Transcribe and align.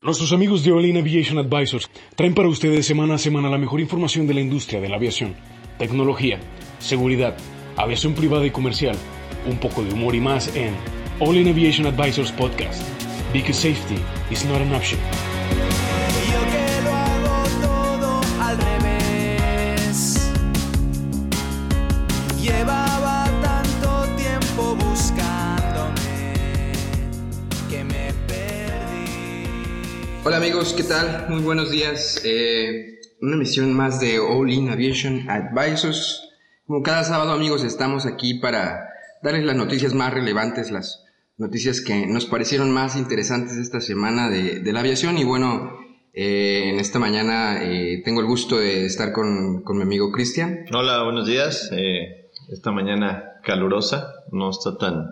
Nuestros 0.00 0.32
amigos 0.32 0.62
de 0.62 0.70
All 0.70 0.86
In 0.86 0.96
Aviation 0.96 1.38
Advisors 1.38 1.90
traen 2.14 2.32
para 2.32 2.48
ustedes 2.48 2.86
semana 2.86 3.14
a 3.14 3.18
semana 3.18 3.50
la 3.50 3.58
mejor 3.58 3.80
información 3.80 4.28
de 4.28 4.34
la 4.34 4.40
industria 4.40 4.80
de 4.80 4.88
la 4.88 4.94
aviación, 4.94 5.34
tecnología, 5.76 6.38
seguridad, 6.78 7.36
aviación 7.76 8.14
privada 8.14 8.46
y 8.46 8.52
comercial, 8.52 8.96
un 9.50 9.58
poco 9.58 9.82
de 9.82 9.92
humor 9.92 10.14
y 10.14 10.20
más 10.20 10.54
en 10.54 10.72
All 11.18 11.36
In 11.36 11.48
Aviation 11.48 11.84
Advisors 11.88 12.30
Podcast. 12.30 12.80
Because 13.32 13.58
safety 13.58 14.00
is 14.30 14.44
not 14.44 14.62
an 14.62 14.72
option. 14.72 15.00
Hola 30.28 30.36
amigos, 30.36 30.74
¿qué 30.76 30.82
tal? 30.82 31.24
Muy 31.30 31.40
buenos 31.40 31.70
días. 31.70 32.20
Eh, 32.22 32.98
una 33.22 33.36
emisión 33.36 33.72
más 33.72 33.98
de 33.98 34.18
All 34.18 34.50
In 34.50 34.68
Aviation 34.68 35.24
Advisors. 35.30 36.28
Como 36.66 36.82
cada 36.82 37.02
sábado 37.02 37.32
amigos, 37.32 37.64
estamos 37.64 38.04
aquí 38.04 38.34
para 38.34 38.90
darles 39.22 39.46
las 39.46 39.56
noticias 39.56 39.94
más 39.94 40.12
relevantes, 40.12 40.70
las 40.70 41.02
noticias 41.38 41.80
que 41.80 42.06
nos 42.06 42.26
parecieron 42.26 42.70
más 42.70 42.94
interesantes 42.94 43.56
esta 43.56 43.80
semana 43.80 44.28
de, 44.28 44.60
de 44.60 44.72
la 44.74 44.80
aviación. 44.80 45.16
Y 45.16 45.24
bueno, 45.24 45.78
eh, 46.12 46.72
en 46.74 46.78
esta 46.78 46.98
mañana 46.98 47.62
eh, 47.62 48.02
tengo 48.04 48.20
el 48.20 48.26
gusto 48.26 48.58
de 48.58 48.84
estar 48.84 49.14
con, 49.14 49.62
con 49.62 49.78
mi 49.78 49.84
amigo 49.84 50.12
Cristian. 50.12 50.66
Hola, 50.74 51.04
buenos 51.04 51.26
días. 51.26 51.70
Eh, 51.72 52.28
esta 52.50 52.70
mañana 52.70 53.40
calurosa, 53.42 54.12
no 54.30 54.50
está 54.50 54.76
tan, 54.76 55.06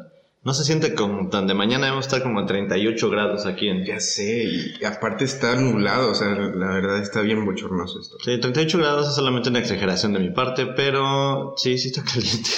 no 0.46 0.54
se 0.54 0.62
siente 0.62 0.94
como 0.94 1.28
tan 1.28 1.48
de 1.48 1.54
mañana, 1.54 1.86
debemos 1.86 2.06
estar 2.06 2.22
como 2.22 2.38
a 2.38 2.46
38 2.46 3.10
grados 3.10 3.46
aquí 3.46 3.68
en... 3.68 3.84
Ya 3.84 3.98
sé, 3.98 4.44
y 4.80 4.84
aparte 4.84 5.24
está 5.24 5.56
nublado, 5.56 6.12
o 6.12 6.14
sea, 6.14 6.28
la 6.28 6.68
verdad 6.68 6.98
está 6.98 7.20
bien 7.20 7.44
bochornoso 7.44 7.98
esto. 7.98 8.16
Sí, 8.24 8.38
38 8.38 8.78
grados 8.78 9.08
es 9.08 9.16
solamente 9.16 9.48
una 9.48 9.58
exageración 9.58 10.12
de 10.12 10.20
mi 10.20 10.30
parte, 10.30 10.66
pero 10.76 11.54
sí, 11.56 11.76
sí 11.78 11.88
está 11.88 12.04
caliente. 12.14 12.48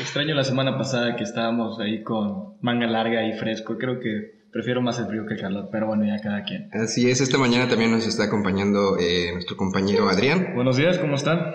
Extraño 0.00 0.34
la 0.34 0.42
semana 0.42 0.76
pasada 0.76 1.14
que 1.14 1.22
estábamos 1.22 1.78
ahí 1.78 2.02
con 2.02 2.56
manga 2.60 2.88
larga 2.88 3.24
y 3.28 3.38
fresco. 3.38 3.78
Creo 3.78 4.00
que 4.00 4.40
prefiero 4.52 4.82
más 4.82 4.98
el 4.98 5.06
frío 5.06 5.26
que 5.26 5.34
el 5.34 5.40
calor, 5.40 5.68
pero 5.70 5.86
bueno, 5.86 6.04
ya 6.04 6.20
cada 6.20 6.42
quien. 6.42 6.68
Así 6.72 7.08
es, 7.08 7.20
esta 7.20 7.38
mañana 7.38 7.68
también 7.68 7.92
nos 7.92 8.08
está 8.08 8.24
acompañando 8.24 8.98
eh, 8.98 9.30
nuestro 9.34 9.56
compañero 9.56 10.08
Adrián. 10.08 10.48
Buenos 10.56 10.76
días, 10.76 10.98
¿cómo 10.98 11.14
están? 11.14 11.52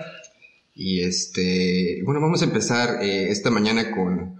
Y 0.74 1.02
este, 1.02 2.00
bueno, 2.06 2.22
vamos 2.22 2.40
a 2.40 2.46
empezar 2.46 3.02
eh, 3.02 3.28
esta 3.30 3.50
mañana 3.50 3.90
con, 3.90 4.35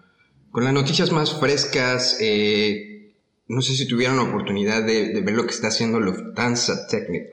con 0.57 0.65
las 0.65 0.73
noticias 0.73 1.13
más 1.13 1.39
frescas. 1.39 2.19
eh, 2.19 3.13
no 3.47 3.61
sé 3.61 3.75
si 3.75 3.87
tuvieron 3.87 4.17
la 4.17 4.23
oportunidad 4.23 4.87
de, 4.87 5.13
de 5.13 5.21
ver 5.21 5.35
lo 5.35 5.43
que 5.43 5.51
está 5.51 5.69
haciendo 5.69 6.01
Lufthansa 6.01 6.87
Technic. 6.87 7.27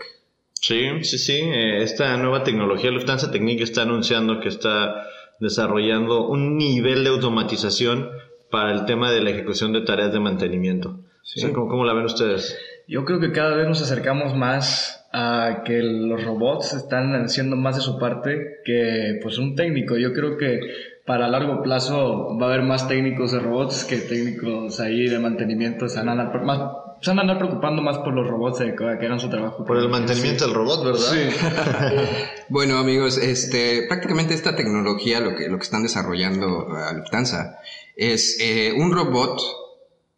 Sí, 0.60 1.02
sí, 1.04 1.18
sí. 1.18 1.40
eh, 1.42 1.84
esta 1.84 2.18
nueva 2.18 2.44
tecnología 2.44 2.92
Lufthansa 2.92 3.32
Technic 3.32 3.62
está 3.62 3.84
anunciando 3.84 4.42
que 4.42 4.50
está 4.50 5.08
desarrollando 5.40 6.28
un 6.28 6.58
nivel 6.58 7.06
de 7.06 7.12
automatización 7.12 8.10
para 8.52 8.74
el 8.74 8.84
tema 8.84 9.10
de 9.10 9.22
la 9.22 9.30
ejecución 9.30 9.72
de 9.72 9.84
tareas 9.84 10.12
de 10.12 10.20
mantenimiento. 10.20 11.00
Sí. 11.24 11.40
O 11.40 11.44
sea, 11.44 11.54
¿cómo, 11.54 11.70
cómo 11.70 11.86
la 11.86 11.94
ven 11.94 12.04
ustedes? 12.04 12.58
Yo 12.90 13.06
creo 13.06 13.22
que 13.22 13.32
cada 13.32 13.56
vez 13.56 13.70
nos 13.70 13.82
acercamos 13.82 14.36
más 14.36 15.08
a 15.14 15.62
que 15.64 15.82
los 15.82 16.22
robots 16.26 16.74
están 16.74 17.14
haciendo 17.24 17.56
más 17.56 17.78
de 17.78 17.82
su 17.84 17.98
parte 17.98 18.58
que 18.66 19.18
pues 19.22 19.38
un 19.38 19.56
técnico. 19.56 19.98
Yo 19.98 20.12
creo 20.12 20.38
que 20.38 20.60
para 21.06 21.28
largo 21.28 21.62
plazo 21.62 22.38
va 22.38 22.48
a 22.48 22.54
haber 22.54 22.64
más 22.64 22.88
técnicos 22.88 23.32
de 23.34 23.40
robots 23.40 23.84
que 23.84 23.98
técnicos 23.98 24.80
ahí 24.80 25.10
de 25.10 25.20
mantenimiento. 25.20 25.90
Se 25.90 25.98
van 26.00 26.10
a 26.10 26.12
andar, 26.14 26.44
más, 26.44 26.60
se 27.02 27.12
van 27.12 27.20
a 27.20 27.22
andar 27.24 27.40
preocupando 27.40 27.82
más 27.82 27.98
por 27.98 28.14
los 28.14 28.26
robots 28.26 28.60
de 28.60 28.74
que, 28.74 28.86
hagan 28.86 29.20
su 29.20 29.30
trabajo. 29.30 29.66
Por 29.66 29.78
el 29.78 29.90
mantenimiento 29.90 30.46
del 30.46 30.56
robot, 30.56 30.86
¿verdad? 30.86 31.00
Sí. 31.00 31.30
Bueno, 32.50 32.78
amigos, 32.78 33.18
este, 33.18 33.88
prácticamente 33.88 34.34
esta 34.34 34.56
tecnología, 34.56 35.20
lo 35.20 35.36
que, 35.36 35.50
lo 35.50 35.58
que 35.58 35.64
están 35.64 35.82
desarrollando 35.82 36.68
a 36.76 36.94
Lufthansa, 36.94 37.58
es 37.96 38.38
eh, 38.40 38.74
un 38.78 38.92
robot 38.92 39.42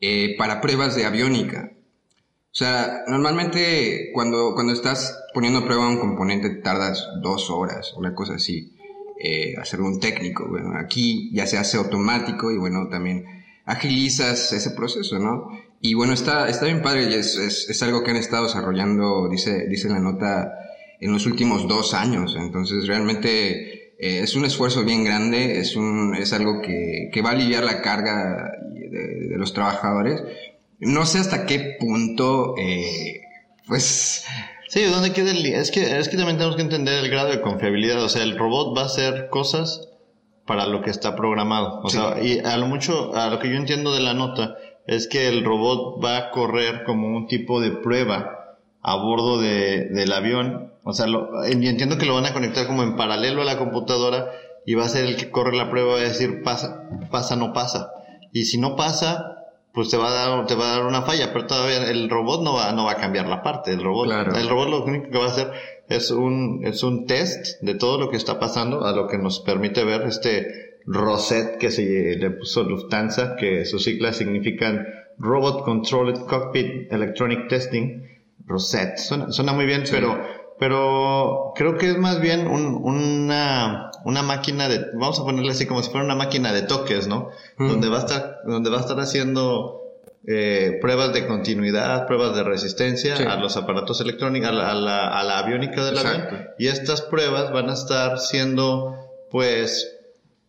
eh, 0.01 0.35
para 0.38 0.59
pruebas 0.59 0.95
de 0.95 1.06
aviónica. 1.06 1.72
O 2.56 2.57
sea, 2.57 3.03
normalmente 3.07 4.12
cuando, 4.13 4.53
cuando 4.53 4.74
estás 4.74 5.18
poniendo 5.34 5.59
a 5.59 5.66
prueba 5.66 5.88
un 5.88 6.00
componente 6.00 6.50
tardas 6.62 7.07
dos 7.22 7.50
horas, 7.50 7.94
una 7.95 8.13
cosa 8.13 8.35
así, 8.35 8.75
eh, 9.25 9.56
hacerlo 9.59 9.88
un 9.88 10.00
técnico. 10.00 10.47
Bueno, 10.47 10.78
aquí 10.78 11.31
ya 11.34 11.47
se 11.47 11.58
hace 11.58 11.78
automático 11.78 12.52
y 12.52 12.58
bueno, 12.58 12.88
también 12.90 13.25
agilizas 13.66 14.53
ese 14.53 14.72
proceso, 14.72 15.18
¿no? 15.18 15.50
Y 15.81 15.94
bueno, 15.94 16.13
está, 16.13 16.47
está 16.50 16.66
bien 16.66 16.81
padre 16.81 17.09
y 17.09 17.13
es, 17.13 17.36
es, 17.38 17.84
algo 17.84 18.03
que 18.03 18.12
han 18.12 18.18
estado 18.18 18.46
desarrollando, 18.46 19.28
dice, 19.30 19.68
dice 19.68 19.90
la 19.90 20.00
nota, 20.00 20.53
en 21.00 21.12
los 21.12 21.25
últimos 21.25 21.68
dos 21.68 21.94
años. 21.94 22.36
Entonces, 22.38 22.88
realmente 22.88 23.94
eh, 24.00 24.19
es 24.24 24.36
un 24.36 24.46
esfuerzo 24.46 24.84
bien 24.84 25.03
grande, 25.03 25.59
es, 25.59 25.75
un, 25.75 26.16
es 26.16 26.34
algo 26.34 26.62
que, 26.62 27.09
que 27.12 27.22
va 27.22 27.31
a 27.31 27.34
aliviar 27.34 27.63
la 27.63 27.81
carga 27.81 28.52
de, 28.74 29.28
de 29.28 29.38
los 29.38 29.53
trabajadores. 29.53 30.22
No 30.80 31.06
sé 31.06 31.19
hasta 31.19 31.46
qué 31.46 31.78
punto, 31.80 32.56
eh, 32.57 33.22
pues, 33.68 34.25
Sí, 34.75 34.84
¿dónde 34.84 35.13
queda 35.13 35.31
el 35.31 35.46
Es 35.46 35.72
que, 35.72 35.97
es 36.00 36.09
que 36.09 36.18
también 36.18 36.36
tenemos 36.36 36.58
que 36.58 36.62
entender 36.63 37.02
el 37.02 37.09
grado 37.09 37.30
de 37.30 37.40
confiabilidad. 37.40 38.03
O 38.03 38.09
sea, 38.09 38.24
el 38.24 38.38
robot 38.38 38.75
va 38.78 38.81
a 38.81 38.86
hacer 38.88 39.30
cosas 39.30 39.88
para 40.46 40.66
lo 40.68 40.81
que 40.81 40.90
está 40.90 41.16
programado. 41.16 41.80
O 41.81 41.88
Sí. 41.90 41.96
sea, 41.97 42.22
y 42.22 42.40
a 42.40 42.58
lo 42.58 42.66
mucho, 42.68 43.16
a 43.16 43.30
lo 43.30 43.40
que 43.40 43.50
yo 43.50 43.56
entiendo 43.56 43.94
de 43.94 44.02
la 44.02 44.13
nota, 44.13 44.58
es 44.86 45.08
que 45.08 45.30
el 45.30 45.46
robot 45.46 46.03
va 46.03 46.18
a 46.18 46.31
correr 46.31 46.84
como 46.84 47.08
un 47.08 47.28
tipo 47.28 47.62
de 47.62 47.72
prueba 47.72 48.58
a 48.81 48.96
bordo 48.97 49.40
de, 49.40 49.86
del 49.86 50.12
avión. 50.12 50.74
O 50.84 50.92
sea, 50.92 51.07
lo- 51.07 51.30
y 51.47 51.53
entiendo 51.69 51.97
que 51.97 52.06
lo 52.06 52.16
van 52.16 52.25
a 52.25 52.34
conectar 52.34 52.68
como 52.68 52.84
en 52.84 52.97
paralelo 52.97 53.44
a 53.44 53.46
la 53.46 53.57
computadora 53.57 54.30
y 54.66 54.74
va 54.75 54.84
a 54.84 54.90
ser 54.90 55.06
el 55.06 55.16
que 55.16 55.31
corre 55.31 55.56
la 55.56 55.69
prueba 55.69 55.92
y 55.92 55.94
va 55.94 56.00
a 56.00 56.09
decir 56.09 56.44
pasa, 56.44 56.84
pasa, 57.12 57.38
no 57.38 57.53
pasa. 57.53 57.92
Y 58.34 58.44
si 58.44 58.57
no 58.57 58.75
pasa, 58.75 59.38
pues 59.75 59.90
te 59.90 59.97
va 59.97 60.08
a 60.09 60.13
dar, 60.13 60.46
te 60.47 60.56
va 60.56 60.72
a 60.74 60.78
dar 60.78 60.86
una 60.86 61.02
falla, 61.03 61.34
pero 61.34 61.46
todavía 61.46 61.90
el 61.91 62.09
robot 62.09 62.41
no 62.44 62.53
va, 62.53 62.72
no 62.72 62.86
va 62.86 62.94
a 62.94 62.97
cambiar 62.97 63.28
la 63.28 63.44
parte. 63.44 63.72
El 63.72 63.84
robot, 63.84 64.06
Claro. 64.08 64.36
el 64.36 64.47
robot 64.50 64.69
lo 64.69 64.86
único 64.86 65.09
que 65.12 65.18
va 65.18 65.25
a 65.25 65.28
hacer 65.28 65.52
es 65.90 66.09
un, 66.12 66.62
es 66.63 66.81
un 66.81 67.06
test 67.06 67.62
de 67.62 67.75
todo 67.75 68.00
lo 68.00 68.09
que 68.09 68.18
está 68.18 68.40
pasando, 68.40 68.86
a 68.86 68.94
lo 68.94 69.08
que 69.08 69.18
nos 69.18 69.41
permite 69.41 69.84
ver 69.84 70.03
este 70.03 70.80
Rosette 70.86 71.58
que 71.58 71.72
se 71.72 72.16
le 72.18 72.31
puso 72.31 72.63
Lufthansa, 72.63 73.36
que 73.36 73.66
sus 73.66 73.84
siglas 73.84 74.18
significan 74.18 74.88
Robot 75.18 75.63
Controlled 75.63 76.25
Cockpit 76.25 76.92
Electronic 76.92 77.47
Testing. 77.50 78.03
Rosette, 78.47 78.97
suena, 78.97 79.31
suena 79.31 79.53
muy 79.53 79.66
bien, 79.66 79.84
pero, 79.90 80.19
pero 80.60 81.52
creo 81.56 81.78
que 81.78 81.90
es 81.92 81.98
más 81.98 82.20
bien 82.22 82.48
un- 82.48 82.76
una, 82.84 83.92
una 84.06 84.22
máquina 84.24 84.68
de, 84.70 84.86
vamos 84.94 85.20
a 85.20 85.24
ponerle 85.24 85.52
así 85.52 85.66
como 85.66 85.84
si 85.84 85.90
fuera 85.92 86.06
una 86.06 86.16
máquina 86.16 86.54
de 86.54 86.62
toques, 86.64 87.08
¿no? 87.08 87.30
Mm. 87.58 87.68
Donde 87.68 87.90
va 87.90 87.98
a 87.98 88.00
estar, 88.00 88.38
donde 88.46 88.70
va 88.70 88.78
a 88.78 88.82
estar 88.82 89.00
haciendo 89.00 89.82
eh, 90.28 90.80
pruebas 90.82 91.14
de 91.14 91.28
continuidad, 91.28 92.08
pruebas 92.08 92.36
de 92.36 92.44
resistencia 92.44 93.16
Sí. 93.16 93.24
a 93.24 93.36
los 93.36 93.58
aparatos 93.58 94.02
electrónicos, 94.02 94.50
a 94.50 94.54
la, 94.54 94.72
a 94.72 94.74
la, 94.74 95.08
a 95.20 95.24
la 95.24 95.38
aviónica 95.40 95.86
del 95.86 95.98
Exacto. 95.98 96.36
avión. 96.36 96.50
Y 96.58 96.68
estas 96.68 97.02
pruebas 97.04 97.52
van 97.54 97.70
a 97.70 97.74
estar 97.74 98.18
siendo, 98.18 98.96
pues, 99.30 99.92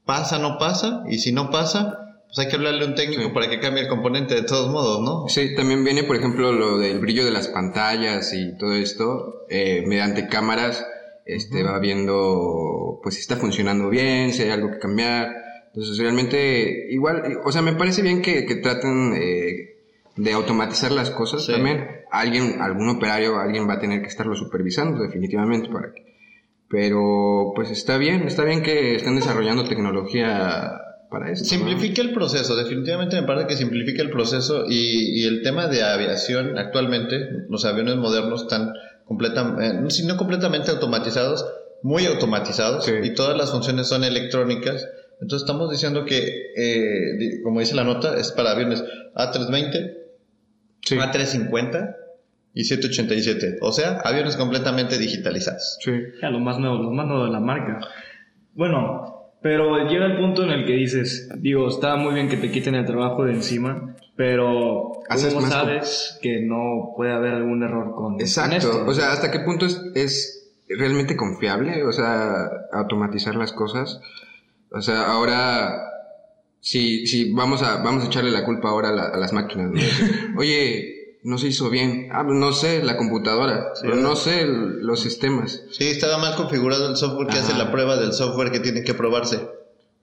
pasa, 0.06 0.38
no 0.38 0.56
pasa, 0.58 1.02
y 1.10 1.18
si 1.18 1.32
no 1.32 1.50
pasa, 1.50 2.05
pues 2.36 2.46
hay 2.46 2.50
que 2.50 2.56
hablarle 2.56 2.84
a 2.84 2.88
un 2.88 2.94
técnico 2.94 3.22
Sí. 3.22 3.28
para 3.32 3.48
que 3.48 3.58
cambie 3.60 3.82
el 3.84 3.88
componente 3.88 4.34
de 4.34 4.42
todos 4.42 4.70
modos, 4.70 5.00
¿no? 5.02 5.26
Sí, 5.28 5.54
también 5.54 5.82
viene, 5.84 6.04
por 6.04 6.16
ejemplo, 6.16 6.52
lo 6.52 6.76
del 6.78 6.98
brillo 7.00 7.24
de 7.24 7.30
las 7.30 7.48
pantallas 7.48 8.34
y 8.34 8.56
todo 8.58 8.74
esto, 8.74 9.46
eh, 9.48 9.82
mediante 9.86 10.28
cámaras, 10.28 10.86
este, 11.24 11.62
va 11.62 11.78
viendo, 11.78 13.00
pues, 13.02 13.14
si 13.14 13.22
está 13.22 13.36
funcionando 13.36 13.88
bien, 13.88 14.34
si 14.34 14.42
hay 14.42 14.50
algo 14.50 14.70
que 14.70 14.78
cambiar. 14.78 15.34
Entonces, 15.68 15.96
realmente, 15.98 16.86
igual, 16.92 17.38
o 17.42 17.50
sea, 17.52 17.62
me 17.62 17.72
parece 17.72 18.02
bien 18.02 18.20
que, 18.20 18.44
que 18.44 18.56
traten 18.56 19.14
eh, 19.16 19.76
de 20.16 20.32
automatizar 20.32 20.92
las 20.92 21.10
cosas 21.10 21.44
Sí. 21.46 21.52
también. 21.52 21.86
Alguien, 22.10 22.60
algún 22.60 22.88
operario, 22.90 23.38
alguien 23.38 23.66
va 23.68 23.74
a 23.74 23.78
tener 23.80 24.02
que 24.02 24.08
estarlo 24.08 24.36
supervisando, 24.36 25.02
definitivamente, 25.02 25.68
para 25.70 25.92
que... 25.92 26.04
Pero, 26.68 27.52
pues, 27.54 27.70
está 27.70 27.96
bien, 27.96 28.22
está 28.26 28.44
bien 28.44 28.62
que 28.62 28.94
estén 28.96 29.16
desarrollando 29.16 29.64
tecnología 29.68 30.82
para 31.18 31.32
eso. 31.32 31.42
¿no? 31.44 31.48
Simplifica 31.48 32.02
el 32.02 32.12
proceso, 32.12 32.56
definitivamente 32.56 33.20
me 33.20 33.26
parece 33.26 33.46
que 33.46 33.56
simplifica 33.56 34.02
el 34.02 34.10
proceso 34.10 34.64
y, 34.68 35.22
y 35.22 35.26
el 35.26 35.42
tema 35.42 35.66
de 35.68 35.82
aviación 35.82 36.58
actualmente, 36.58 37.16
los 37.48 37.64
aviones 37.64 37.96
modernos 37.96 38.42
están 38.42 38.72
completamente, 39.04 39.90
si 39.90 40.06
no 40.06 40.16
completamente 40.16 40.70
automatizados, 40.70 41.46
muy 41.82 42.06
automatizados 42.06 42.84
Sí. 42.84 42.92
y 43.02 43.14
todas 43.14 43.36
las 43.36 43.50
funciones 43.50 43.86
son 43.88 44.02
electrónicas. 44.04 44.88
Entonces 45.20 45.42
estamos 45.46 45.70
diciendo 45.70 46.04
que, 46.04 46.52
eh, 46.56 47.40
como 47.42 47.60
dice 47.60 47.74
la 47.74 47.84
nota, 47.84 48.16
es 48.18 48.32
para 48.32 48.50
aviones 48.50 48.82
A320, 49.14 49.94
Sí. 50.82 50.96
A350 50.96 51.96
y 52.54 52.64
787. 52.64 53.58
O 53.62 53.72
sea, 53.72 54.00
aviones 54.04 54.36
completamente 54.36 54.98
digitalizados. 54.98 55.78
Sí. 55.80 55.92
Ya, 56.22 56.30
lo 56.30 56.38
más 56.40 56.58
nuevo, 56.58 56.82
lo 56.82 56.90
más 56.90 57.06
nuevo 57.06 57.24
de 57.26 57.30
la 57.32 57.40
marca. 57.40 57.80
Bueno, 58.54 59.15
pero 59.42 59.88
llega 59.88 60.06
el 60.06 60.16
punto 60.18 60.42
en 60.44 60.50
el 60.50 60.64
que 60.66 60.72
dices, 60.72 61.28
digo, 61.38 61.68
está 61.68 61.96
muy 61.96 62.14
bien 62.14 62.28
que 62.28 62.36
te 62.36 62.50
quiten 62.50 62.74
el 62.74 62.84
trabajo 62.86 63.24
de 63.24 63.32
encima, 63.34 63.94
Pero 64.16 65.02
Haces 65.08 65.34
¿cómo 65.34 65.46
sabes 65.46 66.18
que 66.22 66.40
no 66.40 66.92
puede 66.96 67.12
haber 67.12 67.34
algún 67.34 67.62
error 67.62 67.94
con, 67.94 68.14
con 68.14 68.20
Exacto. 68.20 68.56
esto? 68.56 68.84
O 68.86 68.94
sea, 68.94 69.12
¿hasta 69.12 69.30
qué 69.30 69.40
punto 69.40 69.66
es, 69.66 69.80
es 69.94 70.50
realmente 70.68 71.16
confiable? 71.16 71.84
O 71.84 71.92
sea, 71.92 72.48
automatizar 72.72 73.34
las 73.36 73.52
cosas. 73.52 74.00
O 74.72 74.80
sea, 74.80 75.02
ahora, 75.04 75.82
si, 76.60 77.06
si 77.06 77.30
vamos 77.32 77.62
a, 77.62 77.82
vamos 77.82 78.02
a 78.04 78.06
echarle 78.06 78.30
la 78.30 78.44
culpa 78.44 78.70
ahora 78.70 78.88
a, 78.88 78.92
la- 78.92 79.08
a 79.08 79.16
las 79.18 79.32
máquinas. 79.32 79.70
¿no? 79.70 79.80
Oye, 80.40 80.95
no 81.26 81.38
se 81.38 81.48
hizo 81.48 81.68
bien. 81.70 82.08
Ah, 82.12 82.22
no 82.22 82.52
sé, 82.52 82.82
la 82.82 82.96
computadora. 82.96 83.72
pero 83.82 83.96
no 83.96 84.14
sé 84.16 84.42
el- 84.42 84.78
los 84.86 85.00
sistemas. 85.00 85.60
Sí, 85.72 85.88
estaba 85.88 86.18
mal 86.18 86.36
configurado 86.36 86.88
el 86.88 86.96
software 86.96 87.26
que 87.28 87.38
Ajá. 87.38 87.46
hace 87.48 87.58
la 87.58 87.70
prueba 87.72 87.96
del 87.96 88.12
software 88.12 88.50
que 88.52 88.60
tiene 88.60 88.84
que 88.84 88.94
probarse. 88.94 89.48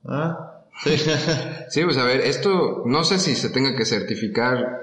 Ah, 0.06 0.62
sí. 0.84 0.92
Sí, 1.70 1.84
pues 1.84 1.98
a 1.98 2.04
ver, 2.04 2.22
esto 2.22 2.84
no 2.86 3.04
sé 3.04 3.18
si 3.20 3.36
se 3.36 3.50
tenga 3.50 3.76
que 3.76 3.86
certificar. 3.86 4.82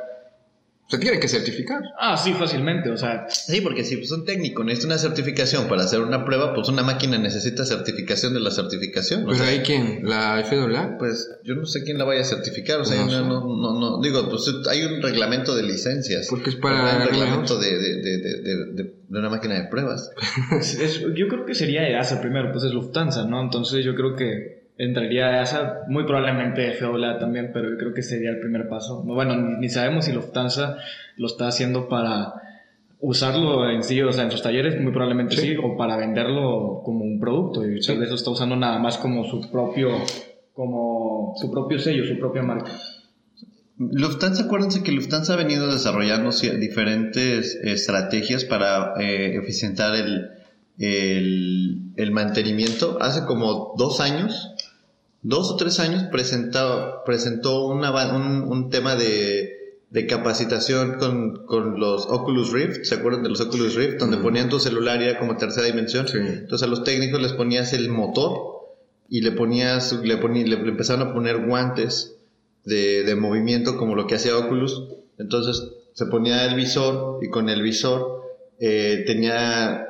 Se 0.91 0.99
tiene 0.99 1.21
que 1.21 1.29
certificar. 1.29 1.81
Ah, 1.99 2.17
sí, 2.17 2.33
fácilmente. 2.35 2.91
O 2.91 2.97
sea, 2.97 3.27
Sí, 3.29 3.61
porque 3.61 3.85
si 3.85 3.97
pues, 3.97 4.11
un 4.11 4.25
técnico 4.25 4.65
necesita 4.65 4.89
una 4.89 4.99
certificación 4.99 5.69
para 5.69 5.85
hacer 5.85 6.01
una 6.01 6.25
prueba, 6.25 6.53
pues 6.53 6.69
una 6.69 6.83
máquina 6.83 7.17
necesita 7.17 7.65
certificación 7.65 8.35
de 8.35 8.41
la 8.41 8.51
certificación. 8.51 9.23
O 9.23 9.27
Pero 9.27 9.37
sea, 9.39 9.47
hay 9.49 9.61
quién? 9.61 10.01
¿La 10.03 10.43
FAA? 10.45 10.97
pues 10.99 11.31
yo 11.45 11.55
no 11.55 11.65
sé 11.65 11.85
quién 11.85 11.97
la 11.99 12.05
vaya 12.05 12.23
a 12.23 12.25
certificar. 12.25 12.81
O 12.81 12.85
sea, 12.85 12.97
No 12.97 13.07
no, 13.07 13.11
sé. 13.13 13.19
no, 13.21 13.41
no, 13.57 13.81
no- 13.81 14.03
digo, 14.03 14.29
pues 14.29 14.51
hay 14.69 14.83
un 14.83 15.01
reglamento 15.01 15.55
de 15.55 15.63
licencias. 15.63 16.27
Porque 16.29 16.51
es 16.51 16.57
para 16.57 16.91
Hay 16.91 17.03
un 17.03 17.09
reglamento 17.09 17.59
de, 17.59 17.71
de, 17.79 17.95
de, 17.97 18.19
de, 18.19 18.41
de- 18.43 18.73
de- 18.75 18.95
de 19.09 19.19
una 19.19 19.31
máquina 19.31 19.55
de 19.55 19.69
pruebas. 19.69 20.11
es- 20.61 20.75
es- 20.79 21.01
yo 21.15 21.29
creo 21.29 21.47
que 21.47 21.55
sería 21.55 21.89
EASA 21.89 22.21
primero, 22.21 22.51
pues 22.53 22.65
es 22.65 22.73
Lufthansa, 22.73 23.25
¿no? 23.27 23.41
Entonces 23.43 23.85
yo 23.85 23.95
creo 23.95 24.17
que 24.17 24.60
entraría 24.85 25.39
EASA, 25.39 25.83
muy 25.89 26.05
probablemente 26.05 26.73
FAA 26.73 27.19
también, 27.19 27.51
pero 27.53 27.71
yo 27.71 27.77
creo 27.77 27.95
que 27.95 28.03
sería 28.03 28.31
el 28.31 28.41
primer 28.41 28.69
paso. 28.69 29.03
No, 29.07 29.15
Bueno, 29.15 29.37
ni, 29.37 29.59
ni 29.59 29.69
sabemos 29.69 30.07
si 30.07 30.13
Lufthansa 30.13 30.77
lo 31.17 31.27
está 31.27 31.49
haciendo 31.49 31.89
para 31.89 32.35
usarlo 33.01 33.69
en 33.69 33.83
sí, 33.83 34.01
o 34.03 34.13
sea, 34.13 34.25
en 34.25 34.31
sus 34.31 34.43
talleres, 34.43 34.81
muy 34.81 34.93
probablemente 34.93 35.37
sí, 35.37 35.57
o 35.57 35.77
para 35.77 35.97
venderlo 35.97 36.83
como 36.85 37.05
un 37.05 37.19
producto, 37.19 37.67
y 37.67 37.81
tal 37.81 37.99
vez 37.99 38.09
lo 38.11 38.15
está 38.15 38.31
usando 38.31 38.57
nada 38.57 38.79
más 38.79 38.99
como 38.99 39.25
su 39.25 39.51
propio, 39.51 39.91
como 40.55 41.35
su 41.41 41.51
propio 41.51 41.79
sello, 41.79 42.05
su 42.07 42.19
propia 42.19 42.43
marca. 42.43 42.71
Lufthansa, 43.79 44.45
acuérdense 44.45 44.83
que 44.83 44.93
Lufthansa 44.93 45.33
ha 45.33 45.37
venido 45.37 45.73
desarrollando 45.73 46.31
diferentes 46.31 47.55
estrategias 47.63 48.45
para 48.45 48.93
eh, 49.01 49.37
eficientar 49.37 49.95
el, 49.97 50.29
el, 50.79 51.93
el 51.97 52.11
mantenimiento. 52.11 52.99
Hace 53.01 53.25
como 53.25 53.75
dos 53.79 54.01
años, 54.01 54.55
dos 55.23 55.51
o 55.51 55.57
tres 55.57 55.81
años, 55.81 56.05
presentó, 56.11 57.03
presentó 57.05 57.67
una 57.67 57.91
un, 58.17 58.43
un 58.43 58.71
tema 58.71 58.97
de, 58.97 59.77
de 59.91 60.07
capacitación 60.07 60.95
con, 60.99 61.45
con 61.47 61.79
los 61.79 62.07
Oculus 62.07 62.53
Rift. 62.53 62.85
¿Se 62.85 62.95
acuerdan 62.95 63.23
de 63.23 63.29
los 63.29 63.41
Oculus 63.41 63.75
Rift? 63.75 63.99
Donde 63.99 64.17
ponían 64.17 64.49
tu 64.49 64.59
celular 64.59 65.01
y 65.01 65.05
era 65.05 65.19
como 65.19 65.37
tercera 65.37 65.67
dimensión. 65.67 66.09
Sí. 66.09 66.19
Entonces 66.19 66.67
a 66.67 66.71
los 66.71 66.85
técnicos 66.85 67.21
les 67.21 67.33
ponías 67.35 67.73
el 67.73 67.89
motor 67.91 68.61
y 69.09 69.21
le 69.23 69.33
ponías, 69.33 69.93
le, 69.93 70.21
poní- 70.21 70.47
le, 70.47 70.57
le 70.63 70.69
empezaron 70.71 71.09
a 71.09 71.13
poner 71.13 71.45
guantes 71.47 72.17
de, 72.65 73.03
de 73.03 73.17
movimiento 73.17 73.77
como 73.77 73.95
lo 73.95 74.07
que 74.07 74.15
hacía 74.15 74.37
Oculus. 74.39 74.85
Entonces 75.19 75.63
se 75.93 76.07
ponía 76.07 76.47
el 76.47 76.55
visor 76.55 77.19
y 77.23 77.29
con 77.29 77.49
el 77.49 77.61
visor 77.61 78.23
eh, 78.59 79.05
tenía 79.07 79.87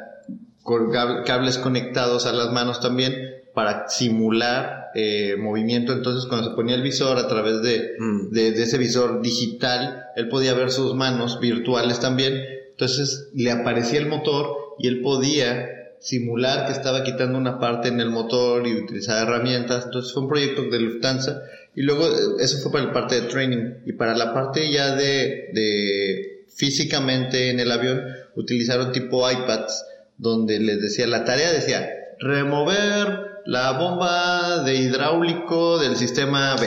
cables 1.26 1.58
conectados 1.58 2.26
a 2.26 2.32
las 2.32 2.52
manos 2.52 2.80
también 2.80 3.14
para 3.54 3.88
simular 3.88 4.79
eh, 4.94 5.36
movimiento. 5.38 5.92
Entonces 5.92 6.28
cuando 6.28 6.50
se 6.50 6.56
ponía 6.56 6.74
el 6.74 6.82
visor 6.82 7.18
a 7.18 7.28
través 7.28 7.62
de, 7.62 7.92
Mm. 7.98 8.30
de, 8.30 8.52
de 8.52 8.62
ese 8.62 8.78
visor 8.78 9.22
digital, 9.22 10.04
él 10.16 10.28
podía 10.28 10.54
ver 10.54 10.70
sus 10.70 10.94
manos 10.94 11.40
virtuales 11.40 12.00
también. 12.00 12.34
Entonces 12.70 13.28
le 13.34 13.50
aparecía 13.50 13.98
el 14.00 14.06
motor 14.06 14.56
y 14.78 14.88
él 14.88 15.00
podía 15.02 15.68
simular 16.00 16.66
que 16.66 16.72
estaba 16.72 17.04
quitando 17.04 17.36
una 17.36 17.58
parte 17.58 17.88
en 17.88 18.00
el 18.00 18.08
motor 18.10 18.66
y 18.66 18.74
utilizar 18.74 19.26
herramientas. 19.26 19.84
Entonces 19.84 20.12
fue 20.12 20.22
un 20.22 20.28
proyecto 20.28 20.62
de 20.62 20.80
Lufthansa. 20.80 21.42
Y 21.76 21.82
luego 21.82 22.06
eh, 22.06 22.10
eso 22.40 22.58
fue 22.62 22.72
para 22.72 22.84
la 22.86 22.92
parte 22.92 23.20
de 23.20 23.28
training. 23.28 23.74
Y 23.86 23.92
para 23.92 24.16
la 24.16 24.32
parte 24.32 24.70
ya 24.72 24.96
de, 24.96 25.50
de 25.52 26.44
físicamente 26.48 27.50
en 27.50 27.60
el 27.60 27.70
avión, 27.70 28.02
utilizaron 28.34 28.92
tipo 28.92 29.30
iPads, 29.30 29.84
donde 30.16 30.58
les 30.58 30.80
decía, 30.80 31.06
la 31.06 31.24
tarea 31.24 31.52
decía, 31.52 31.88
remover 32.18 33.29
la 33.46 33.72
bomba 33.72 34.62
de 34.64 34.74
hidráulico 34.76 35.78
del 35.78 35.96
sistema 35.96 36.56
B. 36.56 36.66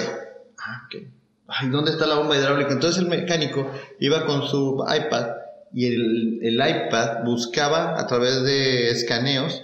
Ah, 0.57 0.81
ok. 0.87 1.03
Ay, 1.47 1.69
¿dónde 1.69 1.91
está 1.91 2.05
la 2.07 2.15
bomba 2.15 2.37
hidráulica? 2.37 2.71
Entonces 2.71 3.01
el 3.01 3.09
mecánico 3.09 3.69
iba 3.99 4.25
con 4.25 4.47
su 4.47 4.83
iPad 4.87 5.27
y 5.73 5.87
el, 5.87 6.39
el 6.41 6.53
iPad 6.55 7.23
buscaba 7.25 7.99
a 7.99 8.07
través 8.07 8.43
de 8.43 8.89
escaneos 8.91 9.61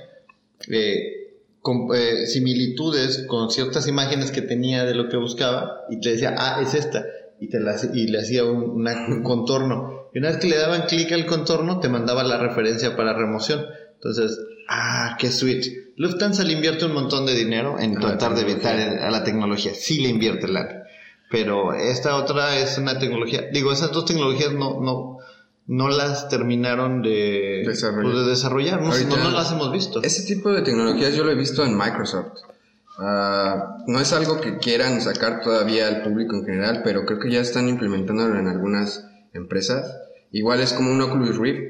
eh, 0.69 1.37
con, 1.61 1.87
eh, 1.95 2.25
similitudes 2.27 3.25
con 3.27 3.49
ciertas 3.49 3.87
imágenes 3.87 4.31
que 4.31 4.41
tenía 4.41 4.85
de 4.85 4.95
lo 4.95 5.09
que 5.09 5.17
buscaba 5.17 5.81
y 5.89 5.99
te 5.99 6.09
decía, 6.11 6.35
ah, 6.37 6.59
es 6.61 6.73
esta. 6.73 7.05
Y, 7.39 7.47
te 7.47 7.59
la, 7.59 7.75
y 7.93 8.07
le 8.07 8.19
hacía 8.19 8.43
un, 8.43 8.63
una- 8.69 9.07
un 9.07 9.23
contorno. 9.23 10.09
Y 10.13 10.19
una 10.19 10.29
vez 10.29 10.37
que 10.39 10.47
le 10.49 10.57
daban 10.57 10.83
clic 10.87 11.11
al 11.13 11.25
contorno, 11.25 11.79
te 11.79 11.87
mandaba 11.87 12.23
la 12.23 12.37
referencia 12.37 12.97
para 12.97 13.13
remoción. 13.13 13.65
Entonces, 13.93 14.37
ah, 14.69 15.17
qué 15.19 15.31
sweet. 15.31 15.65
Lufthansa 15.97 16.43
le 16.43 16.53
invierte 16.53 16.85
un 16.85 16.93
montón 16.93 17.25
de 17.25 17.33
dinero 17.35 17.77
en 17.79 17.97
A 17.97 17.99
tratar 17.99 18.35
de 18.35 18.41
evitar 18.41 18.79
a 18.79 19.11
la 19.11 19.23
tecnología. 19.23 19.73
Sí 19.73 19.99
le 20.01 20.09
invierte 20.09 20.47
la 20.47 20.83
Pero 21.29 21.73
esta 21.73 22.15
otra 22.15 22.57
es 22.57 22.77
una 22.77 22.97
tecnología. 22.99 23.47
Digo, 23.51 23.71
esas 23.73 23.91
dos 23.91 24.05
tecnologías 24.05 24.53
no, 24.53 24.79
no, 24.81 25.17
no 25.67 25.89
las 25.89 26.29
terminaron 26.29 27.01
de 27.01 27.63
Desarrollar. 27.67 28.11
pues, 28.13 28.23
de 28.25 28.29
desarrollar. 28.29 28.81
No, 28.81 28.91
Ahorita- 28.91 29.17
no, 29.17 29.23
no 29.25 29.31
las 29.31 29.51
hemos 29.51 29.71
visto. 29.71 30.01
Ese 30.01 30.23
tipo 30.23 30.51
de 30.51 30.61
tecnologías 30.61 31.13
yo 31.15 31.23
lo 31.25 31.31
he 31.31 31.35
visto 31.35 31.65
en 31.65 31.77
Microsoft. 31.77 32.39
Ah, 32.97 33.77
no 33.87 33.99
es 33.99 34.11
algo 34.13 34.41
que 34.41 34.57
quieran 34.57 35.01
sacar 35.01 35.41
todavía 35.41 35.87
al 35.87 36.01
público 36.03 36.35
en 36.35 36.45
general, 36.45 36.81
pero 36.83 37.05
creo 37.05 37.19
que 37.19 37.31
ya 37.31 37.39
están 37.39 37.69
implementándolo 37.69 38.37
en 38.39 38.47
algunas 38.47 39.05
empresas. 39.33 39.95
Igual 40.31 40.59
es 40.61 40.73
como 40.73 40.91
un 40.91 41.01
Oculus 41.01 41.37
Rift, 41.37 41.61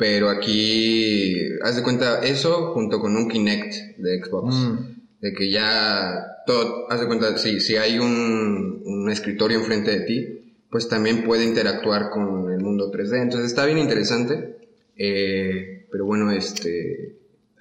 pero 0.00 0.30
aquí, 0.30 1.36
haz 1.62 1.76
de 1.76 1.82
cuenta, 1.82 2.20
eso 2.24 2.72
junto 2.72 3.00
con 3.00 3.14
un 3.16 3.28
Kinect 3.28 3.98
de 3.98 4.24
Xbox. 4.24 4.54
Mm. 4.54 4.76
De 5.20 5.34
que 5.34 5.50
ya 5.50 6.38
todo, 6.46 6.90
haz 6.90 7.00
de 7.00 7.06
cuenta, 7.06 7.36
si, 7.36 7.60
si 7.60 7.76
hay 7.76 7.98
un, 7.98 8.80
un 8.82 9.10
escritorio 9.10 9.58
enfrente 9.58 9.90
de 9.90 10.00
ti, 10.06 10.54
pues 10.70 10.88
también 10.88 11.22
puede 11.24 11.44
interactuar 11.44 12.08
con 12.08 12.50
el 12.50 12.60
mundo 12.62 12.90
3D. 12.90 13.20
Entonces 13.20 13.50
está 13.50 13.66
bien 13.66 13.76
interesante. 13.76 14.56
Eh, 14.96 15.86
pero 15.92 16.06
bueno, 16.06 16.30
este, 16.32 17.16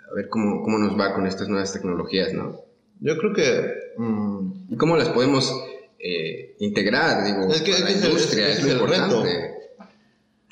a 0.10 0.16
ver 0.16 0.30
cómo, 0.30 0.64
cómo 0.64 0.78
nos 0.78 0.98
va 0.98 1.14
con 1.14 1.28
estas 1.28 1.50
nuevas 1.50 1.74
tecnologías, 1.74 2.32
¿no? 2.34 2.62
Yo 3.02 3.18
creo 3.18 3.34
que 3.34 3.74
mm, 3.98 4.52
Y 4.74 4.78
cómo 4.78 4.96
las 4.96 5.10
podemos 5.10 5.54
eh, 6.00 6.56
integrar, 6.60 7.26
digo, 7.26 7.52
Es 7.52 7.62
que- 7.62 7.72
la 7.72 7.90
es 7.90 8.02
el- 8.02 8.10
industria, 8.12 8.50
es 8.50 8.60
es, 8.60 8.80
reto. 8.80 9.24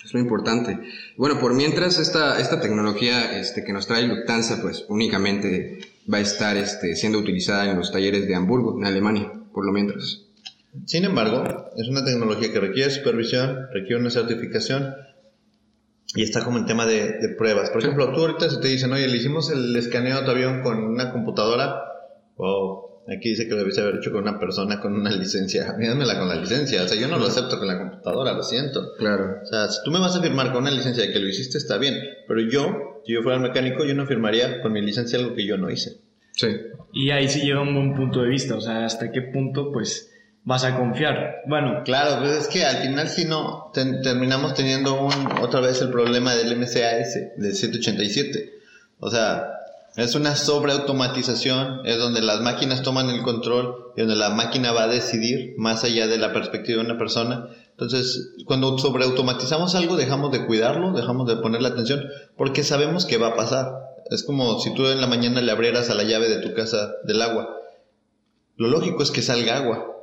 Es 0.08 0.14
lo 0.14 0.22
importante. 0.22 0.80
Bueno, 1.18 1.38
por 1.38 1.54
mientras 1.54 2.00
esta, 2.00 2.40
esta 2.40 2.62
tecnología 2.62 3.38
este, 3.38 3.66
que 3.66 3.74
nos 3.74 3.88
trae 3.88 4.08
Lufthansa, 4.08 4.62
pues 4.62 4.86
únicamente 4.88 5.80
va 6.12 6.20
a 6.20 6.22
estar 6.22 6.56
este, 6.56 6.96
siendo 6.96 7.20
utilizada 7.20 7.70
en 7.70 7.76
los 7.76 7.92
talleres 7.92 8.26
de 8.26 8.34
Hamburgo, 8.34 8.78
en 8.78 8.86
Alemania, 8.86 9.30
por 9.52 9.66
lo 9.66 9.74
mientras. 9.74 10.22
Sin 10.86 11.04
embargo, 11.04 11.44
es 11.76 11.90
una 11.90 12.06
tecnología 12.06 12.54
que 12.54 12.60
requiere 12.62 12.90
supervisión, 12.90 13.68
requiere 13.74 14.00
una 14.00 14.10
certificación 14.10 14.96
y 16.16 16.24
está 16.24 16.46
como 16.46 16.58
en 16.58 16.66
tema 16.66 16.86
de, 16.86 17.36
pruebas. 17.38 17.70
Por 17.70 17.82
ejemplo, 17.82 18.14
tú 18.14 18.22
ahorita 18.22 18.50
si 18.50 18.62
te 18.62 18.70
dicen, 18.70 18.94
oye, 18.94 19.10
le 19.10 19.18
hicimos 19.18 19.52
el 19.52 19.76
escaneo 19.76 20.20
de 20.20 20.24
tu 20.24 20.32
avión 20.32 20.62
con 20.62 20.82
una 20.86 21.12
computadora, 21.12 21.84
o 22.38 22.87
aquí 23.08 23.30
dice 23.30 23.46
que 23.46 23.52
lo 23.52 23.58
debiste 23.58 23.82
haber 23.82 23.96
hecho 23.96 24.12
con 24.12 24.22
una 24.24 24.40
persona 24.40 24.80
con 24.80 24.94
una 24.94 25.12
licencia. 25.12 25.74
Míramela 25.78 26.18
con 26.20 26.28
la 26.28 26.36
licencia. 26.36 26.84
O 26.84 26.88
sea, 26.88 27.00
yo 27.00 27.08
no 27.08 27.18
lo 27.18 27.28
acepto 27.28 27.58
con 27.58 27.68
la 27.68 27.78
computadora, 27.78 28.34
lo 28.34 28.44
siento. 28.44 28.94
Claro. 28.98 29.38
O 29.44 29.46
sea, 29.46 29.68
si 29.70 29.80
tú 29.86 29.92
me 29.92 30.00
vas 30.00 30.16
a 30.16 30.22
firmar 30.22 30.52
con 30.52 30.64
una 30.64 30.72
licencia 30.72 31.04
de 31.06 31.12
que 31.14 31.20
lo 31.20 31.28
hiciste, 31.28 31.58
está 31.58 31.78
bien. 31.78 31.96
Pero 32.28 32.42
yo, 32.42 33.02
si 33.06 33.14
yo 33.14 33.22
fuera 33.22 33.38
el 33.38 33.44
mecánico, 33.44 33.86
yo 33.86 33.94
no 33.94 34.06
firmaría 34.06 34.62
con 34.62 34.74
mi 34.74 34.82
licencia 34.82 35.18
algo 35.20 35.34
que 35.36 35.46
yo 35.46 35.58
no 35.58 35.70
hice. 35.70 36.02
Sí. 36.34 36.48
Y 36.94 37.10
ahí 37.12 37.28
sí 37.30 37.42
llega 37.42 37.62
un 37.62 37.74
buen 37.74 37.96
punto 37.96 38.22
de 38.22 38.30
vista, 38.30 38.56
o 38.56 38.62
sea, 38.62 38.86
hasta 38.86 39.12
qué 39.12 39.22
punto 39.22 39.72
pues 39.72 40.12
vas 40.44 40.64
a 40.64 40.78
confiar. 40.78 41.38
Bueno, 41.48 41.82
Claro, 41.84 42.20
pues 42.22 42.32
es 42.38 42.48
que 42.48 42.64
al 42.64 42.78
final 42.78 43.08
si 43.10 43.26
no, 43.26 43.72
ten- 43.74 44.02
terminamos 44.02 44.54
teniendo 44.54 45.02
un, 45.02 45.14
otra 45.42 45.60
vez 45.62 45.82
el 45.82 45.90
problema 45.90 46.36
del 46.36 46.56
MCAS, 46.58 47.16
del 47.38 47.54
187. 47.54 48.54
O 49.00 49.10
sea, 49.12 49.46
es 49.98 50.14
una 50.14 50.36
sobreautomatización, 50.36 51.82
es 51.84 51.98
donde 51.98 52.22
las 52.22 52.40
máquinas 52.42 52.84
toman 52.84 53.10
el 53.10 53.24
control 53.24 53.94
y 53.96 54.02
donde 54.02 54.16
la 54.16 54.30
máquina 54.30 54.72
va 54.72 54.84
a 54.84 54.88
decidir 54.88 55.56
más 55.58 55.84
allá 55.84 56.06
de 56.06 56.20
la 56.20 56.34
perspectiva 56.34 56.80
de 56.80 56.86
una 56.88 57.00
persona. 57.00 57.48
Entonces, 57.72 58.36
cuando 58.46 58.78
sobreautomatizamos 58.78 59.74
algo, 59.74 59.96
dejamos 59.96 60.32
de 60.32 60.46
cuidarlo, 60.46 60.94
dejamos 60.94 61.28
de 61.28 61.38
ponerle 61.38 61.70
atención, 61.70 62.04
porque 62.38 62.64
sabemos 62.64 63.06
que 63.06 63.18
va 63.18 63.30
a 63.30 63.36
pasar. 63.36 63.72
Es 64.12 64.24
como 64.24 64.60
si 64.60 64.72
tú 64.76 64.86
en 64.86 65.02
la 65.02 65.08
mañana 65.08 65.42
le 65.42 65.52
abrieras 65.52 65.90
a 65.90 65.96
la 65.96 66.04
llave 66.04 66.30
de 66.30 66.42
tu 66.42 66.54
casa 66.54 66.92
del 67.04 67.20
agua. 67.20 67.58
Lo 68.56 68.68
lógico 68.68 69.02
es 69.02 69.10
que 69.10 69.24
salga 69.24 69.58
agua, 69.58 69.97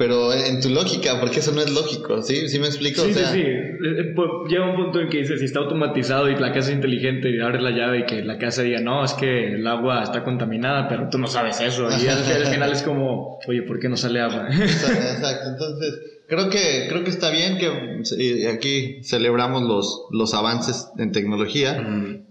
pero 0.00 0.32
en 0.32 0.62
tu 0.62 0.70
lógica, 0.70 1.20
porque 1.20 1.40
eso 1.40 1.52
no 1.52 1.60
es 1.60 1.70
lógico, 1.70 2.22
¿sí? 2.22 2.48
¿Sí 2.48 2.58
me 2.58 2.68
explico? 2.68 3.02
Sí, 3.02 3.10
o 3.10 3.12
sea, 3.12 3.26
sí, 3.26 3.42
sí. 3.42 3.46
Eh, 3.46 3.76
eh, 3.98 4.12
pues, 4.16 4.30
Llega 4.48 4.70
un 4.70 4.74
punto 4.74 4.98
en 4.98 5.10
que 5.10 5.18
dices, 5.18 5.40
si 5.40 5.44
está 5.44 5.58
automatizado 5.58 6.30
y 6.30 6.36
la 6.36 6.54
casa 6.54 6.70
es 6.70 6.76
inteligente 6.76 7.28
y 7.28 7.38
abres 7.38 7.60
la 7.60 7.70
llave 7.70 7.98
y 7.98 8.06
que 8.06 8.22
la 8.22 8.38
casa 8.38 8.62
diga, 8.62 8.80
no, 8.80 9.04
es 9.04 9.12
que 9.12 9.56
el 9.56 9.66
agua 9.66 10.02
está 10.02 10.24
contaminada, 10.24 10.88
pero 10.88 11.10
tú 11.10 11.18
no 11.18 11.26
sabes 11.26 11.60
eso. 11.60 11.86
Y 12.02 12.06
al, 12.08 12.16
al 12.16 12.46
final 12.46 12.72
es 12.72 12.80
como, 12.80 13.40
oye, 13.46 13.60
¿por 13.60 13.78
qué 13.78 13.90
no 13.90 13.98
sale 13.98 14.22
agua? 14.22 14.48
Exacto, 14.50 15.06
exacto. 15.06 15.50
Entonces, 15.50 15.94
creo 16.26 16.48
que, 16.48 16.86
creo 16.88 17.04
que 17.04 17.10
está 17.10 17.30
bien 17.30 17.58
que 17.58 18.48
aquí 18.48 19.02
celebramos 19.02 19.64
los, 19.64 20.06
los 20.12 20.32
avances 20.32 20.88
en 20.96 21.12
tecnología, 21.12 21.76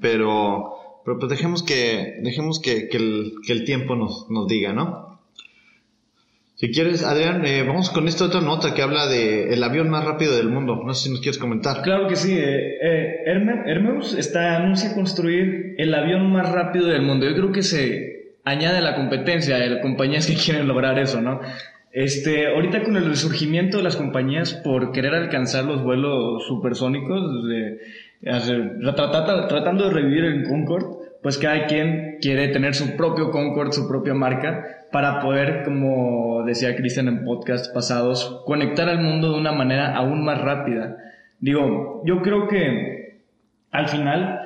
pero, 0.01 0.71
pero 1.05 1.19
pues 1.19 1.29
dejemos 1.29 1.61
que, 1.61 2.15
dejemos 2.23 2.59
que, 2.59 2.89
que 2.89 2.97
el, 2.97 3.33
que 3.45 3.53
el 3.53 3.63
tiempo 3.63 3.95
nos, 3.95 4.25
nos 4.31 4.47
diga, 4.47 4.73
¿no? 4.73 5.08
Si 6.59 6.71
quieres, 6.71 7.05
Adrián, 7.05 7.45
eh, 7.45 7.63
vamos 7.65 7.89
con 7.89 8.09
esta 8.09 8.25
otra 8.25 8.41
nota 8.41 8.73
que 8.73 8.81
habla 8.81 9.07
de 9.07 9.53
el 9.53 9.63
avión 9.63 9.89
más 9.89 10.03
rápido 10.03 10.35
del 10.35 10.49
mundo. 10.49 10.81
No 10.85 10.93
sé 10.93 11.05
si 11.05 11.09
nos 11.09 11.21
quieres 11.21 11.37
comentar. 11.37 11.81
Claro 11.83 12.09
que 12.09 12.17
sí. 12.17 12.33
Eh, 12.37 12.75
eh, 12.83 13.23
Herme- 13.27 13.63
Hermeus 13.65 14.13
está, 14.13 14.57
anuncia 14.57 14.93
construir 14.93 15.75
el 15.77 15.93
avión 15.93 16.29
más 16.33 16.51
rápido 16.51 16.87
del 16.87 17.03
mundo. 17.03 17.25
Yo 17.29 17.33
creo 17.33 17.53
que 17.53 17.61
se 17.63 18.33
añade 18.43 18.81
la 18.81 18.95
competencia 18.97 19.55
de 19.57 19.79
compañías 19.79 20.27
que 20.27 20.33
quieren 20.35 20.67
lograr 20.67 20.99
eso, 20.99 21.21
¿no? 21.21 21.39
Este, 21.93 22.47
ahorita 22.53 22.83
con 22.83 22.97
el 22.97 23.05
resurgimiento 23.05 23.77
de 23.77 23.83
las 23.83 23.95
compañías 23.95 24.53
por 24.55 24.91
querer 24.91 25.13
alcanzar 25.15 25.63
los 25.63 25.81
vuelos 25.81 26.45
supersónicos, 26.45 27.21
tratando 29.47 29.85
de 29.85 29.89
revivir 29.93 30.25
el 30.25 30.43
Concorde, 30.43 31.07
pues 31.23 31.37
cada 31.37 31.67
quien 31.67 32.17
quiere 32.21 32.49
tener 32.49 32.75
su 32.75 32.97
propio 32.97 33.31
Concorde, 33.31 33.71
su 33.71 33.87
propia 33.87 34.13
marca, 34.13 34.78
para 34.91 35.19
poder, 35.21 35.63
como 35.63 36.43
decía 36.45 36.75
Cristian 36.75 37.07
en 37.07 37.23
podcast 37.23 37.73
pasados, 37.73 38.41
conectar 38.45 38.89
al 38.89 39.01
mundo 39.01 39.31
de 39.31 39.39
una 39.39 39.51
manera 39.51 39.95
aún 39.95 40.23
más 40.23 40.41
rápida. 40.41 40.97
Digo, 41.39 42.01
yo 42.05 42.21
creo 42.21 42.47
que 42.47 43.21
al 43.71 43.87
final 43.87 44.39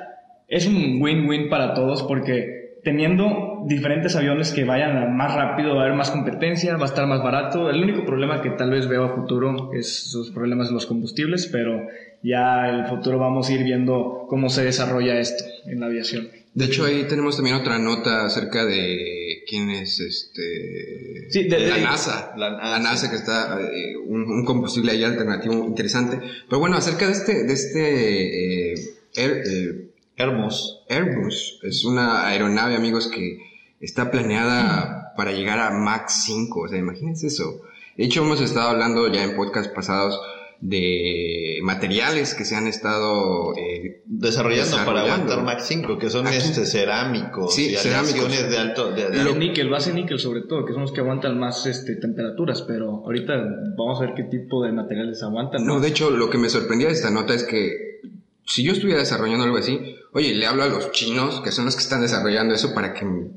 es 0.48 0.66
un 0.66 1.00
win-win 1.00 1.48
para 1.48 1.74
todos 1.74 2.02
porque 2.02 2.78
teniendo 2.84 3.62
diferentes 3.66 4.14
aviones 4.14 4.52
que 4.52 4.64
vayan 4.64 5.16
más 5.16 5.34
rápido, 5.34 5.74
va 5.74 5.82
a 5.82 5.84
haber 5.86 5.96
más 5.96 6.10
competencia, 6.10 6.76
va 6.76 6.82
a 6.82 6.88
estar 6.88 7.06
más 7.06 7.22
barato. 7.22 7.70
El 7.70 7.82
único 7.82 8.04
problema 8.04 8.42
que 8.42 8.50
tal 8.50 8.70
vez 8.70 8.86
veo 8.86 9.04
a 9.04 9.14
futuro 9.14 9.72
es 9.72 10.10
sus 10.10 10.30
problemas 10.30 10.68
en 10.68 10.74
los 10.74 10.86
combustibles, 10.86 11.48
pero 11.50 11.88
ya 12.22 12.68
en 12.68 12.76
el 12.76 12.86
futuro 12.86 13.18
vamos 13.18 13.48
a 13.48 13.54
ir 13.54 13.64
viendo 13.64 14.26
cómo 14.28 14.50
se 14.50 14.64
desarrolla 14.64 15.18
esto 15.18 15.44
en 15.66 15.80
la 15.80 15.86
aviación. 15.86 16.43
De 16.54 16.66
hecho, 16.66 16.84
ahí 16.84 17.04
tenemos 17.08 17.34
también 17.36 17.56
otra 17.56 17.78
nota 17.78 18.24
acerca 18.26 18.64
de 18.64 19.42
quién 19.48 19.70
es 19.70 19.98
este. 20.00 21.28
Sí, 21.30 21.44
de- 21.48 21.58
la 21.68 21.74
de- 21.76 21.82
NASA. 21.82 22.32
la 22.36 22.50
La 22.50 22.78
NASA. 22.78 23.10
Que 23.10 23.16
está. 23.16 23.60
eh, 23.60 23.96
un, 23.96 24.22
un 24.22 24.44
combustible 24.44 24.92
ahí 24.92 25.02
alternativo 25.02 25.52
interesante. 25.66 26.20
Pero 26.48 26.60
bueno, 26.60 26.76
acerca 26.76 27.06
de 27.06 27.12
este. 27.12 27.44
De 27.44 27.52
este 27.52 28.72
eh, 28.72 28.74
Air- 29.16 29.42
eh, 29.46 29.90
Hermos. 30.16 30.84
Airbus. 30.88 31.58
Es 31.64 31.84
una 31.84 32.28
aeronave, 32.28 32.76
amigos, 32.76 33.08
que 33.08 33.38
está 33.80 34.12
planeada 34.12 35.12
para 35.16 35.32
llegar 35.32 35.58
a 35.58 35.70
Mach 35.72 36.08
5. 36.08 36.60
O 36.60 36.68
sea, 36.68 36.78
imagínense 36.78 37.26
eso. 37.26 37.62
De 37.96 38.04
hecho, 38.04 38.22
hemos 38.22 38.40
estado 38.40 38.70
hablando 38.70 39.12
ya 39.12 39.24
en 39.24 39.34
podcast 39.34 39.72
pasados 39.74 40.20
de 40.60 41.58
materiales 41.62 42.34
que 42.34 42.44
se 42.44 42.56
han 42.56 42.66
estado 42.66 43.54
eh, 43.56 44.02
Desarrollando, 44.06 44.76
para 44.84 45.02
aguantar 45.02 45.42
Mach 45.42 45.60
5, 45.60 45.98
que 45.98 46.10
son 46.10 46.26
Aquí. 46.26 46.36
este, 46.36 46.64
cerámicos 46.66 47.54
Sí, 47.54 47.72
y 47.72 47.76
cerámicos. 47.76 48.30
de 48.50 48.56
alto. 48.58 48.90
De, 48.92 49.10
de- 49.10 49.24
De 49.24 49.34
níquel, 49.34 49.68
base 49.68 49.92
níquel 49.92 50.18
sobre 50.18 50.42
todo, 50.42 50.64
que 50.64 50.72
son 50.72 50.82
los 50.82 50.92
que 50.92 51.00
aguantan 51.00 51.38
más 51.38 51.66
este, 51.66 51.96
temperaturas, 51.96 52.62
pero 52.62 53.02
ahorita 53.04 53.34
vamos 53.76 54.00
a 54.00 54.06
ver 54.06 54.14
qué 54.14 54.24
tipo 54.24 54.64
de 54.64 54.72
materiales 54.72 55.22
aguantan. 55.22 55.64
No, 55.66 55.80
de 55.80 55.88
hecho, 55.88 56.10
lo 56.10 56.30
que 56.30 56.38
me 56.38 56.48
sorprendía 56.48 56.88
de 56.88 56.94
esta 56.94 57.10
nota 57.10 57.34
es 57.34 57.44
que 57.44 58.00
si 58.46 58.62
yo 58.62 58.72
estuviera 58.72 59.00
desarrollando 59.00 59.44
algo 59.44 59.56
así, 59.58 59.96
oye, 60.12 60.34
le 60.34 60.46
hablo 60.46 60.62
a 60.64 60.68
los 60.68 60.92
chinos, 60.92 61.40
que 61.40 61.50
son 61.52 61.64
los 61.64 61.74
que 61.76 61.82
están 61.82 62.02
desarrollando 62.02 62.54
eso 62.54 62.74
para 62.74 62.92
que 62.94 63.04
me, 63.04 63.30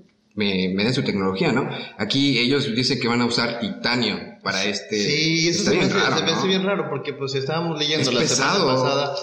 me 0.76 0.84
den 0.84 0.94
su 0.94 1.04
tecnología, 1.04 1.52
¿no? 1.52 1.68
Aquí 1.98 2.38
ellos 2.38 2.74
dicen 2.76 3.00
que 3.00 3.08
van 3.08 3.22
a 3.22 3.26
usar 3.26 3.60
titanio 3.60 4.18
para 4.44 4.64
este... 4.66 4.98
Sí, 4.98 5.50
eso 5.50 5.60
está 5.60 5.72
se 5.72 5.78
bien 5.78 5.90
hace, 5.90 6.00
raro, 6.00 6.18
se 6.18 6.24
me 6.24 6.32
¿no? 6.32 6.38
hace 6.38 6.48
bien 6.48 6.64
raro 6.64 6.90
porque 6.90 7.14
pues 7.14 7.36
estábamos 7.36 7.78
leyendo 7.80 8.10
Es 8.10 8.14
la 8.14 8.22
pesado. 8.22 8.60
semana 8.60 8.82
pasada 8.82 9.16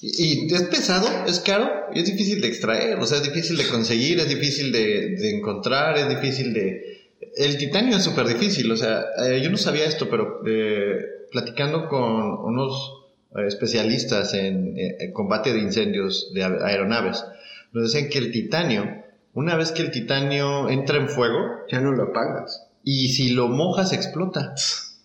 y, 0.00 0.50
y 0.50 0.54
es 0.54 0.62
pesado, 0.62 1.08
es 1.26 1.40
caro 1.40 1.68
y 1.92 2.00
es 2.00 2.06
difícil 2.06 2.40
de 2.40 2.48
extraer, 2.48 2.98
o 3.00 3.06
sea, 3.06 3.18
es 3.18 3.24
difícil 3.24 3.56
de 3.56 3.66
conseguir, 3.68 4.20
es 4.20 4.28
difícil 4.28 4.70
de, 4.70 5.16
de 5.16 5.36
encontrar, 5.36 5.98
es 5.98 6.08
difícil 6.08 6.52
de... 6.52 6.98
El 7.36 7.58
titanio 7.58 7.96
es 7.96 8.04
súper 8.04 8.26
difícil, 8.28 8.70
o 8.70 8.76
sea, 8.76 9.04
eh, 9.26 9.40
yo 9.42 9.50
no 9.50 9.56
sabía 9.56 9.86
esto, 9.86 10.08
pero 10.08 10.40
eh, 10.46 10.98
platicando 11.32 11.88
con 11.88 12.00
unos 12.44 12.92
eh, 13.36 13.46
especialistas 13.48 14.34
en 14.34 14.74
eh, 14.78 15.10
combate 15.12 15.52
de 15.52 15.58
incendios 15.58 16.30
de 16.32 16.44
aeronaves, 16.44 17.24
nos 17.72 17.92
decían 17.92 18.08
que 18.08 18.18
el 18.18 18.30
titanio, 18.30 19.02
una 19.34 19.56
vez 19.56 19.72
que 19.72 19.82
el 19.82 19.90
titanio 19.90 20.68
entra 20.70 20.96
en 20.98 21.08
fuego 21.08 21.38
Ya 21.70 21.80
no 21.80 21.92
lo 21.92 22.04
apagas. 22.04 22.67
Y 22.90 23.10
si 23.10 23.28
lo 23.28 23.48
mojas 23.48 23.92
explota. 23.92 24.54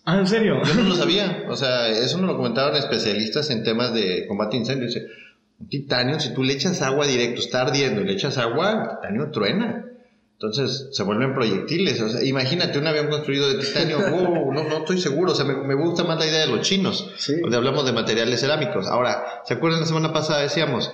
Ah, 0.06 0.18
¿en 0.18 0.26
serio? 0.26 0.62
Yo 0.64 0.74
no 0.74 0.88
lo 0.88 0.94
sabía. 0.96 1.44
O 1.50 1.56
sea, 1.56 1.88
eso 1.88 2.16
nos 2.16 2.28
lo 2.28 2.36
comentaron 2.38 2.74
especialistas 2.76 3.50
en 3.50 3.62
temas 3.62 3.92
de 3.92 4.26
combate 4.26 4.56
a 4.56 4.60
incendios. 4.60 4.94
Dice, 4.94 5.06
un 5.60 5.68
titanio, 5.68 6.18
si 6.18 6.32
tú 6.32 6.42
le 6.42 6.54
echas 6.54 6.80
agua 6.80 7.06
directo, 7.06 7.42
está 7.42 7.60
ardiendo 7.60 8.00
y 8.00 8.06
le 8.06 8.14
echas 8.14 8.38
agua, 8.38 8.72
el 8.72 8.96
titanio 8.96 9.30
truena. 9.30 9.84
Entonces 10.32 10.88
se 10.92 11.02
vuelven 11.02 11.34
proyectiles. 11.34 12.00
O 12.00 12.08
sea, 12.08 12.24
imagínate 12.24 12.78
un 12.78 12.86
avión 12.86 13.08
construido 13.08 13.50
de 13.50 13.62
titanio. 13.62 13.98
Wow, 13.98 14.50
no, 14.54 14.64
no 14.64 14.78
estoy 14.78 14.98
seguro. 14.98 15.32
O 15.32 15.34
sea, 15.34 15.44
me, 15.44 15.54
me 15.54 15.74
gusta 15.74 16.04
más 16.04 16.18
la 16.18 16.24
idea 16.24 16.40
de 16.40 16.46
los 16.46 16.62
chinos. 16.62 17.12
Sí. 17.18 17.38
Donde 17.38 17.58
hablamos 17.58 17.84
de 17.84 17.92
materiales 17.92 18.40
cerámicos. 18.40 18.86
Ahora, 18.86 19.42
¿se 19.44 19.52
acuerdan 19.52 19.80
la 19.80 19.86
semana 19.86 20.10
pasada? 20.14 20.40
Decíamos, 20.40 20.90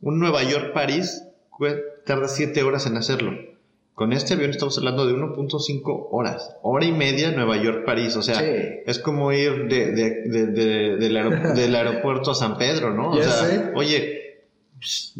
un 0.00 0.18
Nueva 0.18 0.42
York-París 0.42 1.22
tarda 2.04 2.26
7 2.26 2.64
horas 2.64 2.86
en 2.86 2.96
hacerlo. 2.96 3.51
Con 4.02 4.12
este 4.12 4.34
avión 4.34 4.50
estamos 4.50 4.76
hablando 4.78 5.06
de 5.06 5.14
1.5 5.14 6.08
horas. 6.10 6.56
Hora 6.62 6.84
y 6.84 6.90
media 6.90 7.30
Nueva 7.30 7.56
York-París. 7.56 8.16
O 8.16 8.22
sea, 8.22 8.34
Sí. 8.40 8.46
es 8.84 8.98
como 8.98 9.30
ir 9.30 9.68
de, 9.68 9.92
de- 9.92 10.22
de- 10.26 10.46
de- 10.46 10.96
del, 10.96 11.16
aero- 11.16 11.30
del 11.54 11.72
aeropuerto 11.76 12.32
a 12.32 12.34
San 12.34 12.58
Pedro, 12.58 12.92
¿no? 12.92 13.10
O 13.12 13.16
Ya 13.16 13.22
sea, 13.30 13.46
sé. 13.46 13.70
oye, 13.76 14.40
pss, 14.80 15.14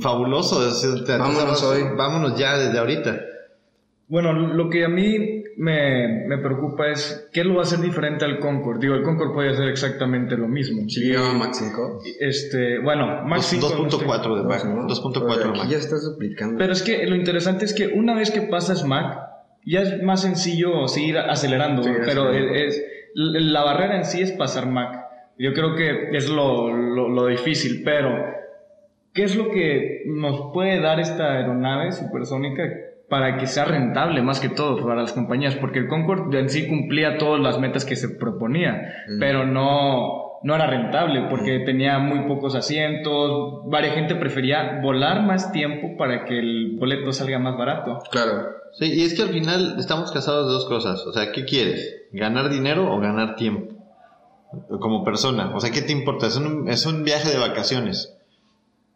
fabuloso. 0.00 0.58
Vámonos 1.06 1.62
hoy. 1.62 1.82
Vámonos 1.96 2.36
ya 2.36 2.58
desde 2.58 2.76
ahorita. 2.76 3.20
Bueno, 4.08 4.32
lo 4.32 4.68
que 4.68 4.84
a 4.84 4.88
mí 4.88 5.43
me, 5.58 6.26
me 6.26 6.38
preocupa 6.38 6.88
es 6.88 7.28
qué 7.32 7.44
lo 7.44 7.54
va 7.54 7.60
a 7.60 7.62
hacer 7.62 7.80
diferente 7.80 8.24
al 8.24 8.38
Concorde. 8.38 8.80
Digo, 8.80 8.94
el 8.94 9.02
Concorde 9.02 9.34
puede 9.34 9.50
hacer 9.50 9.68
exactamente 9.68 10.36
lo 10.36 10.48
mismo. 10.48 10.82
A 10.82 11.32
Mach 11.34 11.52
5. 11.54 12.00
Este, 12.20 12.78
bueno, 12.80 13.06
Dos- 13.20 13.24
Max 13.28 13.46
5 13.46 13.68
no 13.78 13.86
estoy- 13.86 14.06
2.4 14.06 14.36
de 14.36 14.42
Mach. 14.42 14.62
2.4 14.64 15.36
de 15.38 15.48
Aquí 15.50 15.58
Mach. 15.58 15.68
ya 15.68 15.78
estás 15.78 16.04
duplicando. 16.04 16.58
Pero 16.58 16.72
es 16.72 16.82
que 16.82 17.06
lo 17.06 17.16
interesante 17.16 17.64
es 17.64 17.74
que 17.74 17.86
una 17.88 18.14
vez 18.14 18.30
que 18.30 18.42
pasas 18.42 18.84
Mac, 18.84 19.20
ya 19.66 19.80
es 19.82 20.02
más 20.02 20.22
sencillo 20.22 20.88
seguir 20.88 21.18
acelerando, 21.18 21.82
Sí, 21.82 21.90
pero 22.04 22.30
es, 22.32 22.74
es- 22.76 22.84
la 23.14 23.62
barrera 23.62 23.96
en 23.96 24.04
sí 24.04 24.20
es 24.22 24.32
pasar 24.32 24.66
Mac. 24.68 25.04
Yo 25.38 25.52
creo 25.52 25.74
que 25.76 26.16
es 26.16 26.28
lo, 26.28 26.70
lo, 26.76 27.08
lo 27.08 27.26
difícil, 27.26 27.82
pero 27.84 28.10
¿qué 29.12 29.22
es 29.24 29.36
lo 29.36 29.50
que 29.50 30.02
nos 30.06 30.52
puede 30.52 30.80
dar 30.80 30.98
esta 31.00 31.32
aeronave 31.34 31.92
supersónica 31.92 32.62
para 33.14 33.38
que 33.38 33.46
sea 33.46 33.64
rentable 33.64 34.22
más 34.22 34.40
que 34.40 34.48
todo 34.48 34.76
para 34.84 35.00
las 35.00 35.12
compañías? 35.12 35.54
Porque 35.54 35.78
el 35.78 35.86
Concorde 35.86 36.40
en 36.40 36.50
sí 36.50 36.66
cumplía 36.66 37.16
todas 37.16 37.40
las 37.40 37.60
metas 37.60 37.84
que 37.84 37.94
se 37.94 38.08
proponía, 38.08 39.04
pero 39.20 39.46
no, 39.46 40.40
no 40.42 40.54
era 40.56 40.66
rentable 40.66 41.28
porque 41.30 41.60
tenía 41.60 42.00
muy 42.00 42.26
pocos 42.26 42.56
asientos, 42.56 43.70
varias 43.70 43.94
gente 43.94 44.16
prefería 44.16 44.80
volar 44.82 45.22
más 45.22 45.52
tiempo 45.52 45.96
para 45.96 46.24
que 46.24 46.40
el 46.40 46.76
boleto 46.76 47.12
salga 47.12 47.38
más 47.38 47.56
barato. 47.56 48.00
Claro. 48.10 48.48
Sí, 48.72 48.92
y 48.92 49.04
es 49.04 49.14
que 49.14 49.22
al 49.22 49.28
final 49.28 49.76
estamos 49.78 50.10
casados 50.10 50.48
de 50.48 50.54
dos 50.54 50.64
cosas. 50.64 51.06
O 51.06 51.12
sea, 51.12 51.30
¿qué 51.30 51.44
quieres? 51.44 52.06
¿Ganar 52.10 52.50
dinero 52.50 52.92
o 52.92 52.98
ganar 52.98 53.36
tiempo? 53.36 53.76
Como 54.80 55.04
persona. 55.04 55.54
O 55.54 55.60
sea, 55.60 55.70
¿qué 55.70 55.82
te 55.82 55.92
importa? 55.92 56.26
Es 56.26 56.36
un, 56.36 56.68
es 56.68 56.84
un 56.84 57.04
viaje 57.04 57.30
de 57.30 57.38
vacaciones. 57.38 58.18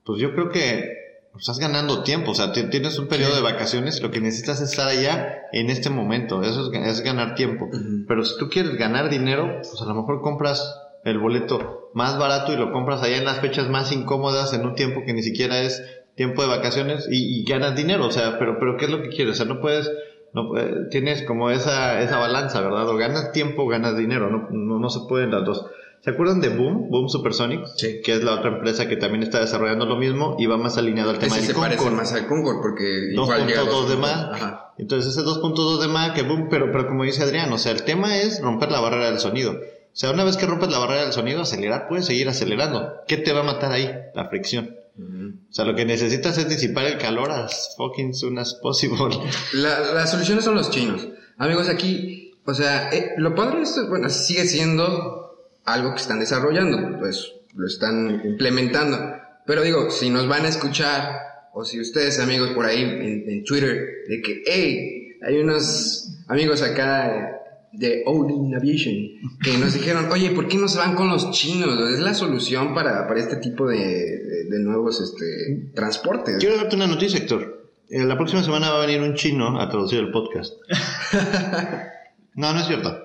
Pues 0.03 0.21
yo 0.21 0.35
creo 0.35 0.51
que 0.51 0.98
estás 1.39 1.59
ganando 1.59 2.03
tiempo. 2.03 2.33
O 2.33 2.35
sea, 2.35 2.53
ti- 2.53 2.69
tienes 2.71 2.99
un 2.99 3.09
periodo 3.09 3.35
de 3.37 3.43
vacaciones. 3.43 4.01
Lo 4.03 4.11
que 4.11 4.21
necesitas 4.21 4.61
es 4.61 4.71
estar 4.71 4.89
allá 4.89 5.43
en 5.53 5.71
este 5.71 5.91
momento. 5.91 6.43
Eso 6.43 6.71
es, 6.73 6.81
es 6.87 7.01
ganar 7.03 7.35
tiempo. 7.35 7.69
Pero 8.07 8.25
si 8.25 8.37
tú 8.39 8.49
quieres 8.49 8.77
ganar 8.77 9.09
dinero, 9.11 9.61
pues 9.63 9.81
a 9.81 9.87
lo 9.87 9.95
mejor 9.95 10.21
compras 10.23 10.75
el 11.05 11.19
boleto 11.19 11.91
más 11.95 12.19
barato 12.19 12.53
y 12.53 12.57
lo 12.57 12.73
compras 12.73 13.03
allá 13.03 13.17
en 13.19 13.25
las 13.25 13.39
fechas 13.41 13.69
más 13.69 13.93
incómodas 13.93 14.53
en 14.53 14.67
un 14.67 14.75
tiempo 14.75 15.03
que 15.07 15.15
ni 15.15 15.23
siquiera 15.23 15.61
es 15.61 15.83
tiempo 16.17 16.43
de 16.43 16.49
vacaciones 16.49 17.07
y, 17.11 17.41
y 17.41 17.45
ganas 17.45 17.77
dinero, 17.77 18.07
o 18.07 18.11
sea, 18.11 18.39
pero, 18.41 18.59
pero 18.59 18.77
¿qué 18.77 18.87
es 18.87 18.91
lo 18.91 19.01
que 19.03 19.09
quieres? 19.09 19.35
O 19.35 19.37
sea, 19.37 19.47
no 19.47 19.61
puedes, 19.61 19.89
no 20.35 20.51
tienes 20.91 21.23
como 21.23 21.51
esa, 21.51 22.03
esa 22.03 22.19
balanza, 22.19 22.61
¿verdad? 22.61 22.89
O 22.89 22.97
ganas 22.97 23.31
tiempo 23.33 23.63
o 23.63 23.69
ganas 23.69 23.97
dinero, 23.97 24.29
no, 24.29 24.49
no, 24.51 24.79
no 24.81 24.91
se 24.91 24.99
pueden 25.09 25.31
las 25.31 25.45
dos. 25.45 25.65
¿Se 26.03 26.11
acuerdan 26.11 26.41
de 26.41 26.49
Boom? 26.51 26.89
Boom 26.91 27.09
Supersonics, 27.09 27.73
Sí. 27.77 28.01
que 28.03 28.15
es 28.15 28.23
la 28.25 28.35
otra 28.35 28.51
empresa 28.51 28.89
que 28.89 28.97
también 28.97 29.23
está 29.23 29.41
desarrollando 29.41 29.85
lo 29.85 29.97
mismo 29.97 30.37
y 30.39 30.47
va 30.47 30.57
más 30.57 30.79
alineado 30.79 31.11
al 31.11 31.19
tema 31.19 31.37
Ese 31.37 31.47
del 31.49 31.55
se 31.55 31.61
parece 31.61 31.77
Concorde. 31.79 31.97
más 31.97 32.13
al 32.13 32.27
Concorde 32.29 32.61
porque 32.63 33.11
igual 33.13 33.47
llega 33.47 33.61
a 33.63 33.65
2.2 33.65 33.89
de 33.89 33.95
2.2. 33.97 33.99
Mach. 33.99 34.33
Ajá. 34.35 34.75
Entonces 34.79 35.13
ese 35.13 35.23
2.2 35.27 35.81
de 35.81 35.89
Mach, 35.89 36.15
que 36.15 36.23
boom, 36.23 36.49
pero, 36.49 36.71
pero 36.73 36.87
como 36.87 37.05
dice 37.05 37.23
Adrián, 37.23 37.53
o 37.53 37.59
sea, 37.59 37.73
el 37.73 37.83
tema 37.83 38.17
es 38.17 38.41
romper 38.41 38.71
la 38.71 38.81
barrera 38.81 39.11
del 39.11 39.19
sonido. 39.19 39.53
O 39.53 40.01
sea, 40.01 40.13
una 40.13 40.23
vez 40.23 40.37
que 40.37 40.47
rompes 40.47 40.71
la 40.71 40.79
barrera 40.79 41.03
del 41.03 41.13
sonido, 41.13 41.41
acelerar, 41.43 41.89
puedes 41.89 42.07
seguir 42.07 42.29
acelerando. 42.29 42.93
¿Qué 43.09 43.17
te 43.17 43.33
va 43.33 43.41
a 43.41 43.45
matar 43.45 43.73
ahí? 43.73 43.91
La 44.15 44.29
fricción. 44.29 44.77
O 45.01 45.53
sea, 45.53 45.65
lo 45.65 45.75
que 45.75 45.85
necesitas 45.85 46.39
es 46.39 46.49
disipar 46.49 46.85
el 46.87 46.99
calor 46.99 47.31
as 47.31 47.75
fucking 47.77 48.15
soon 48.15 48.39
as 48.39 48.55
possible. 48.55 49.17
La, 49.55 49.81
las 49.95 50.11
soluciones 50.11 50.45
son 50.45 50.55
los 50.57 50.71
chinos. 50.71 51.07
Amigos, 51.37 51.69
aquí, 51.69 52.35
o 52.45 52.55
sea, 52.55 52.91
eh, 52.91 53.13
lo 53.17 53.35
padre 53.35 53.63
es, 53.63 53.77
bueno, 53.89 54.09
sigue 54.11 54.45
siendo 54.47 55.18
algo 55.73 55.93
que 55.95 56.01
están 56.01 56.21
desarrollando, 56.21 56.99
pues 56.99 57.33
lo 57.55 57.67
están 57.67 58.23
implementando. 58.25 58.99
Pero 59.47 59.63
digo, 59.63 59.91
si 59.91 60.11
nos 60.11 60.29
van 60.29 60.45
a 60.45 60.49
escuchar, 60.49 61.19
o 61.55 61.65
si 61.65 61.81
ustedes, 61.81 62.21
amigos, 62.21 62.51
por 62.51 62.67
ahí 62.67 62.83
en, 62.83 63.29
en 63.29 63.45
Twitter, 63.45 63.77
de 64.09 64.21
que, 64.23 64.43
hey, 64.47 65.17
hay 65.23 65.39
unos 65.39 66.11
amigos 66.29 66.63
acá 66.63 67.35
de 67.73 68.03
Odin 68.07 68.55
Aviation 68.55 68.95
que 69.43 69.57
nos 69.59 69.75
dijeron, 69.75 70.11
oye, 70.11 70.31
¿por 70.31 70.49
qué 70.49 70.57
no 70.57 70.69
se 70.69 70.79
van 70.79 70.95
con 70.95 71.09
los 71.09 71.31
chinos? 71.33 71.79
Es 71.93 72.01
la 72.01 72.15
solución 72.15 72.75
para, 72.75 73.07
para 73.07 73.21
este 73.21 73.37
tipo 73.37 73.67
de, 73.69 73.77
de- 73.79 74.45
de 74.49 74.59
nuevos 74.61 75.01
este, 75.01 75.71
transportes. 75.75 76.37
Quiero 76.39 76.57
darte 76.57 76.77
una 76.77 76.87
noticia, 76.87 77.19
Héctor. 77.19 77.71
Eh, 77.91 78.05
la 78.05 78.17
próxima 78.17 78.43
semana 78.43 78.71
va 78.71 78.83
a 78.83 78.87
venir 78.87 79.01
un 79.03 79.15
chino 79.15 79.61
a 79.61 79.69
traducir 79.69 79.99
el 80.01 80.11
podcast. 80.11 80.55
no, 82.35 82.53
no 82.53 82.61
es 82.61 82.67
cierto. 82.67 82.97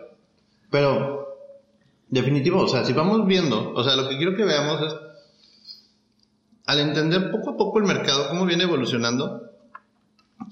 Pero, 0.71 1.12
definitivo, 2.13 2.61
o 2.61 2.67
sea, 2.67 2.85
si 2.85 2.93
vamos 2.93 3.25
viendo, 3.25 3.73
o 3.73 3.83
sea, 3.83 3.95
lo 3.95 4.07
que 4.07 4.17
quiero 4.17 4.35
que 4.35 4.45
veamos 4.45 4.81
es, 4.81 4.93
al 6.65 6.79
entender 6.79 7.31
poco 7.31 7.51
a 7.51 7.57
poco 7.57 7.79
el 7.79 7.85
mercado, 7.85 8.29
cómo 8.29 8.45
viene 8.45 8.63
evolucionando, 8.63 9.49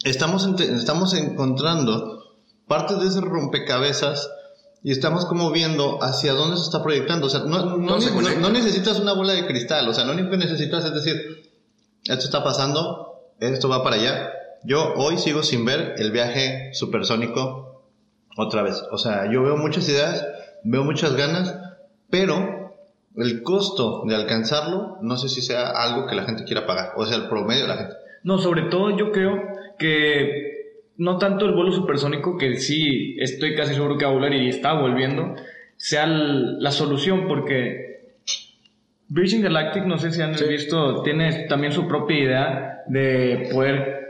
estamos, 0.04 0.48
estamos 0.60 1.14
encontrando 1.14 2.36
partes 2.68 3.00
de 3.00 3.08
ese 3.08 3.22
rompecabezas 3.22 4.30
y 4.84 4.92
estamos 4.92 5.26
como 5.26 5.52
viendo 5.52 6.00
hacia 6.02 6.34
dónde 6.34 6.58
se 6.58 6.64
está 6.64 6.82
proyectando. 6.82 7.28
O 7.28 7.30
sea, 7.30 7.42
no, 7.42 7.78
no 7.78 8.50
necesitas 8.50 9.00
una 9.00 9.14
bola 9.14 9.34
de 9.34 9.46
cristal, 9.46 9.88
o 9.88 9.94
sea, 9.94 10.06
lo 10.06 10.14
único 10.14 10.32
que 10.32 10.38
necesitas 10.38 10.84
es 10.84 10.94
decir, 10.94 11.52
esto 12.06 12.26
está 12.26 12.44
pasando, 12.44 13.34
esto 13.40 13.70
va 13.70 13.84
para 13.84 13.98
allá. 13.98 14.32
Yo 14.64 14.94
hoy 14.96 15.18
sigo 15.18 15.44
sin 15.44 15.64
ver 15.66 15.96
el 15.98 16.12
viaje 16.12 16.72
supersónico 16.74 17.84
otra 18.36 18.64
vez. 18.64 18.84
O 18.92 18.98
sea, 18.98 19.32
yo 19.32 19.44
veo 19.44 19.58
muchas 19.58 19.88
ideas, 19.88 20.26
veo 20.64 20.84
muchas 20.84 21.16
ganas, 21.16 21.56
pero 22.10 22.76
el 23.18 23.44
costo 23.44 24.04
de 24.08 24.16
alcanzarlo, 24.16 24.98
no 25.02 25.18
sé 25.18 25.28
si 25.30 25.42
sea 25.42 25.70
algo 25.70 26.08
que 26.08 26.16
la 26.16 26.24
gente 26.24 26.44
quiera 26.44 26.66
pagar, 26.66 26.94
o 26.96 27.06
sea, 27.06 27.18
el 27.18 27.28
promedio 27.30 27.64
de 27.64 27.68
la 27.68 27.78
gente. 27.78 27.94
No, 28.24 28.38
sobre 28.38 28.64
todo 28.64 28.96
yo 28.98 29.12
creo 29.12 29.42
que 29.78 30.52
no 30.98 31.18
tanto 31.18 31.46
el 31.46 31.54
vuelo 31.54 31.72
supersónico, 31.72 32.38
que 32.38 32.58
sí 32.58 33.18
estoy 33.20 33.56
casi 33.56 33.74
seguro 33.74 33.98
que 33.98 34.06
va 34.06 34.12
a 34.12 34.14
volver 34.14 34.34
y 34.34 34.50
está 34.50 34.74
volviendo, 34.74 35.36
sea 35.78 36.04
el- 36.04 36.60
la 36.62 36.72
solución, 36.72 37.28
porque 37.28 38.12
Virgin 39.10 39.42
Galactic, 39.42 39.84
no 39.86 39.98
sé 39.98 40.12
si 40.12 40.22
han 40.22 40.36
visto, 40.48 41.02
tiene 41.04 41.48
también 41.48 41.74
su 41.74 41.88
propia 41.88 42.18
idea 42.20 42.84
de 42.88 43.50
poder 43.52 44.01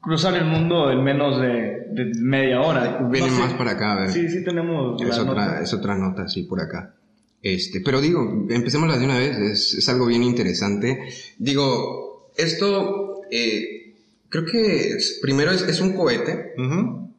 cruzar 0.00 0.34
el 0.36 0.44
mundo 0.44 0.90
en 0.90 1.02
menos 1.04 1.40
de, 1.40 1.86
de 1.92 2.12
media 2.20 2.60
hora. 2.60 3.06
Viene 3.10 3.28
No 3.28 3.34
sé. 3.34 3.40
más 3.40 3.52
para 3.54 3.72
acá, 3.72 3.92
a 3.92 4.00
ver. 4.02 4.10
Sí, 4.10 4.28
sí 4.28 4.44
tenemos 4.44 5.00
Es 5.02 5.18
otra, 5.18 5.24
nota. 5.46 5.60
es 5.62 5.72
otra 5.74 5.94
nota, 5.96 6.28
sí, 6.28 6.42
por 6.44 6.60
acá. 6.60 6.94
Este, 7.42 7.80
pero 7.80 8.00
digo, 8.00 8.46
empecémosla 8.50 8.98
de 8.98 9.04
una 9.04 9.18
vez, 9.18 9.36
es, 9.38 9.74
es 9.74 9.88
algo 9.88 10.06
bien 10.06 10.22
interesante. 10.22 10.98
Digo, 11.38 12.30
esto, 12.36 13.22
eh, 13.30 13.94
creo 14.28 14.44
que 14.44 14.90
es- 14.94 15.18
primero 15.22 15.50
es, 15.50 15.62
es 15.62 15.80
un 15.80 15.94
cohete 15.94 16.52
Ujú. 16.58 17.10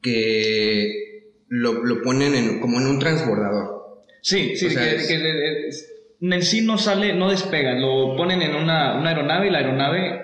que 0.00 1.30
lo, 1.48 1.84
lo 1.84 2.02
ponen 2.02 2.34
en, 2.34 2.60
como 2.60 2.80
en 2.80 2.86
un 2.88 2.98
transbordador. 2.98 4.04
Sí, 4.20 4.56
sí, 4.56 4.66
O 4.66 4.70
sea, 4.70 4.82
que, 4.82 4.96
es- 4.96 5.06
que 5.08 6.26
en 6.34 6.42
sí 6.42 6.62
no 6.62 6.78
sale, 6.78 7.14
no 7.14 7.30
despega, 7.30 7.74
lo 7.74 8.16
ponen 8.16 8.42
en 8.42 8.54
una, 8.54 8.98
una 8.98 9.08
aeronave 9.10 9.48
y 9.48 9.50
la 9.50 9.58
aeronave 9.58 10.20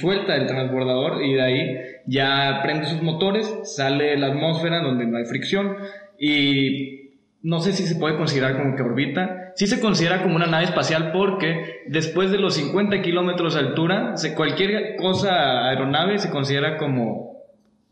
suelta 0.00 0.34
el 0.36 0.46
transbordador 0.46 1.22
y 1.24 1.34
de 1.34 1.42
ahí 1.42 1.76
ya 2.06 2.60
prende 2.62 2.86
sus 2.86 3.02
motores, 3.02 3.52
sale 3.64 4.16
la 4.16 4.28
atmósfera 4.28 4.80
donde 4.82 5.06
no 5.06 5.18
hay 5.18 5.24
fricción 5.24 5.76
y 6.18 7.10
no 7.42 7.60
sé 7.60 7.72
si 7.72 7.84
se 7.84 7.96
puede 7.96 8.16
considerar 8.16 8.56
como 8.56 8.74
que 8.76 8.82
orbita. 8.82 9.52
Sí 9.54 9.66
se 9.66 9.80
considera 9.80 10.22
como 10.22 10.36
una 10.36 10.46
nave 10.46 10.64
espacial 10.64 11.12
porque 11.12 11.82
después 11.86 12.30
de 12.30 12.38
los 12.38 12.54
50 12.54 13.00
kilómetros 13.02 13.54
de 13.54 13.60
altura, 13.60 14.14
cualquier 14.34 14.96
cosa 14.96 15.68
aeronave 15.68 16.18
se 16.18 16.30
considera 16.30 16.76
como 16.76 17.36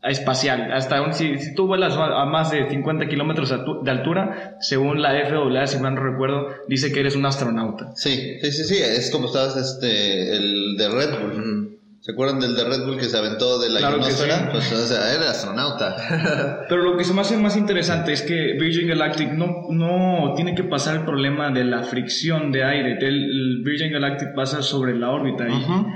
espacial. 0.03 0.71
Hasta 0.71 1.01
un- 1.01 1.13
si, 1.13 1.37
si 1.39 1.55
tú 1.55 1.65
vuelas 1.65 1.95
a 1.97 2.25
más 2.25 2.51
de 2.51 2.69
50 2.69 3.07
kilómetros 3.07 3.49
de 3.49 3.55
altu- 3.55 3.81
de 3.81 3.89
altura, 3.91 4.55
según 4.59 5.01
la 5.01 5.13
FAA, 5.25 5.65
si 5.65 5.79
mal 5.79 5.95
no 5.95 6.03
recuerdo, 6.03 6.49
dice 6.67 6.91
que 6.91 6.99
eres 6.99 7.15
un 7.15 7.25
astronauta. 7.25 7.91
Sí, 7.95 8.37
sí, 8.41 8.51
sí, 8.51 8.63
sí, 8.65 8.75
es 8.75 9.09
como 9.09 9.25
estabas 9.27 9.57
este, 9.57 10.35
el 10.35 10.77
de 10.77 10.89
Red 10.89 11.09
Bull. 11.19 11.33
¿Se 12.01 12.11
acuerdan 12.11 12.39
del 12.39 12.55
de 12.55 12.63
Red 12.63 12.85
Bull 12.85 12.97
que 12.97 13.05
se 13.05 13.17
aventó 13.17 13.59
de 13.59 13.69
la 13.69 13.79
Claro 13.79 13.97
ionosfera? 13.97 14.37
sí. 14.37 14.45
Pues, 14.51 14.71
o 14.73 14.85
sea, 14.85 15.13
era 15.13 15.31
astronauta. 15.31 16.65
Pero 16.69 16.83
lo 16.83 16.97
que 16.97 17.03
se 17.03 17.13
me 17.13 17.21
hace 17.21 17.35
más 17.37 17.57
interesante 17.57 18.13
es 18.13 18.21
que 18.21 18.53
Virgin 18.59 18.89
Galactic 18.89 19.31
no, 19.31 19.67
no 19.71 20.33
tiene 20.35 20.53
que 20.53 20.63
pasar 20.63 20.97
el 20.97 21.01
problema 21.01 21.49
de 21.49 21.63
la 21.63 21.81
fricción 21.83 22.51
de 22.51 22.63
aire. 22.63 22.97
El, 23.01 23.61
Virgin 23.63 23.91
Galactic 23.91 24.35
pasa 24.35 24.61
sobre 24.61 24.95
la 24.95 25.09
órbita. 25.09 25.47
y 25.47 25.51
Ujú. 25.51 25.87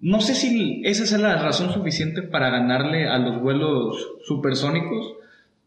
No 0.00 0.20
sé 0.20 0.34
si 0.34 0.82
esa 0.84 1.04
es 1.04 1.12
la 1.20 1.36
razón 1.36 1.72
suficiente 1.72 2.22
para 2.22 2.50
ganarle 2.50 3.08
a 3.08 3.18
los 3.18 3.40
vuelos 3.42 4.08
supersónicos, 4.24 5.14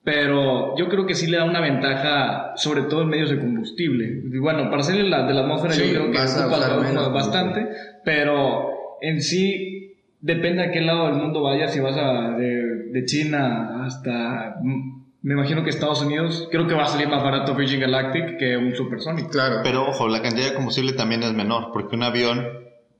pero 0.04 0.78
yo 0.78 0.88
creo 0.88 1.06
que 1.06 1.14
sí 1.14 1.28
le 1.28 1.38
da 1.38 1.44
una 1.44 1.60
ventaja, 1.60 2.54
sobre 2.56 2.84
todo 2.84 3.02
en 3.02 3.10
medios 3.10 3.30
de 3.30 3.40
combustible. 3.40 4.24
Y 4.32 4.38
Bueno, 4.40 4.70
para 4.70 4.82
salir 4.82 5.04
de 5.04 5.10
la, 5.10 5.28
de 5.28 5.34
la 5.34 5.42
atmósfera 5.42 5.74
Sí, 5.74 5.92
yo 5.94 6.10
creo 6.10 6.12
que 6.12 6.18
ocupa 6.18 7.10
bastante, 7.10 7.68
pero 8.04 8.79
en 9.02 9.22
sí 9.22 9.96
depende 10.22 10.64
a 10.64 10.72
qué 10.72 10.82
lado 10.82 11.08
del 11.08 11.16
mundo 11.16 11.42
vayas, 11.42 11.74
si 11.74 11.80
vas 11.80 11.98
a, 11.98 12.38
de, 12.38 12.90
de 12.92 13.06
China 13.06 13.86
hasta, 13.86 14.58
me 15.22 15.34
imagino 15.34 15.64
que 15.64 15.70
Estados 15.70 16.02
Unidos, 16.02 16.48
creo 16.52 16.68
que 16.68 16.74
va 16.74 16.84
a 16.84 16.88
salir 16.88 17.08
más 17.08 17.24
barato 17.24 17.56
Virgin 17.56 17.80
Galactic 17.80 18.38
que 18.38 18.58
un 18.58 18.76
supersónico. 18.76 19.30
Claro. 19.30 19.62
Pero 19.64 19.88
ojo, 19.88 20.08
la 20.08 20.22
cantidad 20.22 20.50
de 20.50 20.56
combustible 20.56 20.94
también 20.94 21.24
es 21.24 21.34
menor, 21.34 21.72
porque 21.74 21.96
un 21.96 22.04
avión 22.04 22.46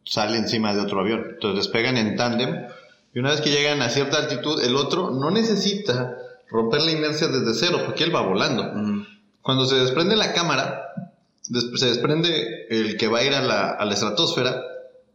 sale 0.04 0.38
encima 0.38 0.74
de 0.74 0.82
otro 0.82 1.02
avión. 1.02 1.26
Entonces 1.34 1.66
despegan 1.66 1.98
en 1.98 2.16
tándem 2.16 2.68
y 3.14 3.20
una 3.20 3.32
vez 3.32 3.42
que 3.42 3.50
llegan 3.50 3.82
a 3.82 3.90
cierta 3.90 4.18
altitud, 4.18 4.62
el 4.64 4.76
otro 4.76 5.12
no 5.12 5.32
necesita 5.32 6.18
romper 6.50 6.82
la 6.82 6.92
inercia 6.92 7.28
desde 7.28 7.54
cero, 7.54 7.80
porque 7.86 8.04
él 8.04 8.14
va 8.14 8.22
volando. 8.22 9.06
Cuando 9.42 9.66
se 9.66 9.76
desprende 9.76 10.16
la 10.16 10.34
cámara, 10.34 10.94
se 11.42 11.86
desprende 11.88 12.68
el 12.70 12.98
que 12.98 13.08
va 13.08 13.20
a 13.20 13.24
ir 13.24 13.34
a 13.34 13.42
la, 13.42 13.72
a 13.72 13.86
la 13.86 13.94
estratosfera, 13.94 14.62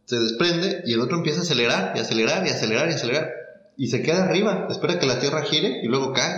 se 0.05 0.19
desprende 0.19 0.83
y 0.85 0.93
el 0.93 1.01
otro 1.01 1.17
empieza 1.17 1.39
a 1.39 1.43
acelerar 1.43 1.93
y 1.95 1.99
acelerar 1.99 2.45
y 2.45 2.49
acelerar 2.49 2.89
y 2.89 2.93
acelerar. 2.93 3.29
Y 3.77 3.87
se 3.87 4.01
queda 4.01 4.23
arriba, 4.25 4.67
espera 4.69 4.99
que 4.99 5.05
la 5.05 5.19
Tierra 5.19 5.43
gire 5.43 5.81
y 5.83 5.87
luego 5.87 6.13
cae. 6.13 6.33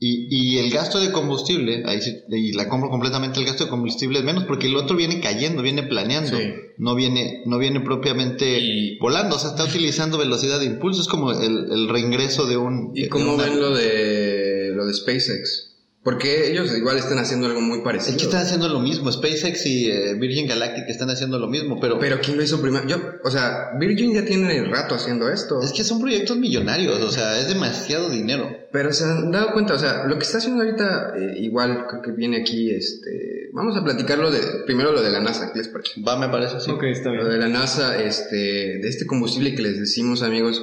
Y, 0.00 0.26
y 0.28 0.58
el 0.58 0.70
gasto 0.70 1.00
de 1.00 1.12
combustible, 1.12 1.82
ahí 1.86 2.02
sí, 2.02 2.18
y 2.28 2.52
la 2.52 2.68
compro 2.68 2.90
completamente, 2.90 3.38
el 3.40 3.46
gasto 3.46 3.64
de 3.64 3.70
combustible 3.70 4.18
es 4.18 4.24
menos 4.24 4.44
porque 4.44 4.66
el 4.66 4.76
otro 4.76 4.96
viene 4.96 5.20
cayendo, 5.20 5.62
viene 5.62 5.82
planeando, 5.84 6.36
Sí. 6.36 6.52
no 6.78 6.94
viene, 6.94 7.42
no 7.46 7.58
viene 7.58 7.80
propiamente 7.80 8.58
Y- 8.58 8.98
volando, 8.98 9.36
o 9.36 9.38
sea, 9.38 9.50
está 9.50 9.64
utilizando 9.64 10.18
velocidad 10.18 10.58
de 10.58 10.66
impulso, 10.66 11.00
es 11.00 11.08
como 11.08 11.30
el, 11.32 11.70
el 11.72 11.88
reingreso 11.88 12.46
de 12.46 12.56
un... 12.56 12.90
¿Y 12.94 13.02
de 13.02 13.08
cómo 13.08 13.34
una- 13.34 13.44
ven 13.44 13.60
lo 13.60 13.74
de, 13.74 14.72
lo 14.74 14.84
de 14.84 14.94
SpaceX? 14.94 15.70
Porque 16.04 16.50
ellos 16.50 16.70
igual 16.76 16.98
están 16.98 17.18
haciendo 17.18 17.46
algo 17.46 17.62
muy 17.62 17.80
parecido. 17.80 18.10
Es 18.10 18.18
que 18.18 18.24
están 18.24 18.42
haciendo 18.42 18.68
lo 18.68 18.78
mismo, 18.78 19.10
SpaceX 19.10 19.64
y 19.64 19.90
eh, 19.90 20.12
Virgin 20.14 20.46
Galactic 20.46 20.84
están 20.86 21.08
haciendo 21.08 21.38
lo 21.38 21.48
mismo, 21.48 21.80
pero, 21.80 21.98
Pero 21.98 22.20
¿quién 22.20 22.36
lo 22.36 22.42
hizo 22.42 22.60
primero? 22.60 22.86
Yo, 22.86 22.98
o 23.24 23.30
sea, 23.30 23.70
Virgin 23.80 24.12
ya 24.12 24.22
tiene 24.22 24.64
rato 24.64 24.94
haciendo 24.94 25.30
esto. 25.30 25.62
es 25.62 25.72
que 25.72 25.82
son 25.82 26.02
proyectos 26.02 26.36
millonarios, 26.36 27.00
o 27.00 27.10
sea, 27.10 27.40
es 27.40 27.48
demasiado 27.48 28.10
dinero. 28.10 28.54
Pero 28.70 28.92
se 28.92 29.04
han 29.04 29.30
dado 29.32 29.52
cuenta, 29.54 29.74
o 29.74 29.78
sea, 29.78 30.04
lo 30.04 30.18
que 30.18 30.24
está 30.24 30.38
haciendo 30.38 30.62
ahorita, 30.62 31.14
eh, 31.16 31.38
igual 31.38 31.86
creo 31.88 32.02
que 32.02 32.12
viene 32.12 32.42
aquí, 32.42 32.70
este, 32.70 33.48
vamos 33.54 33.74
a 33.74 33.82
platicarlo 33.82 34.30
de, 34.30 34.40
primero 34.66 34.92
lo 34.92 35.00
de 35.00 35.08
la 35.10 35.20
NASA, 35.20 35.52
¿qué 35.54 35.60
les 35.60 35.68
parece? 35.68 36.02
Va, 36.06 36.18
me 36.18 36.28
parece 36.28 36.56
así. 36.56 36.70
Ok, 36.70 36.82
está 36.84 37.08
Lo 37.08 37.24
bien. 37.24 37.28
de 37.30 37.38
la 37.38 37.48
NASA, 37.48 37.98
este, 38.02 38.36
de 38.36 38.88
este 38.88 39.06
combustible 39.06 39.54
que 39.54 39.62
les 39.62 39.80
decimos, 39.80 40.22
amigos, 40.22 40.60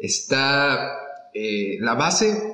está, 0.00 0.98
eh, 1.32 1.76
la 1.80 1.94
base 1.94 2.49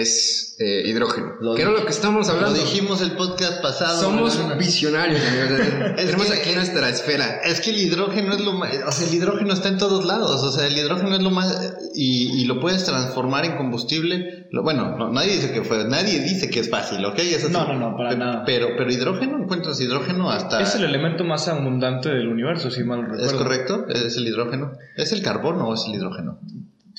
es 0.00 0.56
eh, 0.58 0.82
hidrógeno. 0.86 1.34
Lo 1.40 1.54
que 1.54 1.62
era 1.62 1.70
lo 1.70 1.84
que 1.84 1.90
estamos 1.90 2.28
hablando. 2.28 2.50
Lo 2.56 2.62
dijimos 2.64 3.02
el 3.02 3.12
podcast 3.12 3.60
pasado. 3.62 4.00
Somos 4.00 4.38
¿verdad? 4.38 4.58
visionarios, 4.58 5.20
amigos. 5.28 5.60
Es 5.98 6.06
Tenemos 6.06 6.26
que- 6.26 6.40
aquí 6.40 6.54
nuestra 6.54 6.88
esfera. 6.88 7.40
Es 7.44 7.60
que 7.60 7.70
el 7.70 7.78
hidrógeno 7.78 8.34
es 8.34 8.40
lo 8.44 8.52
más, 8.52 8.70
o 8.86 8.92
sea, 8.92 9.08
el 9.08 9.14
hidrógeno 9.14 9.52
está 9.52 9.68
en 9.68 9.78
todos 9.78 10.04
lados, 10.04 10.42
o 10.42 10.52
sea, 10.52 10.66
el 10.66 10.76
hidrógeno 10.76 11.14
es 11.16 11.22
lo 11.22 11.30
más, 11.30 11.74
y, 11.94 12.40
y 12.42 12.44
lo 12.46 12.60
puedes 12.60 12.84
transformar 12.84 13.44
en 13.44 13.56
combustible, 13.56 14.46
Lo- 14.50 14.62
bueno, 14.62 14.96
no, 14.96 15.10
nadie 15.12 15.32
dice 15.32 15.52
que 15.52 15.62
fue, 15.62 15.84
nadie 15.88 16.20
dice 16.20 16.48
que 16.50 16.60
es 16.60 16.70
fácil, 16.70 17.04
¿ok? 17.04 17.18
Es 17.18 17.44
así. 17.44 17.52
No, 17.52 17.66
no, 17.66 17.78
no, 17.90 17.96
para 17.96 18.10
Pe- 18.10 18.16
nada. 18.16 18.42
Pero, 18.44 18.68
pero 18.76 18.90
hidrógeno, 18.92 19.38
encuentras 19.42 19.80
hidrógeno 19.80 20.30
hasta... 20.30 20.60
Es 20.62 20.74
el 20.76 20.84
elemento 20.84 21.24
más 21.24 21.48
abundante 21.48 22.08
del 22.10 22.28
universo, 22.28 22.70
si 22.70 22.84
mal 22.84 23.02
no 23.02 23.08
recuerdo. 23.08 23.26
¿Es 23.26 23.32
correcto? 23.32 23.86
¿Es 23.88 24.16
el 24.16 24.26
hidrógeno? 24.28 24.72
¿Es 24.96 25.12
el 25.12 25.22
carbono 25.22 25.68
o 25.68 25.74
es 25.74 25.82
el 25.88 25.94
hidrógeno? 25.96 26.38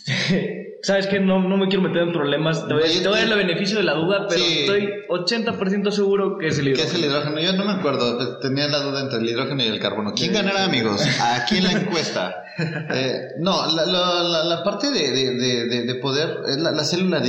¿Sabes 0.85 1.07
qué? 1.07 1.19
No, 1.19 1.41
no 1.41 1.57
me 1.57 1.67
quiero 1.67 1.81
meter 1.81 2.03
en 2.03 2.13
problemas. 2.13 2.67
Te 2.67 2.73
voy, 2.75 2.83
No, 2.83 2.89
yo- 2.89 3.01
te 3.01 3.07
voy 3.07 3.17
a 3.17 3.21
dar 3.27 3.31
el 3.39 3.47
beneficio 3.47 3.77
de 3.77 3.83
la 3.83 3.93
duda, 3.95 4.27
pero 4.29 4.39
Sí. 4.43 4.59
estoy 4.59 4.89
80% 5.09 5.89
seguro 5.91 6.37
que 6.37 6.47
es 6.49 6.59
el 6.59 6.65
¿Qué 6.65 6.69
hidrógeno. 6.71 6.89
es 6.89 6.95
el 7.03 7.05
hidrógeno? 7.09 7.39
Yo 7.41 7.53
no 7.53 7.65
me 7.65 7.71
acuerdo, 7.71 8.37
tenía 8.37 8.67
la 8.67 8.79
duda 8.81 9.01
entre 9.01 9.17
el 9.17 9.27
hidrógeno 9.29 9.63
y 9.63 9.67
el 9.67 9.79
carbono. 9.79 10.13
¿Quién 10.13 10.31
ganará, 10.33 10.65
amigos? 10.65 11.01
Aquí 11.21 11.57
en 11.57 11.63
la 11.63 11.71
encuesta. 11.89 12.35
Eh, 12.57 13.19
no, 13.39 13.65
la, 13.75 13.85
la- 13.85 14.23
la- 14.23 14.43
la 14.45 14.63
parte 14.63 14.91
de, 14.91 15.11
de- 15.11 15.33
de- 15.35 15.65
de- 15.65 15.81
de 15.83 15.95
poder, 15.95 16.37
es 16.47 16.57
la, 16.57 16.71
la 16.71 16.83
célula, 16.83 17.19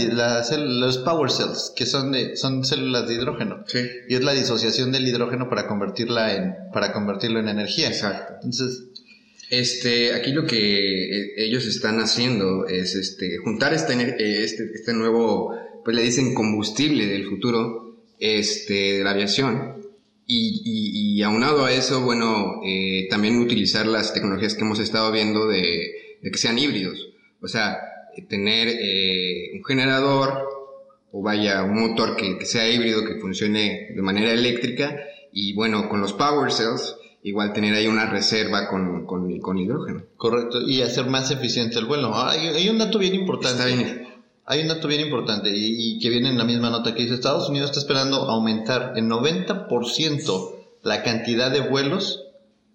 los 0.59 0.99
power 0.99 1.31
cells, 1.31 1.73
que 1.75 1.87
son, 1.87 2.13
de, 2.13 2.37
son 2.37 2.63
células 2.65 3.09
de 3.09 3.15
hidrógeno. 3.15 3.65
Sí. 3.67 3.79
Y 4.09 4.15
es 4.15 4.23
la 4.23 4.33
disociación 4.33 4.93
del 4.93 5.09
hidrógeno 5.09 5.49
para 5.49 5.67
convertirla 5.67 6.35
en, 6.35 6.55
para 6.73 6.93
convertirlo 6.93 7.41
en 7.41 7.49
energía. 7.49 7.89
Exacto. 7.89 8.35
Entonces, 8.35 8.85
Este, 9.51 10.13
aquí 10.13 10.33
lo 10.33 10.45
que 10.45 11.05
eh, 11.05 11.33
ellos 11.37 11.67
están 11.67 12.01
haciendo 12.01 12.67
es 12.67 12.95
este, 12.95 13.39
juntar 13.39 13.73
este, 13.75 13.95
este, 14.43 14.71
este 14.75 14.93
nuevo, 14.93 15.55
pues 15.85 15.97
le 15.97 16.03
dicen 16.03 16.35
combustible 16.35 17.07
del 17.07 17.27
futuro, 17.27 17.97
este, 18.19 18.99
de 18.99 19.05
la 19.05 19.11
aviación. 19.11 19.87
Y, 20.27 20.63
y, 20.65 21.19
y 21.19 21.23
aunado 21.23 21.65
a 21.65 21.73
eso, 21.73 22.01
bueno, 22.03 22.61
eh, 22.67 23.07
también 23.09 23.39
utilizar 23.39 23.87
las 23.87 24.13
tecnologías 24.13 24.55
que 24.55 24.63
hemos 24.63 24.81
estado 24.81 25.13
viendo 25.13 25.47
de, 25.47 26.19
de 26.21 26.31
que 26.31 26.39
sean 26.39 26.59
híbridos. 26.59 27.11
O 27.41 27.47
sea, 27.47 27.79
tener 28.29 28.69
un 29.55 29.63
generador 29.65 30.49
o 31.13 31.23
vaya, 31.23 31.63
un 31.63 31.79
motor 31.79 32.17
que, 32.17 32.39
que 32.39 32.47
sea 32.47 32.69
híbrido, 32.69 33.05
que 33.05 33.21
funcione 33.21 33.93
de 33.95 34.03
manera 34.03 34.33
eléctrica 34.33 34.99
y 35.33 35.53
bueno, 35.55 35.89
con 35.89 36.01
los 36.01 36.15
power 36.15 36.51
cells, 36.51 36.97
igual 37.27 37.53
tener 37.53 37.75
ahí 37.75 37.89
una 37.89 38.07
reserva 38.07 38.69
con, 38.69 39.05
con, 39.05 39.39
con 39.41 39.59
hidrógeno. 39.59 40.05
correcto, 40.17 40.61
y 40.63 40.83
hacer 40.83 41.07
más 41.07 41.31
eficiente 41.33 41.79
el 41.79 41.87
vuelo. 41.87 42.13
Ah, 42.15 42.31
Hay, 42.31 42.47
hay 42.49 42.69
un 42.69 42.79
dato 42.79 42.99
bien 43.01 43.15
importante. 43.15 43.63
Está 43.63 43.67
bien. 43.67 44.07
Hay 44.45 44.63
un 44.63 44.69
dato 44.69 44.87
bien 44.87 45.01
importante 45.01 45.51
y, 45.51 45.75
y 45.77 45.99
que 45.99 46.09
viene 46.09 46.29
en 46.29 46.39
la 46.39 46.45
misma 46.45 46.71
nota 46.71 46.95
que 46.95 47.03
dice 47.03 47.15
Estados 47.15 47.49
Unidos 47.49 47.71
está 47.71 47.81
esperando 47.81 48.17
aumentar 48.31 48.93
en 48.95 49.11
90% 49.11 50.51
la 50.85 51.03
cantidad 51.03 51.51
de 51.51 51.69
vuelos 51.69 52.23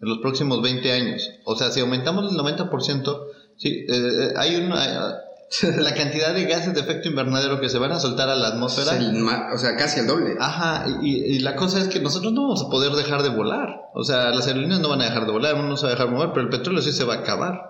en 0.02 0.10
los 0.10 0.18
próximos 0.18 0.62
20 0.62 0.92
años. 0.92 1.30
O 1.46 1.56
sea, 1.56 1.72
si 1.72 1.80
aumentamos 1.80 2.30
el 2.30 2.38
90%, 2.38 3.22
sí, 3.56 3.70
eh, 3.70 3.86
eh, 3.90 4.34
hay 4.36 4.58
una... 4.58 5.16
la 5.78 5.94
cantidad 5.94 6.34
de 6.34 6.46
gases 6.46 6.74
de 6.74 6.80
efecto 6.82 7.10
invernadero 7.10 7.60
que 7.60 7.70
se 7.70 7.78
van 7.78 7.92
a 7.92 8.00
soltar 8.00 8.30
a 8.30 8.36
la 8.36 8.50
atmósfera. 8.50 8.98
el 8.98 9.24
o 9.54 9.58
sea, 9.58 9.76
casi 9.76 10.00
el 10.00 10.08
doble. 10.08 10.36
Ajá, 10.40 10.86
y, 11.02 11.18
y 11.36 11.40
la 11.40 11.56
cosa 11.56 11.80
es 11.80 11.88
que 11.88 12.00
nosotros 12.00 12.32
no 12.34 12.44
vamos 12.44 12.64
a 12.66 12.70
poder 12.70 12.92
dejar 12.94 13.22
de 13.24 13.30
volar. 13.30 13.82
O 13.94 14.04
sea, 14.04 14.30
las 14.30 14.48
aerolíneas 14.48 14.80
no 14.80 14.90
van 14.90 15.02
a 15.02 15.06
dejar 15.06 15.26
de 15.26 15.32
volar, 15.32 15.56
uno 15.56 15.68
no 15.68 15.78
se 15.78 15.84
va 15.88 15.92
a 15.92 15.96
dejar 15.96 16.10
mover, 16.10 16.30
pero 16.34 16.42
el 16.44 16.50
petróleo 16.50 16.82
sí 16.82 16.92
se 16.92 17.04
va 17.04 17.16
a 17.16 17.18
acabar. 17.18 17.70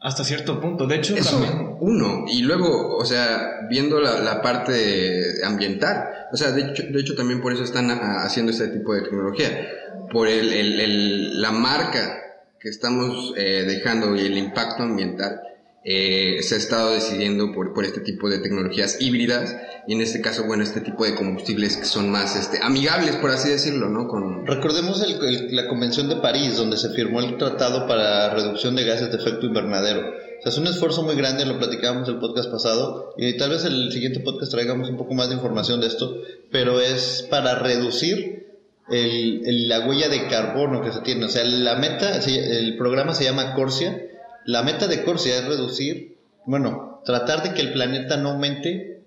Hasta 0.00 0.22
cierto 0.22 0.60
punto. 0.60 0.86
De 0.86 0.96
hecho, 0.96 1.16
Eso, 1.16 1.30
también. 1.38 1.76
uno. 1.80 2.26
Y 2.28 2.42
luego, 2.42 2.94
o 2.98 3.04
sea, 3.06 3.60
viendo 3.70 3.98
la, 4.00 4.18
la 4.20 4.42
parte 4.42 5.42
ambiental. 5.46 6.04
O 6.30 6.36
sea, 6.36 6.50
de 6.50 6.60
hecho, 6.60 6.82
de 6.90 7.00
hecho 7.00 7.14
también 7.14 7.40
por 7.40 7.54
eso 7.54 7.64
están 7.64 7.90
ah, 7.90 8.22
haciendo 8.22 8.52
este 8.52 8.68
tipo 8.68 8.92
de 8.92 9.00
tecnología. 9.00 9.66
Por 10.12 10.28
el, 10.28 10.52
el- 10.52 10.80
el- 10.80 11.40
la 11.40 11.52
marca 11.52 12.20
que 12.60 12.68
estamos 12.68 13.32
eh, 13.38 13.64
dejando 13.66 14.14
y 14.14 14.26
el 14.26 14.36
impacto 14.36 14.82
ambiental. 14.82 15.40
Eh, 15.84 16.38
se 16.42 16.54
ha 16.54 16.58
estado 16.58 16.92
decidiendo 16.92 17.52
por, 17.52 17.74
por 17.74 17.84
este 17.84 18.00
tipo 18.00 18.30
de 18.30 18.38
tecnologías 18.38 18.96
híbridas 19.00 19.54
y 19.86 19.92
en 19.92 20.00
este 20.00 20.22
caso, 20.22 20.44
bueno, 20.46 20.62
este 20.64 20.80
tipo 20.80 21.04
de 21.04 21.14
combustibles 21.14 21.76
que 21.76 21.84
son 21.84 22.10
más 22.10 22.36
este, 22.36 22.58
amigables, 22.62 23.16
por 23.16 23.30
así 23.30 23.50
decirlo, 23.50 23.90
¿no? 23.90 24.08
Con, 24.08 24.46
Recordemos 24.46 25.02
el- 25.02 25.22
el- 25.24 25.54
la 25.54 25.68
Convención 25.68 26.08
de 26.08 26.16
París, 26.16 26.56
donde 26.56 26.78
se 26.78 26.88
firmó 26.90 27.20
el 27.20 27.36
Tratado 27.36 27.86
para 27.86 28.32
Reducción 28.34 28.74
de 28.76 28.84
Gases 28.84 29.10
de 29.10 29.18
Efecto 29.18 29.44
Invernadero. 29.44 30.00
O 30.38 30.42
sea, 30.42 30.52
es 30.52 30.58
un 30.58 30.66
esfuerzo 30.66 31.02
muy 31.02 31.16
grande, 31.16 31.44
lo 31.44 31.58
platicábamos 31.58 32.08
el 32.08 32.18
podcast 32.18 32.50
pasado, 32.50 33.14
y 33.18 33.36
tal 33.36 33.50
vez 33.50 33.64
el 33.66 33.92
siguiente 33.92 34.20
podcast 34.20 34.50
traigamos 34.52 34.88
un 34.88 34.96
poco 34.96 35.12
más 35.14 35.28
de 35.28 35.34
información 35.34 35.80
de 35.82 35.86
esto, 35.88 36.16
pero 36.50 36.80
es 36.80 37.26
para 37.30 37.56
reducir 37.58 38.46
el- 38.90 39.68
la 39.68 39.86
huella 39.86 40.08
de 40.08 40.28
carbono 40.28 40.82
que 40.82 40.92
se 40.92 41.00
tiene. 41.00 41.26
O 41.26 41.28
sea, 41.28 41.44
la 41.44 41.76
meta, 41.76 42.18
el 42.18 42.76
programa 42.78 43.14
se 43.14 43.24
llama 43.24 43.54
Corsia. 43.54 44.02
La 44.46 44.62
meta 44.62 44.86
de 44.88 45.02
Corsia 45.04 45.36
es 45.38 45.44
reducir, 45.46 46.16
bueno, 46.46 47.00
tratar 47.04 47.42
de 47.42 47.54
que 47.54 47.60
el 47.62 47.72
planeta 47.72 48.16
no 48.16 48.30
aumente 48.30 49.02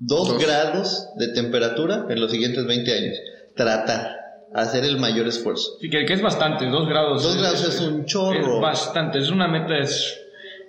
2 0.00 0.28
Dos. 0.28 0.38
grados 0.42 1.08
de 1.16 1.28
temperatura 1.28 2.06
en 2.08 2.20
los 2.20 2.30
siguientes 2.30 2.64
20 2.66 2.92
años. 2.94 3.18
Tratar, 3.56 4.16
hacer 4.54 4.84
el 4.84 4.98
mayor 4.98 5.26
esfuerzo. 5.26 5.76
Sí, 5.80 5.90
que, 5.90 6.04
que 6.06 6.12
es 6.12 6.22
bastante, 6.22 6.66
dos 6.66 6.88
grados. 6.88 7.22
Dos 7.24 7.36
grados 7.38 7.64
es 7.68 7.80
un 7.80 8.04
chorro. 8.04 8.56
Es 8.56 8.60
bastante, 8.60 9.18
es 9.18 9.30
una 9.30 9.48
meta, 9.48 9.76
es... 9.78 10.20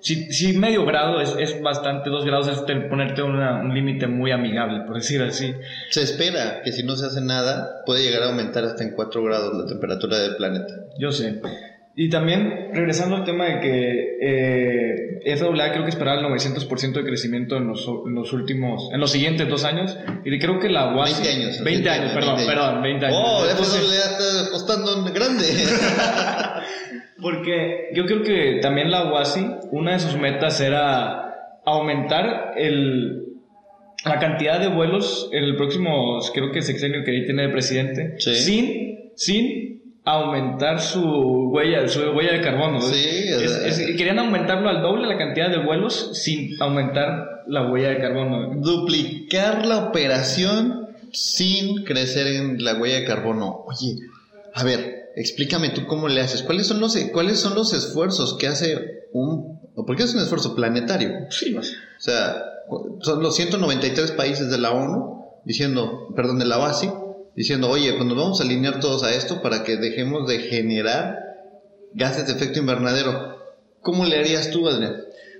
Si, 0.02 0.32
si 0.32 0.58
medio 0.58 0.86
grado 0.86 1.19
es, 1.19 1.36
es 1.38 1.62
bastante, 1.62 2.10
dos 2.10 2.24
grados 2.24 2.48
es 2.48 2.65
te- 2.65 2.74
ponerte 2.88 3.22
una- 3.22 3.60
un 3.62 3.74
límite 3.74 4.08
muy 4.08 4.32
amigable, 4.32 4.86
por 4.88 4.95
decir 4.95 5.22
así. 5.22 5.54
Se 5.89 6.02
espera 6.04 6.62
que 6.63 6.72
si 6.72 6.84
no 6.84 6.95
se 6.95 7.06
hace 7.08 7.19
nada, 7.19 7.84
puede 7.86 8.04
llegar 8.04 8.24
a 8.24 8.28
aumentar 8.30 8.63
hasta 8.63 8.82
en 8.84 8.91
4 8.95 9.22
grados 9.26 9.58
la 9.58 9.65
temperatura 9.65 10.17
del 10.19 10.38
planeta. 10.38 10.74
Yo 10.98 11.12
sé. 11.12 11.41
Y 11.95 12.10
también, 12.10 12.69
regresando 12.73 13.17
al 13.17 13.23
tema 13.25 13.45
de 13.45 13.60
que 13.60 14.17
eh, 14.21 15.36
FAA 15.38 15.71
creo 15.71 15.84
que 15.84 15.89
esperaba 15.89 16.19
el 16.21 16.25
900% 16.28 16.93
de 16.93 17.04
crecimiento 17.04 17.58
en 17.58 17.67
los, 17.67 17.86
en 18.06 18.15
los 18.15 18.32
últimos, 18.32 18.89
en 18.93 18.99
los 19.02 19.12
siguientes 19.12 19.49
dos 19.49 19.65
años. 19.65 19.97
Y 20.23 20.39
creo 20.39 20.60
que 20.60 20.69
la 20.69 20.95
UASI... 20.95 21.23
20 21.23 21.30
años. 21.43 21.63
20 21.63 21.89
años, 21.89 22.12
perdón, 22.13 22.36
20 22.38 22.54
perdón, 22.54 22.82
20 22.84 23.06
años. 23.06 23.17
Oh, 23.21 23.45
Entonces- 23.49 23.82
FAA 23.82 24.12
está 24.12 24.47
apostando 24.47 25.08
en 25.08 25.13
grande. 25.13 25.45
Porque 27.21 27.89
yo 27.93 28.06
creo 28.06 28.21
que 28.23 28.60
también 28.62 28.91
la 28.91 29.12
UASI, 29.12 29.45
una 29.71 29.93
de 29.93 29.99
sus 29.99 30.15
metas 30.17 30.62
era 30.62 31.60
aumentar 31.65 32.54
el, 32.56 33.25
la 34.06 34.19
cantidad 34.19 34.60
de 34.62 34.69
vuelos 34.69 35.30
en 35.34 35.43
el 35.43 35.58
próximo, 35.58 36.19
creo 36.34 36.52
que 36.52 36.62
sexenio 36.62 37.04
que 37.04 37.12
ahí 37.12 37.25
tiene 37.25 37.43
el 37.45 37.52
presidente, 37.52 38.15
Sí. 38.19 38.36
sin, 38.36 39.12
sin 39.15 39.68
aumentar 40.13 40.80
su 40.82 41.02
huella, 41.52 41.88
su 41.88 42.00
huella 42.12 42.34
de 42.34 42.41
carbono. 42.41 42.82
Sí, 42.82 43.06
Es- 43.30 43.80
es- 43.80 43.98
querían 43.98 44.19
aumentarlo 44.19 44.69
al 44.69 44.82
doble 44.82 45.08
la 45.08 45.17
cantidad 45.17 45.50
de 45.50 45.58
vuelos 45.63 46.12
sin 46.13 46.62
aumentar 46.62 47.43
la 47.48 47.69
huella 47.72 47.89
de 47.89 48.00
carbono. 48.00 48.54
Duplicar 48.56 49.65
la 49.65 49.86
operación 49.88 50.88
sin 51.12 51.84
crecer 51.84 52.28
en 52.28 52.63
la 52.63 52.76
huella 52.76 53.00
de 53.00 53.06
carbono. 53.06 53.63
Oye, 53.67 53.95
a 54.54 54.63
ver, 54.63 55.12
explícame 55.15 55.69
tú 55.69 55.86
cómo 55.86 56.08
le 56.08 56.22
haces. 56.22 56.43
¿Cuáles 56.43 56.67
son 56.67 56.80
los, 56.80 56.95
cuáles 57.12 57.39
son 57.39 57.56
los 57.56 57.74
esfuerzos 57.74 58.38
que 58.38 58.48
hace 58.48 59.08
un... 59.13 59.60
o 59.76 59.86
Porque 59.86 60.04
es 60.04 60.13
un 60.13 60.22
esfuerzo 60.22 60.56
planetario. 60.56 61.12
Sí, 61.30 61.56
O 61.56 61.62
sea, 61.98 62.43
son 63.02 63.24
los 63.24 63.36
193 63.36 64.12
países 64.12 64.52
de 64.52 64.58
la 64.60 64.72
ONU 64.72 65.26
diciendo, 65.45 66.10
perdón, 66.15 66.38
de 66.39 66.45
la 66.45 66.60
OASI, 66.60 66.89
diciendo, 67.39 67.69
oye, 67.69 67.93
pues 67.93 68.06
nos 68.06 68.17
vamos 68.17 68.41
a 68.41 68.43
alinear 68.43 68.82
todos 68.82 69.02
a 69.02 69.15
esto 69.15 69.41
para 69.41 69.63
que 69.63 69.78
dejemos 69.78 70.28
de 70.28 70.39
generar 70.39 71.19
gases 71.93 72.28
de 72.28 72.34
efecto 72.34 72.60
invernadero. 72.60 73.38
¿Cómo 73.80 74.04
le 74.04 74.19
harías 74.19 74.52
tú, 74.52 74.67
Adrián? 74.67 74.97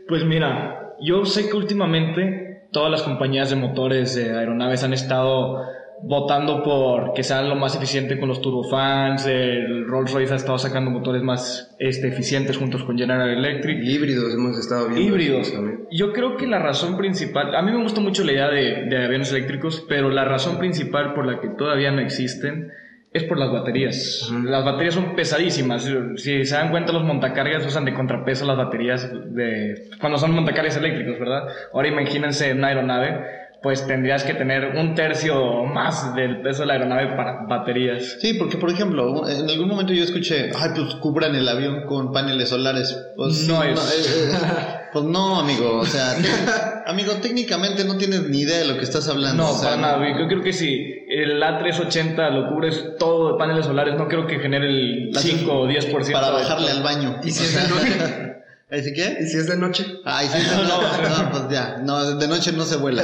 Pues 0.08 0.24
mira, 0.24 0.94
yo 1.02 1.26
sé 1.26 1.50
que 1.50 1.58
últimamente 1.58 2.70
todas 2.72 2.90
las 2.90 3.02
compañías 3.02 3.50
de 3.50 3.58
motores 3.58 4.16
de 4.16 4.32
aeronaves 4.32 4.82
han 4.86 4.94
estado 4.94 5.62
votando 6.04 6.64
por 6.64 7.14
que 7.14 7.24
sean 7.24 7.50
lo 7.50 7.56
más 7.56 7.76
eficiente 7.76 8.20
con 8.20 8.30
los 8.30 8.42
turbofans, 8.42 9.26
el 9.26 9.86
Rolls 9.88 10.14
Royce 10.14 10.34
ha 10.34 10.38
estado 10.38 10.58
sacando 10.58 10.92
motores 10.92 11.22
más 11.22 11.76
este, 11.80 12.08
eficientes 12.08 12.58
juntos 12.58 12.84
con 12.84 12.98
General 12.98 13.30
Electric. 13.30 13.84
híbridos 13.84 14.34
hemos 14.34 14.58
estado 14.58 14.88
viendo. 14.88 15.08
Híbridos. 15.08 15.52
también. 15.52 15.88
Yo 15.92 16.14
creo 16.14 16.38
que 16.38 16.48
la 16.48 16.60
razón 16.60 16.98
principal, 16.98 17.56
a 17.56 17.62
mí 17.62 17.72
me 17.72 17.82
gusta 17.82 18.02
mucho 18.02 18.24
la 18.24 18.32
idea 18.32 18.50
de, 18.50 18.86
de 18.86 19.06
aviones 19.06 19.32
eléctricos, 19.32 19.86
pero 19.88 20.10
la 20.10 20.26
razón 20.26 20.58
principal 20.58 21.14
por 21.14 21.26
la 21.26 21.40
que 21.40 21.50
todavía 21.50 21.92
no 21.92 22.02
existen 22.02 22.72
es 23.12 23.24
por 23.24 23.40
las 23.40 23.52
baterías. 23.52 24.32
Las 24.44 24.64
baterías 24.64 24.94
son 24.94 25.16
pesadísimas. 25.16 25.90
Si 26.18 26.46
se 26.46 26.56
dan 26.56 26.70
cuenta, 26.70 26.94
los 26.94 27.04
montacargas 27.04 27.66
usan 27.66 27.86
de 27.86 27.94
contrapeso 27.94 28.46
las 28.46 28.58
baterías 28.58 29.10
de 29.34 29.90
cuando 30.00 30.20
son 30.20 30.32
montacargas 30.32 30.78
eléctricos, 30.78 31.20
¿verdad? 31.20 31.48
Ahora 31.74 31.88
imagínense 31.88 32.54
una 32.54 32.68
aeronave, 32.68 33.26
pues 33.62 33.86
tendrías 33.86 34.24
que 34.24 34.34
tener 34.34 34.78
un 34.78 34.96
tercio 34.96 35.66
más 35.66 36.16
del 36.16 36.42
peso 36.42 36.62
de 36.62 36.68
la 36.68 36.74
aeronave 36.76 37.16
para 37.18 37.46
baterías. 37.46 38.18
Sí, 38.22 38.34
porque 38.36 38.58
por 38.58 38.70
ejemplo, 38.72 39.28
en 39.30 39.50
algún 39.50 39.68
momento 39.68 39.92
yo 39.94 40.04
escuché, 40.04 40.52
ay, 40.58 40.70
pues 40.76 40.96
cubran 40.96 41.36
el 41.36 41.48
avión 41.48 41.86
con 41.86 42.14
paneles 42.14 42.50
solares. 42.50 42.98
Pues 43.18 43.48
No 43.48 43.62
es. 43.64 43.78
eh, 43.80 44.32
eh, 44.32 44.38
pues 44.94 45.04
no, 45.06 45.40
amigo, 45.40 45.78
o 45.80 45.86
sea, 45.86 46.16
Amigo, 46.88 47.14
técnicamente 47.22 47.84
no 47.86 47.98
tienes 47.98 48.24
ni 48.30 48.40
idea 48.40 48.58
de 48.60 48.66
lo 48.66 48.76
que 48.78 48.84
estás 48.84 49.08
hablando. 49.10 49.44
No, 49.44 49.52
o 49.52 49.54
sea, 49.54 49.72
para 49.76 49.82
nada. 49.82 50.20
Yo 50.20 50.28
creo 50.28 50.42
que 50.42 50.54
si 50.54 51.06
el 51.08 51.40
A380 51.40 52.32
lo 52.32 52.50
cubres 52.50 52.96
todo 52.98 53.34
de 53.34 53.38
paneles 53.38 53.66
solares, 53.68 53.94
no 53.96 54.08
creo 54.08 54.26
que 54.26 54.40
genere 54.40 54.68
el 54.68 55.12
5 55.16 55.52
o 55.52 55.68
10%. 55.68 56.12
Para 56.14 56.28
de- 56.28 56.34
bajarle 56.34 56.72
al 56.72 56.82
baño. 56.82 57.20
¿Y 57.24 57.30
si 57.30 57.44
es 57.44 57.54
de 57.54 57.68
noche? 57.70 58.26
¿Así 58.72 58.94
qué? 58.94 59.18
¿Y 59.22 59.26
si 59.26 59.38
es 59.38 59.48
de 59.48 59.58
noche? 59.58 59.84
Ay, 60.06 60.28
sí, 60.32 60.38
no, 60.52 60.64
no, 60.64 61.24
no, 61.24 61.32
pues 61.32 61.44
ya, 61.50 61.78
no, 61.84 62.16
de 62.18 62.28
noche 62.28 62.52
no 62.52 62.66
se 62.66 62.76
vuela. 62.76 63.02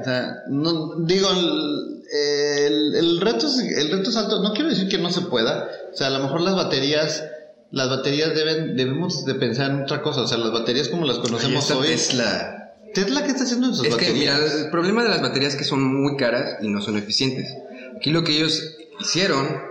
O 0.00 0.04
sea, 0.04 0.44
no, 0.48 0.94
digo, 1.00 1.28
el, 1.30 2.94
el, 2.94 3.20
reto 3.20 3.48
es, 3.48 3.58
el 3.58 3.90
reto 3.90 4.10
es 4.10 4.16
alto. 4.16 4.40
No 4.40 4.52
quiero 4.52 4.70
decir 4.70 4.88
que 4.88 4.98
no 4.98 5.10
se 5.10 5.22
pueda. 5.22 5.68
O 5.92 5.96
sea, 5.96 6.06
a 6.06 6.10
lo 6.10 6.20
mejor 6.20 6.42
las 6.42 6.54
baterías, 6.54 7.24
las 7.72 7.90
baterías 7.90 8.34
deben, 8.36 8.76
debemos 8.76 9.24
de 9.24 9.34
pensar 9.34 9.70
en 9.70 9.82
otra 9.82 10.00
cosa. 10.00 10.22
O 10.22 10.26
sea, 10.28 10.38
las 10.38 10.52
baterías 10.52 10.88
como 10.88 11.04
las 11.04 11.18
conocemos 11.18 11.68
hoy. 11.72 11.88
Tesla. 11.88 12.74
Tesla, 12.94 13.24
¿qué 13.24 13.30
está 13.30 13.44
haciendo 13.44 13.66
en 13.66 13.74
sus 13.74 13.86
Es 13.86 13.96
que, 13.96 14.12
mira, 14.12 14.34
baterías? 14.34 14.60
el 14.60 14.70
problema 14.70 15.02
de 15.02 15.08
las 15.10 15.22
baterías 15.22 15.54
es 15.54 15.58
que 15.58 15.64
son 15.64 15.82
muy 15.82 16.16
caras 16.16 16.58
y 16.62 16.68
no 16.68 16.80
son 16.82 16.96
eficientes. 16.96 17.52
Aquí 17.96 18.10
lo 18.10 18.22
que 18.22 18.36
ellos 18.36 18.76
hicieron, 19.00 19.69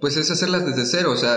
pues 0.00 0.16
es 0.16 0.30
hacerlas 0.30 0.64
desde 0.66 0.86
cero, 0.86 1.10
o 1.12 1.16
sea, 1.16 1.36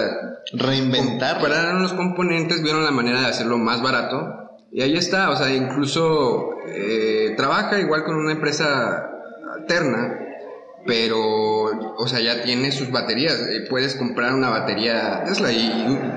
Reinventar. 0.54 1.40
Compraron 1.40 1.82
los 1.82 1.94
componentes, 1.94 2.62
vieron 2.64 2.84
la 2.84 2.92
manera 2.92 3.22
de 3.22 3.28
hacerlo 3.28 3.58
más 3.58 3.82
barato 3.82 4.40
y 4.72 4.82
ahí 4.82 4.96
está, 4.96 5.30
o 5.30 5.36
sea, 5.36 5.54
incluso 5.54 6.50
eh, 6.68 7.34
trabaja 7.38 7.80
igual 7.80 8.04
con 8.04 8.16
una 8.16 8.32
empresa 8.34 9.10
alterna, 9.54 10.20
pero, 10.86 11.18
o 11.98 12.08
sea, 12.08 12.20
ya 12.20 12.44
tiene 12.44 12.72
sus 12.72 12.92
baterías. 12.92 13.36
eh, 13.40 13.66
puedes 13.70 13.96
comprar 13.96 14.34
una 14.34 14.50
batería 14.50 15.24
Tesla 15.24 15.52
y, 15.52 15.70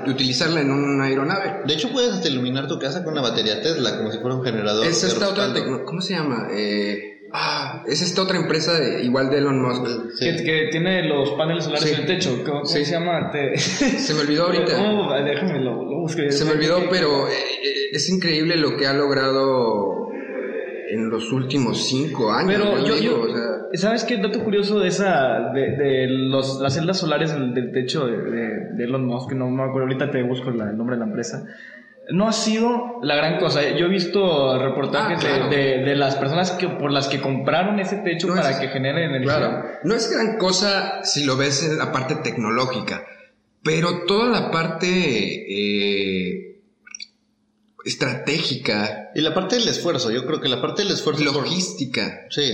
u- 0.05 0.11
utilizarla 0.11 0.59
en 0.61 0.71
una 0.71 1.05
aeronave. 1.05 1.61
De 1.65 1.73
hecho, 1.73 1.89
puedes 1.91 2.25
iluminar 2.25 2.67
tu 2.67 2.77
casa 2.79 3.03
con 3.03 3.13
una 3.13 3.21
batería 3.21 3.61
Tesla, 3.61 3.97
como 3.97 4.11
si 4.11 4.17
fuera 4.19 4.35
un 4.35 4.43
generador. 4.43 4.85
Es 4.85 5.03
esta 5.03 5.29
otra, 5.29 5.53
¿cómo 5.85 6.01
se 6.01 6.15
llama? 6.15 6.47
Eh, 6.51 7.16
ah, 7.31 7.83
es 7.87 8.01
esta 8.01 8.21
otra 8.21 8.37
empresa 8.37 8.79
de- 8.79 9.03
igual 9.03 9.29
de 9.29 9.37
Elon 9.39 9.61
Musk. 9.61 9.85
Sí. 10.15 10.25
Que, 10.37 10.43
que 10.43 10.67
tiene 10.71 11.07
los 11.07 11.31
paneles 11.31 11.63
solares 11.65 11.87
Sí. 11.87 11.93
en 11.95 12.01
el 12.01 12.07
techo. 12.07 12.29
¿Cómo, 12.45 12.61
cómo 12.61 12.65
Sí. 12.65 12.85
se 12.85 12.91
llama? 12.91 13.31
Te- 13.31 13.57
Se 13.57 14.13
me 14.13 14.21
olvidó 14.21 14.45
ahorita. 14.45 14.75
¿Cómo? 14.75 15.13
Déjame 15.13 15.59
lo, 15.59 15.83
lo 15.83 15.99
busco. 16.01 16.21
Se 16.29 16.45
me 16.45 16.51
olvidó, 16.51 16.79
pero 16.89 17.27
eh, 17.27 17.31
eh, 17.31 17.73
es 17.93 18.09
increíble 18.09 18.57
lo 18.57 18.75
que 18.77 18.87
ha 18.87 18.93
logrado 18.93 20.07
en 20.89 21.09
los 21.09 21.31
últimos 21.33 21.85
cinco 21.89 22.31
años. 22.31 22.53
Pero 22.55 22.85
yo, 22.85 22.95
digo, 22.95 23.27
yo, 23.27 23.33
o 23.73 23.75
sea, 23.75 23.89
¿sabes 23.89 24.05
qué 24.05 24.15
dato 24.17 24.41
curioso 24.43 24.79
de 24.79 24.87
esa, 24.87 25.51
de, 25.53 25.71
de 25.75 26.07
los, 26.07 26.61
las 26.61 26.75
celdas 26.75 26.97
solares 26.97 27.33
del, 27.33 27.53
del 27.53 27.71
techo 27.73 28.07
de, 28.07 28.17
de, 28.17 28.49
de 28.73 28.83
Elon 28.85 29.05
Musk, 29.05 29.33
no 29.33 29.49
me 29.49 29.63
acuerdo, 29.63 29.81
ahorita 29.87 30.09
te 30.11 30.23
busco 30.23 30.49
la- 30.51 30.69
el 30.69 30.77
nombre 30.77 30.95
de 30.95 31.01
la 31.01 31.07
empresa, 31.07 31.43
no 32.11 32.27
ha 32.27 32.33
sido 32.33 32.99
la 33.01 33.15
gran 33.15 33.37
cosa. 33.39 33.61
Yo 33.75 33.85
he 33.85 33.89
visto 33.89 34.57
reportajes 34.59 35.17
Ah, 35.17 35.19
claro. 35.19 35.49
de, 35.49 35.57
de, 35.57 35.77
de 35.83 35.95
las 35.95 36.15
personas 36.15 36.51
que, 36.51 36.67
por 36.69 36.91
las 36.91 37.07
que 37.07 37.19
compraron 37.21 37.79
ese 37.79 37.97
techo 37.97 38.27
No 38.27 38.35
para 38.35 38.51
es- 38.51 38.57
que 38.57 38.69
genere 38.69 39.05
energía. 39.05 39.37
Claro, 39.37 39.63
no 39.83 39.93
es 39.95 40.09
gran 40.11 40.37
cosa 40.37 41.03
si 41.03 41.25
lo 41.25 41.35
ves 41.37 41.63
en 41.63 41.77
la 41.77 41.91
parte 41.91 42.15
tecnológica, 42.15 43.05
pero 43.63 44.05
toda 44.05 44.29
la 44.29 44.51
parte 44.51 44.87
eh, 44.87 46.59
estratégica, 47.85 49.11
Y 49.15 49.21
la 49.21 49.33
parte 49.33 49.55
del 49.57 49.67
esfuerzo, 49.67 50.11
yo 50.11 50.25
creo 50.25 50.41
que 50.41 50.49
la 50.49 50.61
parte 50.61 50.83
del 50.83 50.91
esfuerzo. 50.91 51.23
por- 51.25 51.33
logística, 51.43 52.25
Sí. 52.29 52.51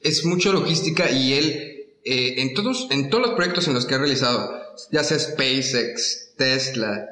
es 0.00 0.24
mucho 0.24 0.52
logística 0.52 1.10
y 1.10 1.32
él 1.34 1.72
eh, 2.08 2.40
en 2.42 2.54
todos 2.54 2.86
en 2.90 3.10
todos 3.10 3.26
los 3.26 3.34
proyectos 3.34 3.66
en 3.66 3.74
los 3.74 3.84
que 3.86 3.96
ha 3.96 3.98
realizado, 3.98 4.48
ya 4.92 5.02
sea 5.02 5.18
SpaceX, 5.18 6.34
Tesla, 6.36 7.04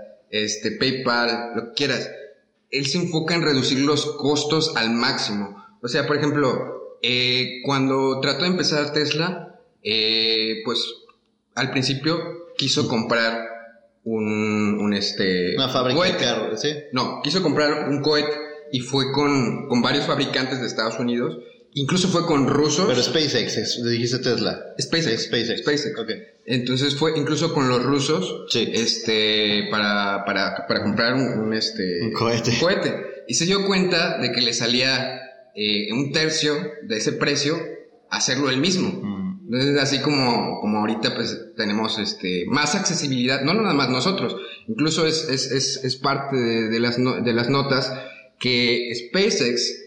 este 0.42 0.72
PayPal, 0.72 1.52
lo 1.54 1.62
que 1.68 1.72
quieras, 1.74 2.10
él 2.70 2.86
se 2.86 2.98
enfoca 2.98 3.34
en 3.34 3.42
reducir 3.42 3.80
los 3.80 4.04
costos 4.16 4.72
al 4.76 4.90
máximo. 4.90 5.64
O 5.82 5.88
sea, 5.88 6.06
por 6.06 6.16
ejemplo, 6.16 6.98
eh, 7.02 7.60
cuando 7.64 8.20
trató 8.20 8.42
de 8.44 8.50
empezar 8.50 8.92
Tesla, 8.92 9.60
eh, 9.82 10.62
pues 10.64 10.80
al 11.54 11.70
principio 11.70 12.18
quiso 12.56 12.88
comprar 12.88 13.46
un, 14.04 14.78
un 14.80 14.92
este 14.94 15.54
Una 15.56 15.68
fábrica 15.68 16.02
de 16.02 16.08
cohete. 16.10 16.24
carros, 16.24 16.60
sí. 16.60 16.70
No, 16.92 17.20
quiso 17.22 17.42
comprar 17.42 17.88
un 17.88 18.02
cohete 18.02 18.32
y 18.72 18.80
fue 18.80 19.12
con, 19.12 19.68
con 19.68 19.82
varios 19.82 20.06
fabricantes 20.06 20.60
de 20.60 20.66
Estados 20.66 20.98
Unidos. 20.98 21.38
Incluso 21.74 22.08
fue 22.08 22.26
con 22.26 22.46
rusos. 22.48 22.86
Pero 22.88 23.02
SpaceX, 23.02 23.56
es- 23.56 23.84
dijiste 23.84 24.18
Tesla. 24.18 24.58
SpaceX. 24.80 25.24
SpaceX. 25.24 25.60
SpaceX. 25.60 25.98
Ok. 25.98 26.10
Entonces 26.46 26.96
fue 26.96 27.12
incluso 27.18 27.54
con 27.54 27.68
los 27.68 27.82
rusos. 27.82 28.44
Sí. 28.50 28.68
Este, 28.72 29.68
para, 29.70 30.24
para, 30.24 30.66
para 30.66 30.82
comprar 30.82 31.14
un, 31.14 31.22
un, 31.38 31.54
este, 31.54 32.02
Un 32.02 32.12
cohete. 32.12 32.58
cohete. 32.60 32.94
Y 33.28 33.34
se 33.34 33.46
dio 33.46 33.64
cuenta 33.66 34.18
de 34.18 34.32
que 34.32 34.42
le 34.42 34.52
salía 34.52 35.20
eh, 35.54 35.92
un 35.92 36.12
tercio 36.12 36.54
de 36.82 36.96
ese 36.98 37.12
precio 37.12 37.56
hacerlo 38.10 38.50
él 38.50 38.58
mismo. 38.58 38.90
Mm. 39.02 39.24
Entonces, 39.46 39.78
así 39.80 39.98
como, 40.00 40.60
como 40.60 40.78
ahorita 40.78 41.14
pues 41.14 41.38
tenemos 41.56 41.98
este, 41.98 42.44
más 42.48 42.74
accesibilidad, 42.74 43.42
no 43.42 43.52
nada 43.54 43.74
más 43.74 43.90
nosotros, 43.90 44.36
incluso 44.68 45.06
es, 45.06 45.28
es, 45.28 45.50
es, 45.50 45.84
es 45.84 45.96
parte 45.96 46.36
de, 46.36 46.68
de 46.68 46.80
las 46.80 46.98
no- 46.98 47.20
de 47.22 47.32
las 47.34 47.50
notas 47.50 47.92
que 48.38 48.90
SpaceX 48.94 49.80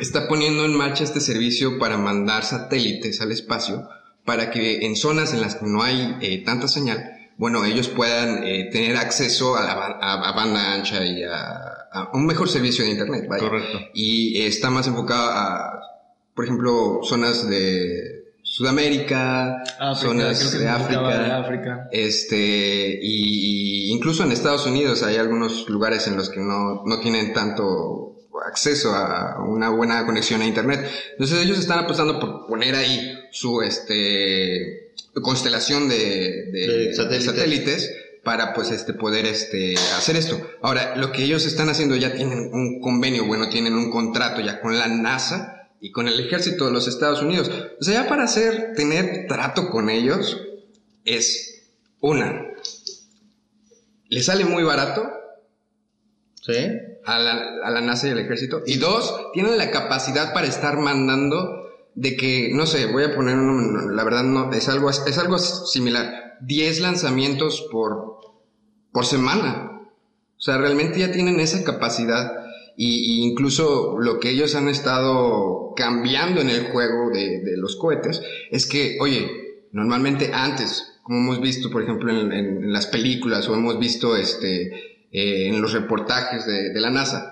está 0.00 0.26
poniendo 0.26 0.64
en 0.64 0.74
marcha 0.74 1.04
este 1.04 1.20
servicio 1.20 1.78
para 1.78 1.98
mandar 1.98 2.44
satélites 2.44 3.20
al 3.20 3.30
espacio 3.32 3.86
para 4.24 4.50
que 4.50 4.86
en 4.86 4.96
zonas 4.96 5.32
en 5.34 5.40
las 5.40 5.56
que 5.56 5.66
no 5.66 5.82
hay 5.82 6.16
eh, 6.20 6.42
tanta 6.44 6.68
señal, 6.68 7.10
bueno, 7.38 7.64
ellos 7.64 7.88
puedan 7.88 8.44
eh, 8.44 8.68
tener 8.70 8.96
acceso 8.96 9.56
a 9.56 9.64
la 9.64 9.72
a, 9.72 10.28
a 10.28 10.32
banda 10.32 10.74
ancha 10.74 11.04
y 11.04 11.24
a, 11.24 11.88
a 11.92 12.10
un 12.12 12.26
mejor 12.26 12.48
servicio 12.48 12.84
de 12.84 12.90
internet. 12.90 13.26
Correcto. 13.28 13.80
Y 13.94 14.42
está 14.42 14.70
más 14.70 14.86
enfocado 14.86 15.30
a, 15.30 15.80
por 16.34 16.44
ejemplo, 16.44 17.00
zonas 17.02 17.48
de 17.48 18.22
Sudamérica, 18.42 19.62
África, 19.78 19.94
zonas 19.94 20.58
de 20.58 20.68
África, 20.68 21.24
en 21.24 21.30
África. 21.32 21.88
este, 21.90 22.98
y, 23.02 23.88
y 23.88 23.92
incluso 23.92 24.24
en 24.24 24.32
Estados 24.32 24.66
Unidos 24.66 25.02
hay 25.02 25.16
algunos 25.16 25.68
lugares 25.68 26.06
en 26.06 26.16
los 26.16 26.28
que 26.28 26.40
no, 26.40 26.82
no 26.84 27.00
tienen 27.00 27.32
tanto 27.32 28.18
acceso 28.46 28.94
a 28.94 29.42
una 29.46 29.70
buena 29.70 30.04
conexión 30.04 30.42
a 30.42 30.46
internet. 30.46 30.88
Entonces 31.12 31.40
ellos 31.44 31.58
están 31.58 31.80
apostando 31.80 32.20
por 32.20 32.46
poner 32.46 32.74
ahí 32.74 33.18
su 33.32 33.62
este 33.62 34.92
constelación 35.20 35.88
de, 35.88 35.96
de- 35.96 36.50
De 36.52 36.66
de 36.88 36.94
satélites. 36.94 37.24
satélites 37.24 37.94
para 38.22 38.54
pues 38.54 38.70
este 38.70 38.92
poder 38.94 39.26
este 39.26 39.74
hacer 39.96 40.16
esto. 40.16 40.40
Ahora, 40.62 40.94
lo 40.96 41.10
que 41.10 41.24
ellos 41.24 41.44
están 41.44 41.68
haciendo 41.68 41.96
ya 41.96 42.12
tienen 42.12 42.50
un 42.52 42.80
convenio, 42.80 43.24
bueno, 43.26 43.48
tienen 43.48 43.74
un 43.74 43.90
contrato 43.90 44.40
ya 44.40 44.60
con 44.60 44.78
la 44.78 44.86
NASA 44.86 45.68
y 45.80 45.90
con 45.90 46.06
el 46.06 46.20
ejército 46.20 46.66
de 46.66 46.72
los 46.72 46.86
Estados 46.86 47.20
Unidos. 47.20 47.50
O 47.80 47.82
sea, 47.82 48.02
ya 48.04 48.08
para 48.08 48.22
hacer 48.24 48.74
tener 48.76 49.26
trato 49.26 49.70
con 49.70 49.90
ellos 49.90 50.40
es 51.04 51.62
una 52.00 52.46
le 54.08 54.22
sale 54.22 54.44
muy 54.44 54.62
barato 54.62 55.10
¿Sí? 56.42 56.52
a 57.04 57.18
la, 57.18 57.32
a 57.64 57.70
la 57.70 57.80
NASA 57.80 58.08
y 58.08 58.10
al 58.10 58.18
ejército. 58.20 58.62
Y 58.66 58.76
dos, 58.76 59.32
tienen 59.32 59.56
la 59.56 59.70
capacidad 59.70 60.32
para 60.34 60.46
estar 60.46 60.76
mandando 60.76 61.61
de 61.94 62.16
que, 62.16 62.50
no 62.52 62.66
sé, 62.66 62.86
voy 62.86 63.04
a 63.04 63.14
poner 63.14 63.36
un, 63.36 63.96
la 63.96 64.04
verdad 64.04 64.22
no, 64.22 64.52
es 64.52 64.68
algo, 64.68 64.90
es 64.90 65.18
algo 65.18 65.38
similar. 65.38 66.38
10 66.40 66.80
lanzamientos 66.80 67.68
por, 67.70 68.18
por 68.92 69.06
semana. 69.06 69.80
O 70.36 70.40
sea, 70.40 70.58
realmente 70.58 70.98
ya 70.98 71.12
tienen 71.12 71.40
esa 71.40 71.62
capacidad. 71.64 72.32
Y, 72.76 73.22
incluso 73.24 73.98
lo 73.98 74.18
que 74.18 74.30
ellos 74.30 74.54
han 74.54 74.68
estado 74.68 75.74
cambiando 75.76 76.40
en 76.40 76.50
el 76.50 76.64
juego 76.64 77.10
de, 77.10 77.42
los 77.56 77.76
cohetes 77.76 78.22
es 78.50 78.66
que, 78.66 78.98
oye, 79.00 79.30
normalmente 79.72 80.30
antes, 80.32 81.00
como 81.02 81.18
hemos 81.18 81.40
visto, 81.40 81.70
por 81.70 81.82
ejemplo, 81.82 82.10
en, 82.10 82.72
las 82.72 82.86
películas 82.86 83.48
o 83.48 83.54
hemos 83.54 83.78
visto 83.78 84.16
este, 84.16 84.68
eh, 85.12 85.48
en 85.48 85.60
los 85.60 85.72
reportajes 85.72 86.46
de 86.46 86.80
la 86.80 86.90
NASA, 86.90 87.31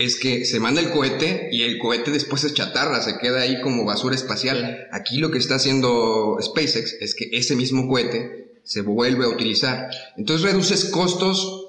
es 0.00 0.18
que 0.18 0.46
se 0.46 0.60
manda 0.60 0.80
el 0.80 0.92
cohete 0.92 1.50
y 1.52 1.62
el 1.62 1.78
cohete 1.78 2.10
después 2.10 2.42
es 2.44 2.54
chatarra, 2.54 3.02
se 3.02 3.18
queda 3.18 3.42
ahí 3.42 3.60
como 3.60 3.84
basura 3.84 4.14
espacial. 4.14 4.88
Aquí 4.92 5.18
lo 5.18 5.30
que 5.30 5.36
está 5.36 5.56
haciendo 5.56 6.38
SpaceX 6.40 6.94
es 7.00 7.14
que 7.14 7.28
ese 7.32 7.54
mismo 7.54 7.86
cohete 7.86 8.60
se 8.64 8.80
vuelve 8.80 9.26
a 9.26 9.28
utilizar. 9.28 9.90
Entonces 10.16 10.50
reduces 10.50 10.86
costos, 10.86 11.66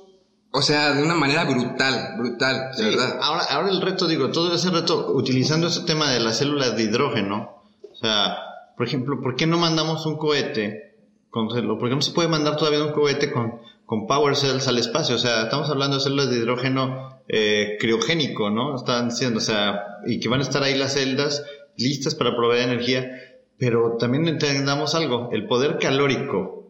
o 0.49 0.61
sea, 0.61 0.93
de 0.93 1.03
una 1.03 1.15
manera 1.15 1.43
brutal, 1.43 2.15
brutal, 2.19 2.71
de 2.71 2.77
Sí, 2.77 2.83
verdad. 2.83 3.19
Ahora, 3.21 3.43
ahora 3.49 3.69
el 3.69 3.81
reto, 3.81 4.07
digo, 4.07 4.31
todo 4.31 4.55
ese 4.55 4.69
reto, 4.69 5.11
utilizando 5.13 5.67
ese 5.67 5.81
tema 5.81 6.09
de 6.09 6.21
las 6.21 6.37
células 6.37 6.77
de 6.77 6.83
hidrógeno, 6.83 7.61
o 7.91 7.95
sea, 7.97 8.37
por 8.77 8.87
ejemplo, 8.87 9.19
¿por 9.21 9.35
qué 9.35 9.45
no 9.45 9.57
mandamos 9.57 10.05
un 10.05 10.17
cohete? 10.17 10.95
Con, 11.29 11.49
¿Por 11.49 11.89
qué 11.89 11.95
no 11.95 12.01
se 12.01 12.11
puede 12.11 12.29
mandar 12.29 12.55
todavía 12.55 12.81
un 12.81 12.93
cohete 12.93 13.29
con, 13.29 13.59
con 13.85 14.07
power 14.07 14.37
cells 14.37 14.69
al 14.69 14.77
espacio? 14.77 15.15
O 15.15 15.19
sea, 15.19 15.43
estamos 15.43 15.69
hablando 15.69 15.97
de 15.97 16.03
células 16.03 16.29
de 16.29 16.37
hidrógeno 16.37 17.10
eh, 17.33 17.77
criogénico, 17.79 18.49
¿no? 18.49 18.75
Están 18.75 19.07
diciendo, 19.07 19.37
o 19.37 19.41
sea, 19.41 19.99
y 20.05 20.19
que 20.19 20.27
van 20.27 20.41
a 20.41 20.43
estar 20.43 20.61
ahí 20.63 20.77
las 20.77 20.95
celdas 20.95 21.45
listas 21.77 22.13
para 22.15 22.35
proveer 22.35 22.67
energía, 22.67 23.09
pero 23.57 23.95
también 23.97 24.27
entendamos 24.27 24.95
algo, 24.95 25.29
el 25.31 25.47
poder 25.47 25.77
calórico 25.79 26.69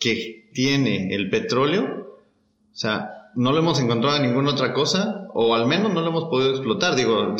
que 0.00 0.50
tiene 0.52 1.14
el 1.14 1.30
petróleo, 1.30 1.84
o 2.72 2.74
sea, 2.74 3.30
no 3.36 3.52
lo 3.52 3.58
hemos 3.58 3.78
encontrado 3.80 4.16
en 4.16 4.24
ninguna 4.24 4.50
otra 4.50 4.72
cosa, 4.72 5.28
o 5.34 5.54
al 5.54 5.66
menos 5.66 5.94
no 5.94 6.00
lo 6.00 6.08
hemos 6.08 6.24
podido 6.24 6.50
explotar. 6.50 6.96
Digo, 6.96 7.36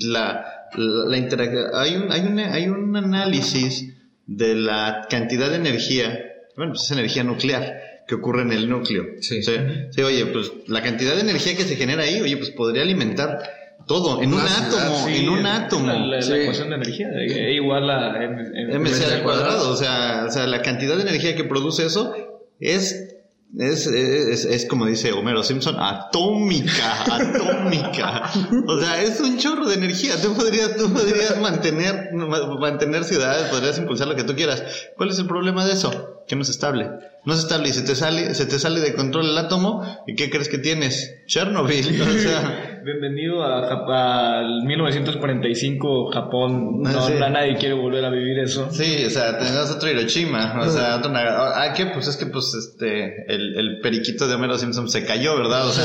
la, 0.00 0.44
la, 0.74 1.04
la 1.06 1.16
interac- 1.16 1.70
hay, 1.74 1.96
un, 1.96 2.10
hay, 2.10 2.20
un, 2.22 2.38
hay 2.40 2.68
un 2.68 2.96
análisis 2.96 3.94
de 4.26 4.54
la 4.56 5.06
cantidad 5.08 5.48
de 5.48 5.56
energía, 5.56 6.18
bueno, 6.56 6.72
pues 6.72 6.84
es 6.84 6.90
energía 6.90 7.22
nuclear 7.24 7.89
que 8.10 8.16
ocurre 8.16 8.42
en 8.42 8.52
el 8.52 8.68
núcleo. 8.68 9.04
Sí. 9.20 9.40
Sí, 9.42 9.52
sí, 9.90 10.02
oye, 10.02 10.26
pues 10.26 10.50
la 10.66 10.82
cantidad 10.82 11.14
de 11.14 11.20
energía 11.20 11.56
que 11.56 11.62
se 11.62 11.76
genera 11.76 12.02
ahí, 12.02 12.20
oye, 12.20 12.36
pues 12.36 12.50
podría 12.50 12.82
alimentar 12.82 13.38
todo, 13.86 14.20
en 14.22 14.34
un 14.34 14.40
ciudad, 14.40 14.66
átomo, 14.66 15.06
Sí, 15.06 15.16
en 15.16 15.28
un 15.28 15.46
átomo. 15.46 15.86
La, 15.86 15.94
la- 15.98 16.06
la 16.16 16.22
Sí. 16.22 16.32
ecuación 16.34 16.70
de 16.70 16.74
energía, 16.76 17.06
E 17.16 17.54
igual 17.54 17.88
a 17.88 18.22
M- 18.22 18.42
M- 18.54 18.78
MC 18.80 19.04
al 19.04 19.22
cuadrado, 19.22 19.70
o 19.70 19.76
sea, 19.76 20.24
o 20.28 20.30
sea, 20.32 20.46
la 20.48 20.60
cantidad 20.62 20.96
de 20.96 21.02
energía 21.02 21.34
que 21.36 21.44
produce 21.44 21.86
eso 21.86 22.12
es, 22.60 23.14
es, 23.58 23.86
es, 23.88 24.44
es 24.44 24.66
como 24.66 24.86
dice 24.86 25.12
Homero 25.12 25.42
Simpson, 25.42 25.76
atómica, 25.78 27.04
atómica. 27.16 28.30
O 28.66 28.78
sea, 28.80 29.02
es 29.02 29.18
un 29.20 29.38
chorro 29.38 29.66
de 29.66 29.74
energía. 29.74 30.20
Tú 30.22 30.34
podrías, 30.34 30.76
tú 30.76 30.92
podrías 30.92 31.40
mantener, 31.40 32.10
ma- 32.12 32.46
mantener 32.58 33.04
ciudades, 33.04 33.48
podrías 33.48 33.78
impulsar 33.78 34.08
lo 34.08 34.14
que 34.16 34.24
tú 34.24 34.34
quieras. 34.34 34.62
¿Cuál 34.96 35.10
es 35.10 35.18
el 35.18 35.26
problema 35.26 35.64
de 35.66 35.72
eso? 35.72 36.19
Que 36.30 36.36
no 36.36 36.42
es 36.42 36.48
estable. 36.48 36.88
No 37.24 37.32
es 37.34 37.40
estable 37.40 37.70
y 37.70 37.72
se 37.72 37.82
te 37.82 37.96
sale, 37.96 38.34
se 38.36 38.46
te 38.46 38.60
sale 38.60 38.78
de 38.78 38.94
control 38.94 39.30
el 39.30 39.36
átomo 39.36 39.84
y 40.06 40.14
¿qué 40.14 40.30
crees 40.30 40.48
que 40.48 40.58
tienes? 40.58 41.24
Chernobyl. 41.26 41.84
O 42.00 42.18
sea, 42.18 42.80
Bienvenido 42.84 43.42
a 43.42 43.68
Jap- 43.68 43.90
al 44.38 44.62
1945 44.64 46.12
Japón. 46.12 46.82
No, 46.82 47.02
Sí. 47.08 47.14
na- 47.18 47.30
nadie 47.30 47.56
quiere 47.56 47.74
volver 47.74 48.04
a 48.04 48.10
vivir 48.10 48.38
eso. 48.38 48.70
Sí, 48.70 49.04
o 49.04 49.10
sea, 49.10 49.38
tenemos 49.38 49.72
otro 49.72 49.90
Hiroshima, 49.90 50.60
o 50.60 50.70
sea, 50.70 50.98
otro 50.98 51.10
Ah, 51.14 51.72
¿qué? 51.76 51.86
Pues 51.86 52.06
es 52.06 52.16
que, 52.16 52.26
pues, 52.26 52.54
este, 52.54 53.24
el, 53.34 53.58
el 53.58 53.80
periquito 53.80 54.28
de 54.28 54.36
Homero 54.36 54.56
Simpson 54.56 54.88
se 54.88 55.04
cayó, 55.04 55.36
¿verdad? 55.36 55.66
O 55.66 55.72
sea, 55.72 55.84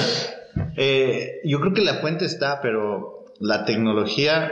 eh, 0.77 1.41
yo 1.43 1.59
creo 1.59 1.73
que 1.73 1.81
la 1.81 1.95
fuente 1.95 2.25
está, 2.25 2.61
pero 2.61 3.25
la 3.39 3.65
tecnología 3.65 4.51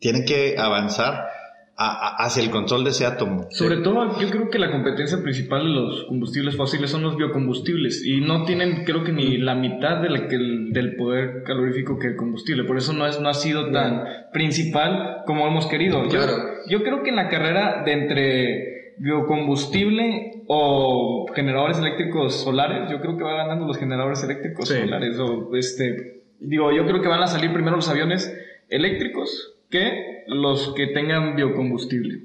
tiene 0.00 0.24
que 0.24 0.56
avanzar 0.58 1.28
a- 1.76 1.90
a- 1.90 2.24
hacia 2.24 2.42
el 2.42 2.50
control 2.50 2.84
de 2.84 2.90
ese 2.90 3.04
átomo. 3.04 3.46
Sobre 3.50 3.78
todo, 3.78 4.20
yo 4.20 4.30
creo 4.30 4.48
que 4.48 4.58
la 4.60 4.70
competencia 4.70 5.18
principal 5.22 5.64
de 5.64 5.70
los 5.70 6.04
combustibles 6.04 6.56
fósiles 6.56 6.90
son 6.90 7.02
los 7.02 7.16
biocombustibles 7.16 8.04
y 8.06 8.20
no 8.20 8.44
tienen, 8.44 8.84
creo 8.84 9.02
que 9.02 9.12
ni 9.12 9.38
la 9.38 9.54
mitad 9.56 10.00
de 10.00 10.10
la 10.10 10.28
que 10.28 10.36
el- 10.36 10.72
del 10.72 10.94
poder 10.96 11.42
calorífico 11.44 11.98
que 11.98 12.08
el 12.08 12.16
combustible. 12.16 12.64
Por 12.64 12.76
eso 12.76 12.92
no, 12.92 13.06
es, 13.06 13.20
no 13.20 13.28
ha 13.28 13.34
sido 13.34 13.70
tan 13.72 14.04
principal 14.32 15.22
como 15.26 15.46
hemos 15.48 15.66
querido. 15.66 16.04
Yo, 16.04 16.10
Claro. 16.10 16.36
yo 16.68 16.82
creo 16.82 17.02
que 17.02 17.10
en 17.10 17.16
la 17.16 17.28
carrera 17.28 17.82
de 17.84 17.92
entre 17.92 18.94
biocombustible 18.98 20.42
o 20.46 21.26
generadores 21.34 21.78
eléctricos 21.78 22.42
solares, 22.42 22.90
yo 22.90 23.00
creo 23.00 23.16
que 23.16 23.24
va 23.24 23.34
ganando 23.34 23.66
los 23.66 23.78
generadores 23.78 24.22
eléctricos 24.22 24.68
Sí. 24.68 24.78
solares. 24.78 25.18
O 25.18 25.54
este, 25.56 26.22
digo, 26.40 26.70
yo 26.72 26.86
creo 26.86 27.00
que 27.02 27.08
van 27.08 27.22
a 27.22 27.26
salir 27.26 27.52
primero 27.52 27.76
los 27.76 27.88
aviones 27.88 28.32
eléctricos 28.68 29.53
que 29.70 30.24
los 30.26 30.72
que 30.74 30.88
tengan 30.88 31.36
biocombustible. 31.36 32.22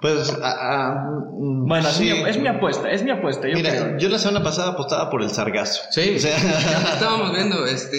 Pues, 0.00 0.30
ah, 0.42 0.56
ah, 0.60 1.10
mm, 1.32 1.66
Bueno, 1.68 1.88
sí. 1.90 2.10
es, 2.10 2.16
mi, 2.22 2.28
es 2.30 2.38
mi 2.38 2.48
apuesta, 2.48 2.90
es 2.90 3.02
mi 3.02 3.10
apuesta. 3.10 3.48
Yo 3.48 3.54
Mira, 3.54 3.70
creo. 3.70 3.98
yo 3.98 4.08
la 4.08 4.18
semana 4.18 4.42
pasada 4.44 4.72
apostaba 4.72 5.08
por 5.10 5.22
el 5.22 5.30
sargazo. 5.30 5.82
Sí, 5.90 6.14
O 6.16 6.18
sea, 6.18 6.36
estábamos 6.94 7.32
viendo, 7.34 7.64
este, 7.66 7.98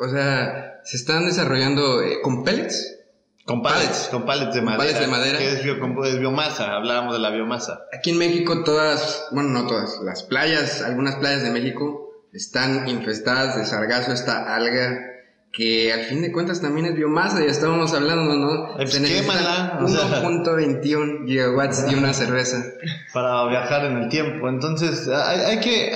o 0.00 0.08
sea, 0.08 0.80
se 0.84 0.96
están 0.96 1.24
desarrollando 1.26 2.02
eh, 2.02 2.20
con 2.22 2.42
pellets. 2.42 2.98
con 3.44 3.62
pallets, 3.62 4.08
con 4.10 4.24
pallets 4.26 4.54
de 4.54 4.62
madera. 4.62 4.78
pallets 4.78 5.00
de 5.00 5.06
madera. 5.06 5.38
Que 5.38 5.48
es, 5.52 5.62
bio- 5.64 6.04
es 6.04 6.18
biomasa, 6.18 6.74
hablábamos 6.74 7.14
de 7.14 7.20
la 7.20 7.30
biomasa. 7.30 7.80
Aquí 7.96 8.10
en 8.10 8.18
México 8.18 8.64
todas, 8.64 9.26
bueno, 9.30 9.50
no 9.50 9.66
todas, 9.68 10.00
las 10.04 10.24
playas, 10.24 10.82
algunas 10.82 11.14
playas 11.16 11.44
de 11.44 11.50
México 11.50 12.10
están 12.32 12.88
infestadas 12.88 13.56
de 13.56 13.64
sargazo, 13.66 14.12
esta 14.12 14.54
alga 14.54 14.98
que 15.56 15.90
al 15.90 16.00
fin 16.00 16.20
de 16.20 16.30
cuentas 16.32 16.60
también 16.60 16.84
es 16.84 16.94
biomasa, 16.94 17.40
ya 17.40 17.46
estábamos 17.46 17.94
hablando, 17.94 18.34
¿no? 18.34 18.74
Pues 18.76 18.92
Se 18.92 19.00
necesitan 19.00 19.38
quémala, 19.38 19.80
o 19.82 19.88
sea. 19.88 20.22
1.21 20.22 21.26
gigawatts 21.26 21.90
y 21.90 21.94
una 21.94 22.12
cerveza. 22.12 22.62
para 23.14 23.46
viajar 23.46 23.86
en 23.86 23.96
el 23.96 24.08
tiempo. 24.10 24.50
Entonces, 24.50 25.08
hay, 25.08 25.40
hay 25.40 25.60
que... 25.60 25.92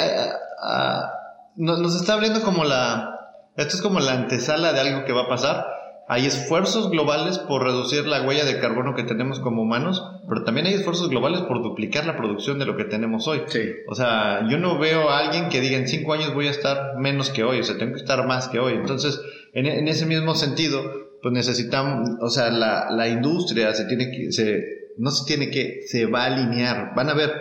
nos, 1.57 1.79
nos 1.79 1.95
está 1.95 2.15
hablando 2.15 2.41
como 2.41 2.65
la... 2.65 3.19
Esto 3.55 3.77
es 3.77 3.83
como 3.83 4.01
la 4.01 4.13
antesala 4.13 4.73
de 4.73 4.81
algo 4.81 5.05
que 5.05 5.13
va 5.13 5.25
a 5.25 5.29
pasar. 5.29 5.67
Hay 6.13 6.27
esfuerzos 6.27 6.91
globales 6.91 7.39
por 7.39 7.63
reducir 7.63 8.05
la 8.05 8.23
huella 8.23 8.45
de 8.45 8.59
carbono 8.59 8.97
que 8.97 9.05
tenemos 9.05 9.39
como 9.39 9.63
humanos, 9.63 10.03
pero 10.29 10.43
también 10.43 10.67
hay 10.67 10.75
esfuerzos 10.75 11.09
globales 11.09 11.43
por 11.43 11.63
duplicar 11.63 12.05
la 12.05 12.17
producción 12.17 12.59
de 12.59 12.67
lo 12.67 12.77
que 12.77 12.83
tenemos 12.83 13.29
hoy. 13.29 13.43
Sí. 13.47 13.61
O 13.87 13.95
sea, 13.95 14.45
yo 14.51 14.59
no 14.59 14.77
veo 14.77 15.09
a 15.09 15.21
alguien 15.21 15.49
que 15.51 15.61
diga 15.61 15.79
en 15.79 15.87
cinco 15.87 16.13
años 16.13 16.35
voy 16.35 16.49
a 16.49 16.51
estar 16.51 16.97
menos 16.99 17.31
que 17.31 17.45
hoy, 17.45 17.61
o 17.61 17.63
sea, 17.63 17.79
tengo 17.79 17.93
que 17.93 18.01
estar 18.01 18.27
más 18.27 18.49
que 18.49 18.59
hoy. 18.59 18.73
Entonces, 18.73 19.21
en, 19.55 19.67
en 19.67 19.87
ese 19.87 20.05
mismo 20.05 20.35
sentido, 20.35 20.83
pues 21.23 21.33
necesitamos, 21.33 22.11
o 22.21 22.29
sea, 22.29 22.51
la, 22.51 22.91
la 22.91 23.07
industria 23.07 23.73
se 23.73 23.85
tiene 23.85 24.11
que, 24.11 24.33
se, 24.33 24.65
no 24.99 25.13
se 25.13 25.25
tiene 25.27 25.49
que, 25.49 25.83
se 25.87 26.07
va 26.07 26.25
a 26.25 26.27
alinear. 26.27 26.93
Van 26.97 27.09
a 27.09 27.15
ver, 27.15 27.41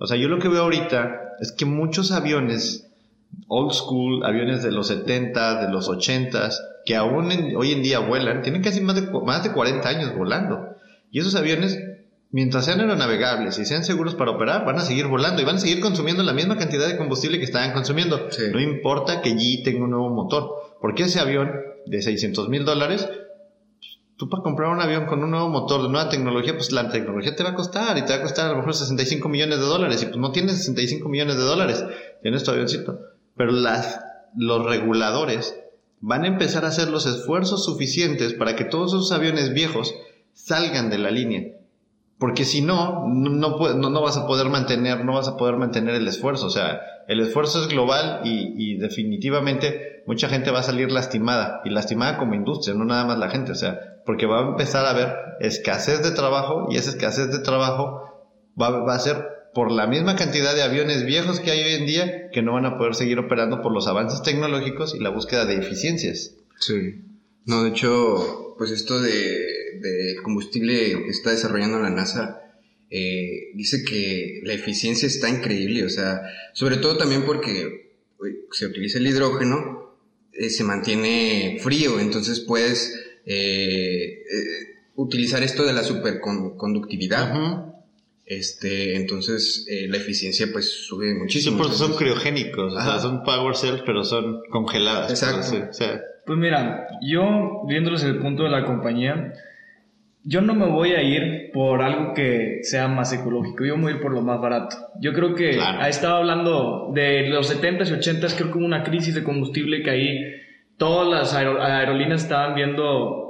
o 0.00 0.08
sea, 0.08 0.16
yo 0.16 0.26
lo 0.26 0.40
que 0.40 0.48
veo 0.48 0.62
ahorita 0.62 1.36
es 1.40 1.52
que 1.52 1.66
muchos 1.66 2.10
aviones 2.10 2.88
old 3.46 3.72
school, 3.72 4.24
aviones 4.24 4.62
de 4.62 4.72
los 4.72 4.88
70, 4.88 5.66
de 5.66 5.72
los 5.72 5.88
80, 5.88 6.50
que 6.88 6.96
aún 6.96 7.30
en- 7.30 7.54
hoy 7.54 7.72
en 7.72 7.82
día 7.82 7.98
vuelan, 7.98 8.40
tienen 8.40 8.62
casi 8.62 8.80
más 8.80 8.94
de, 8.96 9.02
más 9.26 9.42
de 9.42 9.52
40 9.52 9.86
años 9.86 10.16
volando. 10.16 10.58
Y 11.10 11.20
esos 11.20 11.34
aviones, 11.34 11.78
mientras 12.30 12.64
sean 12.64 12.80
aeronavegables 12.80 13.58
y 13.58 13.66
sean 13.66 13.84
seguros 13.84 14.14
para 14.14 14.30
operar, 14.30 14.64
van 14.64 14.78
a 14.78 14.80
seguir 14.80 15.06
volando 15.06 15.42
y 15.42 15.44
van 15.44 15.56
a 15.56 15.60
seguir 15.60 15.80
consumiendo 15.80 16.22
la 16.22 16.32
misma 16.32 16.56
cantidad 16.56 16.88
de 16.88 16.96
combustible 16.96 17.36
que 17.36 17.44
estaban 17.44 17.74
consumiendo. 17.74 18.30
Sí. 18.30 18.44
No 18.50 18.58
importa 18.58 19.20
que 19.20 19.28
allí 19.32 19.62
tenga 19.62 19.84
un 19.84 19.90
nuevo 19.90 20.08
motor, 20.08 20.48
porque 20.80 21.02
ese 21.02 21.20
avión 21.20 21.52
de 21.84 22.00
600 22.00 22.48
mil 22.48 22.64
dólares, 22.64 23.06
tú 24.16 24.30
para 24.30 24.42
comprar 24.42 24.70
un 24.70 24.80
avión 24.80 25.04
con 25.04 25.22
un 25.22 25.30
nuevo 25.30 25.50
motor 25.50 25.82
de 25.82 25.90
nueva 25.90 26.08
tecnología, 26.08 26.54
pues 26.54 26.72
la 26.72 26.88
tecnología 26.88 27.36
te 27.36 27.42
va 27.42 27.50
a 27.50 27.54
costar 27.54 27.98
y 27.98 28.02
te 28.06 28.14
va 28.14 28.20
a 28.20 28.22
costar 28.22 28.46
a 28.46 28.50
lo 28.52 28.56
mejor 28.56 28.72
65 28.74 29.28
millones 29.28 29.58
de 29.58 29.64
dólares 29.66 30.02
y 30.02 30.06
pues 30.06 30.16
no 30.16 30.32
tienes 30.32 30.56
65 30.56 31.06
millones 31.10 31.36
de 31.36 31.42
dólares, 31.42 31.84
tienes 32.22 32.44
tu 32.44 32.50
avioncito. 32.50 32.98
Pero 33.36 33.52
las, 33.52 34.00
los 34.34 34.64
reguladores 34.64 35.54
van 36.00 36.24
a 36.24 36.28
empezar 36.28 36.64
a 36.64 36.68
hacer 36.68 36.88
los 36.88 37.06
esfuerzos 37.06 37.64
suficientes 37.64 38.34
para 38.34 38.56
que 38.56 38.64
todos 38.64 38.92
esos 38.92 39.12
aviones 39.12 39.52
viejos 39.52 39.94
salgan 40.32 40.90
de 40.90 40.98
la 40.98 41.10
línea. 41.10 41.54
Porque 42.18 42.44
si 42.44 42.62
no, 42.62 43.06
no, 43.06 43.58
no, 43.58 43.90
no, 43.90 44.02
vas 44.02 44.16
a 44.16 44.26
poder 44.26 44.48
mantener, 44.48 45.04
no 45.04 45.14
vas 45.14 45.28
a 45.28 45.36
poder 45.36 45.56
mantener 45.56 45.94
el 45.94 46.08
esfuerzo. 46.08 46.46
O 46.46 46.50
sea, 46.50 46.80
el 47.06 47.20
esfuerzo 47.20 47.62
es 47.62 47.68
global 47.68 48.22
y, 48.24 48.54
y 48.56 48.76
definitivamente 48.76 50.02
mucha 50.06 50.28
gente 50.28 50.50
va 50.50 50.58
a 50.60 50.64
salir 50.64 50.90
lastimada. 50.90 51.60
Y 51.64 51.70
lastimada 51.70 52.18
como 52.18 52.34
industria, 52.34 52.74
no 52.74 52.84
nada 52.84 53.04
más 53.04 53.18
la 53.18 53.30
gente. 53.30 53.52
O 53.52 53.54
sea, 53.54 54.00
porque 54.04 54.26
va 54.26 54.40
a 54.40 54.48
empezar 54.48 54.84
a 54.84 54.90
haber 54.90 55.14
escasez 55.38 56.02
de 56.02 56.10
trabajo 56.10 56.66
y 56.70 56.76
esa 56.76 56.90
escasez 56.90 57.30
de 57.30 57.38
trabajo 57.38 58.02
va, 58.60 58.70
va 58.70 58.94
a 58.94 58.98
ser 58.98 59.37
por 59.58 59.72
la 59.72 59.88
misma 59.88 60.14
cantidad 60.14 60.54
de 60.54 60.62
aviones 60.62 61.04
viejos 61.04 61.40
que 61.40 61.50
hay 61.50 61.64
hoy 61.64 61.72
en 61.72 61.86
día 61.86 62.30
que 62.30 62.42
no 62.42 62.52
van 62.52 62.64
a 62.64 62.78
poder 62.78 62.94
seguir 62.94 63.18
operando 63.18 63.60
por 63.60 63.74
los 63.74 63.88
avances 63.88 64.22
tecnológicos 64.22 64.94
y 64.94 65.00
la 65.00 65.10
búsqueda 65.10 65.46
de 65.46 65.56
eficiencias. 65.56 66.36
Sí. 66.60 67.00
No, 67.44 67.64
de 67.64 67.70
hecho, 67.70 68.54
pues 68.56 68.70
esto 68.70 69.00
de, 69.00 69.10
de 69.80 70.16
combustible 70.22 71.02
que 71.02 71.08
está 71.08 71.32
desarrollando 71.32 71.80
la 71.80 71.90
NASA, 71.90 72.40
eh, 72.88 73.50
dice 73.54 73.82
que 73.82 74.42
la 74.44 74.52
eficiencia 74.52 75.08
está 75.08 75.28
increíble, 75.28 75.84
o 75.84 75.90
sea, 75.90 76.22
sobre 76.52 76.76
todo 76.76 76.96
también 76.96 77.24
porque 77.24 77.96
se 78.52 78.64
utiliza 78.64 78.98
el 78.98 79.08
hidrógeno, 79.08 79.98
eh, 80.34 80.50
se 80.50 80.62
mantiene 80.62 81.58
frío, 81.60 81.98
entonces 81.98 82.38
puedes 82.38 82.96
eh, 83.26 84.22
utilizar 84.94 85.42
esto 85.42 85.64
de 85.64 85.72
la 85.72 85.82
superconductividad. 85.82 87.68
Este, 88.28 88.96
entonces 88.96 89.66
eh, 89.70 89.86
la 89.88 89.96
eficiencia 89.96 90.46
pues 90.52 90.86
sube 90.86 91.12
Sí, 91.12 91.18
muchísimo. 91.18 91.58
porque 91.58 91.74
son 91.74 91.94
criogénicos, 91.96 92.74
o 92.74 92.80
sea, 92.80 92.98
son 92.98 93.22
power 93.22 93.56
cells, 93.56 93.82
pero 93.86 94.04
son 94.04 94.40
congeladas. 94.50 95.10
Exacto. 95.10 95.36
por 95.36 95.44
así- 95.62 95.70
o 95.70 95.72
sea, 95.72 96.00
Pues 96.26 96.38
mira, 96.38 96.88
yo 97.02 97.62
viéndolos 97.66 98.02
desde 98.02 98.16
el 98.16 98.20
punto 98.22 98.42
de 98.42 98.50
la 98.50 98.64
compañía, 98.66 99.32
yo 100.24 100.42
no 100.42 100.52
me 100.54 100.66
voy 100.66 100.90
a 100.92 101.02
ir 101.02 101.50
por 101.54 101.80
algo 101.80 102.12
que 102.12 102.58
sea 102.62 102.86
más 102.86 103.12
ecológico, 103.14 103.64
yo 103.64 103.76
me 103.78 103.84
voy 103.84 103.92
a 103.92 103.96
ir 103.96 104.02
por 104.02 104.12
lo 104.12 104.20
más 104.20 104.38
barato. 104.40 104.76
Yo 105.00 105.14
creo 105.14 105.34
que 105.34 105.52
Claro. 105.52 105.80
ha 105.80 105.88
estado 105.88 106.16
hablando 106.16 106.90
de 106.94 107.28
los 107.30 107.48
70s 107.48 107.88
y 107.90 107.94
80s, 107.94 108.34
creo 108.34 108.52
que 108.52 108.58
hubo 108.58 108.66
una 108.66 108.84
crisis 108.84 109.14
de 109.14 109.22
combustible 109.24 109.82
que 109.82 109.90
ahí 109.90 110.18
todas 110.76 111.08
las 111.08 111.34
aero- 111.34 111.62
aerolíneas 111.62 112.24
estaban 112.24 112.54
viendo 112.54 113.27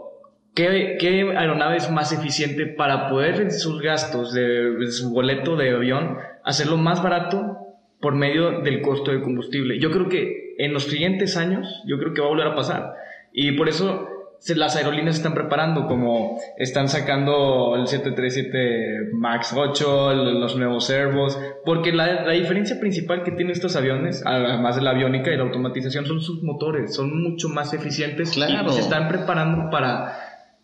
qué, 0.59 0.97
qué 0.99 1.21
aeronave 1.37 1.77
es 1.77 1.89
más 1.91 2.13
eficiente 2.13 2.67
para 2.67 3.09
poder 3.09 3.41
en 3.41 3.51
sus 3.53 3.81
gastos 3.81 4.33
de, 4.35 4.43
de 4.77 4.91
su 4.91 5.11
boleto 5.13 5.57
de 5.57 5.71
avión 5.71 6.19
hacerlo 6.45 6.77
más 6.77 7.03
barato 7.03 7.57
por 8.01 8.15
medio 8.15 8.61
del 8.63 8.81
costo 8.81 9.11
del 9.13 9.23
combustible. 9.23 9.79
Yo 9.79 9.91
creo 9.91 10.09
que 10.09 10.55
en 10.59 10.73
los 10.73 10.85
siguientes 10.85 11.37
años, 11.37 11.83
yo 11.87 11.99
creo 11.99 12.13
que 12.13 12.21
va 12.21 12.27
a 12.27 12.31
volver 12.31 12.47
a 12.49 12.55
pasar. 12.57 12.93
Y 13.33 13.53
por 13.53 13.69
eso 13.69 14.09
se- 14.41 14.55
las 14.57 14.77
aerolíneas 14.77 15.17
están 15.17 15.35
preparando, 15.35 15.87
como 15.87 16.39
están 16.57 16.89
sacando 16.89 17.75
el 17.77 17.87
737 17.89 19.11
MAX 19.15 19.53
8, 19.57 20.13
el- 20.13 20.41
los 20.41 20.57
nuevos 20.57 20.89
Airbus, 20.91 21.37
porque 21.65 21.93
la, 21.93 22.25
la 22.25 22.33
diferencia 22.33 22.79
principal 22.81 23.23
que 23.25 23.33
tienen 23.33 23.53
estos 23.53 23.75
aviones, 23.77 24.23
además 24.25 24.77
de 24.77 24.83
la 24.83 24.91
aviónica 24.91 25.33
y 25.33 25.37
la 25.37 25.43
automatización, 25.45 26.07
son 26.07 26.21
sus 26.21 26.43
motores, 26.43 26.95
son 26.95 27.21
mucho 27.23 27.49
más 27.49 27.73
eficientes 27.75 28.31
Claro. 28.33 28.69
y 28.71 28.73
se 28.73 28.81
están 28.81 29.09
preparando 29.09 29.71
para... 29.71 30.19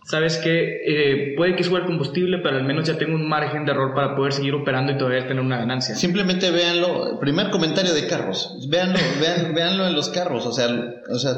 ¿Sabes 0.04 0.36
qué? 0.38 0.82
Eh, 0.86 1.34
puede 1.36 1.56
que 1.56 1.64
suba 1.64 1.78
el 1.78 1.86
combustible, 1.86 2.38
pero 2.42 2.56
al 2.56 2.64
menos 2.64 2.86
ya 2.86 2.98
tengo 2.98 3.14
un 3.14 3.26
margen 3.28 3.64
de 3.64 3.72
error 3.72 3.94
para 3.94 4.14
poder 4.14 4.32
seguir 4.34 4.54
operando 4.54 4.92
y 4.92 4.98
todavía 4.98 5.26
tener 5.26 5.42
una 5.42 5.56
ganancia. 5.58 5.94
Simplemente 5.94 6.50
véanlo, 6.50 7.18
primer 7.20 7.50
comentario 7.50 7.94
de 7.94 8.06
carros, 8.06 8.54
véanlo, 8.68 8.98
vean, 9.20 9.54
véanlo 9.54 9.86
en 9.86 9.94
los 9.94 10.10
carros, 10.10 10.44
o 10.44 10.52
sea, 10.52 10.66
o 11.10 11.18
sea, 11.18 11.32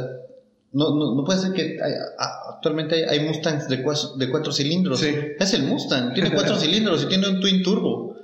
no, 0.73 0.95
no, 0.97 1.14
no 1.14 1.25
puede 1.25 1.39
ser 1.41 1.53
que 1.53 1.79
hay- 1.81 1.93
actualmente 2.55 2.97
hay, 3.09 3.19
hay 3.21 3.27
Mustangs 3.27 3.69
de, 3.69 3.85
cua- 3.85 4.17
de 4.17 4.29
cuatro 4.31 4.51
cilindros. 4.53 4.99
Sí. 5.01 5.14
Es 5.39 5.55
el 5.55 5.62
Mustang, 5.62 6.12
tiene 6.12 6.33
cuatro 6.33 6.57
cilindros 6.59 7.05
y 7.05 7.07
tiene 7.07 7.29
un 7.29 7.41
twin 7.41 7.62
turbo 7.62 8.17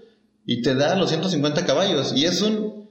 y 0.45 0.61
te 0.61 0.74
da 0.74 0.97
los 0.97 1.09
150 1.11 1.64
caballos 1.64 2.12
y 2.16 2.24
es 2.24 2.43
un 2.43 2.82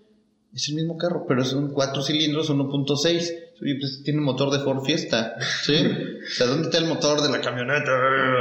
es 0.53 0.67
el 0.69 0.75
mismo 0.75 0.97
carro, 0.97 1.25
pero 1.27 1.41
es 1.43 1.51
un 1.53 1.71
cuatro 1.73 2.01
cilindros 2.01 2.49
1.6 2.49 3.33
y 3.61 3.75
pues 3.79 4.01
tiene 4.03 4.21
motor 4.21 4.51
de 4.51 4.59
Ford 4.59 4.83
Fiesta, 4.85 5.35
¿sí? 5.63 5.75
O 5.75 6.33
sea, 6.35 6.47
¿dónde 6.47 6.63
está 6.63 6.77
el 6.79 6.85
motor 6.85 7.21
de 7.21 7.29
la 7.29 7.41
camioneta? 7.41 7.91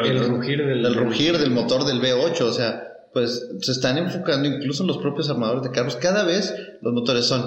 El 0.05 0.25
rugir 0.29 0.59
del- 0.65 0.85
el 0.87 0.95
rugir 0.95 1.39
del 1.39 1.51
motor 1.51 1.85
del 1.85 2.01
V8, 2.01 2.41
o 2.43 2.53
sea, 2.53 2.87
pues 3.13 3.49
se 3.61 3.73
están 3.73 3.99
enfocando 3.99 4.49
incluso 4.49 4.83
en 4.83 4.87
los 4.89 4.99
propios 4.99 5.29
armadores 5.31 5.63
de 5.65 5.71
carros. 5.71 5.97
Cada 5.97 6.25
vez 6.25 6.55
los 6.81 6.93
motores 6.93 7.25
son 7.27 7.45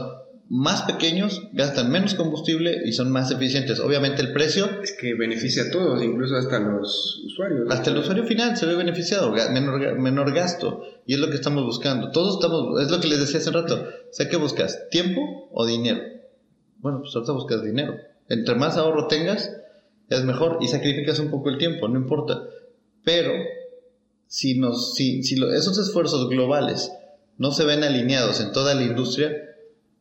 más 0.50 0.82
pequeños, 0.84 1.42
gastan 1.54 1.90
menos 1.90 2.16
combustible 2.16 2.82
y 2.86 2.92
son 2.92 3.10
más 3.10 3.32
eficientes. 3.32 3.80
Obviamente 3.80 4.22
el 4.22 4.34
precio, 4.34 4.70
Es 4.84 4.92
que 5.00 5.14
beneficia 5.16 5.64
a 5.64 5.72
todos, 5.72 6.04
incluso 6.04 6.36
hasta 6.36 6.60
los 6.60 7.22
usuarios. 7.26 7.62
hasta 7.72 7.90
el 7.92 7.98
usuario 7.98 8.26
final 8.26 8.56
se 8.58 8.66
ve 8.66 8.76
beneficiado, 8.76 9.32
menor, 9.52 9.98
menor 10.00 10.34
gasto. 10.34 10.84
Y 11.08 11.14
es 11.14 11.20
lo 11.20 11.30
que 11.30 11.36
estamos 11.36 11.64
buscando. 11.64 12.12
Todos 12.12 12.36
estamos, 12.36 12.80
es 12.82 12.92
lo 12.92 13.00
que 13.00 13.08
les 13.08 13.20
decía 13.22 13.40
hace 13.40 13.50
un 13.50 13.56
rato. 13.56 13.76
O 13.76 14.14
sea, 14.14 14.28
¿qué 14.30 14.36
buscas? 14.36 14.90
¿Tiempo 14.92 15.50
o 15.54 15.66
dinero? 15.66 16.02
Bueno, 16.84 17.00
pues 17.00 17.16
ahorita 17.16 17.32
buscas 17.32 17.64
dinero. 17.64 17.96
Entre 18.28 18.56
más 18.56 18.76
ahorro 18.76 19.08
tengas, 19.08 19.56
es 20.10 20.24
mejor 20.26 20.58
y 20.60 20.68
sacrificas 20.68 21.18
un 21.20 21.32
poco 21.32 21.50
el 21.50 21.58
tiempo, 21.58 21.88
no 21.88 21.98
importa. 21.98 22.44
Pero 23.06 23.32
si, 24.28 24.60
nos, 24.60 24.94
si, 24.94 25.24
si 25.24 25.42
esos 25.56 25.78
esfuerzos 25.78 26.28
globales 26.28 26.92
no 27.38 27.52
se 27.52 27.64
ven 27.64 27.86
alineados 27.86 28.42
en 28.42 28.52
toda 28.52 28.76
la 28.76 28.84
industria, 28.84 29.32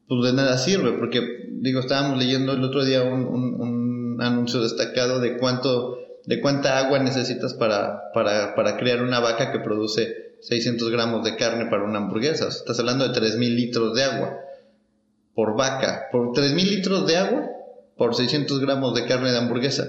pues 0.08 0.24
de 0.24 0.32
nada 0.32 0.58
sirve, 0.58 0.90
porque 0.98 1.46
digo, 1.52 1.78
estábamos 1.78 2.18
leyendo 2.18 2.52
el 2.52 2.64
otro 2.64 2.84
día 2.84 3.04
un 3.04 4.18
anuncio 4.20 4.60
destacado 4.60 5.20
de 5.20 5.38
cuánto, 5.38 5.98
de 6.26 6.40
cuánta 6.40 6.78
agua 6.78 6.98
necesitas 6.98 7.54
para, 7.54 8.10
para, 8.12 8.56
para 8.56 8.76
crear 8.76 9.04
una 9.04 9.20
vaca 9.20 9.52
que 9.52 9.60
produce 9.60 10.34
600 10.40 10.90
gramos 10.90 11.22
de 11.22 11.36
carne 11.36 11.66
para 11.66 11.84
una 11.84 11.98
hamburguesa. 11.98 12.48
O 12.48 12.50
sea, 12.50 12.58
estás 12.58 12.80
hablando 12.80 13.08
de 13.08 13.14
3.000 13.14 13.54
litros 13.54 13.94
de 13.94 14.02
agua 14.02 14.36
por 15.34 15.56
vaca. 15.56 16.08
Por 16.10 16.32
3.000 16.32 16.54
litros 16.54 17.06
de 17.06 17.16
agua, 17.16 17.50
por 17.96 18.14
600 18.14 18.60
gramos 18.60 18.94
de 18.94 19.06
carne 19.06 19.30
de 19.30 19.38
hamburguesa. 19.38 19.88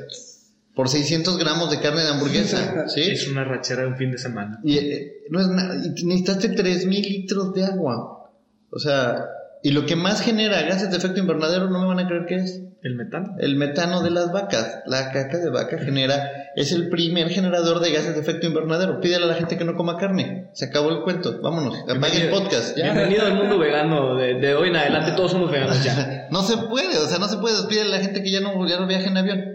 Por 0.76 0.90
600 0.90 1.38
gramos 1.38 1.70
de 1.70 1.80
carne 1.80 2.02
de 2.02 2.10
hamburguesa. 2.10 2.88
¿Sí? 2.88 3.02
Es 3.02 3.28
una 3.28 3.44
rachera 3.44 3.84
de 3.84 3.88
un 3.90 3.98
fin 3.98 4.12
de 4.12 4.18
semana. 4.18 4.60
Y 4.64 4.78
eh, 4.78 5.24
no 5.30 5.40
es 5.40 5.48
nada, 5.48 5.76
y 5.76 5.90
necesitaste 6.06 6.50
3000 6.50 7.02
litros 7.02 7.54
de 7.54 7.66
agua. 7.66 8.32
O 8.72 8.80
sea, 8.80 9.26
y 9.64 9.72
lo 9.72 9.86
que 9.86 9.96
más 9.96 10.22
genera 10.22 10.62
gases 10.64 10.92
de 10.92 10.98
efecto 10.98 11.20
invernadero, 11.20 11.70
no 11.70 11.80
me 11.80 11.88
van 11.88 12.00
a 12.00 12.08
creer 12.08 12.26
que 12.28 12.36
es 12.36 12.62
El 12.84 12.96
metano. 12.96 13.36
el 13.40 13.56
metano 13.56 14.04
de 14.04 14.12
las 14.12 14.32
vacas. 14.34 14.82
La 14.86 15.12
caca 15.12 15.38
de 15.38 15.50
vaca 15.50 15.78
genera, 15.80 16.30
es 16.58 16.72
el 16.74 16.90
primer 16.90 17.30
generador 17.30 17.80
de 17.80 17.92
gases 17.92 18.14
de 18.14 18.20
efecto 18.22 18.46
invernadero. 18.46 19.00
Pídele 19.00 19.24
a 19.24 19.28
la 19.30 19.36
gente 19.36 19.58
que 19.58 19.64
no 19.64 19.76
coma 19.76 19.98
carne. 19.98 20.50
Se 20.54 20.66
acabó 20.66 20.90
el 20.90 21.02
cuento. 21.02 21.40
Vámonos, 21.42 21.78
apague 21.90 22.22
el 22.26 22.30
podcast. 22.30 22.78
Ya. 22.78 22.92
Bienvenido 22.92 23.26
al 23.26 23.36
mundo 23.36 23.58
vegano. 23.58 24.16
De, 24.18 24.34
de 24.36 24.54
hoy 24.54 24.68
en 24.68 24.76
adelante 24.76 25.14
todos 25.14 25.32
somos 25.32 25.50
veganos 25.50 25.82
ya. 25.84 26.28
No 26.32 26.44
se 26.44 26.58
puede, 26.58 26.98
o 26.98 27.08
sea, 27.08 27.20
no 27.20 27.28
se 27.30 27.38
puede. 27.38 27.56
Pídele 27.70 27.94
a 27.96 27.98
la 27.98 28.04
gente 28.04 28.22
que 28.22 28.32
ya 28.32 28.42
no, 28.42 28.68
ya 28.68 28.80
no 28.80 28.86
viaje 28.88 29.08
en 29.08 29.18
avión. 29.18 29.46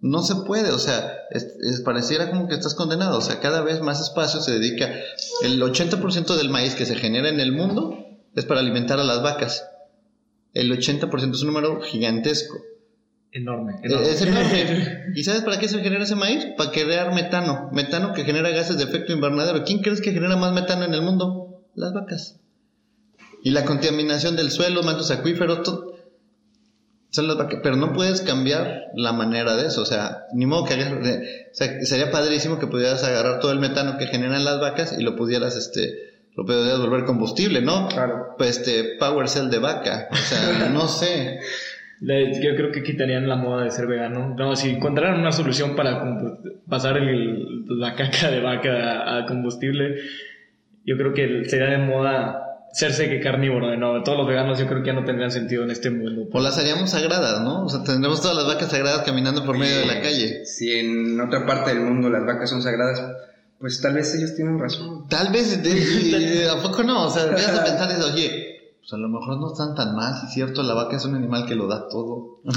No 0.00 0.22
se 0.22 0.36
puede, 0.46 0.70
o 0.70 0.78
sea, 0.78 1.14
es, 1.30 1.42
es- 1.60 1.80
pareciera 1.80 2.30
como 2.30 2.46
que 2.46 2.54
estás 2.54 2.74
condenado. 2.74 3.18
O 3.18 3.22
sea, 3.22 3.40
cada 3.40 3.62
vez 3.62 3.80
más 3.80 4.00
espacio 4.00 4.40
se 4.40 4.52
dedica. 4.52 4.88
El 5.42 5.60
80% 5.60 6.36
del 6.36 6.48
maíz 6.50 6.76
que 6.76 6.86
se 6.86 6.94
genera 6.94 7.28
en 7.28 7.40
el 7.40 7.50
mundo 7.50 8.04
es 8.38 8.46
para 8.46 8.60
alimentar 8.60 8.98
a 9.00 9.04
las 9.04 9.22
vacas. 9.22 9.68
El 10.54 10.70
80% 10.72 11.34
es 11.34 11.42
un 11.42 11.48
número 11.48 11.80
gigantesco. 11.80 12.58
Enorme. 13.32 13.74
Eh, 13.74 13.86
enorme. 13.86 14.08
Es 14.08 14.22
enorme. 14.22 15.04
¿Y 15.14 15.24
sabes 15.24 15.42
para 15.42 15.58
qué 15.58 15.68
se 15.68 15.80
genera 15.80 16.04
ese 16.04 16.14
maíz? 16.14 16.46
Para 16.56 16.70
crear 16.70 17.14
metano. 17.14 17.68
Metano 17.72 18.12
que 18.14 18.24
genera 18.24 18.50
gases 18.50 18.78
de 18.78 18.84
efecto 18.84 19.12
invernadero. 19.12 19.64
¿Quién 19.64 19.80
crees 19.80 20.00
que 20.00 20.12
genera 20.12 20.36
más 20.36 20.52
metano 20.52 20.84
en 20.84 20.94
el 20.94 21.02
mundo? 21.02 21.62
Las 21.74 21.92
vacas. 21.92 22.40
Y 23.42 23.50
la 23.50 23.64
contaminación 23.64 24.36
del 24.36 24.50
suelo, 24.50 24.82
mantos 24.82 25.10
acuíferos, 25.10 25.62
todo. 25.62 25.98
Son 27.10 27.28
las 27.28 27.36
vacas. 27.36 27.60
Pero 27.62 27.76
no 27.76 27.92
puedes 27.92 28.22
cambiar 28.22 28.86
la 28.94 29.12
manera 29.12 29.56
de 29.56 29.66
eso. 29.66 29.82
O 29.82 29.86
sea, 29.86 30.26
ni 30.32 30.46
modo 30.46 30.64
que 30.64 30.74
hagas. 30.74 30.92
o 30.92 31.54
sea, 31.54 31.84
sería 31.84 32.10
padrísimo 32.10 32.58
que 32.58 32.66
pudieras 32.66 33.04
agarrar 33.04 33.40
todo 33.40 33.52
el 33.52 33.60
metano 33.60 33.98
que 33.98 34.06
generan 34.06 34.44
las 34.44 34.60
vacas 34.60 34.94
y 34.98 35.02
lo 35.02 35.16
pudieras, 35.16 35.56
este. 35.56 36.07
Lo 36.38 36.44
pudieras 36.46 36.78
volver 36.78 37.04
combustible, 37.04 37.60
¿no? 37.60 37.88
Claro. 37.88 38.34
Pues 38.38 38.58
este, 38.58 38.96
power 38.98 39.28
cell 39.28 39.48
de 39.50 39.58
vaca. 39.58 40.06
O 40.12 40.14
sea, 40.16 40.68
no 40.72 40.86
sé. 40.86 41.40
Le- 42.00 42.40
Yo 42.40 42.54
creo 42.54 42.70
que 42.70 42.84
quitarían 42.84 43.28
la 43.28 43.34
moda 43.34 43.64
de 43.64 43.72
ser 43.72 43.88
vegano. 43.88 44.36
No, 44.38 44.54
si 44.54 44.70
encontraran 44.70 45.18
una 45.18 45.32
solución 45.32 45.74
para 45.74 46.00
compu- 46.00 46.38
pasar 46.68 46.96
el- 46.96 47.64
la 47.68 47.96
caca 47.96 48.30
de 48.30 48.38
vaca 48.40 48.70
a, 49.02 49.18
a 49.18 49.26
combustible, 49.26 49.96
yo 50.84 50.96
creo 50.96 51.12
que 51.12 51.48
sería 51.48 51.70
de 51.70 51.78
moda 51.78 52.44
serse 52.72 53.08
que 53.10 53.18
carnívoro 53.18 53.68
de 53.70 53.76
nuevo. 53.76 54.00
Todos 54.04 54.18
los 54.18 54.28
veganos 54.28 54.60
yo 54.60 54.68
creo 54.68 54.82
que 54.82 54.86
ya 54.86 54.92
no 54.92 55.02
tendrían 55.04 55.32
sentido 55.32 55.64
en 55.64 55.72
este 55.72 55.90
mundo. 55.90 56.28
O 56.32 56.40
las 56.40 56.56
haríamos 56.56 56.90
sagradas, 56.90 57.40
¿no? 57.40 57.64
O 57.64 57.68
sea, 57.68 57.82
tendremos 57.82 58.22
todas 58.22 58.36
las 58.36 58.46
vacas 58.46 58.70
sagradas 58.70 59.02
caminando 59.04 59.44
por 59.44 59.58
medio 59.58 59.80
de 59.80 59.86
la 59.86 60.00
calle. 60.00 60.44
Si 60.44 60.70
en 60.78 61.20
otra 61.20 61.44
parte 61.46 61.70
del 61.74 61.80
mundo 61.80 62.08
las 62.10 62.24
vacas 62.24 62.48
son 62.48 62.62
sagradas, 62.62 63.02
pues 63.58 63.80
tal 63.80 63.94
vez 63.94 64.14
ellos 64.14 64.34
tienen 64.36 64.58
razón. 64.58 65.08
Tal 65.08 65.32
vez, 65.32 65.62
de- 65.62 66.48
¿a 66.50 66.62
poco 66.62 66.82
no? 66.82 67.06
O 67.06 67.10
sea, 67.10 67.24
empiezas 67.24 67.58
a 67.58 67.64
pensar 67.64 67.90
eso, 67.90 68.12
oye, 68.12 68.47
pues 68.88 68.98
a 68.98 69.02
lo 69.02 69.08
mejor 69.10 69.38
no 69.38 69.52
están 69.52 69.74
tan 69.74 69.94
mal, 69.94 70.14
si 70.18 70.26
es 70.28 70.32
cierto, 70.32 70.62
la 70.62 70.72
vaca 70.72 70.96
es 70.96 71.04
un 71.04 71.14
animal 71.14 71.44
que 71.44 71.54
lo 71.54 71.66
da 71.66 71.88
todo. 71.88 72.38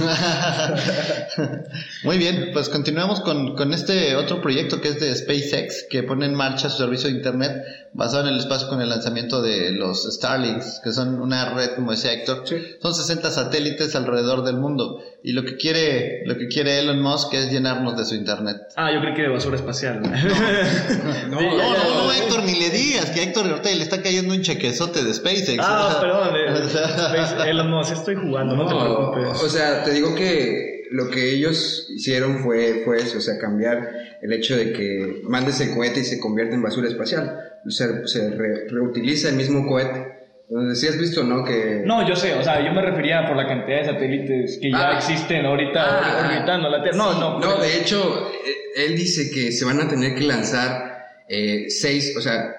Muy 2.04 2.18
bien, 2.18 2.50
pues 2.54 2.70
continuamos 2.70 3.20
con, 3.22 3.56
con 3.56 3.74
este 3.74 4.16
otro 4.16 4.42
proyecto 4.42 4.80
que 4.80 4.90
es 4.90 5.00
de 5.00 5.14
SpaceX, 5.14 5.86
que 5.90 6.04
pone 6.04 6.26
en 6.26 6.36
marcha 6.36 6.70
su 6.70 6.78
servicio 6.78 7.10
de 7.10 7.16
Internet 7.18 7.64
basado 7.94 8.24
en 8.24 8.30
el 8.34 8.40
espacio 8.40 8.70
con 8.70 8.82
el 8.82 8.88
lanzamiento 8.90 9.42
de 9.42 9.72
los 9.74 10.04
Starlinks, 10.04 10.80
que 10.82 10.94
son 10.94 11.20
una 11.22 11.54
red, 11.54 11.72
como 11.76 11.92
decía 11.92 12.14
Héctor, 12.14 12.44
Sí. 12.48 12.56
son 12.82 12.96
60 12.96 13.30
satélites 13.32 13.94
alrededor 13.96 14.44
del 14.44 14.56
mundo. 14.56 15.00
Y 15.24 15.34
lo 15.34 15.44
que 15.44 15.58
quiere, 15.58 16.24
lo 16.26 16.38
que 16.38 16.48
quiere 16.48 16.80
Elon 16.80 17.02
Musk 17.02 17.34
es 17.34 17.52
llenarnos 17.52 17.98
de 17.98 18.06
su 18.06 18.16
Internet. 18.16 18.58
Ah, 18.78 18.92
yo 18.94 19.02
creo 19.02 19.14
que 19.14 19.22
de 19.24 19.28
basura 19.30 19.58
espacial. 19.58 20.02
No, 21.30 21.42
No, 21.42 21.58
no, 21.58 22.04
no, 22.06 22.12
Héctor, 22.14 22.44
ni 22.44 22.58
le 22.60 22.70
digas 22.70 23.10
que 23.12 23.20
a 23.20 23.24
Héctor 23.24 23.48
ahorita 23.48 23.70
le 23.70 23.84
está 23.84 24.02
cayendo 24.02 24.34
un 24.34 24.42
chequezote 24.42 25.04
de 25.04 25.14
SpaceX. 25.14 25.60
ah, 25.60 25.88
O 25.88 25.92
perdón. 26.30 26.64
eh, 26.64 26.68
Space- 26.68 27.44
Elon 27.50 27.70
Musk, 27.72 27.94
estoy 27.94 28.16
jugando, 28.16 28.56
no, 28.56 28.68
te 28.68 28.76
preocupes. 28.76 29.44
o 29.44 29.50
sea, 29.50 29.84
te 29.84 29.92
digo 29.92 30.14
que 30.16 30.84
lo 30.92 31.10
que 31.10 31.32
ellos 31.32 31.88
hicieron 31.90 32.40
fue, 32.44 32.82
fue 32.84 32.98
eso, 32.98 33.18
o 33.18 33.22
sea, 33.22 33.38
cambiar 33.40 33.90
el 34.22 34.34
hecho 34.34 34.58
de 34.58 34.74
que 34.74 35.22
mandes 35.24 35.60
el 35.62 35.74
cohete 35.74 36.02
y 36.02 36.04
se 36.04 36.20
convierte 36.20 36.54
en 36.56 36.62
basura 36.62 36.88
espacial. 36.90 37.40
O 37.66 37.70
sea, 37.70 37.88
se 38.06 38.30
re- 38.32 38.68
reutiliza 38.70 39.30
el 39.30 39.36
mismo 39.36 39.66
cohete. 39.68 40.20
Entonces, 40.50 40.82
si 40.82 40.88
has 40.90 40.98
visto, 40.98 41.24
¿no? 41.24 41.46
Que... 41.46 41.82
No, 41.86 42.06
yo 42.06 42.14
sé, 42.14 42.34
o 42.34 42.44
sea, 42.44 42.60
yo 42.66 42.74
me 42.74 42.82
refería 42.82 43.26
por 43.26 43.38
la 43.38 43.48
cantidad 43.48 43.78
de 43.80 43.86
satélites 43.86 44.60
que 44.62 44.70
ya 44.70 44.90
Ah. 44.90 44.98
existen 44.98 45.46
ahorita 45.46 45.82
Ah. 45.82 46.28
orbitando 46.28 46.70
la 46.70 46.84
Tierra. 46.84 46.98
No, 46.98 47.14
Sí, 47.14 47.20
no, 47.22 47.40
No, 47.40 47.56
de 47.62 47.78
hecho, 47.80 48.28
eh, 48.46 48.84
él 48.86 48.98
dice 48.98 49.32
que 49.34 49.54
se 49.54 49.64
van 49.64 49.80
a 49.80 49.88
tener 49.88 50.14
que 50.14 50.24
lanzar 50.26 50.92
eh, 51.30 51.70
seis, 51.70 52.14
o 52.18 52.22
sea, 52.22 52.54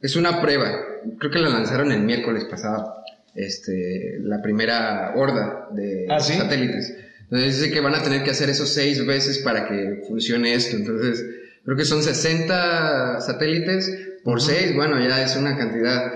es 0.00 0.16
una 0.16 0.40
prueba. 0.40 0.70
Creo 1.18 1.30
que 1.30 1.38
la 1.38 1.50
lanzaron 1.50 1.92
el 1.92 2.00
miércoles 2.00 2.44
pasado, 2.46 2.94
este, 3.34 4.18
la 4.20 4.42
primera 4.42 5.12
horda 5.14 5.68
de 5.72 6.06
¿Ah, 6.08 6.20
sí? 6.20 6.34
satélites. 6.34 6.94
Entonces 7.22 7.60
dice 7.60 7.72
que 7.72 7.80
van 7.80 7.94
a 7.94 8.02
tener 8.02 8.22
que 8.22 8.30
hacer 8.30 8.50
eso 8.50 8.66
seis 8.66 9.04
veces 9.04 9.38
para 9.38 9.66
que 9.68 10.02
funcione 10.06 10.54
esto. 10.54 10.76
Entonces, 10.76 11.24
creo 11.64 11.76
que 11.76 11.84
son 11.84 12.02
60 12.02 13.20
satélites 13.20 13.90
por 14.22 14.40
seis, 14.40 14.74
bueno, 14.74 15.00
ya 15.00 15.22
es 15.22 15.36
una 15.36 15.56
cantidad, 15.56 16.12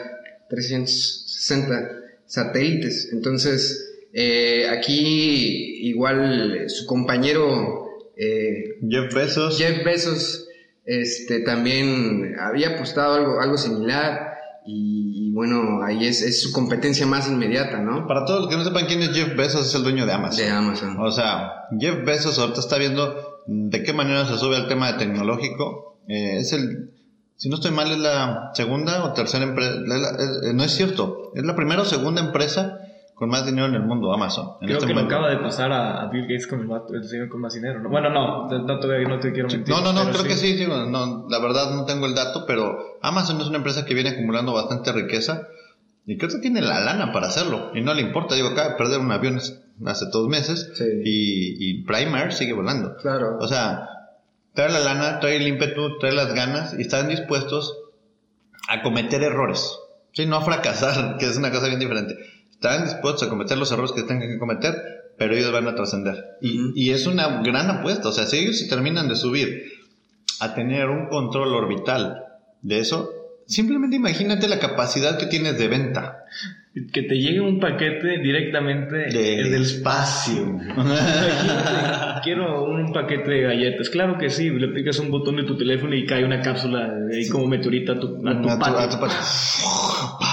360 0.49 1.91
satélites. 2.27 3.11
Entonces, 3.13 3.89
eh, 4.13 4.69
aquí 4.69 5.89
igual 5.89 6.69
su 6.69 6.87
compañero 6.87 7.89
eh, 8.17 8.79
Jeff 8.89 9.15
Bezos. 9.15 9.59
Jeff 9.59 9.85
Bezos 9.85 10.49
este, 10.85 11.41
también 11.41 12.37
había 12.39 12.77
apostado 12.77 13.15
algo, 13.15 13.41
algo 13.41 13.57
similar 13.57 14.39
y 14.67 15.08
bueno, 15.39 15.83
ahí 15.85 16.05
es, 16.05 16.23
es 16.23 16.43
su 16.43 16.53
competencia 16.53 17.07
más 17.07 17.29
inmediata, 17.29 17.79
¿no? 17.79 18.07
Para 18.09 18.25
todos 18.25 18.41
los 18.41 18.51
que 18.51 18.57
no 18.57 18.65
sepan 18.65 18.87
quién 18.87 19.03
es 19.03 19.11
Jeff 19.11 19.37
Bezos, 19.37 19.69
es 19.69 19.75
el 19.77 19.85
dueño 19.85 20.05
de 20.05 20.13
Amazon. 20.13 20.45
De 20.45 20.51
Amazon. 20.51 20.97
O 20.99 21.13
sea, 21.13 21.69
Jeff 21.79 22.05
Bezos 22.05 22.39
ahorita 22.39 22.59
está 22.59 22.77
viendo 22.77 23.29
¿De 23.51 23.83
qué 23.83 23.95
manera 23.95 24.27
se 24.27 24.37
sube 24.37 24.57
al 24.57 24.69
tema 24.69 24.93
de 24.93 24.99
tecnológico? 24.99 26.03
Eh, 26.07 26.37
es 26.37 26.53
el, 26.53 26.91
si 27.37 27.49
no 27.49 27.55
estoy 27.55 27.71
mal, 27.71 27.91
es 27.91 27.99
la 27.99 28.51
segunda 28.53 29.05
o 29.05 29.15
tercera 29.15 29.45
empresa, 29.45 29.81
no 30.53 30.65
es 30.65 30.73
cierto, 30.73 31.33
es 31.35 31.45
la 31.45 31.57
primera 31.57 31.81
o 31.81 31.87
segunda 31.87 32.21
empresa 32.21 32.79
con 33.19 33.29
más 33.31 33.45
dinero 33.45 33.67
en 33.67 33.75
el 33.75 33.83
mundo, 33.83 34.13
Amazon. 34.13 34.53
en 34.61 34.67
Creo 34.69 34.79
este 34.79 34.87
que 34.87 34.95
lo 34.95 35.01
momento. 35.01 35.17
acaba 35.17 35.31
de 35.31 35.39
pasar 35.39 35.73
a, 35.73 36.07
Bill 36.07 36.23
Gates 36.23 36.47
con 36.47 36.61
el, 36.61 36.71
el 36.95 37.05
señor 37.09 37.29
con 37.29 37.41
más 37.41 37.53
dinero. 37.53 37.81
¿no? 37.81 37.89
Bueno, 37.91 38.11
no, 38.11 38.47
no, 38.49 38.79
todavía 38.79 39.09
no 39.09 39.19
te 39.19 39.33
quiero 39.33 39.49
mentir. 39.49 39.75
No, 39.75 39.81
no, 39.81 39.93
no, 39.93 40.11
creo 40.11 40.23
que 40.23 40.35
sí, 40.37 40.57
sí, 40.57 40.67
bueno, 40.67 40.87
no, 40.87 41.27
la 41.29 41.39
verdad 41.41 41.75
no 41.75 41.85
tengo 41.85 42.07
el 42.07 42.15
dato, 42.15 42.45
pero 42.47 42.99
Amazon 43.03 43.41
es 43.41 43.49
una 43.49 43.57
empresa 43.59 43.85
que 43.85 43.95
viene 43.95 44.11
acumulando 44.11 44.53
bastante 44.53 44.93
riqueza 44.93 45.49
y 46.07 46.17
creo 46.17 46.31
que 46.31 46.39
tiene 46.39 46.63
la 46.63 46.81
lana 46.81 47.13
para 47.13 47.27
hacerlo 47.27 47.71
y 47.75 47.81
no 47.83 47.93
le 47.93 48.03
importa, 48.03 48.35
digo, 48.37 48.49
acaba 48.49 48.69
de 48.71 48.75
perder 48.77 49.01
un 49.01 49.11
avión 49.13 49.37
hace 49.39 50.05
dos 50.13 50.29
meses 50.29 50.71
Sí. 50.75 50.85
y, 51.05 51.71
y 51.71 51.83
Primer 51.85 52.33
sigue 52.33 52.53
volando. 52.53 52.97
Claro. 52.97 53.37
O 53.41 53.49
sea, 53.49 53.89
trae 54.55 54.71
la 54.71 54.79
lana, 54.81 55.19
trae 55.21 55.37
el 55.37 55.47
ímpetu, 55.49 55.99
trae 55.99 56.13
las 56.13 56.33
ganas 56.35 56.75
y 56.79 56.83
están 56.83 57.09
dispuestos 57.09 57.77
a 58.69 58.83
cometer 58.83 59.23
errores. 59.23 59.77
Sí, 60.13 60.27
no 60.27 60.37
a 60.37 60.41
fracasar, 60.41 61.17
que 61.19 61.27
es 61.27 61.37
una 61.37 61.51
cosa 61.51 61.67
bien 61.69 61.79
diferente. 61.81 62.17
Están 62.61 62.85
dispuestos 62.85 63.23
a 63.25 63.29
cometer 63.31 63.57
los 63.57 63.71
errores 63.71 63.93
que 63.93 64.03
tengan 64.03 64.29
que 64.29 64.39
cometer, 64.39 64.75
pero 65.17 65.35
ellos 65.37 65.53
van 65.53 65.69
a 65.69 65.75
trascender. 65.77 66.17
Y, 66.41 66.59
Ujú. 66.59 66.73
y 66.75 66.91
es 66.91 67.07
una 67.07 67.41
gran 67.43 67.71
apuesta. 67.71 68.09
O 68.09 68.13
sea, 68.13 68.27
si 68.27 68.39
ellos 68.39 68.59
se 68.59 68.69
terminan 68.69 69.09
de 69.09 69.15
subir 69.17 69.63
a 70.41 70.55
tener 70.55 70.89
un 70.89 71.07
control 71.09 71.55
orbital 71.55 72.25
de 72.63 72.81
eso, 72.81 73.11
simplemente 73.47 73.95
imagínate 73.97 74.49
la 74.49 74.59
capacidad 74.59 75.19
que 75.19 75.27
tienes 75.27 75.57
de 75.57 75.69
venta. 75.69 76.25
Que 76.93 77.03
te 77.03 77.15
llegue 77.17 77.41
un 77.41 77.59
paquete 77.59 78.19
directamente 78.23 78.97
Del 79.13 79.51
del 79.51 79.63
espacio. 79.63 80.43
Imagínate, 80.61 82.21
Quiero 82.23 82.65
un 82.65 82.93
paquete 82.93 83.31
de 83.31 83.43
galletas. 83.43 83.89
Claro 83.91 84.19
que 84.19 84.31
sí, 84.31 84.51
le 84.51 84.69
picas 84.69 84.99
un 84.99 85.11
botón 85.11 85.37
de 85.37 85.45
tu 85.45 85.57
teléfono 85.57 85.95
y 85.95 86.05
cae 86.07 86.25
una 86.25 86.41
cápsula 86.41 86.89
de 86.89 87.17
ahí 87.19 87.29
como 87.29 87.47
meteorita 87.47 87.93
a 87.93 88.01
tu, 88.01 88.07
a 88.29 88.43
tu 88.43 88.49
A 88.51 88.59
tu- 88.59 88.65
a 88.65 88.89
tu. 88.91 88.97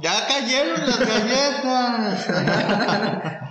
¡Ya 0.00 0.26
cayeron 0.26 0.80
las 0.86 0.98
galletas! 0.98 2.26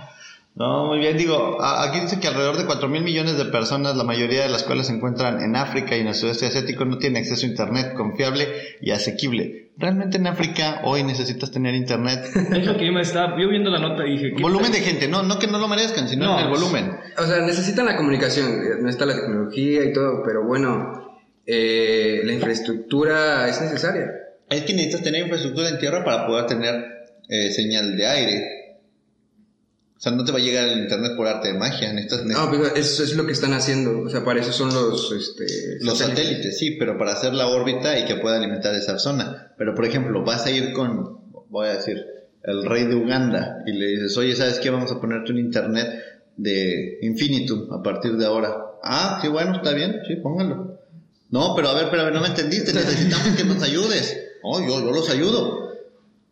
No, 0.60 0.84
muy 0.84 0.98
bien, 0.98 1.16
digo, 1.16 1.56
aquí 1.62 2.00
dice 2.00 2.20
que 2.20 2.28
alrededor 2.28 2.58
de 2.58 2.66
4 2.66 2.86
mil 2.86 3.02
millones 3.02 3.38
de 3.38 3.46
personas, 3.46 3.96
la 3.96 4.04
mayoría 4.04 4.42
de 4.42 4.50
las 4.50 4.62
cuales 4.64 4.88
se 4.88 4.92
encuentran 4.92 5.40
en 5.42 5.56
África 5.56 5.96
y 5.96 6.00
en 6.00 6.08
el 6.08 6.14
sudeste 6.14 6.44
asiático, 6.44 6.84
no 6.84 6.98
tienen 6.98 7.22
acceso 7.22 7.46
a 7.46 7.48
Internet 7.48 7.94
confiable 7.94 8.46
y 8.82 8.90
asequible. 8.90 9.70
Realmente 9.78 10.18
en 10.18 10.26
África 10.26 10.82
hoy 10.84 11.02
necesitas 11.02 11.50
tener 11.50 11.74
Internet. 11.74 12.26
Es 12.52 12.66
lo 12.66 12.76
que 12.76 12.84
yo 12.84 12.92
me 12.92 13.00
estaba, 13.00 13.40
yo 13.40 13.48
viendo 13.48 13.70
la 13.70 13.78
nota 13.78 14.02
dije, 14.02 14.34
¿qué 14.36 14.42
volumen 14.42 14.70
de 14.70 14.80
gente, 14.80 15.08
no, 15.08 15.22
no 15.22 15.38
que 15.38 15.46
no 15.46 15.58
lo 15.58 15.66
merezcan, 15.66 16.08
sino 16.08 16.26
No, 16.26 16.38
en 16.38 16.44
el 16.44 16.50
volumen. 16.50 16.92
O 17.16 17.24
sea, 17.24 17.40
necesitan 17.40 17.86
la 17.86 17.96
comunicación, 17.96 18.46
eh, 18.46 18.82
necesita 18.82 19.06
la 19.06 19.14
tecnología 19.14 19.84
y 19.84 19.94
todo, 19.94 20.22
pero 20.26 20.44
bueno, 20.44 21.20
eh, 21.46 22.20
la 22.22 22.34
infraestructura 22.34 23.48
es 23.48 23.62
necesaria. 23.62 24.10
Es 24.50 24.64
que 24.64 24.74
necesitas 24.74 25.02
tener 25.02 25.22
infraestructura 25.22 25.68
en 25.68 25.78
tierra 25.78 26.04
para 26.04 26.26
poder 26.26 26.46
tener 26.46 27.06
eh, 27.28 27.52
señal 27.52 27.96
de 27.96 28.06
aire. 28.06 28.60
O 29.96 30.00
sea, 30.00 30.12
no 30.12 30.24
te 30.24 30.32
va 30.32 30.38
a 30.38 30.40
llegar 30.40 30.66
el 30.66 30.80
internet 30.80 31.12
por 31.16 31.28
arte 31.28 31.48
de 31.48 31.58
magia. 31.58 31.92
Necesitas, 31.92 32.24
No, 32.24 32.50
pero 32.50 32.74
eso 32.74 33.04
es 33.04 33.14
lo 33.14 33.26
que 33.26 33.32
están 33.32 33.52
haciendo, 33.52 34.00
o 34.00 34.08
sea, 34.08 34.24
para 34.24 34.40
eso 34.40 34.50
son 34.50 34.74
los, 34.74 35.12
este, 35.12 35.78
Los 35.80 35.98
satélites, 35.98 36.58
sí, 36.58 36.72
pero 36.78 36.98
para 36.98 37.12
hacer 37.12 37.32
la 37.34 37.46
órbita 37.46 37.98
y 37.98 38.06
que 38.06 38.16
pueda 38.16 38.38
alimentar 38.38 38.74
esa 38.74 38.98
zona. 38.98 39.52
Pero, 39.56 39.74
por 39.74 39.84
ejemplo, 39.84 40.24
vas 40.24 40.46
a 40.46 40.50
ir 40.50 40.72
con, 40.72 41.20
voy 41.48 41.68
a 41.68 41.74
decir, 41.74 42.04
el 42.42 42.64
rey 42.64 42.86
de 42.86 42.94
Uganda 42.94 43.62
y 43.66 43.72
le 43.72 43.86
dices, 43.88 44.16
oye, 44.16 44.34
¿sabes 44.34 44.58
qué? 44.58 44.70
Vamos 44.70 44.90
a 44.90 45.00
ponerte 45.00 45.32
un 45.32 45.38
internet 45.38 45.88
de 46.36 46.98
infinitum 47.02 47.70
a 47.72 47.82
partir 47.82 48.16
de 48.16 48.24
ahora. 48.24 48.56
Ah, 48.82 49.20
sí, 49.22 49.28
bueno, 49.28 49.56
está 49.56 49.72
bien, 49.74 50.00
sí, 50.08 50.16
póngalo. 50.16 50.80
No, 51.28 51.54
pero 51.54 51.68
a 51.68 51.74
ver, 51.74 51.88
pero 51.90 52.02
a 52.02 52.04
ver, 52.06 52.14
no 52.14 52.22
me 52.22 52.28
entendiste, 52.28 52.72
necesitamos 52.72 53.36
que 53.36 53.44
nos 53.44 53.62
ayudes. 53.62 54.29
Oh, 54.42 54.60
yo, 54.60 54.80
los 54.80 55.10
ayudo. 55.10 55.70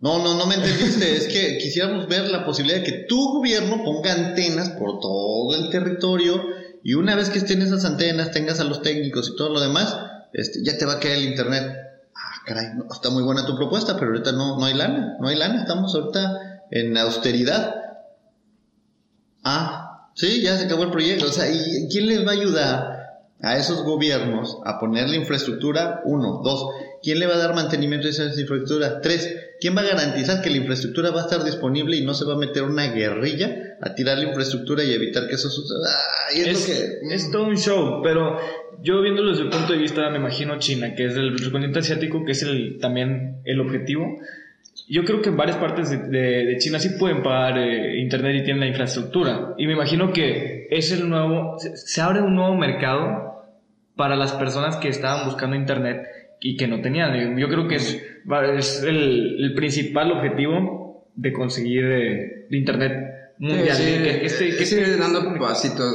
No, 0.01 0.23
no, 0.23 0.35
no 0.35 0.47
me 0.47 0.55
entendiste. 0.55 1.17
Es 1.17 1.29
que 1.29 1.59
quisiéramos 1.59 2.07
ver 2.09 2.29
la 2.29 2.45
posibilidad 2.45 2.79
de 2.79 2.85
que 2.85 3.05
tu 3.09 3.33
gobierno 3.33 3.83
ponga 3.85 4.13
antenas 4.13 4.71
por 4.71 5.01
todo 5.01 5.55
el 5.57 5.71
territorio 5.71 6.43
y 6.83 6.95
una 6.95 7.17
vez 7.17 7.31
que 7.31 7.39
estén 7.39 7.63
esas 7.63 7.85
antenas, 7.85 8.31
tengas 8.31 8.61
a 8.61 8.65
los 8.65 8.83
técnicos 8.83 9.29
y 9.29 9.37
todo 9.37 9.51
lo 9.51 9.61
demás, 9.61 9.97
este, 10.33 10.63
ya 10.63 10.79
te 10.79 10.87
va 10.87 10.95
a 10.95 11.01
caer 11.01 11.19
el 11.19 11.25
internet. 11.25 11.77
Ah, 12.15 12.43
caray, 12.47 12.67
está 12.91 13.11
muy 13.11 13.23
buena 13.23 13.45
tu 13.45 13.57
propuesta, 13.57 13.95
pero 13.99 14.13
ahorita 14.13 14.33
no, 14.33 14.59
no 14.59 14.65
hay 14.65 14.75
lana, 14.75 15.17
no 15.21 15.29
hay 15.29 15.37
lana, 15.37 15.61
estamos 15.63 15.95
ahorita 15.95 16.65
en 16.71 16.97
austeridad. 16.97 17.75
Ah, 19.45 20.11
sí, 20.15 20.41
ya 20.43 20.57
se 20.57 20.67
acabó 20.67 20.85
el 20.85 20.91
proyecto. 20.91 21.27
O 21.27 21.33
sea, 21.33 21.51
¿y 21.51 21.89
quién 21.91 22.07
les 22.07 22.27
va 22.27 22.31
a 22.31 22.35
ayudar 22.35 22.99
a 23.41 23.57
esos 23.57 23.83
gobiernos 23.83 24.59
a 24.65 24.79
poner 24.79 25.09
la 25.09 25.17
infraestructura? 25.17 26.03
Uno, 26.05 26.41
dos, 26.45 26.71
¿quién 27.03 27.19
le 27.19 27.27
va 27.27 27.35
a 27.35 27.39
dar 27.39 27.55
mantenimiento 27.55 28.07
a 28.07 28.11
esa 28.11 28.25
infraestructura? 28.25 29.01
Tres, 29.01 29.35
¿quién 29.61 29.77
va 29.77 29.81
a 29.83 29.85
garantizar 29.87 30.41
que 30.43 30.51
la 30.51 30.57
infraestructura 30.59 31.11
va 31.11 31.21
a 31.21 31.25
estar 31.25 31.45
disponible 31.45 31.97
y 31.97 32.05
no 32.05 32.15
se 32.15 32.25
va 32.25 32.35
a 32.35 32.39
meter 32.39 32.63
una 32.63 32.87
guerrilla 32.93 33.77
a 33.81 33.95
tirar 33.95 34.19
la 34.19 34.25
infraestructura 34.25 34.83
y 34.85 34.93
evitar 34.93 35.27
que 35.29 35.35
eso 35.35 35.49
suceda? 35.51 35.89
Ah, 35.89 36.33
y 36.37 36.41
es, 36.41 36.47
es, 36.49 36.69
lo 37.03 37.09
que... 37.09 37.15
es 37.15 37.31
todo 37.31 37.43
un 37.45 37.57
show, 37.57 38.01
pero 38.03 38.39
yo 38.83 39.01
viéndolo 39.03 39.31
desde 39.31 39.45
el 39.45 39.51
punto 39.51 39.73
de 39.73 39.79
vista, 39.81 40.09
me 40.11 40.19
imagino 40.19 40.59
China, 40.59 40.95
que 40.95 41.07
es 41.07 41.17
el 41.17 41.35
continente 41.41 41.81
asiático, 41.81 42.25
que 42.25 42.33
es 42.33 42.43
el, 42.43 42.79
también 42.81 43.39
el 43.45 43.61
objetivo. 43.61 44.19
Yo 44.89 45.05
creo 45.05 45.21
que 45.21 45.29
en 45.31 45.37
varias 45.37 45.57
partes 45.59 45.91
de, 45.91 45.99
de- 45.99 46.45
de 46.47 46.59
China 46.59 46.79
sí 46.79 46.91
pueden 46.99 47.23
pagar 47.23 47.59
eh, 47.59 47.99
internet 48.01 48.37
y 48.41 48.45
tienen 48.45 48.61
la 48.61 48.69
infraestructura. 48.69 49.55
Y 49.59 49.67
me 49.67 49.73
imagino 49.75 50.13
que 50.13 50.67
es 50.71 50.93
el 50.93 51.09
nuevo, 51.11 51.59
se, 51.59 51.77
se 51.77 52.01
abre 52.01 52.23
un 52.23 52.35
nuevo 52.35 52.55
mercado 52.55 53.45
para 53.97 54.15
las 54.17 54.33
personas 54.33 54.77
que 54.77 54.89
estaban 54.89 55.27
buscando 55.27 55.57
internet 55.57 56.03
y 56.41 56.57
que 56.57 56.67
no 56.69 56.81
tenían. 56.81 57.37
Yo 57.39 57.49
creo 57.49 57.67
que 57.69 57.77
es, 57.77 58.01
es 58.59 58.83
el, 58.83 59.45
el 59.45 59.55
principal 59.55 60.13
objetivo 60.13 61.07
de 61.15 61.33
conseguir 61.33 61.85
eh, 61.85 62.47
internet 62.51 63.35
mundial. 63.39 63.77
Sí, 63.77 63.83
sí, 63.83 64.03
que, 64.03 64.21
que 64.21 64.27
este- 64.27 64.57
que 64.57 64.63
es 64.63 64.73
este- 64.73 64.97
dando 64.97 65.39
pasitos 65.39 65.95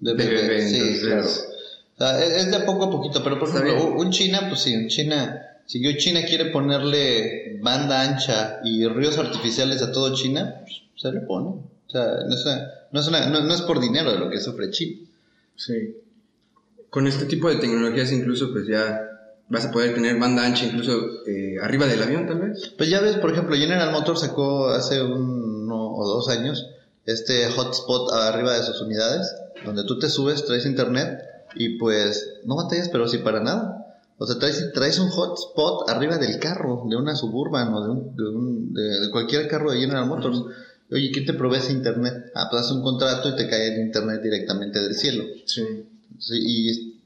de 0.00 0.14
bebé, 0.14 0.60
sí, 0.62 0.76
entonces, 0.76 1.02
claro. 1.04 1.22
O 1.22 1.98
sea, 2.18 2.24
es, 2.24 2.44
es 2.44 2.50
de 2.50 2.56
a 2.56 2.64
poco 2.66 2.84
a 2.86 2.90
poquito, 2.90 3.22
pero 3.22 3.38
por 3.38 3.48
ejemplo, 3.48 3.94
un 3.96 4.10
China, 4.10 4.46
pues 4.48 4.60
sí, 4.62 4.74
un 4.74 4.88
China, 4.88 5.40
si 5.66 5.80
yo 5.82 5.90
China 5.96 6.20
quiere 6.28 6.46
ponerle 6.46 7.58
banda 7.62 8.02
ancha 8.02 8.60
y 8.64 8.86
ríos 8.88 9.16
artificiales 9.18 9.80
a 9.82 9.92
todo 9.92 10.14
China, 10.14 10.56
pues 10.62 10.82
se 10.96 11.12
le 11.12 11.20
pone. 11.20 11.48
O 11.48 11.90
sea, 11.90 12.04
no 12.26 12.34
es, 12.34 12.44
una- 12.44 12.68
no 12.90 13.00
es, 13.00 13.08
una- 13.08 13.26
no- 13.30 13.40
no 13.44 13.54
es 13.54 13.62
por 13.62 13.80
dinero 13.80 14.12
de 14.12 14.18
lo 14.18 14.28
que 14.30 14.40
sufre 14.40 14.70
China. 14.70 15.06
Sí. 15.56 15.94
Con 16.90 17.06
este 17.06 17.26
tipo 17.26 17.48
de 17.48 17.56
tecnologías 17.56 18.10
incluso 18.12 18.52
pues 18.52 18.66
ya 18.66 19.13
vas 19.48 19.66
a 19.66 19.70
poder 19.70 19.94
tener 19.94 20.18
banda 20.18 20.44
ancha 20.44 20.64
incluso 20.66 20.92
eh, 21.26 21.56
arriba 21.62 21.86
del 21.86 22.02
avión 22.02 22.26
tal 22.26 22.40
vez. 22.40 22.72
Pues 22.76 22.88
ya 22.90 23.00
ves, 23.00 23.16
por 23.16 23.30
ejemplo, 23.32 23.56
General 23.56 23.92
Motors 23.92 24.20
sacó 24.20 24.68
hace 24.68 25.02
uno 25.02 25.92
o 25.94 26.06
dos 26.08 26.28
años 26.28 26.66
este 27.06 27.46
hotspot 27.50 28.12
arriba 28.12 28.54
de 28.54 28.62
sus 28.62 28.80
unidades, 28.80 29.34
donde 29.64 29.84
tú 29.84 29.98
te 29.98 30.08
subes, 30.08 30.44
traes 30.46 30.64
internet 30.66 31.20
y 31.54 31.78
pues 31.78 32.30
no 32.44 32.56
batallas, 32.56 32.88
pero 32.88 33.06
sí 33.08 33.18
para 33.18 33.40
nada. 33.40 33.80
O 34.16 34.26
sea, 34.26 34.38
traes, 34.38 34.72
traes 34.72 34.98
un 34.98 35.10
hotspot 35.10 35.88
arriba 35.90 36.16
del 36.18 36.38
carro, 36.38 36.84
de 36.88 36.96
una 36.96 37.14
Suburban 37.16 37.74
o 37.74 37.82
de, 37.84 37.90
un, 37.90 38.16
de, 38.16 38.22
un- 38.28 38.72
de- 38.74 39.00
de 39.00 39.10
cualquier 39.10 39.48
carro 39.48 39.72
de 39.72 39.80
General 39.80 40.06
Motors. 40.06 40.38
Oye, 40.90 41.10
¿quién 41.12 41.26
te 41.26 41.34
provee 41.34 41.58
ese 41.58 41.72
internet? 41.72 42.30
Ah, 42.34 42.46
pues 42.50 42.62
haces 42.62 42.76
un 42.76 42.82
contrato 42.82 43.28
y 43.30 43.36
te 43.36 43.48
cae 43.48 43.74
el 43.74 43.80
internet 43.80 44.22
directamente 44.22 44.80
del 44.80 44.94
cielo. 44.94 45.24
Sí. 45.46 45.62
Sí, 46.18 46.34
y, 46.40 47.00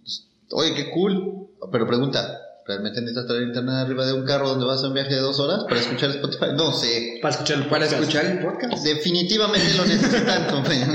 oye, 0.53 0.74
qué 0.74 0.91
cool. 0.91 1.47
Pero 1.72 1.86
pregunta, 1.86 2.38
¿realmente 2.66 3.00
necesitas 3.00 3.26
traer 3.26 3.42
internet 3.42 3.74
arriba 3.74 4.06
de 4.06 4.12
un 4.12 4.24
carro 4.24 4.48
donde 4.48 4.66
vas 4.66 4.82
a 4.84 4.88
un 4.88 4.94
viaje 4.94 5.14
de 5.14 5.20
dos 5.20 5.38
horas 5.40 5.64
para 5.68 5.80
escuchar 5.80 6.11
Spotify? 6.11 6.46
No 6.56 6.72
sé. 6.72 7.18
para 7.20 7.32
escuchar 7.34 7.59
el 7.59 7.66
Para 7.66 7.84
podcast. 7.86 8.00
escuchar 8.00 8.24
el 8.26 8.38
podcast. 8.40 8.84
Definitivamente 8.84 9.74
lo 9.76 9.84
necesitan, 9.86 10.44
compañero. 10.50 10.92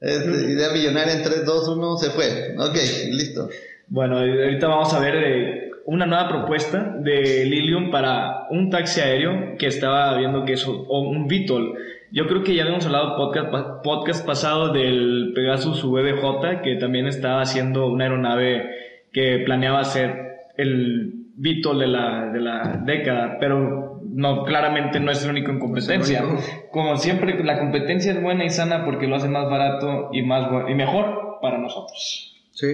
Este, 0.00 0.52
idea 0.52 0.70
millonaria 0.70 1.12
en 1.14 1.22
3, 1.22 1.44
2, 1.44 1.68
1, 1.68 1.96
se 1.98 2.10
fue. 2.10 2.54
Ok, 2.58 2.76
listo. 3.10 3.48
Bueno, 3.88 4.18
ahorita 4.18 4.66
vamos 4.68 4.94
a 4.94 4.98
ver 5.00 5.14
eh, 5.16 5.70
una 5.86 6.06
nueva 6.06 6.28
propuesta 6.28 6.94
de 7.00 7.44
Lilium 7.44 7.90
para 7.90 8.46
un 8.50 8.70
taxi 8.70 9.00
aéreo 9.00 9.56
que 9.58 9.66
estaba 9.66 10.16
viendo 10.16 10.44
que 10.44 10.54
es 10.54 10.66
un, 10.66 11.26
VTOL. 11.26 11.74
Yo 12.12 12.26
creo 12.26 12.42
que 12.42 12.54
ya 12.54 12.62
habíamos 12.62 12.84
hablado 12.86 13.16
podcast, 13.16 13.84
podcast 13.84 14.26
pasado 14.26 14.72
del 14.72 15.32
Pegasus 15.34 15.84
VBJ, 15.84 16.62
que 16.62 16.76
también 16.76 17.06
estaba 17.06 17.42
haciendo 17.42 17.86
una 17.86 18.04
aeronave 18.04 18.68
que 19.12 19.42
planeaba 19.44 19.84
ser 19.84 20.48
el 20.56 21.26
VTOL 21.36 21.78
de 21.78 21.86
la, 21.86 22.32
de 22.32 22.40
la 22.40 22.82
década, 22.84 23.36
pero 23.38 24.00
no, 24.04 24.44
claramente 24.44 24.98
no 24.98 25.12
es 25.12 25.22
el 25.24 25.30
único 25.30 25.52
en 25.52 25.60
competencia. 25.60 26.24
Como 26.72 26.96
siempre, 26.96 27.42
la 27.44 27.58
competencia 27.60 28.12
es 28.12 28.20
buena 28.20 28.44
y 28.44 28.50
sana 28.50 28.84
porque 28.84 29.06
lo 29.06 29.16
hace 29.16 29.28
más 29.28 29.48
barato 29.48 30.10
y, 30.12 30.22
más, 30.22 30.48
y 30.68 30.74
mejor 30.74 31.38
para 31.40 31.58
nosotros. 31.58 32.34
Sí. 32.52 32.66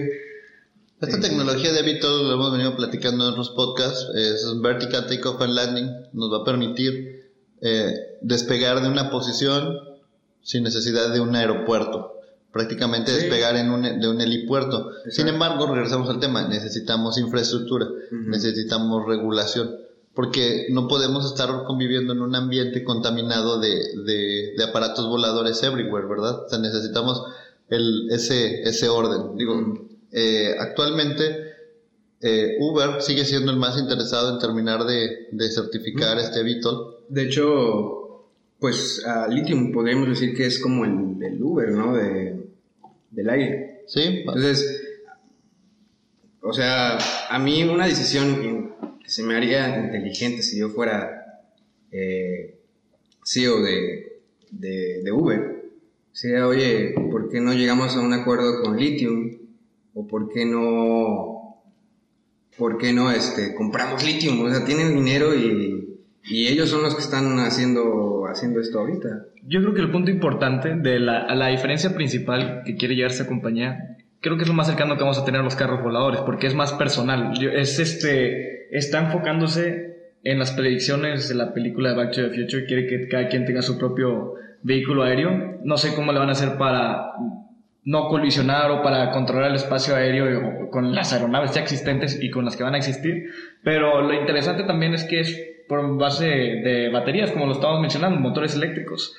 Esta 0.99 1.19
tecnología 1.19 1.71
de 1.73 1.83
VTOL, 1.83 2.27
lo 2.27 2.33
hemos 2.33 2.51
venido 2.53 2.75
platicando 2.75 3.25
en 3.25 3.31
otros 3.33 3.51
podcasts, 3.51 4.09
es 4.15 4.59
Vertical 4.63 5.05
Takeoff 5.05 5.39
and 5.41 5.53
Landing, 5.53 5.89
nos 6.13 6.33
va 6.33 6.41
a 6.41 6.43
permitir 6.43 7.16
eh, 7.61 8.17
despegar 8.21 8.81
de 8.81 8.89
una 8.89 9.09
posición 9.09 9.79
sin 10.41 10.63
necesidad 10.63 11.13
de 11.13 11.19
un 11.19 11.35
aeropuerto. 11.35 12.13
prácticamente 12.51 13.11
Sí. 13.11 13.17
despegar 13.19 13.55
en 13.55 13.69
un, 13.69 13.83
de 13.99 14.07
un 14.07 14.19
helipuerto. 14.19 14.89
Sin 15.11 15.27
embargo, 15.27 15.67
regresamos 15.67 16.09
al 16.09 16.19
tema, 16.19 16.47
necesitamos 16.47 17.19
infraestructura, 17.19 17.87
necesitamos 18.11 19.05
regulación, 19.05 19.75
porque 20.15 20.65
no 20.71 20.87
podemos 20.87 21.23
estar 21.25 21.49
conviviendo 21.65 22.13
en 22.13 22.21
un 22.21 22.33
ambiente 22.33 22.83
contaminado 22.83 23.59
de, 23.59 23.75
de, 24.05 24.53
de 24.57 24.63
aparatos 24.63 25.07
voladores 25.07 25.61
everywhere, 25.61 26.07
¿verdad? 26.07 26.45
O 26.45 26.49
sea, 26.49 26.57
necesitamos 26.57 27.21
el, 27.69 28.07
ese, 28.09 28.63
ese 28.63 28.89
orden. 28.89 29.37
Digo, 29.37 29.53
eh, 30.11 30.55
actualmente 30.59 31.51
eh, 32.21 32.55
Uber 32.59 33.03
sigue 33.03 33.25
siendo 33.25 33.51
el 33.51 33.57
más 33.57 33.77
interesado 33.77 34.33
en 34.33 34.39
terminar 34.39 34.85
de, 34.85 35.27
de 35.31 35.51
certificar 35.51 36.17
este 36.17 36.41
VTOL. 36.41 36.96
De 37.09 37.23
hecho, 37.23 38.27
pues 38.59 39.05
a 39.05 39.27
Lithium 39.27 39.71
podríamos 39.71 40.09
decir 40.09 40.35
que 40.35 40.45
es 40.45 40.59
como 40.59 40.85
el, 40.85 41.21
el 41.23 41.41
Uber, 41.41 41.71
¿no? 41.71 41.95
De, 41.95 42.47
del 43.11 43.29
aire. 43.29 43.81
¿Sí? 43.87 44.01
Entonces, 44.03 44.83
o 46.41 46.53
sea, 46.53 46.97
a 47.29 47.39
mí 47.39 47.63
una 47.63 47.87
decisión 47.87 48.73
que 49.01 49.09
se 49.09 49.23
me 49.23 49.35
haría 49.35 49.85
inteligente 49.85 50.41
si 50.41 50.59
yo 50.59 50.69
fuera 50.69 51.41
eh, 51.91 52.59
CEO 53.23 53.61
de, 53.61 54.21
de, 54.51 55.01
de 55.03 55.11
Uber 55.11 55.57
sería, 56.17 56.47
oye, 56.47 56.95
¿por 57.11 57.29
qué 57.29 57.39
no 57.39 57.53
llegamos 57.53 57.95
a 57.95 57.99
un 57.99 58.11
acuerdo 58.11 58.63
con 58.63 58.75
Lithium? 58.75 59.37
¿O 59.93 60.07
por 60.07 60.29
qué 60.29 60.45
no, 60.45 61.61
por 62.57 62.79
qué 62.79 62.91
no 62.91 63.11
este, 63.11 63.53
compramos 63.53 64.03
Lithium? 64.03 64.41
O 64.41 64.49
sea, 64.49 64.65
tienen 64.65 64.95
dinero 64.95 65.35
y, 65.35 65.76
y 66.29 66.47
ellos 66.47 66.69
son 66.69 66.83
los 66.83 66.95
que 66.95 67.01
están 67.01 67.39
haciendo, 67.39 68.25
haciendo 68.27 68.59
esto 68.59 68.79
ahorita. 68.79 69.25
Yo 69.47 69.61
creo 69.61 69.73
que 69.73 69.81
el 69.81 69.91
punto 69.91 70.11
importante 70.11 70.75
de 70.75 70.99
la, 70.99 71.19
a 71.19 71.35
la 71.35 71.47
diferencia 71.47 71.95
principal 71.95 72.63
que 72.65 72.75
quiere 72.75 72.95
llegar 72.95 73.11
esta 73.11 73.27
compañía, 73.27 73.97
creo 74.19 74.35
que 74.35 74.43
es 74.43 74.49
lo 74.49 74.53
más 74.53 74.67
cercano 74.67 74.95
que 74.95 75.03
vamos 75.03 75.17
a 75.17 75.25
tener 75.25 75.41
a 75.41 75.43
los 75.43 75.55
carros 75.55 75.81
voladores, 75.81 76.21
porque 76.21 76.47
es 76.47 76.55
más 76.55 76.73
personal. 76.73 77.33
Es 77.53 77.79
este, 77.79 78.75
está 78.75 78.99
enfocándose 78.99 79.95
en 80.23 80.39
las 80.39 80.51
predicciones 80.51 81.29
de 81.29 81.35
la 81.35 81.53
película 81.53 81.91
de 81.91 81.95
Back 81.95 82.11
to 82.11 82.29
the 82.29 82.35
Future, 82.35 82.65
quiere 82.65 82.87
que 82.87 83.07
cada 83.07 83.29
quien 83.29 83.45
tenga 83.45 83.61
su 83.61 83.77
propio 83.77 84.33
vehículo 84.63 85.03
aéreo. 85.03 85.59
No 85.63 85.77
sé 85.77 85.95
cómo 85.95 86.11
le 86.11 86.19
van 86.19 86.29
a 86.29 86.33
hacer 86.33 86.57
para 86.57 87.13
no 87.85 88.09
colisionar 88.09 88.69
o 88.71 88.81
para 88.81 89.11
controlar 89.11 89.51
el 89.51 89.55
espacio 89.55 89.95
aéreo 89.95 90.69
con 90.69 90.93
las 90.93 91.13
aeronaves 91.13 91.53
ya 91.53 91.61
existentes 91.61 92.21
y 92.21 92.29
con 92.29 92.43
las 92.43 92.57
que 92.57 92.63
van 92.63 92.73
a 92.73 92.77
existir. 92.77 93.31
Pero 93.63 94.01
lo 94.01 94.13
interesante 94.13 94.63
también 94.63 94.93
es 94.93 95.05
que 95.05 95.21
es 95.21 95.56
por 95.67 95.97
base 95.97 96.25
de 96.25 96.89
baterías, 96.89 97.31
como 97.31 97.45
lo 97.45 97.53
estamos 97.53 97.81
mencionando, 97.81 98.19
motores 98.19 98.55
eléctricos. 98.55 99.15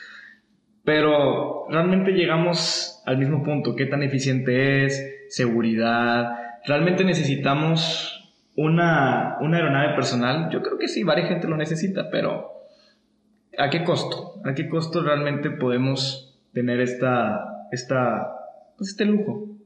Pero 0.85 1.67
realmente 1.69 2.13
llegamos 2.13 3.03
al 3.05 3.19
mismo 3.19 3.43
punto, 3.43 3.77
qué 3.77 3.87
tan 3.87 4.03
eficiente 4.03 4.85
es, 4.85 5.27
seguridad, 5.29 6.31
realmente 6.67 7.05
necesitamos 7.05 8.33
una, 8.57 9.37
una 9.41 9.59
aeronave 9.59 9.95
personal. 9.95 10.49
Yo 10.51 10.63
creo 10.63 10.79
que 10.79 10.89
sí, 10.89 11.05
varias 11.05 11.29
gente 11.29 11.47
lo 11.47 11.57
necesita, 11.57 12.11
pero 12.11 12.65
¿a 13.59 13.71
qué 13.71 13.85
costo? 13.85 14.41
¿A 14.45 14.55
qué 14.55 14.69
costo 14.69 15.03
realmente 15.03 15.51
podemos 15.51 16.41
tener 16.53 16.81
esta, 16.81 17.69
esta, 17.71 18.33
pues 18.77 18.91
este 18.91 19.05
lujo? 19.05 19.58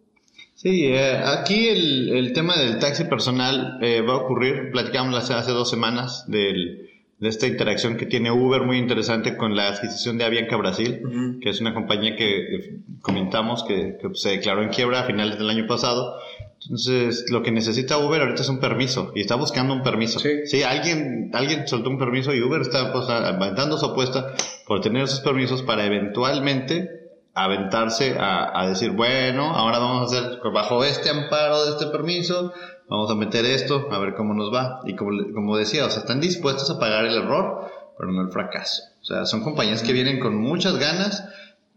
Sí, 0.63 0.87
eh, 0.87 1.19
aquí 1.19 1.67
el, 1.67 2.11
el 2.11 2.33
tema 2.33 2.57
del 2.57 2.79
taxi 2.79 3.03
personal 3.03 3.79
eh, 3.83 4.01
va 4.01 4.13
a 4.13 4.19
ocurrir, 4.19 4.71
platicamos 4.71 5.17
hace, 5.17 5.35
hace 5.35 5.51
dos 5.51 5.69
semanas 5.69 6.25
del, 6.29 6.89
de 7.19 7.29
esta 7.29 7.49
interacción 7.49 7.97
que 7.97 8.07
tiene 8.07 8.31
Uber 8.31 8.63
muy 8.63 8.79
interesante 8.79 9.37
con 9.37 9.57
la 9.57 9.67
adquisición 9.67 10.19
de 10.19 10.25
Avianca 10.25 10.57
Brasil, 10.57 11.01
que 11.43 11.51
es 11.51 11.61
una 11.61 11.75
compañía 11.75 12.15
que 12.15 12.55
eh, 12.55 12.77
comentamos 13.01 13.65
que, 13.65 13.99
que 14.01 14.15
se 14.15 14.31
declaró 14.31 14.63
en 14.63 14.69
quiebra 14.69 15.01
a 15.01 15.05
finales 15.05 15.37
del 15.37 15.51
año 15.51 15.67
pasado. 15.67 16.15
Entonces, 16.63 17.25
lo 17.29 17.43
que 17.43 17.51
necesita 17.51 17.99
Uber 17.99 18.21
ahorita 18.21 18.43
es 18.43 18.49
un 18.49 18.61
permiso 18.61 19.11
y 19.17 19.23
está 19.23 19.35
buscando 19.35 19.75
un 19.75 19.83
permiso. 19.83 20.21
Sí. 20.21 20.63
alguien, 20.63 21.33
alguien 21.33 21.67
soltó 21.67 21.91
un 21.91 21.99
permiso 21.99 22.33
y 22.33 22.41
Uber 22.41 22.61
está 22.61 22.93
pues, 22.93 23.09
aventando 23.09 23.79
su 23.79 23.87
apuesta 23.87 24.33
por 24.65 24.81
tener 24.81 25.03
esos 25.03 25.23
permisos 25.23 25.63
para 25.63 25.85
eventualmente 25.85 27.02
aventarse 27.35 28.17
a, 28.19 28.61
a 28.61 28.69
decir, 28.69 28.91
bueno, 28.91 29.55
ahora 29.55 29.79
vamos 29.79 30.03
a 30.03 30.17
hacer, 30.17 30.39
bajo 30.53 30.85
este 30.85 31.11
amparo 31.11 31.65
de 31.65 31.71
este 31.71 31.87
permiso, 31.87 32.53
vamos 32.89 33.11
a 33.11 33.15
meter 33.15 33.45
esto, 33.47 33.89
a 33.91 33.99
ver 33.99 34.15
cómo 34.15 34.35
nos 34.35 34.53
va. 34.53 34.81
Y 34.85 34.95
como, 34.97 35.13
como 35.33 35.57
decía, 35.57 35.87
o 35.87 35.91
sea, 35.91 36.01
están 36.01 36.21
dispuestos 36.21 36.71
a 36.71 36.79
pagar 36.79 37.07
el 37.07 37.17
error, 37.17 37.71
pero 37.99 38.13
no 38.13 38.23
el 38.23 38.31
fracaso. 38.31 38.83
O 39.01 39.05
sea, 39.05 39.25
son 39.27 39.43
compañías 39.43 39.83
que 39.83 39.93
vienen 39.93 40.21
con 40.21 40.37
muchas 40.37 40.79
ganas 40.79 41.25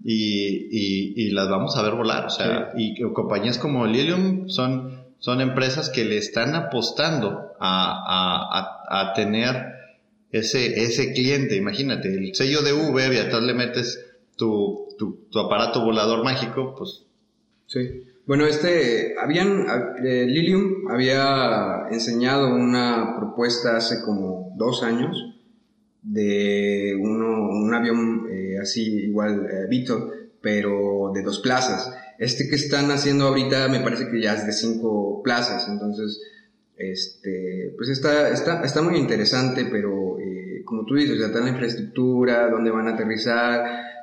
y, 0.03 0.67
y, 0.71 1.13
y 1.15 1.31
las 1.31 1.49
vamos 1.49 1.77
a 1.77 1.81
ver 1.83 1.93
volar. 1.93 2.25
O 2.25 2.29
sea, 2.29 2.71
y 2.75 2.93
que 2.93 3.11
compañías 3.13 3.57
como 3.57 3.85
Lilium 3.85 4.49
son, 4.49 5.05
son 5.19 5.41
empresas 5.41 5.89
que 5.89 6.03
le 6.03 6.17
están 6.17 6.53
apostando 6.53 7.53
a, 7.59 7.91
a, 7.91 8.99
a, 8.99 9.09
a 9.09 9.13
tener 9.13 9.73
ese, 10.31 10.83
ese 10.83 11.13
cliente. 11.13 11.55
Imagínate, 11.55 12.09
el 12.13 12.35
sello 12.35 12.61
de 12.61 12.73
Uber 12.73 13.13
y 13.13 13.17
atrás 13.17 13.41
le 13.41 13.53
metes 13.53 14.04
tu, 14.35 14.87
tu, 14.97 15.39
aparato 15.39 15.83
volador 15.83 16.23
mágico, 16.23 16.75
pues 16.77 17.03
Sí. 17.67 18.03
Bueno, 18.27 18.45
este, 18.45 19.15
habían, 19.19 19.65
eh, 20.03 20.25
Lilium 20.27 20.87
había 20.89 21.87
enseñado 21.91 22.53
una 22.55 23.15
propuesta 23.17 23.75
hace 23.77 24.01
como 24.03 24.53
dos 24.55 24.83
años 24.83 25.35
de 26.01 26.95
uno, 26.99 27.49
un 27.49 27.73
avión 27.73 28.27
eh, 28.31 28.57
así 28.61 29.05
igual 29.05 29.47
eh, 29.51 29.67
Vito, 29.69 30.11
pero 30.41 31.11
de 31.13 31.23
dos 31.23 31.39
plazas. 31.39 31.91
Este 32.17 32.47
que 32.47 32.55
están 32.55 32.91
haciendo 32.91 33.27
ahorita 33.27 33.67
me 33.67 33.81
parece 33.81 34.09
que 34.09 34.21
ya 34.21 34.33
es 34.35 34.45
de 34.45 34.53
cinco 34.53 35.21
plazas, 35.23 35.67
entonces, 35.67 36.21
este, 36.77 37.73
pues 37.77 37.89
está, 37.89 38.29
está, 38.29 38.63
está 38.63 38.81
muy 38.81 38.97
interesante, 38.97 39.65
pero 39.65 40.19
eh, 40.19 40.61
como 40.65 40.85
tú 40.85 40.95
dices, 40.95 41.19
ya 41.19 41.27
está 41.27 41.39
la 41.39 41.49
infraestructura, 41.49 42.49
dónde 42.49 42.71
van 42.71 42.87
a 42.87 42.93
aterrizar, 42.93 43.94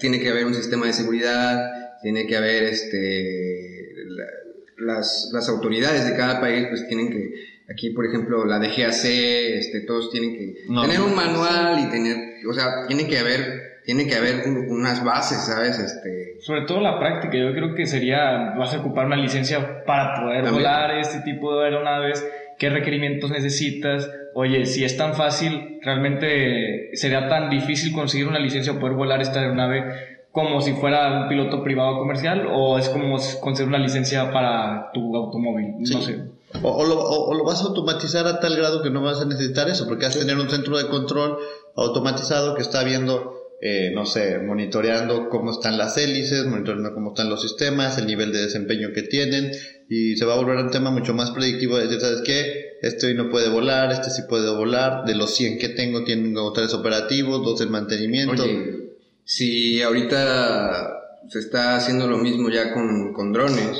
tiene 0.00 0.20
que 0.20 0.28
haber 0.30 0.46
un 0.46 0.54
sistema 0.54 0.86
de 0.86 0.92
seguridad, 0.92 1.70
tiene 2.02 2.26
que 2.26 2.36
haber 2.36 2.64
este 2.64 3.92
la- 4.06 4.94
las, 4.94 5.30
las 5.32 5.48
autoridades 5.48 6.06
de 6.08 6.16
cada 6.16 6.40
país 6.40 6.66
pues 6.68 6.86
tienen 6.88 7.10
que 7.10 7.30
aquí 7.70 7.90
por 7.90 8.04
ejemplo 8.06 8.44
la 8.44 8.58
DGAC 8.58 9.04
este 9.04 9.80
todos 9.86 10.10
tienen 10.10 10.32
que 10.32 10.54
No, 10.68 10.82
tener 10.82 11.00
un 11.00 11.14
manual 11.14 11.78
y 11.78 11.88
tener 11.90 12.16
o 12.48 12.52
sea 12.52 12.86
tiene 12.88 13.06
que 13.06 13.18
haber 13.18 13.72
tiene 13.84 14.06
que 14.06 14.14
haber 14.16 14.46
un- 14.48 14.68
unas 14.70 15.04
bases 15.04 15.38
sabes 15.46 15.78
este 15.78 16.36
Sobre 16.40 16.62
todo 16.62 16.80
la 16.80 16.98
práctica, 16.98 17.36
yo 17.38 17.52
creo 17.52 17.74
que 17.76 17.86
sería, 17.86 18.54
vas 18.58 18.74
a 18.74 18.80
ocupar 18.80 19.06
una 19.06 19.16
licencia 19.16 19.84
para 19.84 20.20
poder 20.20 20.42
También. 20.44 20.54
volar 20.64 20.98
este 20.98 21.20
tipo 21.20 21.56
de 21.56 21.66
aeronaves, 21.66 22.24
qué 22.62 22.70
requerimientos 22.70 23.28
necesitas, 23.32 24.08
oye, 24.34 24.66
si 24.66 24.84
es 24.84 24.96
tan 24.96 25.14
fácil, 25.14 25.80
realmente 25.82 26.90
sería 26.94 27.28
tan 27.28 27.50
difícil 27.50 27.92
conseguir 27.92 28.28
una 28.28 28.38
licencia 28.38 28.72
o 28.72 28.78
poder 28.78 28.94
volar 28.94 29.20
esta 29.20 29.40
aeronave 29.40 29.82
como 30.30 30.60
si 30.60 30.72
fuera 30.74 31.22
un 31.22 31.28
piloto 31.28 31.64
privado 31.64 31.98
comercial 31.98 32.46
o 32.52 32.78
es 32.78 32.88
como 32.88 33.16
conseguir 33.40 33.68
una 33.68 33.80
licencia 33.80 34.30
para 34.32 34.90
tu 34.94 35.14
automóvil, 35.16 35.74
no 35.80 36.00
sé. 36.02 36.18
O, 36.62 36.68
o 36.70 36.84
lo, 36.84 36.94
o- 37.00 37.30
o 37.30 37.34
lo 37.34 37.44
vas 37.44 37.60
a 37.62 37.64
automatizar 37.66 38.28
a 38.28 38.38
tal 38.38 38.56
grado 38.56 38.80
que 38.80 38.90
no 38.90 39.02
vas 39.02 39.20
a 39.20 39.24
necesitar 39.24 39.68
eso, 39.68 39.88
porque 39.88 40.04
vas 40.06 40.14
a 40.16 40.20
tener 40.20 40.36
un 40.36 40.48
centro 40.48 40.78
de 40.78 40.86
control 40.86 41.38
automatizado 41.74 42.54
que 42.54 42.62
está 42.62 42.84
viendo, 42.84 43.34
eh, 43.60 43.90
no 43.94 44.06
sé, 44.06 44.38
monitoreando 44.38 45.28
cómo 45.28 45.50
están 45.50 45.76
las 45.78 45.96
hélices, 45.98 46.46
monitoreando 46.46 46.94
cómo 46.94 47.10
están 47.10 47.28
los 47.28 47.42
sistemas, 47.42 47.98
el 47.98 48.06
nivel 48.06 48.32
de 48.32 48.42
desempeño 48.42 48.88
que 48.94 49.02
tienen, 49.02 49.50
y 49.94 50.16
se 50.16 50.24
va 50.24 50.34
a 50.34 50.36
volver 50.36 50.56
un 50.56 50.70
tema 50.70 50.90
mucho 50.90 51.12
más 51.12 51.30
predictivo 51.32 51.76
de 51.76 51.84
decir, 51.84 52.00
¿sabes 52.00 52.22
qué? 52.24 52.78
Este 52.82 53.08
hoy 53.08 53.14
no 53.14 53.28
puede 53.30 53.48
volar, 53.50 53.92
este 53.92 54.10
sí 54.10 54.22
puede 54.28 54.48
volar, 54.54 55.04
de 55.04 55.14
los 55.14 55.34
100 55.36 55.58
que 55.58 55.68
tengo 55.68 56.02
tengo 56.04 56.52
tres 56.52 56.72
operativos, 56.74 57.44
dos 57.44 57.60
en 57.60 57.70
mantenimiento. 57.70 58.42
oye 58.44 58.78
si 59.24 59.80
ahorita 59.82 60.98
se 61.28 61.38
está 61.38 61.76
haciendo 61.76 62.06
lo 62.08 62.18
mismo 62.18 62.48
ya 62.50 62.72
con, 62.74 63.12
con 63.12 63.32
drones 63.32 63.76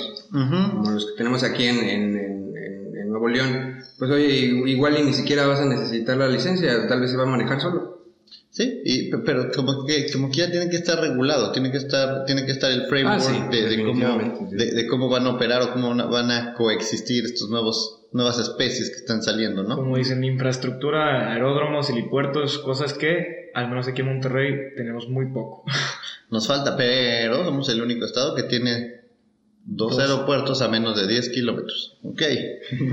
como 0.72 0.90
los 0.92 1.06
que 1.06 1.12
tenemos 1.16 1.42
aquí 1.42 1.64
en, 1.64 1.78
en- 1.78 2.16
en- 2.16 2.96
en 3.00 3.08
Nuevo 3.10 3.28
León, 3.28 3.76
pues 3.98 4.10
oye, 4.10 4.28
igual 4.66 4.98
y 4.98 5.02
ni 5.04 5.12
siquiera 5.12 5.46
vas 5.46 5.60
a 5.60 5.66
necesitar 5.66 6.16
la 6.16 6.28
licencia, 6.28 6.86
tal 6.88 7.00
vez 7.00 7.10
se 7.10 7.16
va 7.16 7.24
a 7.24 7.26
manejar 7.26 7.60
solo. 7.60 8.01
Sí, 8.50 8.82
y, 8.84 9.10
pe- 9.10 9.18
pero 9.24 9.50
como 9.50 9.86
que, 9.86 10.12
como 10.12 10.30
que 10.30 10.36
ya 10.38 10.50
tiene 10.50 10.68
que 10.68 10.76
estar 10.76 11.00
regulado, 11.00 11.52
tiene 11.52 11.70
que 11.70 11.78
estar, 11.78 12.24
tiene 12.26 12.44
que 12.44 12.52
estar 12.52 12.70
el 12.70 12.82
framework 12.86 13.22
Ah, 13.22 13.48
sí, 13.50 13.56
de, 13.56 13.68
de 13.68 13.84
cómo, 13.84 14.18
de, 14.50 14.66
de 14.72 14.86
cómo 14.86 15.08
van 15.08 15.26
a 15.26 15.30
operar 15.30 15.62
o 15.62 15.72
cómo 15.72 15.94
van 16.10 16.30
a- 16.30 16.52
coexistir 16.54 17.24
estos 17.24 17.48
nuevos, 17.48 18.00
nuevas 18.12 18.38
especies 18.38 18.90
que 18.90 18.96
están 18.96 19.22
saliendo, 19.22 19.62
¿no? 19.62 19.76
Como 19.76 19.96
dicen, 19.96 20.22
infraestructura, 20.22 21.32
aeródromos, 21.32 21.88
helipuertos, 21.88 22.58
cosas 22.58 22.92
que, 22.92 23.50
al 23.54 23.68
menos 23.70 23.88
aquí 23.88 24.02
en 24.02 24.08
Monterrey, 24.08 24.54
tenemos 24.76 25.08
muy 25.08 25.26
poco. 25.32 25.64
Nos 26.30 26.46
falta, 26.46 26.76
pero 26.76 27.44
somos 27.44 27.68
el 27.70 27.80
único 27.80 28.04
estado 28.04 28.34
que 28.34 28.42
tiene 28.42 29.00
dos, 29.64 29.96
Dos. 29.96 30.00
aeropuertos 30.00 30.60
a 30.60 30.68
menos 30.68 30.94
de 31.00 31.06
10 31.06 31.28
kilómetros. 31.30 31.96
Ok, 32.02 32.20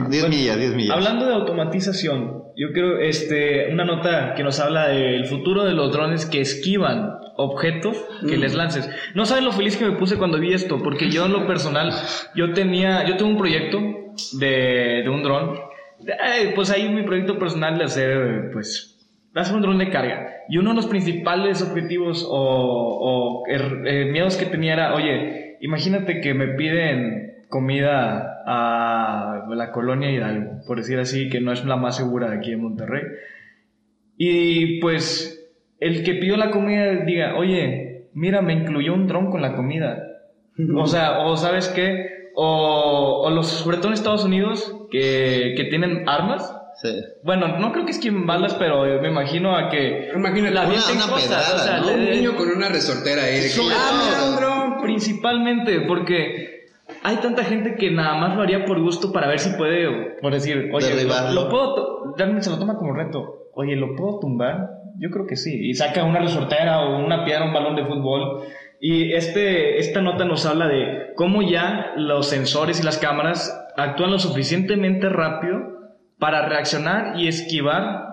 10 0.10 0.30
millas, 0.30 0.58
10 0.58 0.76
millas. 0.76 0.96
Hablando 0.96 1.26
de 1.26 1.34
automatización, 1.34 2.39
Yo 2.62 2.74
creo, 2.74 3.00
este, 3.00 3.72
una 3.72 3.86
nota 3.86 4.34
que 4.36 4.44
nos 4.44 4.60
habla 4.60 4.90
del 4.90 5.26
futuro 5.28 5.64
de 5.64 5.72
los 5.74 5.94
drones 5.94 6.26
que 6.26 6.42
esquivan 6.42 7.10
objetos 7.38 7.96
que 8.28 8.36
les 8.36 8.54
lances. 8.54 8.90
No 9.16 9.26
saben 9.26 9.46
lo 9.46 9.54
feliz 9.54 9.78
que 9.78 9.86
me 9.86 9.96
puse 9.98 10.18
cuando 10.18 10.38
vi 10.40 10.52
esto, 10.54 10.84
porque 10.84 11.10
yo 11.10 11.26
en 11.28 11.32
lo 11.32 11.48
personal, 11.48 11.92
yo 12.36 12.52
tenía, 12.54 13.06
yo 13.08 13.16
tengo 13.16 13.32
un 13.32 13.38
proyecto 13.38 13.80
de, 14.40 15.02
de 15.04 15.10
un 15.10 15.24
dron. 15.24 15.56
Eh, 16.06 16.52
Pues 16.54 16.70
ahí 16.70 16.90
mi 16.90 17.04
proyecto 17.04 17.40
personal 17.40 17.78
de 17.78 17.86
hacer, 17.86 18.50
pues, 18.52 18.98
hacer 19.34 19.56
un 19.56 19.62
dron 19.62 19.78
de 19.78 19.90
carga. 19.90 20.28
Y 20.50 20.58
uno 20.58 20.72
de 20.72 20.76
los 20.76 20.88
principales 20.88 21.62
objetivos 21.62 22.26
o, 22.30 22.34
o, 22.34 23.48
er- 23.48 23.84
eh, 23.88 24.06
miedos 24.12 24.36
que 24.36 24.46
tenía 24.48 24.74
era, 24.74 24.96
oye, 24.96 25.56
imagínate 25.62 26.20
que 26.20 26.34
me 26.34 26.48
piden 26.56 27.46
comida 27.48 28.39
a 28.52 29.46
la 29.54 29.72
colonia 29.72 30.10
Hidalgo, 30.10 30.62
por 30.66 30.78
decir 30.78 30.98
así, 31.00 31.30
que 31.30 31.40
no 31.40 31.52
es 31.52 31.64
la 31.66 31.76
más 31.76 31.98
segura 31.98 32.30
de 32.32 32.38
aquí 32.38 32.50
de 32.52 32.58
Monterrey. 32.58 33.04
Y 34.18 34.80
pues 34.82 35.48
el 35.80 36.04
que 36.04 36.16
pidió 36.16 36.36
la 36.36 36.52
comida 36.52 36.92
diga, 37.06 37.36
oye, 37.38 38.08
mira, 38.14 38.42
me 38.42 38.54
incluyó 38.54 38.94
un 38.94 39.08
dron 39.08 39.32
con 39.32 39.42
la 39.42 39.56
comida. 39.56 40.04
O 40.76 40.88
sea, 40.88 41.20
o 41.20 41.38
sabes 41.38 41.70
qué, 41.70 42.32
o, 42.36 43.22
o 43.26 43.30
los, 43.30 43.48
sobre 43.48 43.78
todo 43.78 43.88
en 43.88 43.94
Estados 43.94 44.26
Unidos, 44.26 44.76
que, 44.92 45.54
que 45.56 45.66
tienen 45.66 46.10
armas. 46.10 46.54
Sí. 46.82 46.90
Bueno, 47.24 47.60
no 47.60 47.72
creo 47.72 47.86
que 47.86 47.92
esquiven 47.92 48.26
balas, 48.26 48.56
pero 48.56 48.84
me 49.02 49.08
imagino 49.10 49.56
a 49.56 49.70
que 49.70 50.10
Imagínate, 50.16 50.54
la 50.54 50.62
una- 50.64 50.72
una 50.74 50.80
cosas, 51.14 51.24
pedrada, 51.24 51.56
o 51.56 51.60
sea, 51.60 51.78
¿no? 51.80 51.86
le- 51.88 51.94
Un 51.94 52.10
niño 52.12 52.36
con 52.36 52.50
una 52.50 52.68
resortera 52.70 53.24
ahí. 53.24 53.42
Sobre 53.42 53.76
ah, 53.76 53.90
todo. 53.90 54.04
mira 54.04 54.24
un 54.30 54.36
dron. 54.36 54.82
Principalmente 54.82 55.82
porque 55.82 56.59
hay 57.04 57.18
tanta 57.18 57.44
gente 57.44 57.76
que 57.76 57.92
nada 57.92 58.16
más 58.16 58.36
lo 58.36 58.44
haría 58.44 58.66
por 58.66 58.82
gusto 58.82 59.12
para 59.12 59.28
ver 59.28 59.40
si 59.40 59.58
puede, 59.58 60.18
por 60.22 60.34
decir, 60.34 60.70
oye, 60.74 61.04
lo, 61.04 61.32
lo 61.32 61.50
puedo, 61.50 62.16
realmente 62.18 62.44
se 62.44 62.50
lo 62.50 62.60
toma 62.60 62.76
como 62.76 62.94
reto. 62.94 63.50
Oye, 63.54 63.76
¿lo 63.76 63.96
puedo 63.96 64.20
tumbar? 64.20 64.70
Yo 64.98 65.10
creo 65.10 65.26
que 65.26 65.36
sí. 65.36 65.70
Y 65.70 65.74
saca 65.74 66.04
una 66.04 66.20
resortera 66.20 66.82
o 66.82 67.04
una 67.04 67.26
piedra, 67.26 67.46
un 67.46 67.54
balón 67.54 67.76
de 67.76 67.86
fútbol. 67.86 68.44
Y 68.82 69.14
este, 69.14 69.78
esta 69.80 70.02
nota 70.02 70.26
nos 70.26 70.46
habla 70.46 70.68
de 70.68 71.14
cómo 71.16 71.42
ya 71.42 71.94
los 71.96 72.28
sensores 72.30 72.80
y 72.80 72.84
las 72.84 72.98
cámaras 72.98 73.68
actúan 73.76 74.12
lo 74.12 74.20
suficientemente 74.20 75.10
rápido 75.10 75.58
para 76.18 76.48
reaccionar 76.48 77.20
y 77.20 77.28
esquivar 77.28 78.09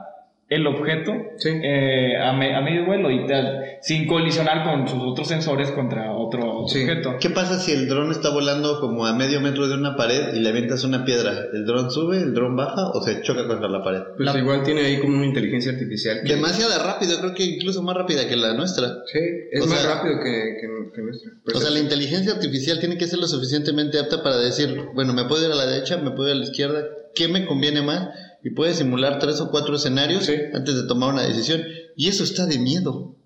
el 0.49 0.65
objeto 0.69 1.13
Sí. 1.39 1.49
eh, 1.51 2.17
a, 2.19 2.33
me- 2.33 2.55
a 2.55 2.61
medio 2.61 2.87
vuelo 2.87 3.11
y 3.11 3.27
tal, 3.27 3.65
sin 3.83 4.07
colisionar 4.07 4.63
con 4.63 4.87
sus 4.87 5.01
otros 5.03 5.27
sensores 5.27 5.73
contra 5.73 6.13
otro 6.15 6.67
Sí. 6.69 6.83
objeto. 6.83 7.17
¿Qué 7.21 7.31
pasa 7.31 7.59
si 7.59 7.73
el 7.73 7.89
dron 7.89 8.13
está 8.13 8.31
volando 8.31 8.79
como 8.81 9.07
a 9.07 9.13
medio 9.13 9.41
metro 9.41 9.67
de 9.67 9.75
una 9.75 9.97
pared 9.97 10.35
y 10.35 10.39
le 10.41 10.49
avientas 10.49 10.85
una 10.85 11.05
piedra? 11.05 11.33
¿El 11.53 11.67
dron 11.67 11.91
sube, 11.91 12.19
el 12.19 12.33
dron 12.33 12.55
baja 12.55 12.91
o 12.95 13.03
se 13.03 13.23
choca 13.23 13.47
contra 13.49 13.69
la 13.69 13.83
pared? 13.83 14.01
Pues 14.17 14.33
La- 14.33 14.39
igual 14.39 14.63
tiene 14.63 14.83
ahí 14.83 15.01
como 15.01 15.17
una 15.17 15.27
inteligencia 15.27 15.73
artificial. 15.73 16.21
que- 16.25 16.35
Demasiado 16.35 16.73
rápido, 16.85 17.19
creo 17.19 17.35
que 17.35 17.45
incluso 17.45 17.83
más 17.83 17.97
rápida 17.97 18.29
que 18.29 18.37
la 18.37 18.55
nuestra. 18.55 18.87
Sí, 19.13 19.19
es 19.51 19.63
O 19.65 19.67
más 19.67 19.81
sea- 19.81 19.97
rápido 19.97 20.19
que, 20.23 20.59
que, 20.61 20.91
que 20.95 21.03
nuestra. 21.03 21.33
Pues 21.45 21.57
O 21.57 21.61
sea, 21.61 21.71
la 21.71 21.81
inteligencia 21.81 22.33
artificial 22.33 22.79
tiene 22.79 22.97
que 22.99 23.07
ser 23.09 23.19
lo 23.19 23.27
suficientemente 23.27 23.99
apta 23.99 24.23
para 24.23 24.37
decir, 24.37 24.81
bueno, 24.95 25.13
me 25.13 25.25
puedo 25.25 25.45
ir 25.45 25.51
a 25.51 25.57
la 25.57 25.67
derecha, 25.67 25.97
me 25.97 26.13
puedo 26.13 26.29
ir 26.29 26.37
a 26.37 26.39
la 26.39 26.45
izquierda, 26.45 26.85
¿qué 27.17 27.27
me 27.29 27.47
conviene 27.47 27.83
más? 27.83 28.11
Y 28.47 28.51
puede 28.51 28.75
simular 28.75 29.19
tres 29.19 29.41
o 29.41 29.51
cuatro 29.51 29.75
escenarios 29.75 30.25
Sí. 30.27 30.35
antes 30.55 30.77
de 30.77 30.87
tomar 30.87 31.13
una 31.13 31.23
decisión. 31.27 31.63
Y 31.97 32.07
eso 32.09 32.23
está 32.23 32.47
de 32.47 32.59
miedo. 32.59 33.17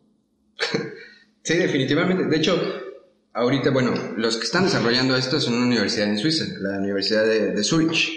Sí, 1.43 1.55
definitivamente. 1.57 2.25
De 2.27 2.37
hecho, 2.37 2.61
ahorita, 3.33 3.71
bueno, 3.71 3.93
los 4.17 4.37
que 4.37 4.45
están 4.45 4.65
desarrollando 4.65 5.17
esto 5.17 5.41
son 5.41 5.55
una 5.55 5.67
universidad 5.67 6.09
en 6.09 6.19
Suiza, 6.19 6.45
la 6.61 6.79
Universidad 6.79 7.25
de, 7.25 7.53
de 7.53 7.65
Zurich. 7.65 8.09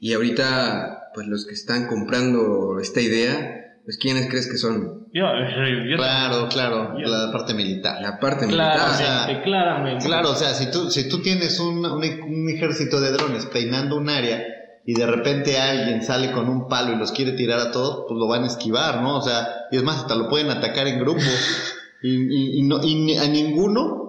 Y 0.00 0.12
ahorita, 0.12 1.10
pues 1.14 1.28
los 1.28 1.46
que 1.46 1.54
están 1.54 1.86
comprando 1.86 2.78
esta 2.80 3.00
idea, 3.00 3.78
pues 3.84 3.96
¿quiénes 3.96 4.28
crees 4.28 4.48
que 4.50 4.56
son? 4.58 5.06
Yo, 5.12 5.22
yo- 5.22 5.96
Claro, 5.96 6.48
claro, 6.48 6.94
Ya. 6.98 7.06
la 7.08 7.32
parte 7.32 7.54
militar. 7.54 8.02
La 8.02 8.18
parte 8.18 8.46
militar. 8.46 8.74
claramente, 8.74 9.02
o 9.02 9.06
sea, 9.06 9.42
claramente. 9.44 10.04
Claro, 10.06 10.30
o 10.32 10.34
sea, 10.36 10.54
si 10.54 10.70
tú, 10.72 10.90
si 10.90 11.08
tú 11.08 11.22
tienes 11.22 11.60
un, 11.60 11.78
un, 11.86 12.02
un 12.22 12.48
ejército 12.50 13.00
de 13.00 13.12
drones 13.12 13.46
peinando 13.46 13.96
un 13.96 14.08
área 14.08 14.44
y 14.86 14.94
de 14.94 15.06
repente 15.06 15.58
alguien 15.58 16.02
sale 16.02 16.30
con 16.32 16.48
un 16.48 16.68
palo 16.68 16.92
y 16.92 16.96
los 16.96 17.12
quiere 17.12 17.32
tirar 17.32 17.58
a 17.60 17.70
todos, 17.70 18.04
pues 18.06 18.18
lo 18.18 18.26
van 18.28 18.44
a 18.44 18.48
esquivar, 18.48 19.00
¿no? 19.02 19.16
O 19.16 19.22
sea, 19.22 19.48
y 19.70 19.76
es 19.76 19.82
más, 19.82 19.98
hasta 19.98 20.14
lo 20.14 20.28
pueden 20.28 20.50
atacar 20.50 20.86
en 20.86 20.98
grupo 21.00 21.20
y, 22.02 22.10
y, 22.10 22.58
y 22.58 22.62
no, 22.62 22.82
y 22.82 23.16
a 23.16 23.26
ninguno 23.28 24.02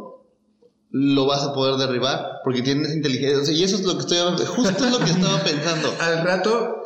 lo 0.92 1.26
vas 1.26 1.44
a 1.44 1.54
poder 1.54 1.76
derribar 1.76 2.40
porque 2.44 2.62
tienes 2.62 2.94
inteligencia. 2.94 3.40
O 3.42 3.46
sea, 3.46 3.54
y 3.54 3.64
eso 3.64 3.76
es 3.76 3.84
lo 3.84 3.94
que 3.96 4.00
estoy, 4.02 4.18
justo 4.46 4.86
es 4.86 4.92
lo 4.92 5.00
que 5.00 5.12
estaba 5.12 5.40
pensando. 5.44 5.94
Al 6.00 6.24
rato, 6.24 6.84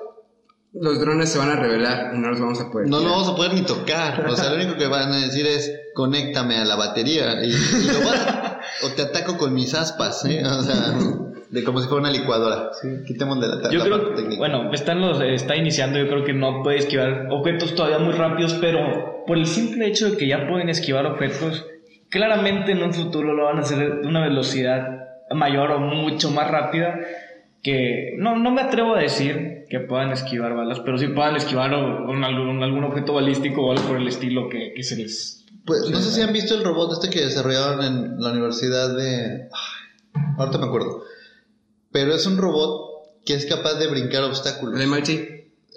los 0.73 0.99
drones 0.99 1.29
se 1.29 1.37
van 1.37 1.49
a 1.51 1.55
revelar 1.55 2.13
y 2.15 2.19
no 2.19 2.29
los 2.29 2.39
vamos 2.39 2.59
a 2.59 2.71
poder. 2.71 2.87
No 2.87 2.99
tirar. 2.99 3.11
vamos 3.11 3.27
a 3.29 3.35
poder 3.35 3.53
ni 3.53 3.61
tocar. 3.61 4.27
O 4.29 4.35
sea, 4.35 4.49
lo 4.49 4.55
único 4.55 4.77
que 4.77 4.87
van 4.87 5.11
a 5.11 5.17
decir 5.17 5.45
es 5.47 5.71
conéctame 5.95 6.57
a 6.57 6.65
la 6.65 6.75
batería 6.75 7.43
y, 7.43 7.49
y 7.49 7.87
lo 7.91 7.99
vas 7.99 8.19
a- 8.21 8.59
o 8.85 8.89
te 8.89 9.01
ataco 9.01 9.37
con 9.37 9.53
mis 9.53 9.73
aspas, 9.73 10.23
¿eh? 10.25 10.43
O 10.45 10.63
sea, 10.63 10.95
de 11.51 11.63
como 11.63 11.79
si 11.81 11.87
fuera 11.87 12.01
una 12.01 12.11
licuadora. 12.11 12.71
Quitemos 13.07 13.39
de 13.41 13.47
la, 13.47 13.69
Yo 13.71 13.79
la 13.79 13.85
creo 13.85 13.97
parte 13.99 14.15
técnica. 14.15 14.37
bueno, 14.39 14.71
están 14.73 15.01
los, 15.01 15.19
está 15.21 15.55
iniciando, 15.55 15.97
yo 15.99 16.07
creo 16.07 16.23
que 16.23 16.33
no 16.33 16.61
puede 16.63 16.77
esquivar 16.77 17.27
objetos 17.31 17.73
todavía 17.75 17.99
muy 17.99 18.13
rápidos, 18.13 18.53
pero 18.61 19.23
por 19.25 19.37
el 19.37 19.45
simple 19.45 19.87
hecho 19.87 20.11
de 20.11 20.17
que 20.17 20.27
ya 20.27 20.47
pueden 20.47 20.69
esquivar 20.69 21.05
objetos, 21.05 21.65
claramente 22.09 22.71
en 22.71 22.83
un 22.83 22.93
futuro 22.93 23.33
lo 23.33 23.45
van 23.45 23.57
a 23.57 23.61
hacer 23.61 24.01
de 24.01 24.07
una 24.07 24.21
velocidad 24.21 25.07
mayor 25.31 25.71
o 25.71 25.79
mucho 25.79 26.31
más 26.31 26.49
rápida 26.49 26.99
que 27.61 28.15
no, 28.17 28.37
no 28.37 28.51
me 28.51 28.61
atrevo 28.61 28.95
a 28.95 28.99
decir 29.01 29.65
que 29.69 29.79
puedan 29.81 30.11
esquivar 30.11 30.55
balas, 30.55 30.79
pero 30.79 30.97
sí 30.97 31.07
puedan 31.09 31.35
esquivar 31.35 31.73
o- 31.73 32.09
un- 32.09 32.23
algún, 32.23 32.63
algún 32.63 32.83
objeto 32.85 33.13
balístico 33.13 33.61
o 33.65 33.71
algo 33.71 33.83
por 33.87 33.97
el 33.97 34.07
estilo 34.07 34.49
que, 34.49 34.73
que 34.75 34.83
se 34.83 34.95
les... 34.95 35.45
Pues 35.65 35.87
no 35.91 35.99
sé 35.99 36.09
si 36.11 36.21
han 36.21 36.33
visto 36.33 36.55
el 36.55 36.63
robot 36.63 36.93
este 36.93 37.09
que 37.09 37.25
desarrollaron 37.25 37.83
en 37.83 38.19
la 38.21 38.31
universidad 38.31 38.95
de... 38.95 39.49
ahorita 40.37 40.57
me 40.57 40.65
acuerdo. 40.67 41.03
Pero 41.91 42.13
es 42.15 42.25
un 42.25 42.37
robot 42.37 43.21
que 43.25 43.33
es 43.33 43.45
capaz 43.45 43.75
de 43.79 43.87
brincar 43.87 44.23
obstáculos. 44.23 44.79
¿El 44.79 44.87
MIT? 44.87 45.09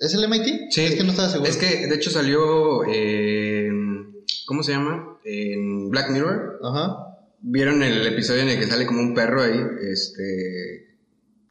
¿Es 0.01 0.15
el 0.15 0.25
MIT? 0.29 0.71
Sí. 0.71 0.81
Es 0.83 0.95
que 0.95 1.05
no 1.05 1.11
estaba 1.11 1.29
seguro. 1.29 1.49
Es 1.51 1.57
que, 1.57 1.87
de 1.87 1.95
hecho, 1.95 2.11
salió. 2.11 2.85
en- 2.87 4.13
¿Cómo 4.47 4.63
se 4.63 4.73
llama? 4.73 5.19
En 5.25 5.91
Black 5.91 6.11
Mirror. 6.11 6.59
Ajá. 6.63 6.97
¿Vieron 7.41 7.83
el 7.83 8.07
episodio 8.07 8.43
en 8.43 8.49
el 8.51 8.59
que 8.59 8.67
sale 8.67 8.87
como 8.87 9.01
un 9.01 9.15
perro 9.15 9.43
ahí? 9.43 9.59
Este. 9.91 10.89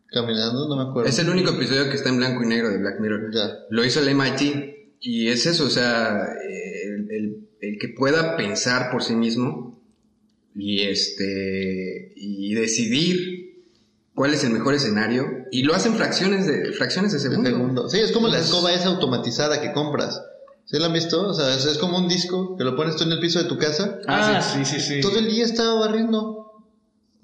Caminando, 0.08 0.68
no 0.68 0.76
me 0.76 0.90
acuerdo. 0.90 1.10
Es 1.10 1.18
el 1.20 1.30
único 1.30 1.52
episodio 1.52 1.90
que 1.90 1.96
está 1.96 2.10
en 2.10 2.18
blanco 2.18 2.44
y 2.44 2.48
negro 2.48 2.70
de 2.70 2.78
Black 2.80 3.00
Mirror. 3.00 3.34
Ya. 3.34 3.60
Lo 3.70 3.86
hizo 3.86 4.02
el 4.02 4.10
MIT. 4.16 4.76
Y 5.00 5.30
es 5.30 5.46
eso, 5.46 5.66
o 5.66 5.70
sea, 5.70 6.28
el, 6.48 7.10
el- 7.12 7.48
el 7.62 7.78
que 7.80 7.90
pueda 7.90 8.36
pensar 8.38 8.92
por 8.92 9.04
sí 9.04 9.16
mismo 9.16 9.80
y 10.56 10.82
este 10.82 12.12
y 12.16 12.54
decidir 12.56 13.41
cuál 14.16 14.34
es 14.34 14.44
el 14.44 14.52
mejor 14.52 14.74
escenario 14.74 15.26
y 15.52 15.64
lo 15.64 15.74
hacen 15.74 15.96
fracciones 15.96 16.46
de 16.48 16.74
fracciones 16.74 17.12
de 17.14 17.20
segundo. 17.20 17.50
segundo. 17.50 17.90
Sí, 17.90 18.00
es 18.00 18.12
como 18.12 18.28
la 18.28 18.38
Es- 18.40 18.46
escoba 18.46 18.74
esa 18.74 18.90
automatizada 18.90 19.62
que 19.62 19.72
compras. 19.74 20.22
¿Sí 20.66 20.78
la 20.80 20.86
han 20.88 20.94
visto? 20.94 21.28
O 21.28 21.34
sea, 21.34 21.54
es, 21.56 21.66
es 21.66 21.78
como 21.78 21.98
un 21.98 22.08
disco 22.08 22.56
que 22.56 22.64
lo 22.64 22.76
pones 22.76 22.96
tú 22.96 23.04
en 23.04 23.12
el 23.12 23.20
piso 23.20 23.40
de 23.40 23.46
tu 23.46 23.58
casa. 23.58 23.98
Ah, 24.08 24.42
sí, 24.42 24.64
sí, 24.64 24.80
sí. 24.80 25.02
Todo 25.02 25.18
el 25.20 25.28
día 25.30 25.44
estaba 25.44 25.74
barriendo. 25.80 26.38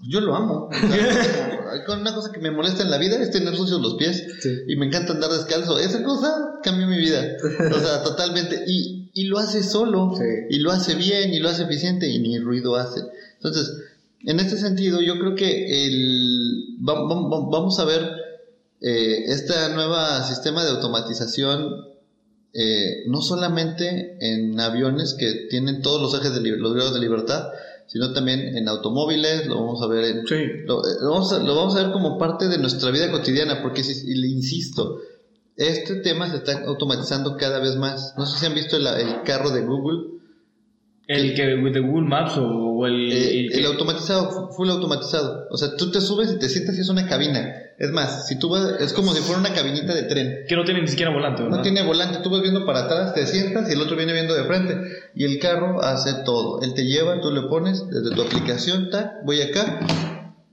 Yo 0.01 0.21
lo 0.21 0.35
amo. 0.35 0.69
O 0.69 0.73
sea, 0.73 1.85
con 1.85 2.01
una 2.01 2.13
cosa 2.13 2.31
que 2.31 2.39
me 2.39 2.51
molesta 2.51 2.83
en 2.83 2.91
la 2.91 2.97
vida 2.97 3.17
es 3.21 3.31
tener 3.31 3.55
sucios 3.55 3.79
los 3.81 3.95
pies. 3.95 4.23
Sí. 4.41 4.49
Y 4.67 4.75
me 4.75 4.85
encanta 4.87 5.13
andar 5.13 5.31
descalzo. 5.31 5.79
Esa 5.79 6.03
cosa 6.03 6.59
cambió 6.63 6.87
mi 6.87 6.97
vida. 6.97 7.23
O 7.73 7.79
sea, 7.79 8.03
totalmente. 8.03 8.63
Y, 8.67 9.09
y 9.13 9.23
lo 9.25 9.39
hace 9.39 9.63
solo. 9.63 10.13
Sí. 10.17 10.23
Y 10.49 10.59
lo 10.59 10.71
hace 10.71 10.95
bien 10.95 11.33
y 11.33 11.39
lo 11.39 11.49
hace 11.49 11.63
eficiente 11.63 12.07
y 12.07 12.19
ni 12.19 12.37
ruido 12.39 12.75
hace. 12.75 13.01
Entonces, 13.35 13.71
en 14.25 14.39
este 14.39 14.57
sentido, 14.57 15.01
yo 15.01 15.17
creo 15.19 15.35
que 15.35 15.85
el, 15.87 16.77
va- 16.87 17.01
va- 17.03 17.21
va- 17.29 17.49
vamos 17.49 17.79
a 17.79 17.85
ver 17.85 18.01
eh, 18.81 19.25
este 19.27 19.53
nuevo 19.73 19.95
sistema 20.27 20.63
de 20.63 20.71
automatización, 20.71 21.85
eh, 22.53 23.03
no 23.07 23.21
solamente 23.21 24.17
en 24.21 24.59
aviones 24.59 25.15
que 25.17 25.47
tienen 25.49 25.81
todos 25.81 26.01
los 26.01 26.19
ejes 26.19 26.33
de 26.33 26.41
los 26.57 26.73
grados 26.73 26.93
de 26.93 26.99
libertad, 26.99 27.49
sino 27.87 28.11
también 28.13 28.57
en 28.57 28.67
automóviles, 28.67 29.45
lo 29.47 29.55
vamos 29.55 29.81
a 29.81 29.87
ver 29.87 30.03
en... 30.05 30.27
Sí. 30.27 30.35
Lo, 30.65 30.81
eh, 30.85 30.95
lo 31.01 31.11
vamos 31.11 31.31
a, 31.33 31.39
lo 31.39 31.55
vamos 31.55 31.75
a 31.75 31.83
ver 31.83 31.91
como 31.91 32.17
parte 32.17 32.47
de 32.49 32.57
nuestra 32.57 32.91
vida 32.91 33.11
cotidiana, 33.11 33.61
porque 33.61 33.83
si, 33.83 34.13
le 34.13 34.27
insisto, 34.27 34.99
este 35.55 35.95
tema 35.95 36.29
se 36.29 36.37
está 36.37 36.63
automatizando 36.65 37.37
cada 37.37 37.59
vez 37.59 37.75
más. 37.77 38.13
No 38.17 38.25
sé 38.25 38.39
si 38.39 38.45
han 38.45 38.55
visto 38.55 38.75
el, 38.77 38.87
el 38.87 39.21
carro 39.23 39.51
de 39.51 39.61
Google, 39.61 40.16
El 41.07 41.33
que 41.35 41.45
de 41.45 41.79
Google 41.79 42.07
Maps 42.07 42.37
o, 42.37 42.45
o 42.45 42.85
el, 42.85 43.11
Eh, 43.11 43.39
el 43.39 43.49
que- 43.51 43.57
el 43.59 43.65
automatizado, 43.65 44.29
fu- 44.29 44.53
full 44.53 44.69
automatizado. 44.69 45.47
O 45.49 45.57
sea, 45.57 45.69
tú 45.77 45.89
te 45.89 46.01
subes 46.01 46.31
y 46.33 46.37
te 46.39 46.49
sientas 46.49 46.77
y 46.77 46.81
es 46.81 46.89
una 46.89 47.07
cabina. 47.07 47.53
Es 47.79 47.91
más, 47.91 48.27
si 48.27 48.37
tú 48.39 48.49
vas, 48.49 48.81
es 48.81 48.91
como 48.91 49.13
si 49.13 49.21
fuera 49.21 49.39
una 49.39 49.53
cabinita 49.53 49.93
de 49.93 50.03
tren. 50.03 50.39
que 50.49 50.55
no 50.55 50.65
tiene 50.65 50.81
ni 50.81 50.87
siquiera 50.87 51.11
volante, 51.13 51.43
¿verdad? 51.43 51.57
No 51.57 51.63
tiene 51.63 51.83
volante, 51.83 52.19
tú 52.23 52.29
vas 52.29 52.41
viendo 52.41 52.65
para 52.65 52.85
atrás, 52.85 53.13
te 53.13 53.25
sientas 53.25 53.69
y 53.69 53.73
el 53.73 53.81
otro 53.81 53.95
viene 53.95 54.13
viendo 54.13 54.33
de 54.35 54.43
frente. 54.45 54.75
Y 55.15 55.23
el 55.23 55.39
carro 55.39 55.81
hace 55.81 56.11
todo. 56.25 56.61
Él 56.61 56.73
te 56.73 56.83
lleva, 56.85 57.21
tú 57.21 57.31
le 57.31 57.43
pones 57.43 57.83
desde 57.89 58.13
tu 58.15 58.21
aplicación, 58.23 58.89
tac, 58.89 59.23
voy 59.25 59.41
acá, 59.41 59.79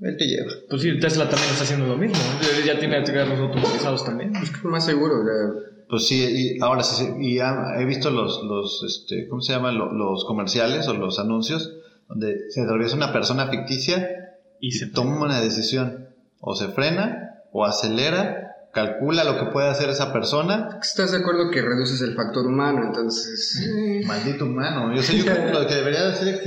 él 0.03 0.17
te 0.19 0.27
lleva. 0.27 0.53
Pues 0.69 0.83
sí, 0.83 0.99
Tesla 1.01 1.29
también 1.29 1.51
está 1.51 1.65
haciendo 1.65 1.87
lo 1.87 1.97
mismo. 1.97 2.17
Ya 2.67 2.79
tiene 2.79 3.03
carros 3.03 3.39
automatizados 3.41 4.05
también. 4.05 4.37
Es 4.37 4.51
que 4.51 4.57
es 4.59 4.65
más 4.65 4.85
seguro. 4.85 5.15
sea, 5.25 5.74
Pues 5.95 6.09
sí, 6.09 6.57
y 6.57 6.61
ahora 6.61 6.83
sí, 6.83 7.07
y 7.21 7.37
ya 7.37 7.55
he 7.79 7.85
visto 7.85 8.11
los, 8.11 8.43
los 8.43 8.83
este, 8.83 9.29
¿cómo 9.29 9.41
se 9.43 9.53
llaman? 9.53 9.79
Lo- 9.79 9.93
Los, 9.93 10.25
comerciales 10.25 10.89
o 10.89 10.95
los 10.95 11.21
anuncios 11.21 11.71
donde 12.09 12.51
se 12.51 12.63
atraviesa 12.63 12.97
una 12.97 13.13
persona 13.13 13.47
ficticia 13.47 14.09
Y 14.61 14.73
se 14.73 14.89
toma 14.89 15.23
una 15.23 15.41
decisión. 15.41 16.09
O 16.41 16.57
se 16.57 16.67
frena, 16.67 17.43
o 17.53 17.65
acelera, 17.65 18.57
calcula 18.73 19.23
lo 19.23 19.39
que 19.39 19.53
puede 19.53 19.69
hacer 19.69 19.89
esa 19.89 20.13
persona. 20.13 20.81
¿Estás 20.83 21.13
de 21.13 21.19
acuerdo 21.19 21.51
que 21.53 21.63
reduces 21.63 22.01
el 22.01 22.17
factor 22.17 22.45
humano? 22.45 22.83
Entonces, 22.87 23.65
Maldito 24.05 24.47
humano. 24.47 24.93
Yo 24.97 25.01
sé, 25.01 25.17
yo 25.19 25.25
creo 25.27 25.47
que 25.47 25.53
lo 25.53 25.67
que 25.69 25.75
debería 25.77 26.09
hacer 26.09 26.29
es, 26.35 26.41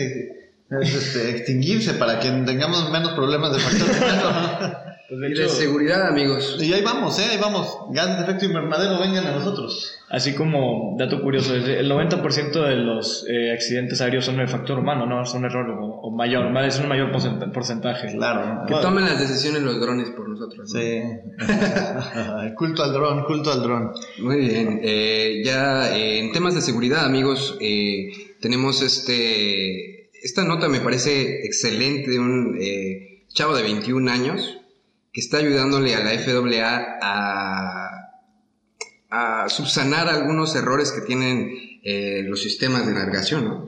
es, 0.81 0.93
este, 0.93 1.29
extinguirse 1.37 1.93
para 1.93 2.19
que 2.19 2.29
tengamos 2.29 2.91
menos 2.91 3.13
problemas 3.13 3.53
de 3.53 3.59
factor 3.59 3.87
humano. 3.95 4.77
Pues 5.09 5.21
de 5.21 5.29
y 5.29 5.31
hecho, 5.31 5.41
de 5.43 5.49
seguridad, 5.49 6.07
amigos. 6.09 6.57
y 6.61 6.73
ahí 6.73 6.81
vamos, 6.83 7.17
¿eh? 7.19 7.25
Ahí 7.31 7.37
vamos. 7.39 7.77
Gases 7.91 8.17
de 8.17 8.23
efecto 8.23 8.45
invernadero, 8.45 8.99
vengan 8.99 9.25
a 9.27 9.31
nosotros. 9.31 9.93
así 10.09 10.33
como 10.35 10.95
dato 10.97 11.21
curioso, 11.21 11.55
el 11.55 11.89
90% 11.89 12.51
de 12.67 12.75
los 12.75 13.25
eh, 13.29 13.53
accidentes 13.53 14.01
aéreos 14.01 14.25
son 14.25 14.37
de 14.37 14.47
factor 14.47 14.77
humano, 14.79 15.05
no 15.05 15.23
es 15.23 15.33
un 15.33 15.45
error 15.45 15.69
o, 15.69 15.85
o 16.01 16.11
mayor, 16.11 16.45
es 16.65 16.79
un 16.79 16.89
mayor 16.89 17.11
porcent- 17.13 17.51
porcentaje. 17.53 18.11
Claro. 18.15 18.65
Que 18.67 18.73
tomen 18.81 19.05
las 19.05 19.19
decisiones 19.19 19.61
los 19.61 19.79
drones 19.79 20.09
por 20.09 20.27
nosotros. 20.27 20.73
¿no? 20.73 20.79
Sí. 20.81 21.01
culto 22.55 22.83
al 22.83 22.91
dron, 22.93 23.23
culto 23.25 23.51
al 23.51 23.61
dron. 23.61 23.91
Muy 24.19 24.37
bien. 24.39 24.79
eh, 24.83 25.41
ya 25.43 25.95
eh, 25.95 26.19
en 26.19 26.31
temas 26.33 26.55
de 26.55 26.61
seguridad, 26.61 27.05
amigos, 27.05 27.57
eh, 27.61 28.09
tenemos 28.41 28.81
este. 28.81 30.09
Esta 30.21 30.43
nota 30.43 30.67
me 30.67 30.81
parece 30.81 31.45
excelente 31.45 32.09
de 32.11 32.19
un 32.19 32.57
eh, 32.59 33.23
chavo 33.29 33.55
de 33.55 33.63
21 33.63 34.11
años 34.11 34.57
que 35.17 35.21
está 35.21 35.37
ayudándole 35.37 35.95
a 35.95 36.03
la 36.03 36.11
FAA 36.11 36.99
a, 37.01 37.89
a 39.09 39.49
subsanar 39.49 40.07
algunos 40.07 40.55
errores 40.55 40.91
que 40.91 41.01
tienen 41.01 41.49
eh, 41.83 42.21
los 42.23 42.43
sistemas 42.43 42.85
de 42.85 42.93
navegación. 42.93 43.45
¿no? 43.45 43.65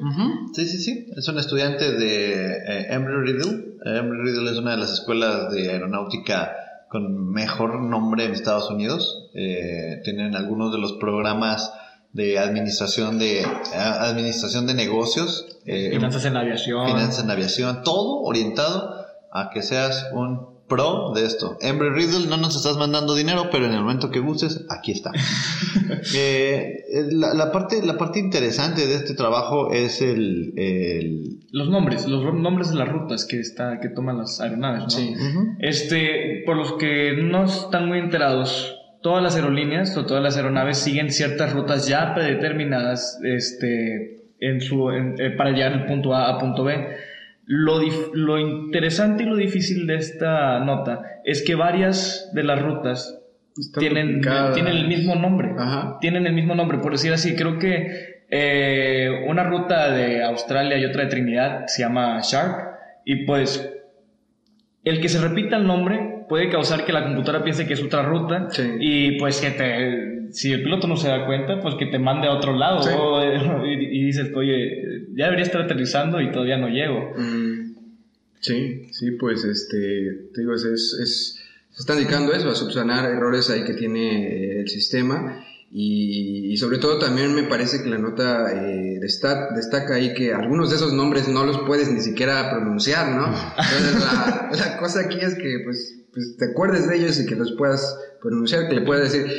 Sí, 0.54 0.68
sí, 0.68 0.78
sí. 0.78 1.08
Es 1.18 1.28
un 1.28 1.40
estudiante 1.40 1.92
de 1.92 2.54
eh, 2.54 2.88
Embry-Riddle. 2.92 3.80
Embry-Riddle 3.84 4.52
es 4.52 4.58
una 4.60 4.72
de 4.72 4.78
las 4.78 4.92
escuelas 4.92 5.52
de 5.52 5.72
aeronáutica 5.72 6.56
con 6.88 7.32
mejor 7.32 7.82
nombre 7.82 8.26
en 8.26 8.34
Estados 8.34 8.70
Unidos. 8.70 9.32
Eh, 9.34 10.02
tienen 10.04 10.36
algunos 10.36 10.72
de 10.72 10.78
los 10.78 10.94
programas 11.00 11.74
de 12.14 12.38
administración 12.38 13.18
de 13.18 13.44
administración 13.74 14.68
de 14.68 14.76
negocios, 14.76 15.58
eh, 15.66 15.90
Finanzas 15.94 16.26
en 16.26 16.38
aviación. 16.38 16.86
finanzas 16.86 17.24
en 17.24 17.32
aviación, 17.32 17.82
todo 17.82 18.20
orientado 18.22 19.04
a 19.32 19.50
que 19.50 19.64
seas 19.64 20.10
un 20.14 20.59
pro 20.70 21.12
de 21.14 21.26
esto. 21.26 21.58
Embry 21.62 21.90
Riddle, 21.90 22.28
no 22.30 22.38
nos 22.38 22.56
estás 22.56 22.78
mandando 22.78 23.16
dinero, 23.16 23.50
pero 23.52 23.66
en 23.66 23.74
el 23.74 23.82
momento 23.82 24.10
que 24.12 24.20
gustes, 24.20 24.66
aquí 24.70 24.94
está. 24.94 25.12
Eh, 26.16 26.84
la, 27.12 27.34
la 27.34 27.52
parte, 27.52 27.84
la 27.86 27.98
parte 27.98 28.20
interesante 28.20 28.86
de 28.88 28.96
este 28.96 29.16
trabajo 29.16 29.72
es 29.72 30.02
el, 30.02 30.54
el- 30.56 31.40
Los 31.52 31.68
nombres, 31.70 32.08
los 32.08 32.24
nombres 32.34 32.70
de 32.70 32.76
las 32.76 32.88
rutas 32.90 33.26
que, 33.26 33.40
está, 33.40 33.80
que 33.80 33.90
toman 33.90 34.18
las 34.20 34.40
aeronaves, 34.40 34.84
¿no? 34.84 34.90
Sí. 34.92 35.14
Ujú. 35.16 35.56
Este, 35.60 36.44
por 36.46 36.58
los 36.58 36.74
que 36.74 37.14
no 37.24 37.46
están 37.46 37.88
muy 37.88 37.98
enterados, 38.00 38.76
todas 39.02 39.24
las 39.24 39.36
aerolíneas 39.36 39.98
o 39.98 40.06
todas 40.06 40.22
las 40.24 40.38
aeronaves 40.38 40.78
siguen 40.78 41.12
ciertas 41.12 41.54
rutas 41.54 41.88
ya 41.88 42.14
predeterminadas 42.14 43.20
este, 43.24 44.22
en 44.40 44.62
su, 44.62 44.92
en- 44.92 45.16
eh, 45.20 45.32
para 45.32 45.52
llegar 45.52 45.72
del 45.78 45.86
punto 45.88 46.14
A 46.14 46.30
a 46.30 46.38
punto 46.38 46.64
B. 46.64 46.76
Lo, 47.52 47.82
lo 48.14 48.38
interesante 48.38 49.24
y 49.24 49.26
lo 49.26 49.36
difícil 49.36 49.88
de 49.88 49.96
esta 49.96 50.60
nota 50.60 51.02
es 51.26 51.42
que 51.42 51.56
varias 51.56 52.30
de 52.36 52.44
las 52.44 52.62
rutas 52.62 53.20
tienen, 53.80 54.22
tienen 54.54 54.78
el 54.78 54.88
mismo 54.88 55.16
nombre. 55.16 55.56
Ajá. 55.58 55.98
Tienen 56.00 56.28
el 56.28 56.34
mismo 56.34 56.54
nombre, 56.54 56.78
por 56.78 56.92
decir 56.92 57.12
así. 57.12 57.36
Creo 57.36 57.58
que 57.58 58.26
eh, 58.30 59.26
una 59.28 59.44
ruta 59.44 59.92
de 59.92 60.24
Australia 60.24 60.78
y 60.78 60.86
otra 60.86 61.06
de 61.06 61.10
Trinidad 61.10 61.66
se 61.66 61.82
llama 61.82 62.20
Shark. 62.22 62.70
Y 63.04 63.26
pues 63.26 63.68
el 64.84 65.02
que 65.02 65.10
se 65.10 65.20
repita 65.20 65.58
el 65.58 65.66
nombre 65.66 66.26
puede 66.30 66.50
causar 66.50 66.86
que 66.86 66.94
la 66.94 67.04
computadora 67.04 67.44
piense 67.44 67.66
que 67.66 67.74
es 67.74 67.84
otra 67.84 68.04
ruta. 68.04 68.48
Sí. 68.52 68.76
Y 68.80 69.18
pues 69.18 69.42
que 69.42 69.50
te, 69.50 70.19
si 70.32 70.52
el 70.52 70.64
piloto 70.64 70.88
no 70.88 70.98
se 70.98 71.08
da 71.08 71.26
cuenta, 71.26 71.60
pues 71.62 71.76
que 71.76 71.86
te 71.88 72.00
mande 72.00 72.28
a 72.28 72.34
otro 72.34 72.54
lado. 72.56 72.82
Sí. 72.84 72.90
y, 73.66 74.00
y 74.00 74.06
dices, 74.06 74.30
oye, 74.36 75.08
ya 75.16 75.26
debería 75.26 75.46
estar 75.46 75.62
aterrizando 75.62 76.22
y 76.22 76.32
todavía 76.32 76.58
no 76.58 76.68
llego. 76.70 77.14
Mm, 77.18 77.76
sí, 78.40 78.88
sí, 78.92 79.12
pues 79.12 79.44
este, 79.44 80.30
te 80.34 80.42
digo, 80.42 80.54
es, 80.56 80.64
es- 80.66 80.98
es- 81.02 81.36
se 81.72 81.82
están 81.82 81.98
dedicando 81.98 82.34
a 82.34 82.38
eso, 82.38 82.50
a 82.50 82.56
subsanar 82.56 83.10
errores 83.10 83.50
ahí 83.50 83.64
que 83.64 83.74
tiene 83.74 84.28
eh, 84.28 84.60
el 84.62 84.68
sistema 84.70 85.46
y, 85.72 86.52
y 86.52 86.58
sobre 86.58 86.80
todo 86.80 86.98
también 86.98 87.34
me 87.36 87.44
parece 87.44 87.84
que 87.84 87.90
la 87.90 88.00
nota 88.00 88.52
eh, 88.52 88.98
desta- 89.00 89.54
destaca 89.56 89.96
ahí 89.96 90.14
que 90.14 90.34
algunos 90.34 90.72
de 90.72 90.78
esos 90.78 90.94
nombres 90.94 91.28
no 91.30 91.46
los 91.46 91.60
puedes 91.60 91.90
ni 91.92 92.02
siquiera 92.02 92.50
pronunciar, 92.50 93.12
¿no? 93.16 93.28
Entonces 93.28 94.00
la, 94.02 94.50
la 94.58 94.78
cosa 94.78 95.02
aquí 95.02 95.20
es 95.22 95.36
que 95.36 95.60
pues, 95.64 95.96
pues 96.12 96.36
te 96.38 96.46
acuerdes 96.46 96.90
de 96.90 96.98
ellos 96.98 97.20
y 97.20 97.26
que 97.28 97.36
los 97.36 97.52
puedas 97.54 97.98
pronunciar, 98.22 98.68
que 98.68 98.76
le 98.76 98.82
puedas 98.82 99.12
decir... 99.14 99.32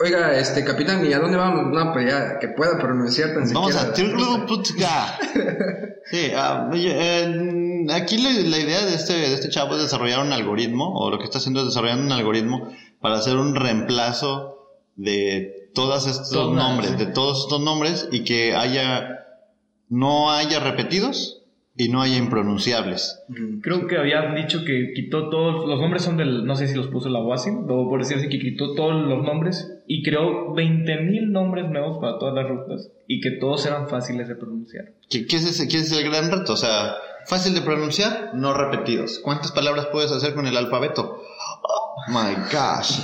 Oiga, 0.00 0.38
este 0.38 0.64
capitán, 0.64 1.04
¿y 1.04 1.12
a 1.12 1.18
dónde 1.18 1.36
vamos? 1.36 1.72
No, 1.72 1.92
pues 1.92 2.08
ya, 2.08 2.38
que 2.38 2.48
pueda 2.48 2.78
pronunciar 2.78 3.34
tan 3.34 3.52
Vamos 3.52 3.72
siquiera. 3.72 3.90
a 3.90 3.92
Tirgluputka. 3.92 5.18
Sí, 6.10 6.30
ah, 6.34 6.70
eh, 6.72 7.86
aquí 7.92 8.16
la, 8.16 8.30
la 8.48 8.58
idea 8.58 8.82
de 8.86 8.94
este, 8.94 9.12
de 9.12 9.34
este 9.34 9.50
chavo 9.50 9.74
es 9.76 9.82
desarrollar 9.82 10.24
un 10.24 10.32
algoritmo, 10.32 10.94
o 10.98 11.10
lo 11.10 11.18
que 11.18 11.24
está 11.24 11.36
haciendo 11.36 11.60
es 11.60 11.66
desarrollar 11.66 11.98
un 11.98 12.10
algoritmo 12.10 12.72
para 12.98 13.16
hacer 13.16 13.36
un 13.36 13.54
reemplazo 13.54 14.70
de 14.96 15.68
todos 15.74 16.06
estos 16.06 16.30
Todas, 16.30 16.56
nombres, 16.56 16.92
sí. 16.92 16.96
de 16.96 17.06
todos 17.12 17.40
estos 17.44 17.60
nombres, 17.60 18.08
y 18.10 18.24
que 18.24 18.54
haya, 18.54 19.26
no 19.90 20.30
haya 20.30 20.60
repetidos 20.60 21.42
y 21.76 21.90
no 21.90 22.00
haya 22.00 22.16
impronunciables. 22.16 23.20
Mm. 23.28 23.60
Creo 23.60 23.86
que 23.86 23.98
habían 23.98 24.34
dicho 24.34 24.64
que 24.64 24.92
quitó 24.94 25.28
todos, 25.28 25.68
los 25.68 25.78
nombres 25.78 26.02
son 26.04 26.16
del, 26.16 26.46
no 26.46 26.56
sé 26.56 26.68
si 26.68 26.74
los 26.74 26.86
puso 26.86 27.10
la 27.10 27.20
UASI, 27.22 27.50
o 27.68 27.86
por 27.90 27.98
decir 28.00 28.16
así, 28.16 28.30
que 28.30 28.38
quitó 28.38 28.74
todos 28.74 28.94
los 28.94 29.22
nombres 29.22 29.74
y 29.88 30.02
creó 30.02 30.54
20.000 30.54 31.30
nombres 31.30 31.68
nuevos 31.70 31.98
para 31.98 32.18
todas 32.18 32.34
las 32.34 32.46
rutas 32.46 32.90
y 33.06 33.20
que 33.22 33.32
todos 33.32 33.64
eran 33.66 33.88
fáciles 33.88 34.28
de 34.28 34.36
pronunciar. 34.36 34.92
¿Qué, 35.08 35.26
qué 35.26 35.36
es 35.36 35.46
ese, 35.46 35.66
qué 35.66 35.78
es 35.78 35.90
el 35.90 36.04
gran 36.04 36.30
reto? 36.30 36.52
O 36.52 36.56
sea, 36.56 36.94
fácil 37.24 37.54
de 37.54 37.62
pronunciar, 37.62 38.32
no 38.34 38.52
repetidos. 38.52 39.18
¿Cuántas 39.18 39.50
palabras 39.50 39.88
puedes 39.90 40.12
hacer 40.12 40.34
con 40.34 40.46
el 40.46 40.56
alfabeto? 40.56 41.22
Oh 41.62 42.04
my 42.08 42.34
gosh. 42.52 43.00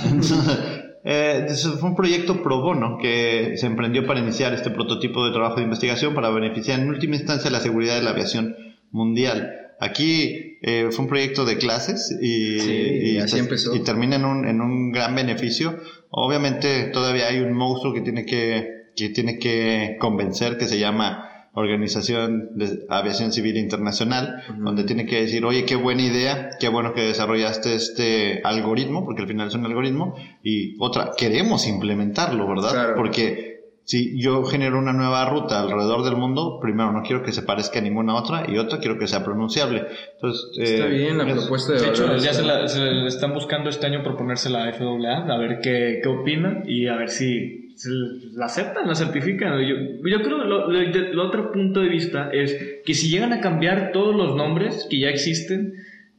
Eh, 1.07 1.45
fue 1.79 1.89
un 1.89 1.95
proyecto 1.95 2.41
pro 2.41 2.61
bono 2.61 2.97
que 2.99 3.57
se 3.57 3.67
emprendió 3.67 4.07
para 4.07 4.21
iniciar 4.21 4.55
este 4.55 4.71
prototipo 4.71 5.23
de 5.23 5.33
trabajo 5.33 5.57
de 5.57 5.61
investigación 5.61 6.15
para 6.15 6.31
beneficiar 6.31 6.79
en 6.79 6.89
última 6.89 7.15
instancia 7.15 7.51
la 7.51 7.59
seguridad 7.59 7.93
de 7.93 8.01
la 8.01 8.09
aviación 8.09 8.55
mundial. 8.89 9.64
Aquí 9.79 10.57
eh, 10.61 10.87
fue 10.91 11.03
un 11.03 11.09
proyecto 11.09 11.45
de 11.45 11.57
clases 11.57 12.17
y, 12.21 12.59
Sí, 12.59 12.71
y 13.03 13.17
así 13.17 13.33
te- 13.35 13.39
empezó. 13.39 13.75
y 13.75 13.79
termina 13.79 14.15
en 14.15 14.25
un, 14.25 14.47
en 14.47 14.61
un 14.61 14.91
gran 14.91 15.13
beneficio. 15.15 15.77
Obviamente 16.09 16.85
todavía 16.93 17.27
hay 17.27 17.39
un 17.39 17.53
monstruo 17.53 17.93
que 17.93 18.01
tiene 18.01 18.25
que, 18.25 18.69
que 18.95 19.09
tiene 19.09 19.37
que 19.37 19.97
convencer 19.99 20.57
que 20.57 20.65
se 20.65 20.79
llama 20.79 21.49
Organización 21.53 22.49
de 22.57 22.85
Aviación 22.89 23.31
Civil 23.31 23.57
Internacional, 23.57 24.43
donde 24.59 24.83
tiene 24.83 25.05
que 25.05 25.21
decir, 25.21 25.45
oye, 25.45 25.63
qué 25.65 25.75
buena 25.75 26.01
idea, 26.03 26.49
qué 26.59 26.67
bueno 26.67 26.93
que 26.93 27.01
desarrollaste 27.01 27.75
este 27.75 28.41
algoritmo, 28.43 29.05
porque 29.05 29.21
al 29.21 29.27
final 29.29 29.47
es 29.47 29.55
un 29.55 29.65
algoritmo, 29.65 30.15
y 30.43 30.75
otra, 30.79 31.11
queremos 31.17 31.65
implementarlo, 31.67 32.47
¿verdad? 32.47 32.71
Claro. 32.71 32.95
Porque 32.97 33.54
si 33.85 34.19
yo 34.21 34.43
genero 34.43 34.79
una 34.79 34.93
nueva 34.93 35.25
ruta 35.29 35.61
alrededor 35.61 36.03
del 36.03 36.15
mundo, 36.17 36.59
primero 36.61 36.91
no 36.91 37.03
quiero 37.03 37.23
que 37.23 37.31
se 37.31 37.43
parezca 37.43 37.79
a 37.79 37.81
ninguna 37.83 38.15
otra, 38.15 38.45
y 38.49 38.57
otra 38.57 38.79
quiero 38.79 38.97
que 38.97 39.07
sea 39.07 39.23
pronunciable. 39.23 39.85
Entonces, 40.15 40.49
Está 40.57 40.87
eh, 40.87 40.89
bien 40.89 41.17
la 41.17 41.27
es- 41.27 41.33
propuesta 41.35 41.73
de 41.73 41.79
De 41.81 41.87
hecho, 41.89 42.15
ya 42.17 42.33
se 42.33 42.43
la, 42.43 42.67
se 42.67 42.79
la 42.81 43.07
están 43.07 43.33
buscando 43.33 43.69
este 43.69 43.85
año 43.85 44.03
proponérsela 44.03 44.65
a 44.65 44.73
FAA, 44.73 45.33
a 45.33 45.37
ver 45.37 45.59
qué, 45.61 45.99
qué 46.03 46.09
opina 46.09 46.63
y 46.65 46.87
a 46.87 46.95
ver 46.95 47.09
si 47.09 47.61
se 47.77 47.89
la 48.33 48.45
aceptan, 48.45 48.87
la 48.87 48.95
certifican. 48.95 49.59
Yo, 49.59 49.75
yo 50.09 50.21
creo 50.23 50.39
que 50.41 50.45
lo, 50.47 50.71
lo- 50.71 51.23
otro 51.23 51.51
punto 51.51 51.81
de 51.81 51.89
vista 51.89 52.29
es 52.31 52.79
que 52.85 52.93
si 52.93 53.09
llegan 53.09 53.33
a 53.33 53.41
cambiar 53.41 53.91
todos 53.91 54.15
los 54.15 54.35
nombres 54.35 54.87
que 54.89 54.99
ya 54.99 55.09
existen, 55.09 55.73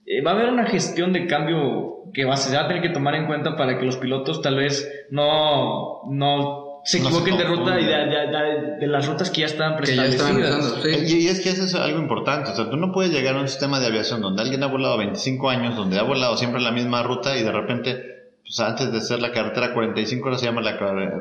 eh, 0.04 0.20
va 0.22 0.32
a 0.32 0.34
haber 0.34 0.50
una 0.50 0.66
gestión 0.66 1.12
de 1.12 1.26
cambio 1.26 2.04
que 2.14 2.24
va, 2.24 2.34
a- 2.34 2.36
se 2.36 2.54
va 2.54 2.62
a 2.64 2.68
tener 2.68 2.82
que 2.82 2.90
tomar 2.90 3.14
en 3.16 3.26
cuenta 3.26 3.56
para 3.56 3.78
que 3.78 3.86
los 3.86 3.96
pilotos 3.96 4.40
tal 4.42 4.54
vez 4.56 4.88
no, 5.10 6.02
no 6.10 6.65
se 6.86 7.00
No 7.00 7.08
equivoquen 7.08 7.36
de 7.36 7.44
ruta 7.44 7.78
y 7.80 7.84
de, 7.84 7.90
de- 7.92 8.06
de- 8.06 8.76
de 8.80 8.86
las 8.86 9.06
rutas 9.06 9.30
que 9.30 9.40
ya 9.42 9.46
estaban 9.46 9.76
preestablecidas. 9.76 10.22
usando, 10.32 10.88
Y, 10.88 11.06
sí. 11.08 11.18
y 11.24 11.28
es 11.28 11.40
que 11.40 11.50
eso 11.50 11.64
es 11.64 11.74
algo 11.74 11.98
importante, 11.98 12.50
o 12.52 12.54
sea, 12.54 12.70
tú 12.70 12.76
no 12.76 12.92
puedes 12.92 13.12
llegar 13.12 13.36
a 13.36 13.40
un 13.40 13.48
sistema 13.48 13.80
de 13.80 13.86
aviación 13.86 14.20
donde 14.22 14.40
alguien 14.42 14.62
ha 14.62 14.68
volado 14.68 14.96
25 14.98 15.50
años, 15.50 15.76
donde 15.76 15.98
ha 15.98 16.02
volado 16.04 16.36
siempre 16.36 16.60
la 16.62 16.70
misma 16.70 17.02
ruta 17.02 17.36
y 17.36 17.42
de 17.42 17.50
repente, 17.52 18.02
pues 18.42 18.60
antes 18.60 18.92
de 18.92 19.00
ser 19.00 19.20
la 19.20 19.32
carretera 19.32 19.74
45 19.74 20.24
ahora 20.26 20.38
se 20.38 20.46
llama 20.46 20.62
la, 20.62 20.78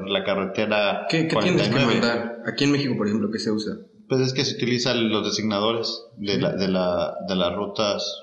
la 0.07 0.23
carretera 0.23 1.07
¿Qué, 1.09 1.27
qué 1.27 1.35
tienes 1.37 1.63
que 1.67 1.73
49. 1.73 1.93
mandar? 1.99 2.35
Aquí 2.45 2.63
en 2.65 2.71
México, 2.71 2.93
por 2.95 3.07
ejemplo, 3.07 3.29
¿qué 3.31 3.39
se 3.39 3.51
usa? 3.51 3.73
Pues 4.07 4.21
es 4.21 4.33
que 4.33 4.45
se 4.45 4.53
utilizan 4.55 5.09
los 5.09 5.25
designadores 5.25 6.05
de, 6.17 6.37
la, 6.39 6.51
de, 6.55 6.67
la, 6.67 7.15
de 7.27 7.35
las 7.35 7.53
rutas 7.55 8.21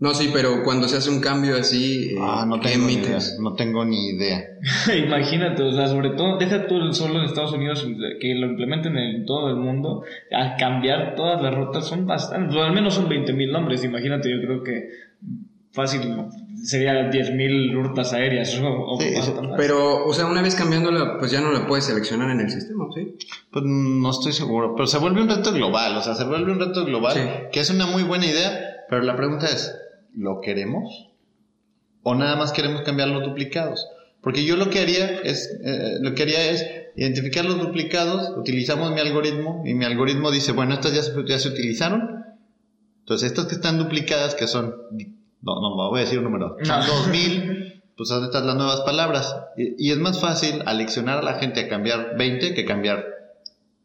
No, 0.00 0.14
sí, 0.14 0.30
pero 0.32 0.62
cuando 0.62 0.86
se 0.86 0.96
hace 0.98 1.10
un 1.10 1.20
cambio 1.20 1.56
así, 1.56 2.10
eh, 2.12 2.18
Ah, 2.20 2.44
no 2.48 2.60
¿qué 2.60 2.68
tengo 2.68 2.86
ni 2.86 2.92
idea. 2.92 3.04
emites? 3.04 3.38
No 3.40 3.54
tengo 3.54 3.84
ni 3.84 4.10
idea. 4.10 4.44
Imagínate, 5.06 5.62
o 5.64 5.72
sea, 5.72 5.88
sobre 5.88 6.10
todo, 6.10 6.38
deja 6.38 6.68
tú 6.68 6.92
solo 6.92 7.18
en 7.18 7.24
Estados 7.24 7.52
Unidos 7.52 7.84
que 8.20 8.34
lo 8.36 8.46
implementen 8.46 8.96
en 8.96 9.26
todo 9.26 9.48
el 9.50 9.56
mundo, 9.56 10.04
a 10.32 10.56
cambiar 10.56 11.16
todas 11.16 11.42
las 11.42 11.52
rutas 11.52 11.86
son 11.88 12.06
bastantes, 12.06 12.54
o 12.54 12.62
al 12.62 12.72
menos 12.74 12.94
son 12.94 13.08
20 13.08 13.32
mil 13.32 13.50
nombres, 13.50 13.82
imagínate, 13.82 14.30
yo 14.30 14.40
creo 14.40 14.62
que 14.62 14.84
fácil 15.72 16.00
sería 16.62 17.08
10 17.08 17.34
mil 17.34 17.72
rutas 17.72 18.12
aéreas 18.12 18.56
o, 18.60 18.66
o 18.94 19.00
Sí. 19.00 19.14
Pero, 19.56 20.06
o 20.06 20.12
sea, 20.12 20.26
una 20.26 20.42
vez 20.42 20.54
cambiándola, 20.54 21.18
pues 21.18 21.30
ya 21.32 21.40
no 21.40 21.52
la 21.52 21.66
puedes 21.66 21.84
seleccionar 21.84 22.30
en 22.30 22.40
el 22.40 22.50
sistema, 22.50 22.84
¿sí? 22.94 23.16
Pues 23.50 23.64
no 23.66 24.10
estoy 24.10 24.32
seguro, 24.32 24.74
pero 24.76 24.86
se 24.86 24.98
vuelve 24.98 25.22
un 25.22 25.28
reto 25.28 25.52
global, 25.52 25.96
o 25.96 26.02
sea, 26.02 26.14
se 26.14 26.24
vuelve 26.24 26.52
un 26.52 26.60
reto 26.60 26.84
global, 26.84 27.14
Sí. 27.14 27.20
que 27.52 27.60
es 27.60 27.70
una 27.70 27.86
muy 27.86 28.02
buena 28.04 28.26
idea, 28.26 28.67
pero 28.88 29.02
la 29.02 29.16
pregunta 29.16 29.46
es, 29.46 29.74
¿lo 30.14 30.40
queremos? 30.40 31.10
¿O 32.02 32.14
nada 32.14 32.36
más 32.36 32.52
queremos 32.52 32.82
cambiar 32.82 33.08
los 33.08 33.24
duplicados? 33.24 33.86
Porque 34.22 34.44
yo 34.44 34.56
lo 34.56 34.70
que 34.70 34.80
haría 34.80 35.20
es, 35.20 35.58
eh, 35.64 35.98
lo 36.00 36.14
que 36.14 36.22
haría 36.22 36.50
es 36.50 36.66
identificar 36.96 37.44
los 37.44 37.58
duplicados, 37.58 38.36
utilizamos 38.36 38.92
mi 38.92 39.00
algoritmo 39.00 39.62
y 39.64 39.74
mi 39.74 39.84
algoritmo 39.84 40.30
dice, 40.30 40.52
bueno, 40.52 40.74
estas 40.74 40.94
ya 40.94 41.02
se, 41.02 41.12
ya 41.26 41.38
se 41.38 41.48
utilizaron, 41.48 42.24
entonces 43.00 43.30
estas 43.30 43.46
que 43.46 43.54
están 43.54 43.78
duplicadas, 43.78 44.34
que 44.34 44.46
son, 44.46 44.74
no, 45.40 45.60
no 45.60 45.90
voy 45.90 46.00
a 46.00 46.04
decir 46.04 46.18
un 46.18 46.24
número, 46.24 46.56
son 46.62 46.80
No. 46.80 46.86
2000, 46.86 47.82
pues 47.96 48.08
son 48.08 48.24
estas 48.24 48.44
las 48.44 48.56
nuevas 48.56 48.80
palabras. 48.80 49.34
Y, 49.56 49.88
y 49.88 49.92
es 49.92 49.98
más 49.98 50.20
fácil 50.20 50.62
aleccionar 50.66 51.18
a 51.18 51.22
la 51.22 51.38
gente 51.38 51.60
a 51.60 51.68
cambiar 51.68 52.16
20 52.18 52.54
que 52.54 52.64
cambiar 52.64 53.06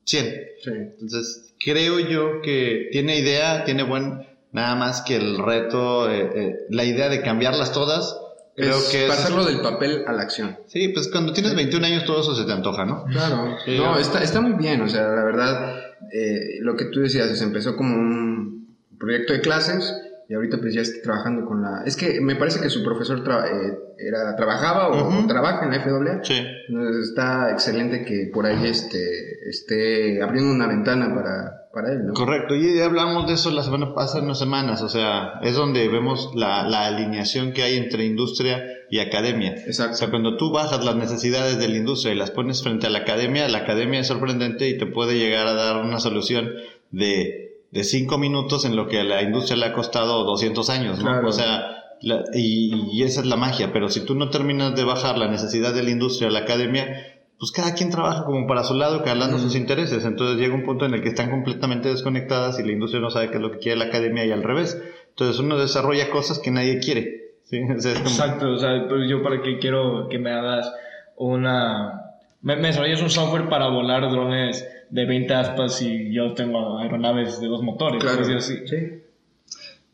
100. 0.05 0.25
Sí. 0.63 0.71
Entonces, 0.71 1.55
creo 1.63 1.99
yo 1.99 2.41
que 2.41 2.89
tiene 2.91 3.17
idea, 3.17 3.63
tiene 3.63 3.83
buen, 3.83 4.27
nada 4.53 4.75
más 4.75 5.01
que 5.01 5.17
el 5.17 5.37
reto, 5.37 6.09
eh, 6.09 6.29
eh, 6.33 6.55
la 6.69 6.85
idea 6.85 7.09
de 7.09 7.21
cambiarlas 7.21 7.73
todas, 7.73 8.17
creo 8.55 8.77
es 8.77 8.89
que 8.89 9.03
es- 9.05 9.09
pasarlo 9.09 9.43
del 9.45 9.59
papel 9.61 10.03
a 10.07 10.13
la 10.13 10.21
acción. 10.21 10.57
Sí, 10.67 10.87
pues 10.89 11.09
cuando 11.09 11.33
tienes 11.33 11.53
21 11.55 11.85
años 11.85 12.05
todo 12.05 12.21
eso 12.21 12.33
se 12.35 12.45
te 12.45 12.51
antoja, 12.53 12.85
¿no? 12.85 13.03
Claro. 13.05 13.57
Sí, 13.65 13.77
no, 13.77 13.97
está, 13.97 14.23
está 14.23 14.39
muy 14.41 14.53
bien, 14.53 14.81
o 14.81 14.87
sea, 14.87 15.01
la 15.09 15.23
verdad, 15.25 15.75
eh, 16.13 16.59
lo 16.61 16.75
que 16.77 16.85
tú 16.85 17.01
decías, 17.01 17.37
se 17.37 17.43
empezó 17.43 17.75
como 17.75 17.95
un 17.95 18.77
proyecto 18.99 19.33
de 19.33 19.41
clases 19.41 19.93
y 20.29 20.35
ahorita 20.35 20.57
pues 20.59 20.73
ya 20.73 20.81
está 20.81 21.01
trabajando 21.03 21.45
con 21.45 21.61
la... 21.61 21.83
Es 21.85 21.97
que 21.97 22.21
me 22.21 22.35
parece 22.37 22.61
que 22.61 22.69
su 22.69 22.81
profesor 22.83 23.23
tra- 23.25 23.45
eh, 23.45 23.77
era, 23.97 24.35
trabajaba 24.37 24.87
o, 24.89 25.27
trabaja 25.27 25.65
en 25.65 25.71
la 25.71 25.81
FAA. 25.81 26.23
Sí. 26.23 26.35
Entonces 26.69 27.09
está 27.09 27.51
excelente 27.51 28.05
que 28.05 28.29
por 28.33 28.45
ahí 28.45 28.65
este, 28.65 29.49
esté 29.49 30.21
abriendo 30.21 30.51
una 30.51 30.67
ventana 30.67 31.13
para, 31.13 31.62
para 31.73 31.91
él, 31.91 32.05
¿no? 32.05 32.13
Correcto, 32.13 32.55
y 32.55 32.77
ya 32.77 32.85
hablamos 32.85 33.27
de 33.27 33.33
eso 33.33 33.49
la 33.51 33.63
semana 33.63 33.91
hace 33.97 34.19
unas 34.19 34.37
semanas, 34.37 34.81
o 34.83 34.89
sea, 34.89 35.39
es 35.41 35.55
donde 35.55 35.87
vemos 35.87 36.31
la, 36.35 36.67
la 36.69 36.85
alineación 36.85 37.51
que 37.51 37.63
hay 37.63 37.77
entre 37.77 38.05
industria 38.05 38.63
y 38.91 38.99
academia. 38.99 39.53
Exacto. 39.65 39.93
O 39.93 39.97
sea, 39.97 40.09
cuando 40.11 40.37
tú 40.37 40.51
bajas 40.51 40.85
las 40.85 40.95
necesidades 40.95 41.57
de 41.57 41.67
la 41.67 41.77
industria 41.77 42.13
y 42.13 42.17
las 42.17 42.29
pones 42.31 42.61
frente 42.61 42.85
a 42.87 42.89
la 42.91 42.99
academia, 42.99 43.47
la 43.49 43.59
academia 43.59 43.99
es 43.99 44.07
sorprendente 44.07 44.69
y 44.69 44.77
te 44.77 44.85
puede 44.85 45.17
llegar 45.17 45.47
a 45.47 45.53
dar 45.53 45.77
una 45.81 45.99
solución 45.99 46.51
de, 46.91 47.57
de 47.71 47.83
cinco 47.83 48.17
minutos 48.19 48.65
en 48.65 48.75
lo 48.75 48.87
que 48.87 48.99
a 48.99 49.03
la 49.03 49.23
industria 49.23 49.57
le 49.57 49.65
ha 49.65 49.73
costado 49.73 50.23
200 50.25 50.69
años, 50.69 50.99
¿no? 50.99 51.05
Claro. 51.05 51.27
O 51.27 51.31
sea, 51.31 51.77
la- 52.01 52.23
y, 52.35 52.75
y 52.91 53.01
esa 53.03 53.21
es 53.21 53.25
la 53.25 53.35
magia, 53.37 53.71
pero 53.73 53.89
si 53.89 54.01
tú 54.05 54.13
no 54.13 54.29
terminas 54.29 54.75
de 54.75 54.83
bajar 54.83 55.17
la 55.17 55.27
necesidad 55.27 55.73
de 55.73 55.81
la 55.83 55.89
industria 55.89 56.27
a 56.27 56.31
la 56.31 56.39
academia, 56.39 57.12
pues 57.43 57.51
cada 57.51 57.73
quien 57.73 57.89
trabaja 57.89 58.23
como 58.23 58.47
para 58.47 58.63
su 58.63 58.73
lado, 58.73 59.03
calando 59.03 59.37
sus 59.37 59.57
intereses. 59.57 60.05
Entonces 60.05 60.37
llega 60.37 60.55
un 60.55 60.63
punto 60.63 60.85
en 60.85 60.93
el 60.93 61.01
que 61.01 61.09
están 61.09 61.29
completamente 61.29 61.89
desconectadas 61.89 62.57
y 62.57 62.63
la 62.63 62.71
industria 62.71 63.01
no 63.01 63.09
sabe 63.09 63.31
qué 63.31 63.35
es 63.35 63.41
lo 63.41 63.51
que 63.51 63.57
quiere 63.57 63.79
la 63.79 63.85
academia 63.87 64.23
y 64.23 64.31
al 64.31 64.43
revés. 64.43 64.81
Entonces 65.09 65.41
uno 65.41 65.57
desarrolla 65.57 66.09
cosas 66.09 66.39
que 66.39 66.51
nadie 66.51 66.79
quiere. 66.79 67.33
¿sí? 67.43 67.59
O 67.77 67.81
sea, 67.81 67.91
es 67.91 67.97
como- 67.97 68.09
Exacto, 68.11 68.49
o 68.49 68.57
sea, 68.57 68.87
pues 68.87 69.09
yo 69.09 69.21
para 69.21 69.41
qué 69.41 69.57
quiero 69.59 70.07
que 70.07 70.19
me 70.19 70.31
hagas 70.31 70.71
una... 71.17 72.13
Me, 72.41 72.55
me 72.55 72.67
desarrolles 72.69 73.01
un 73.01 73.09
software 73.09 73.49
para 73.49 73.67
volar 73.67 74.09
drones 74.09 74.65
de 74.89 75.05
20 75.05 75.33
aspas 75.33 75.81
y 75.81 76.13
yo 76.13 76.33
tengo 76.35 76.77
aeronaves 76.79 77.41
de 77.41 77.47
dos 77.47 77.61
motores. 77.61 78.01
Claro. 78.01 78.21
así. 78.37 78.55
Sí. 78.67 79.02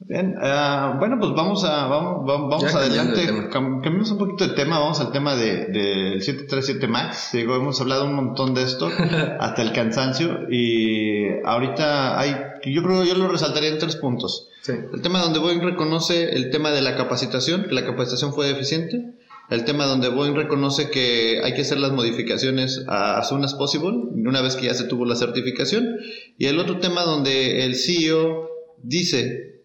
Bien, 0.02 0.36
ah, 0.42 0.96
bueno, 0.98 1.18
pues 1.20 1.34
vamos 1.36 1.64
a 1.66 1.88
vamos, 1.88 2.26
vamos, 2.26 2.64
adelante. 2.74 3.20
de. 3.32 3.50
Cam- 3.50 3.82
Cambiamos 3.82 4.10
un 4.12 4.18
poquito 4.18 4.48
de 4.48 4.54
tema, 4.56 4.80
vamos 4.80 5.00
al 5.02 5.12
tema 5.12 5.36
de, 5.36 5.66
del 5.68 6.22
737 6.22 6.88
Max. 6.88 7.30
Digo, 7.34 7.56
hemos 7.56 7.80
hablado 7.82 8.06
un 8.06 8.14
montón 8.16 8.54
de 8.54 8.64
esto 8.64 8.90
hasta 9.40 9.62
el 9.62 9.74
cansancio 9.74 10.50
y 10.50 11.26
ahorita 11.46 12.18
hay, 12.20 12.34
yo 12.66 12.82
creo 12.82 13.04
yo 13.04 13.14
lo 13.16 13.28
resaltaría 13.28 13.70
en 13.70 13.78
tres 13.78 13.98
puntos. 13.98 14.48
Sí. 14.62 14.72
El 14.94 15.02
tema 15.02 15.20
donde 15.22 15.40
Boeing 15.40 15.62
reconoce 15.62 16.34
el 16.36 16.50
tema 16.50 16.72
de 16.72 16.82
la 16.82 16.96
capacitación, 16.96 17.66
que 17.68 17.76
la 17.76 17.86
capacitación 17.86 18.34
fue 18.34 18.48
deficiente. 18.48 19.16
El 19.50 19.66
tema 19.66 19.86
donde 19.86 20.10
Boeing 20.10 20.36
reconoce 20.36 20.90
que 20.92 21.42
hay 21.44 21.54
que 21.56 21.62
hacer 21.62 21.80
las 21.80 21.92
modificaciones 21.92 22.86
a- 22.88 23.18
as 23.20 23.28
soon 23.30 23.44
as 23.44 23.54
possible, 23.54 23.90
una 24.26 24.42
vez 24.42 24.56
que 24.56 24.68
ya 24.68 24.74
se 24.74 24.86
tuvo 24.86 25.06
la 25.06 25.16
certificación. 25.16 25.98
Y 26.38 26.46
el 26.46 26.58
otro 26.60 26.80
tema 26.80 27.02
donde 27.04 27.66
el 27.66 27.76
CEO 27.76 28.48
dice 28.82 29.59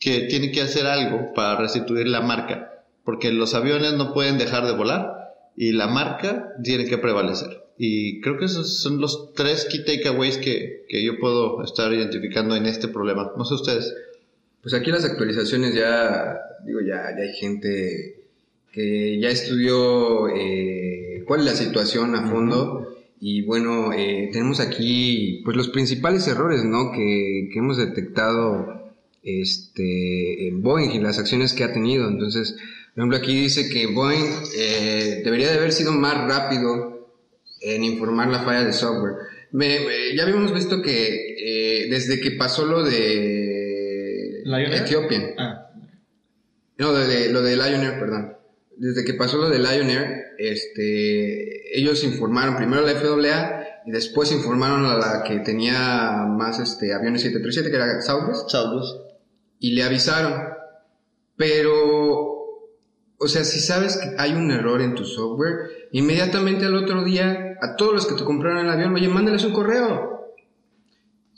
que 0.00 0.22
tiene 0.22 0.50
que 0.50 0.62
hacer 0.62 0.86
algo 0.86 1.32
para 1.34 1.60
restituir 1.60 2.08
la 2.08 2.22
marca, 2.22 2.84
porque 3.04 3.30
los 3.30 3.54
aviones 3.54 3.92
no 3.92 4.14
pueden 4.14 4.38
dejar 4.38 4.66
de 4.66 4.72
volar 4.72 5.34
y 5.56 5.72
la 5.72 5.86
marca 5.86 6.54
tiene 6.64 6.86
que 6.86 6.98
prevalecer. 6.98 7.62
Y 7.76 8.20
creo 8.20 8.38
que 8.38 8.46
esos 8.46 8.80
son 8.80 9.00
los 9.00 9.32
tres 9.34 9.66
key 9.70 9.84
takeaways 9.84 10.38
que, 10.38 10.84
que 10.88 11.04
yo 11.04 11.18
puedo 11.18 11.62
estar 11.62 11.92
identificando 11.92 12.56
en 12.56 12.66
este 12.66 12.88
problema. 12.88 13.32
No 13.36 13.44
sé 13.44 13.54
ustedes. 13.54 13.94
Pues 14.62 14.74
aquí 14.74 14.90
las 14.90 15.04
actualizaciones 15.04 15.74
ya, 15.74 16.38
digo, 16.66 16.80
ya, 16.80 17.16
ya 17.16 17.22
hay 17.22 17.32
gente 17.34 18.16
que 18.72 19.18
ya 19.20 19.28
estudió 19.28 20.28
eh, 20.28 21.24
cuál 21.26 21.40
es 21.40 21.46
la 21.46 21.54
situación 21.54 22.14
a 22.14 22.30
fondo 22.30 22.86
y 23.20 23.42
bueno, 23.42 23.92
eh, 23.92 24.30
tenemos 24.32 24.60
aquí 24.60 25.42
pues 25.44 25.56
los 25.56 25.68
principales 25.68 26.26
errores, 26.28 26.64
¿no? 26.64 26.92
Que, 26.92 27.48
que 27.52 27.58
hemos 27.58 27.76
detectado 27.76 28.79
este, 29.22 30.48
en 30.48 30.62
Boeing 30.62 30.90
y 30.90 31.00
las 31.00 31.18
acciones 31.18 31.52
que 31.52 31.64
ha 31.64 31.72
tenido. 31.72 32.08
Entonces, 32.08 32.52
por 32.94 33.02
ejemplo, 33.02 33.18
aquí 33.18 33.40
dice 33.42 33.68
que 33.68 33.86
Boeing 33.86 34.30
eh, 34.56 35.20
debería 35.24 35.50
de 35.50 35.58
haber 35.58 35.72
sido 35.72 35.92
más 35.92 36.16
rápido 36.28 37.08
en 37.60 37.84
informar 37.84 38.28
la 38.28 38.42
falla 38.42 38.64
de 38.64 38.72
software. 38.72 39.14
Me- 39.52 39.80
me- 39.80 40.16
ya 40.16 40.22
habíamos 40.22 40.54
visto 40.54 40.80
que 40.82 41.84
eh, 41.84 41.88
desde 41.90 42.20
que 42.20 42.32
pasó 42.32 42.64
lo 42.64 42.82
de 42.84 44.42
¿Lion 44.44 44.72
Air? 44.72 44.82
Ethiopian, 44.82 45.30
Ah, 45.38 45.70
no, 46.78 46.92
de, 46.94 47.06
de- 47.06 47.28
lo 47.32 47.42
de 47.42 47.56
Lion 47.56 47.82
Air, 47.84 47.98
perdón. 47.98 48.36
Desde 48.76 49.04
que 49.04 49.12
pasó 49.14 49.36
lo 49.36 49.50
de 49.50 49.58
Lion 49.58 49.90
Air, 49.90 50.24
este, 50.38 51.78
ellos 51.78 52.02
informaron 52.04 52.56
primero 52.56 52.82
a 52.82 52.86
la 52.90 52.98
FAA 52.98 53.66
y 53.86 53.90
después 53.90 54.32
informaron 54.32 54.86
a 54.86 54.96
la 54.96 55.22
que 55.24 55.40
tenía 55.40 56.24
más 56.28 56.58
este, 56.60 56.94
aviones 56.94 57.20
737, 57.22 57.70
que 57.70 57.76
era 57.76 58.00
Southwest. 58.00 58.48
Y 59.60 59.72
le 59.72 59.84
avisaron. 59.84 60.34
Pero, 61.36 62.66
o 63.18 63.28
sea, 63.28 63.44
si 63.44 63.60
sabes 63.60 63.96
que 63.98 64.14
hay 64.18 64.32
un 64.32 64.50
error 64.50 64.82
en 64.82 64.94
tu 64.94 65.04
software, 65.04 65.88
inmediatamente 65.92 66.66
al 66.66 66.74
otro 66.74 67.04
día, 67.04 67.58
a 67.60 67.76
todos 67.76 67.94
los 67.94 68.06
que 68.06 68.14
te 68.14 68.24
compraron 68.24 68.66
el 68.66 68.72
avión, 68.72 68.94
oye, 68.94 69.08
mándales 69.08 69.44
un 69.44 69.52
correo. 69.52 70.34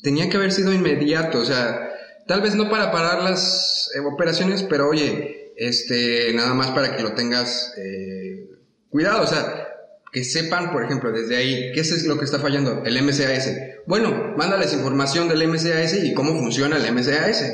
Tenía 0.02 0.30
que 0.30 0.36
haber 0.36 0.52
sido 0.52 0.72
inmediato, 0.72 1.38
o 1.38 1.44
sea, 1.44 1.92
tal 2.26 2.40
vez 2.40 2.54
no 2.54 2.70
para 2.70 2.90
parar 2.90 3.22
las 3.22 3.90
eh, 3.94 4.00
operaciones, 4.00 4.64
pero 4.64 4.88
oye, 4.88 5.52
este, 5.56 6.32
nada 6.34 6.54
más 6.54 6.70
para 6.70 6.96
que 6.96 7.02
lo 7.02 7.12
tengas 7.12 7.72
eh, 7.76 8.48
cuidado, 8.90 9.22
o 9.22 9.26
sea, 9.26 9.68
que 10.12 10.24
sepan, 10.24 10.72
por 10.72 10.84
ejemplo, 10.84 11.10
desde 11.12 11.36
ahí, 11.36 11.72
qué 11.72 11.80
es 11.80 12.04
lo 12.04 12.18
que 12.18 12.24
está 12.24 12.38
fallando, 12.38 12.82
el 12.84 13.00
MCAS. 13.02 13.50
Bueno, 13.86 14.34
mándales 14.36 14.74
información 14.74 15.28
del 15.28 15.48
MCAS 15.48 15.94
y 16.02 16.12
cómo 16.12 16.32
funciona 16.32 16.76
el 16.76 16.92
MCAS. 16.92 17.44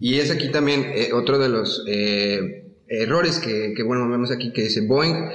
Y 0.00 0.18
es 0.18 0.30
aquí 0.30 0.50
también 0.50 0.92
eh, 0.94 1.12
otro 1.12 1.38
de 1.38 1.48
los 1.48 1.84
eh, 1.86 2.64
errores 2.88 3.38
que, 3.38 3.74
que, 3.76 3.82
bueno, 3.82 4.08
vemos 4.08 4.30
aquí, 4.30 4.52
que 4.52 4.62
dice 4.62 4.80
Boeing 4.82 5.30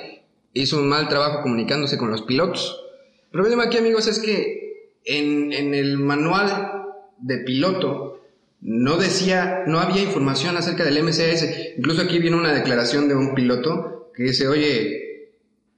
hizo 0.54 0.80
un 0.80 0.90
mal 0.90 1.08
trabajo 1.08 1.42
comunicándose 1.42 1.98
con 1.98 2.10
los 2.10 2.24
pilotos. 2.24 2.84
El 3.26 3.32
problema 3.32 3.66
aquí, 3.66 3.78
amigos, 3.78 4.08
es 4.08 4.20
que 4.20 4.92
en, 5.06 5.54
en 5.54 5.74
el 5.74 5.98
manual 5.98 6.86
de 7.20 7.38
piloto 7.40 8.22
no 8.62 8.98
decía, 8.98 9.64
no 9.68 9.80
había 9.80 10.02
información 10.02 10.58
acerca 10.58 10.84
del 10.84 11.04
MCAS. 11.04 11.46
Incluso 11.78 12.02
aquí 12.02 12.20
viene 12.20 12.38
una 12.38 12.54
declaración 12.54 13.08
de 13.08 13.16
un 13.16 13.36
piloto 13.36 14.12
que 14.16 14.24
dice, 14.24 14.48
oye, 14.48 15.32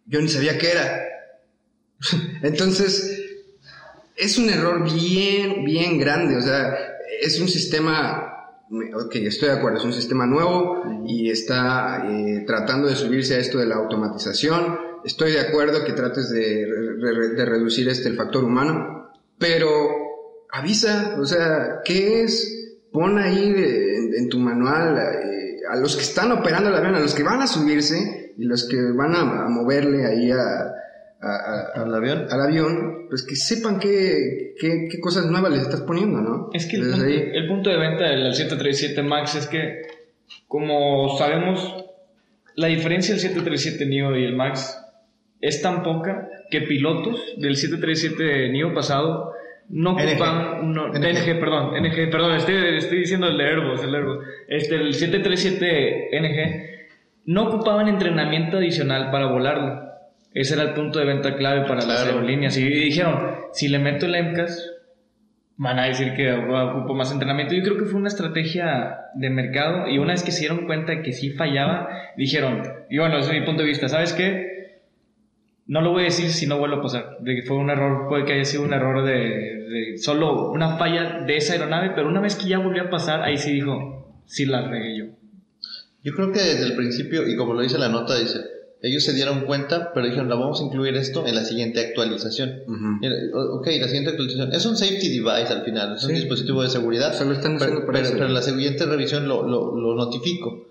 yo 0.06 0.22
ni 0.22 0.30
sabía 0.30 0.58
qué 0.58 0.72
era. 0.72 1.02
Entonces, 2.42 3.22
es 4.16 4.38
un 4.38 4.50
error 4.50 4.84
bien, 4.84 5.66
bien 5.66 6.00
grande. 6.00 6.38
O 6.38 6.42
sea, 6.42 6.98
es 7.22 7.40
un 7.40 7.50
sistema, 7.50 8.39
ok, 8.72 9.16
estoy 9.16 9.50
de 9.50 9.56
acuerdo, 9.56 9.78
es 9.80 9.86
un 9.86 9.94
sistema 9.94 10.26
nuevo 10.26 10.84
y 11.06 11.30
está 11.30 12.06
eh, 12.10 12.44
tratando 12.46 12.88
de 12.88 12.96
subirse 12.96 13.36
a 13.36 13.40
esto 13.40 13.58
de 13.58 13.66
la 13.66 13.76
automatización. 13.76 14.78
Estoy 15.04 15.32
de 15.34 15.40
acuerdo 15.42 15.84
que 15.84 15.94
trates 15.94 16.30
de, 16.30 16.66
de 17.36 17.46
reducir 17.46 17.88
este, 17.88 18.10
el 18.10 18.16
factor 18.18 18.44
humano, 18.44 19.10
pero 19.38 19.70
avisa, 20.52 21.16
o 21.20 21.26
sea, 21.26 21.82
¿qué 21.86 22.24
es? 22.24 22.56
pon 22.92 23.20
ahí 23.20 23.54
de- 23.54 23.98
en, 23.98 24.14
en 24.16 24.30
tu 24.30 24.40
manual 24.40 24.98
eh, 24.98 25.60
a 25.70 25.76
los 25.76 25.96
que 25.96 26.02
están 26.02 26.32
operando 26.32 26.70
el 26.70 26.76
avión, 26.76 26.96
a 26.96 27.00
los 27.00 27.14
que 27.14 27.22
van 27.22 27.40
a 27.42 27.46
subirse 27.48 28.34
y 28.36 28.46
los 28.46 28.68
que 28.68 28.78
van 28.96 29.14
a, 29.14 29.46
a 29.46 29.48
moverle 29.48 30.06
ahí 30.08 30.32
a, 30.32 30.74
a- 31.22 31.28
a- 31.80 31.84
Al 31.84 31.94
avión. 31.96 32.26
al 32.30 32.42
avión, 32.42 33.06
pues 33.10 33.24
que 33.26 33.36
sepan 33.36 33.80
qué, 33.80 34.54
qué, 34.60 34.88
qué 34.90 35.00
cosas 35.00 35.26
nuevas 35.26 35.52
les 35.52 35.62
estás 35.64 35.82
poniendo, 35.82 36.22
¿no? 36.22 36.50
Es 36.54 36.66
que 36.66 36.78
el 36.78 36.90
punto, 36.92 37.06
ahí. 37.06 37.30
el 37.34 37.48
punto 37.48 37.70
de 37.70 37.78
venta 37.78 38.04
del 38.06 38.34
737 38.34 39.04
MAX 39.04 39.36
es 39.36 39.48
que, 39.48 39.82
como 40.48 41.18
sabemos, 41.18 41.86
la 42.56 42.68
diferencia 42.68 43.14
del 43.14 43.22
737 43.22 43.86
NEO 43.86 44.16
y 44.18 44.24
el 44.26 44.36
MAX 44.36 44.78
es 45.42 45.62
tan 45.62 45.84
poca 45.84 46.28
que 46.52 46.62
pilotos 46.62 47.22
del 47.38 47.56
737 47.56 48.50
NEO 48.50 48.74
pasado 48.74 49.34
no 49.70 49.92
ocupan 49.92 50.74
no, 50.74 50.88
NG. 50.88 50.98
NG, 51.00 51.40
perdón, 51.40 51.74
NG, 51.84 52.10
perdón, 52.10 52.36
estoy, 52.36 52.56
estoy 52.78 53.00
diciendo 53.00 53.28
el 53.28 53.38
de 53.38 53.44
Airbus, 53.46 53.84
el 53.84 53.94
Airbus. 53.96 54.26
Este, 54.48 54.76
el 54.76 54.94
737 54.94 56.10
NG 56.20 56.70
no 57.26 57.50
ocupaban 57.50 57.88
entrenamiento 57.88 58.58
adicional 58.58 59.12
para 59.12 59.28
volarlo. 59.28 59.89
Ese 60.34 60.54
era 60.54 60.64
el 60.64 60.74
punto 60.74 61.00
de 61.00 61.06
venta 61.06 61.36
clave 61.36 61.62
para 61.62 61.76
las 61.78 61.86
Claro. 61.86 62.12
aerolíneas. 62.18 62.56
Y 62.58 62.64
dijeron, 62.64 63.20
si 63.54 63.68
le 63.68 63.80
meto 63.80 64.06
el 64.06 64.16
MCAS, 64.16 64.72
van 65.58 65.80
a 65.80 65.86
decir 65.86 66.14
que 66.14 66.32
ocupo 66.32 66.94
más 66.94 67.12
entrenamiento. 67.12 67.54
Yo 67.56 67.64
creo 67.64 67.78
que 67.78 67.86
fue 67.86 68.00
una 68.00 68.08
estrategia 68.08 68.98
de 69.16 69.30
mercado 69.30 69.88
y 69.90 69.98
una 69.98 70.14
vez 70.14 70.24
que 70.24 70.32
se 70.32 70.42
dieron 70.42 70.66
cuenta 70.66 70.94
de 70.94 71.02
que 71.02 71.12
sí 71.14 71.32
fallaba, 71.32 71.90
dijeron, 72.16 72.62
y 72.90 72.98
bueno, 72.98 73.18
ese 73.18 73.34
es 73.34 73.40
mi 73.42 73.46
punto 73.46 73.64
de 73.64 73.68
vista, 73.68 73.90
¿sabes 73.90 74.14
qué? 74.14 74.80
No 75.68 75.82
lo 75.82 75.92
voy 75.92 76.02
a 76.04 76.06
decir 76.06 76.30
si 76.30 76.48
no 76.48 76.58
vuelve 76.58 76.78
a 76.78 76.82
pasar, 76.82 77.18
de 77.20 77.36
que 77.36 77.44
fue 77.44 77.58
un 77.58 77.70
error, 77.70 78.08
puede 78.08 78.24
que 78.26 78.34
haya 78.34 78.46
sido 78.46 78.64
un 78.64 78.74
error 78.74 79.04
de, 79.06 79.14
de 79.14 79.98
solo 79.98 80.50
una 80.52 80.78
falla 80.78 81.22
de 81.26 81.36
esa 81.38 81.54
aeronave, 81.54 81.92
pero 81.94 82.08
una 82.08 82.22
vez 82.22 82.36
que 82.36 82.48
ya 82.48 82.58
volvió 82.60 82.84
a 82.84 82.90
pasar, 82.90 83.22
ahí 83.22 83.38
sí 83.38 83.52
dijo, 83.54 84.22
sí 84.26 84.46
la 84.46 84.68
regué 84.68 84.98
yo. 84.98 85.06
Yo 86.04 86.14
creo 86.14 86.32
que 86.32 86.40
desde 86.40 86.66
el 86.68 86.76
principio, 86.76 87.28
y 87.28 87.36
como 87.36 87.54
lo 87.54 87.62
dice 87.62 87.78
la 87.78 87.90
nota, 87.90 88.18
dice, 88.18 88.40
ellos 88.82 89.04
se 89.04 89.14
dieron 89.14 89.42
cuenta, 89.42 89.92
pero 89.94 90.06
dijeron, 90.06 90.30
la 90.30 90.36
vamos 90.36 90.62
a 90.62 90.64
incluir 90.64 90.96
esto 90.96 91.28
en 91.28 91.36
la 91.36 91.44
siguiente 91.44 91.80
actualización. 91.82 92.64
Mira, 93.02 93.14
o- 93.34 93.58
Ok, 93.60 93.68
la 93.80 93.88
siguiente 93.88 94.12
actualización. 94.12 94.54
Es 94.54 94.66
un 94.66 94.78
safety 94.78 95.10
device 95.10 95.52
al 95.54 95.64
final, 95.64 95.96
es 95.96 96.04
un 96.04 96.10
Sí. 96.12 96.16
dispositivo 96.16 96.64
de 96.64 96.70
seguridad. 96.70 97.14
Solo 97.18 97.34
están 97.34 97.56
haciendo 97.58 97.82
pero, 97.86 97.92
para 97.92 98.10
pero, 98.10 98.28
la 98.30 98.42
siguiente 98.42 98.86
revisión 98.86 99.28
lo, 99.28 99.48
lo, 99.48 99.76
lo 99.76 99.96
notifico. 99.96 100.68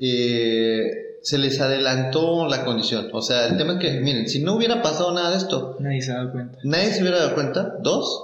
Eh, 0.00 0.90
se 1.22 1.36
les 1.38 1.60
adelantó 1.60 2.46
la 2.48 2.64
condición. 2.64 3.08
O 3.12 3.20
sea, 3.22 3.48
el 3.48 3.56
tema 3.58 3.72
es 3.74 3.78
que, 3.80 4.00
miren, 4.00 4.28
si 4.28 4.40
no 4.40 4.54
hubiera 4.54 4.80
pasado 4.80 5.12
nada 5.12 5.32
de 5.32 5.38
esto, 5.38 5.76
Nadie 5.80 6.00
se 6.00 6.12
ha 6.12 6.16
dado 6.18 6.30
cuenta. 6.32 6.58
nadie 6.62 6.92
se 6.92 7.00
hubiera 7.02 7.18
dado 7.18 7.34
cuenta. 7.34 7.74
Dos, 7.82 8.22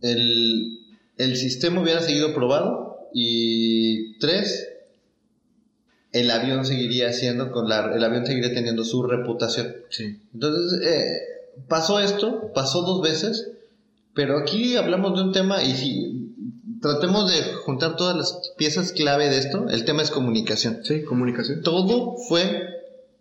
el, 0.00 0.78
el 1.18 1.36
sistema 1.36 1.82
hubiera 1.82 2.00
seguido 2.00 2.34
probado. 2.34 2.88
Y 3.14 4.18
tres, 4.18 4.66
el 6.12 6.30
avión 6.30 6.64
seguiría 6.64 7.12
siendo 7.12 7.50
con 7.50 7.68
la, 7.68 7.92
el 7.94 8.04
avión 8.04 8.26
seguiría 8.26 8.52
teniendo 8.52 8.84
su 8.84 9.02
reputación. 9.02 9.74
Sí. 9.88 10.20
Entonces, 10.34 10.80
eh, 10.86 11.18
pasó 11.68 12.00
esto, 12.00 12.52
pasó 12.54 12.82
dos 12.82 13.02
veces, 13.02 13.50
pero 14.14 14.38
aquí 14.38 14.76
hablamos 14.76 15.16
de 15.16 15.24
un 15.24 15.32
tema 15.32 15.62
y 15.62 15.74
si 15.74 16.34
tratemos 16.82 17.30
de 17.30 17.42
juntar 17.64 17.96
todas 17.96 18.16
las 18.16 18.52
piezas 18.58 18.92
clave 18.92 19.30
de 19.30 19.38
esto, 19.38 19.66
el 19.70 19.84
tema 19.84 20.02
es 20.02 20.10
comunicación. 20.10 20.80
Sí, 20.82 21.02
comunicación. 21.02 21.62
Todo 21.62 22.16
fue 22.28 22.68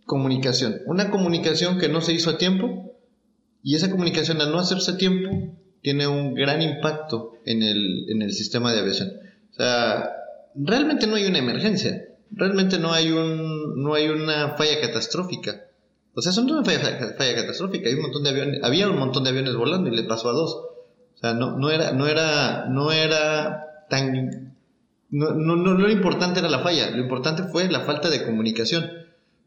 comunicación. 0.06 0.82
Una 0.86 1.10
comunicación 1.10 1.78
que 1.78 1.88
no 1.88 2.02
se 2.02 2.12
hizo 2.12 2.32
a 2.32 2.38
tiempo 2.38 2.94
y 3.64 3.76
esa 3.76 3.90
comunicación 3.90 4.42
al 4.42 4.52
no 4.52 4.60
hacerse 4.60 4.92
a 4.92 4.98
tiempo 4.98 5.30
tiene 5.82 6.08
un 6.08 6.34
gran 6.34 6.62
impacto 6.62 7.34
en 7.46 7.64
el, 7.64 8.10
en 8.10 8.22
el 8.22 8.34
sistema 8.34 8.74
de 8.74 8.80
aviación. 8.80 9.14
O 9.52 9.56
sea, 9.56 10.12
realmente 10.56 11.08
no 11.08 11.16
hay 11.16 11.26
una 11.26 11.40
emergencia, 11.40 12.06
realmente 12.32 12.80
no 12.80 12.94
hay, 12.94 13.12
un, 13.12 13.82
no 13.82 13.94
hay 13.94 14.10
una 14.10 14.56
falla 14.58 14.80
catastrófica. 14.82 15.68
O 16.14 16.22
sea, 16.22 16.32
eso 16.32 16.42
no 16.42 16.48
es 16.48 16.54
una 16.54 16.66
falla, 16.66 17.16
falla 17.18 17.36
catastrófica, 17.36 17.88
hay 17.88 17.96
un 17.96 18.02
montón 18.02 18.24
de 18.24 18.30
aviones, 18.30 18.64
había 18.64 18.90
un 18.90 18.98
montón 18.98 19.24
de 19.24 19.30
aviones 19.30 19.56
volando 19.56 19.90
y 19.90 19.96
le 19.96 20.04
pasó 20.04 20.30
a 20.30 20.34
dos. 20.34 20.54
O 20.54 21.18
sea, 21.20 21.34
no, 21.34 21.58
no 21.58 21.70
era, 21.70 21.92
no 21.94 22.08
era, 22.08 22.66
no 22.68 22.92
era 22.92 23.86
tan 23.90 24.52
no, 25.12 25.32
no, 25.34 25.58
no, 25.58 25.74
lo 25.74 25.90
importante 25.90 26.40
era 26.40 26.48
la 26.48 26.60
falla, 26.60 26.90
lo 26.90 27.02
importante 27.02 27.44
fue 27.44 27.70
la 27.70 27.82
falta 27.82 28.10
de 28.10 28.24
comunicación. 28.24 28.90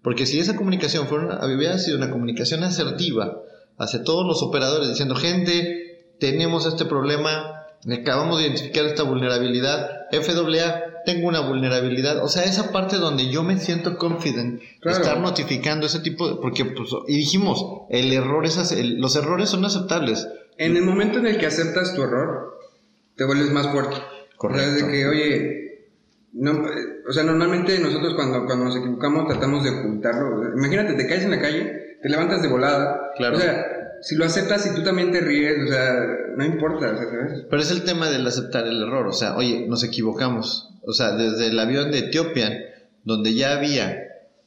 Porque 0.02 0.26
si 0.26 0.38
esa 0.38 0.56
comunicación 0.56 1.08
fuera 1.08 1.40
hubiera 1.46 1.78
sido 1.78 1.96
una 1.96 2.10
comunicación 2.10 2.62
asertiva 2.62 3.40
hacia 3.78 4.04
todos 4.04 4.26
los 4.26 4.42
operadores, 4.42 4.90
diciendo, 4.90 5.16
gente, 5.16 6.14
tenemos 6.20 6.66
este 6.66 6.84
problema, 6.84 7.64
acabamos 7.90 8.38
de 8.38 8.44
identificar 8.44 8.84
esta 8.84 9.02
vulnerabilidad, 9.04 10.02
FAA, 10.12 10.93
tengo 11.04 11.28
una 11.28 11.40
vulnerabilidad. 11.40 12.22
O 12.24 12.28
sea, 12.28 12.44
esa 12.44 12.72
parte 12.72 12.96
donde 12.96 13.28
yo 13.30 13.42
me 13.42 13.58
siento 13.58 13.96
confident, 13.96 14.60
Claro. 14.80 14.98
estar 14.98 15.20
notificando 15.20 15.86
ese 15.86 16.00
tipo 16.00 16.28
de... 16.28 16.36
Porque, 16.40 16.64
pues, 16.64 16.88
y 17.08 17.16
dijimos, 17.16 17.82
el 17.90 18.12
error 18.12 18.44
es, 18.46 18.72
el- 18.72 18.98
los 18.98 19.16
errores 19.16 19.48
son 19.48 19.64
aceptables. 19.64 20.28
En 20.58 20.76
el 20.76 20.82
momento 20.84 21.18
en 21.18 21.26
el 21.26 21.38
que 21.38 21.46
aceptas 21.46 21.94
tu 21.94 22.02
error, 22.02 22.58
te 23.16 23.24
vuelves 23.24 23.50
más 23.50 23.68
fuerte. 23.68 23.96
Correcto. 24.36 24.62
O 24.62 24.76
sea, 24.78 24.86
de 24.86 24.92
que, 24.92 25.06
oye, 25.06 25.60
no, 26.32 26.62
o 27.08 27.12
sea, 27.12 27.22
normalmente 27.22 27.78
nosotros 27.78 28.14
cuando, 28.14 28.44
cuando 28.46 28.64
nos 28.66 28.76
equivocamos 28.76 29.28
tratamos 29.28 29.62
de 29.64 29.70
ocultarlo. 29.70 30.56
Imagínate, 30.56 30.94
te 30.94 31.06
caes 31.06 31.24
en 31.24 31.30
la 31.30 31.40
calle, 31.40 31.96
te 32.02 32.08
levantas 32.08 32.42
de 32.42 32.48
volada. 32.48 33.12
Claro. 33.16 33.36
O 33.36 33.40
sea, 33.40 33.64
si 34.02 34.16
lo 34.16 34.24
aceptas 34.24 34.66
y 34.66 34.74
tú 34.74 34.82
también 34.82 35.12
te 35.12 35.20
ríes, 35.20 35.54
o 35.64 35.72
sea, 35.72 35.94
no 36.36 36.44
importa, 36.44 36.90
o 36.92 36.96
sea, 36.96 37.06
¿sabes? 37.08 37.46
Pero 37.48 37.62
es 37.62 37.70
el 37.70 37.84
tema 37.84 38.10
del 38.10 38.26
aceptar 38.26 38.66
el 38.66 38.82
error, 38.82 39.06
o 39.06 39.12
sea, 39.12 39.36
oye, 39.36 39.66
nos 39.68 39.82
equivocamos. 39.84 40.73
O 40.86 40.92
sea, 40.92 41.12
desde 41.12 41.48
el 41.48 41.58
avión 41.58 41.90
de 41.90 41.98
Ethiopian, 42.00 42.58
donde 43.04 43.34
ya 43.34 43.56
había, 43.56 43.98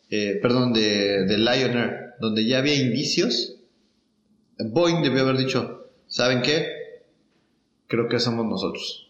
eh, 0.09 0.39
perdón, 0.41 0.73
de, 0.73 1.25
de 1.25 1.37
Lion 1.37 1.77
Air, 1.77 2.13
donde 2.19 2.45
ya 2.45 2.59
había 2.59 2.75
indicios, 2.75 3.55
Boeing 4.59 5.01
debió 5.03 5.21
haber 5.21 5.37
dicho, 5.37 5.89
¿saben 6.07 6.41
qué? 6.41 6.67
Creo 7.87 8.07
que 8.07 8.19
somos 8.19 8.45
nosotros. 8.45 9.09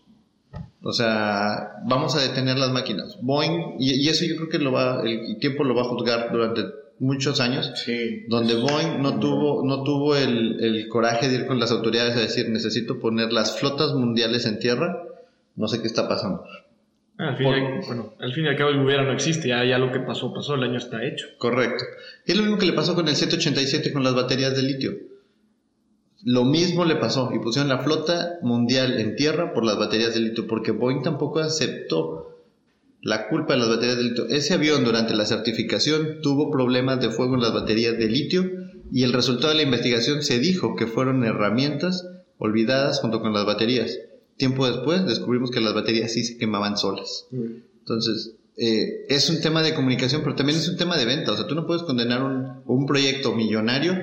O 0.84 0.94
sea, 0.94 1.82
vamos 1.86 2.16
a 2.16 2.22
detener 2.22 2.58
las 2.58 2.72
máquinas. 2.72 3.18
Boeing, 3.22 3.76
y, 3.80 3.94
y 4.06 4.10
eso 4.10 4.26
yo 4.26 4.36
creo 4.36 4.50
que 4.50 4.60
lo 4.60 4.72
va, 4.72 5.02
el 5.04 5.38
tiempo 5.40 5.64
lo 5.64 5.76
va 5.76 5.82
a 5.82 5.86
juzgar 5.86 6.32
durante 6.32 6.64
muchos 7.00 7.40
años 7.40 7.72
Sí. 7.86 8.24
donde 8.28 8.56
Boeing 8.56 9.02
no 9.02 9.20
tuvo, 9.20 9.64
no 9.66 9.84
tuvo 9.84 10.16
el, 10.16 10.64
el 10.64 10.88
coraje 10.88 11.28
de 11.30 11.36
ir 11.36 11.46
con 11.46 11.60
las 11.60 11.72
autoridades 11.72 12.16
a 12.16 12.22
decir 12.22 12.50
necesito 12.50 13.00
poner 13.00 13.32
las 13.32 13.60
flotas 13.60 13.94
mundiales 13.94 14.46
en 14.46 14.60
tierra, 14.60 15.04
no 15.56 15.68
sé 15.68 15.82
qué 15.82 15.88
está 15.88 16.08
pasando. 16.08 16.44
Al 17.18 17.36
fin, 17.36 17.48
y 17.48 17.86
bueno, 17.88 18.14
al 18.20 18.32
fin 18.32 18.46
y 18.46 18.48
al 18.48 18.56
cabo 18.56 18.70
el 18.70 18.80
hubiera 18.80 19.04
no 19.04 19.12
existe, 19.12 19.48
ya, 19.48 19.66
ya 19.66 19.80
lo 19.80 19.92
que 19.92 20.00
pasó, 20.00 20.32
pasó, 20.34 20.54
el 20.54 20.64
año 20.64 20.78
está 20.78 21.04
hecho. 21.04 21.26
Correcto. 21.40 21.84
Es 22.26 22.38
lo 22.38 22.44
mismo 22.44 22.60
que 22.60 22.68
le 22.68 22.74
pasó 22.74 22.94
con 22.94 23.08
el 23.08 23.16
787 23.16 23.92
con 23.92 24.04
las 24.04 24.14
baterías 24.14 24.56
de 24.56 24.62
litio. 24.62 24.92
Lo 26.24 26.46
mismo 26.46 26.86
le 26.86 26.96
pasó 26.96 27.32
y 27.34 27.40
pusieron 27.40 27.70
la 27.70 27.80
flota 27.80 28.38
mundial 28.44 29.00
en 29.00 29.16
tierra 29.16 29.54
por 29.54 29.66
las 29.66 29.80
baterías 29.80 30.14
de 30.14 30.20
litio, 30.20 30.46
porque 30.46 30.72
Boeing 30.72 31.02
tampoco 31.02 31.40
aceptó 31.40 32.44
la 33.02 33.28
culpa 33.30 33.54
de 33.54 33.60
las 33.60 33.70
baterías 33.70 33.98
de 33.98 34.04
litio. 34.04 34.28
Ese 34.30 34.54
avión 34.54 34.84
durante 34.84 35.16
la 35.16 35.26
certificación 35.26 36.22
tuvo 36.22 36.52
problemas 36.52 37.00
de 37.00 37.10
fuego 37.10 37.36
en 37.36 37.42
las 37.42 37.54
baterías 37.54 37.98
de 37.98 38.10
litio 38.10 38.52
y 38.92 39.04
el 39.04 39.14
resultado 39.14 39.50
de 39.50 39.56
la 39.56 39.64
investigación 39.64 40.22
se 40.22 40.40
dijo 40.40 40.76
que 40.76 40.86
fueron 40.86 41.24
herramientas 41.24 42.08
olvidadas 42.38 43.00
junto 43.00 43.22
con 43.22 43.34
las 43.34 43.46
baterías. 43.46 43.98
Tiempo 44.38 44.68
después 44.68 45.06
descubrimos 45.06 45.52
que 45.52 45.60
las 45.62 45.74
baterías 45.74 46.12
sí 46.14 46.24
se 46.24 46.38
quemaban 46.38 46.78
solas. 46.78 47.26
Entonces, 47.80 48.34
eh, 48.58 49.06
es 49.10 49.30
un 49.30 49.42
tema 49.42 49.62
de 49.64 49.74
comunicación, 49.74 50.22
pero 50.24 50.36
también 50.36 50.58
es 50.60 50.68
un 50.70 50.78
tema 50.78 50.98
de 50.98 51.06
venta. 51.06 51.32
O 51.32 51.36
sea, 51.38 51.48
tú 51.48 51.56
no 51.56 51.66
puedes 51.68 51.84
condenar 51.84 52.24
un, 52.24 52.62
un 52.66 52.86
proyecto 52.86 53.34
millonario 53.36 53.96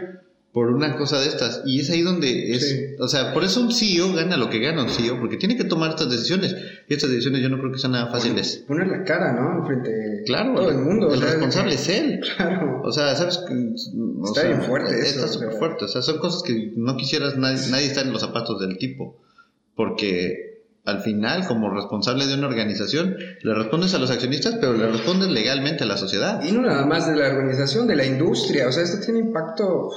por 0.53 0.71
una 0.71 0.97
cosa 0.97 1.19
de 1.21 1.27
estas. 1.27 1.63
Y 1.67 1.81
es 1.81 1.91
ahí 1.91 2.03
donde 2.03 2.53
es... 2.55 2.69
Sí. 2.69 2.81
O 3.01 3.09
sea, 3.09 3.33
por 3.35 3.43
eso 3.43 3.61
un 3.61 3.73
CEO 3.73 4.13
gana 4.13 4.37
lo 4.37 4.51
que 4.51 4.61
gana 4.61 4.85
un 4.85 4.89
CEO, 4.89 5.19
porque 5.19 5.37
tiene 5.37 5.57
que 5.57 5.65
tomar 5.65 5.91
estas 5.91 6.09
decisiones. 6.11 6.55
Y 6.89 6.95
estas 6.95 7.11
decisiones 7.11 7.43
yo 7.43 7.49
no 7.49 7.59
creo 7.59 7.73
que 7.73 7.79
sean 7.79 7.93
nada 7.93 8.07
fáciles. 8.07 8.63
Poner 8.69 8.87
la 8.87 9.03
cara, 9.03 9.33
¿no? 9.33 9.67
Frente 9.67 10.23
Claro, 10.27 10.53
a 10.53 10.55
todo 10.55 10.71
el 10.71 10.79
mundo. 10.79 11.09
o 11.09 11.15
el 11.15 11.19
sea, 11.19 11.31
responsable 11.31 11.75
es 11.75 11.89
él. 11.89 12.21
Claro. 12.37 12.83
O 12.85 12.93
sea, 12.93 13.15
sabes 13.17 13.39
o 13.39 14.25
Está 14.27 14.41
sea, 14.43 14.51
bien 14.51 14.63
fuerte 14.63 14.99
Está 15.01 15.25
o 15.25 15.29
sea. 15.29 15.33
súper 15.33 15.53
fuerte. 15.59 15.85
O 15.87 15.89
sea, 15.89 16.03
son 16.03 16.19
cosas 16.19 16.43
que 16.45 16.73
no 16.77 16.97
quisieras, 16.97 17.37
nadie, 17.37 17.59
nadie 17.71 17.87
está 17.87 18.03
en 18.03 18.13
los 18.13 18.21
zapatos 18.21 18.61
del 18.61 18.79
tipo. 18.79 19.21
Porque 19.77 20.63
al 20.85 21.01
final, 21.01 21.47
como 21.47 21.71
responsable 21.71 22.27
de 22.27 22.35
una 22.35 22.47
organización, 22.47 23.17
le 23.43 23.55
respondes 23.55 23.95
a 23.95 23.99
los 23.99 24.11
accionistas, 24.11 24.57
pero 24.61 24.75
le 24.75 24.87
respondes 24.87 25.29
legalmente 25.31 25.85
a 25.85 25.87
la 25.87 25.97
sociedad. 25.97 26.43
Y 26.47 26.53
no 26.53 26.61
nada 26.63 26.85
más 26.87 27.09
de 27.09 27.17
la 27.17 27.29
organización, 27.29 27.87
de 27.87 27.97
la 27.97 28.05
industria. 28.05 28.69
O 28.69 28.73
sea, 28.73 28.83
esto 28.83 28.99
tiene 29.05 29.21
impacto. 29.21 29.91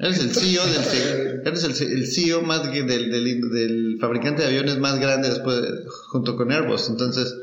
Eres 0.00 0.18
el 0.20 0.30
CEO 0.30 0.62
del, 0.64 1.42
eres 1.46 1.64
el, 1.64 1.92
el 1.98 2.06
CEO 2.06 2.42
más 2.42 2.60
que 2.68 2.82
del, 2.82 3.10
del, 3.10 3.50
del 3.50 3.98
fabricante 4.00 4.42
de 4.42 4.48
aviones 4.48 4.78
más 4.78 4.98
grande 4.98 5.28
después, 5.28 5.60
de- 5.62 5.68
junto 6.10 6.34
con 6.36 6.50
Airbus. 6.52 6.88
Entonces, 6.88 7.34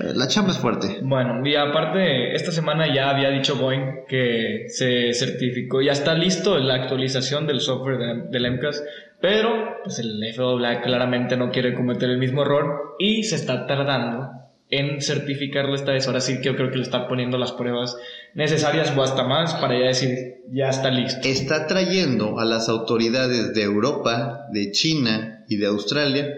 Eh, 0.00 0.12
La 0.14 0.28
chamba 0.28 0.52
es 0.52 0.58
fuerte. 0.58 1.00
Bueno, 1.02 1.44
y 1.44 1.56
aparte, 1.56 2.32
esta 2.32 2.52
semana 2.52 2.86
ya 2.94 3.10
había 3.10 3.30
dicho 3.30 3.56
Boeing 3.56 4.04
que 4.08 4.66
se 4.68 5.12
certificó, 5.12 5.82
ya 5.82 5.90
está 5.90 6.14
listo 6.14 6.56
la 6.58 6.74
actualización 6.82 7.48
del 7.48 7.60
software 7.60 7.98
de- 7.98 8.22
del 8.30 8.46
MCAS, 8.52 8.80
pero 9.20 9.78
pues 9.82 9.98
el 9.98 10.20
FAA 10.34 10.82
claramente 10.82 11.36
no 11.36 11.50
quiere 11.50 11.74
cometer 11.74 12.10
el 12.10 12.18
mismo 12.18 12.42
error 12.42 12.96
y 12.98 13.24
se 13.24 13.36
está 13.36 13.66
tardando 13.66 14.30
en 14.70 15.00
certificarlo 15.00 15.74
esta 15.74 15.92
vez. 15.92 16.06
Ahora 16.06 16.20
sí 16.20 16.38
que 16.38 16.46
yo 16.46 16.56
creo 16.56 16.70
que 16.70 16.76
le 16.76 16.82
está 16.82 17.08
poniendo 17.08 17.38
las 17.38 17.52
pruebas 17.52 17.96
necesarias 18.34 18.92
o 18.96 19.02
hasta 19.02 19.24
más 19.24 19.54
para 19.54 19.78
ya 19.78 19.86
decir, 19.86 20.42
ya 20.52 20.68
está 20.68 20.90
listo. 20.90 21.26
Está 21.26 21.66
trayendo 21.66 22.38
a 22.38 22.44
las 22.44 22.68
autoridades 22.68 23.54
de 23.54 23.62
Europa, 23.62 24.46
de 24.52 24.70
China 24.70 25.44
y 25.48 25.56
de 25.56 25.66
Australia 25.66 26.28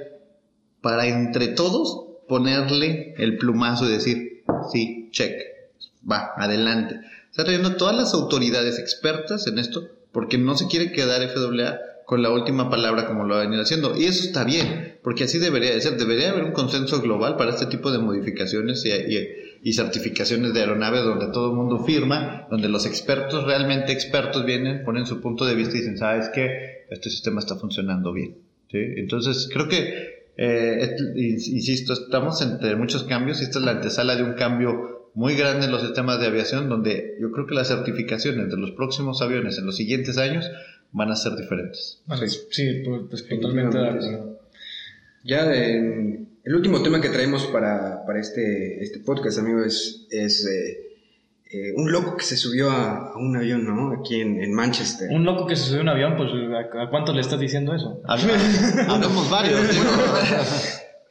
para 0.80 1.06
entre 1.06 1.48
todos 1.48 2.06
ponerle 2.28 3.14
el 3.18 3.36
plumazo 3.36 3.86
y 3.86 3.92
decir, 3.92 4.44
sí, 4.72 5.08
check, 5.10 5.34
va, 6.10 6.32
adelante. 6.36 7.00
Está 7.30 7.44
trayendo 7.44 7.70
a 7.70 7.76
todas 7.76 7.96
las 7.96 8.14
autoridades 8.14 8.78
expertas 8.78 9.46
en 9.46 9.58
esto 9.58 9.88
porque 10.12 10.38
no 10.38 10.56
se 10.56 10.66
quiere 10.66 10.92
quedar 10.92 11.28
FAA 11.28 11.78
con 12.10 12.22
la 12.22 12.30
última 12.32 12.68
palabra 12.68 13.06
como 13.06 13.22
lo 13.22 13.36
ha 13.36 13.42
venido 13.42 13.62
haciendo. 13.62 13.96
Y 13.96 14.06
eso 14.06 14.24
está 14.24 14.42
bien, 14.42 14.98
porque 15.04 15.22
así 15.22 15.38
debería 15.38 15.70
de 15.70 15.80
ser. 15.80 15.96
Debería 15.96 16.30
haber 16.30 16.42
un 16.42 16.50
consenso 16.50 17.00
global 17.00 17.36
para 17.36 17.50
este 17.52 17.66
tipo 17.66 17.92
de 17.92 17.98
modificaciones 18.00 18.84
y, 18.84 18.90
y- 19.62 19.72
certificaciones 19.72 20.52
de 20.52 20.58
aeronaves 20.58 21.04
donde 21.04 21.28
todo 21.28 21.50
el 21.50 21.56
mundo 21.56 21.84
firma, 21.84 22.48
donde 22.50 22.68
los 22.68 22.84
expertos, 22.84 23.44
realmente 23.44 23.92
expertos, 23.92 24.44
vienen, 24.44 24.82
ponen 24.84 25.06
su 25.06 25.20
punto 25.20 25.46
de 25.46 25.54
vista 25.54 25.76
y 25.76 25.82
dicen, 25.82 25.98
¿sabes 25.98 26.30
qué? 26.34 26.84
Este 26.90 27.10
sistema 27.10 27.38
está 27.38 27.54
funcionando 27.54 28.12
bien. 28.12 28.38
Entonces, 28.72 29.48
creo 29.52 29.68
que, 29.68 30.24
eh, 30.36 30.96
insisto, 31.16 31.92
estamos 31.92 32.42
entre 32.42 32.74
muchos 32.74 33.04
cambios 33.04 33.40
y 33.40 33.44
esta 33.44 33.60
es 33.60 33.64
la 33.64 33.70
antesala 33.70 34.16
de 34.16 34.24
un 34.24 34.32
cambio 34.32 35.10
muy 35.14 35.36
grande 35.36 35.66
en 35.66 35.72
los 35.72 35.82
sistemas 35.82 36.18
de 36.20 36.26
aviación, 36.26 36.68
donde 36.68 37.16
yo 37.20 37.30
creo 37.30 37.46
que 37.46 37.54
las 37.54 37.68
certificaciones 37.68 38.50
de 38.50 38.56
los 38.56 38.72
próximos 38.72 39.22
aviones 39.22 39.58
en 39.58 39.66
los 39.66 39.76
siguientes 39.76 40.18
años 40.18 40.50
van 40.92 41.10
a 41.10 41.16
ser 41.16 41.36
diferentes. 41.36 42.00
Sí, 42.50 42.82
pues, 42.84 43.02
pues 43.10 43.28
totalmente 43.28 43.78
de 43.78 43.88
acuerdo. 43.88 44.40
Ya 45.24 45.52
en- 45.54 46.28
el 46.42 46.54
último 46.54 46.82
tema 46.82 47.00
que 47.00 47.10
traemos 47.10 47.44
para, 47.48 48.04
para 48.06 48.18
este, 48.18 48.82
este 48.82 48.98
podcast, 49.00 49.38
amigo, 49.38 49.62
es, 49.62 50.06
es 50.10 50.46
eh, 50.46 50.86
eh, 51.52 51.72
un 51.76 51.92
loco 51.92 52.16
que 52.16 52.24
se 52.24 52.36
subió 52.36 52.70
a, 52.70 53.10
a 53.12 53.16
un 53.18 53.36
avión, 53.36 53.66
¿no? 53.66 53.92
Aquí 53.92 54.20
en, 54.22 54.42
en 54.42 54.54
Manchester. 54.54 55.10
Un 55.10 55.24
loco 55.24 55.46
que 55.46 55.54
se 55.56 55.64
subió 55.64 55.80
a 55.80 55.82
un 55.82 55.88
avión, 55.90 56.16
pues 56.16 56.30
¿a, 56.32 56.82
a 56.84 56.88
cuánto 56.90 57.12
le 57.12 57.20
estás 57.20 57.38
diciendo 57.38 57.74
eso? 57.74 58.00
Hablamos 58.88 59.28
varios. 59.30 59.60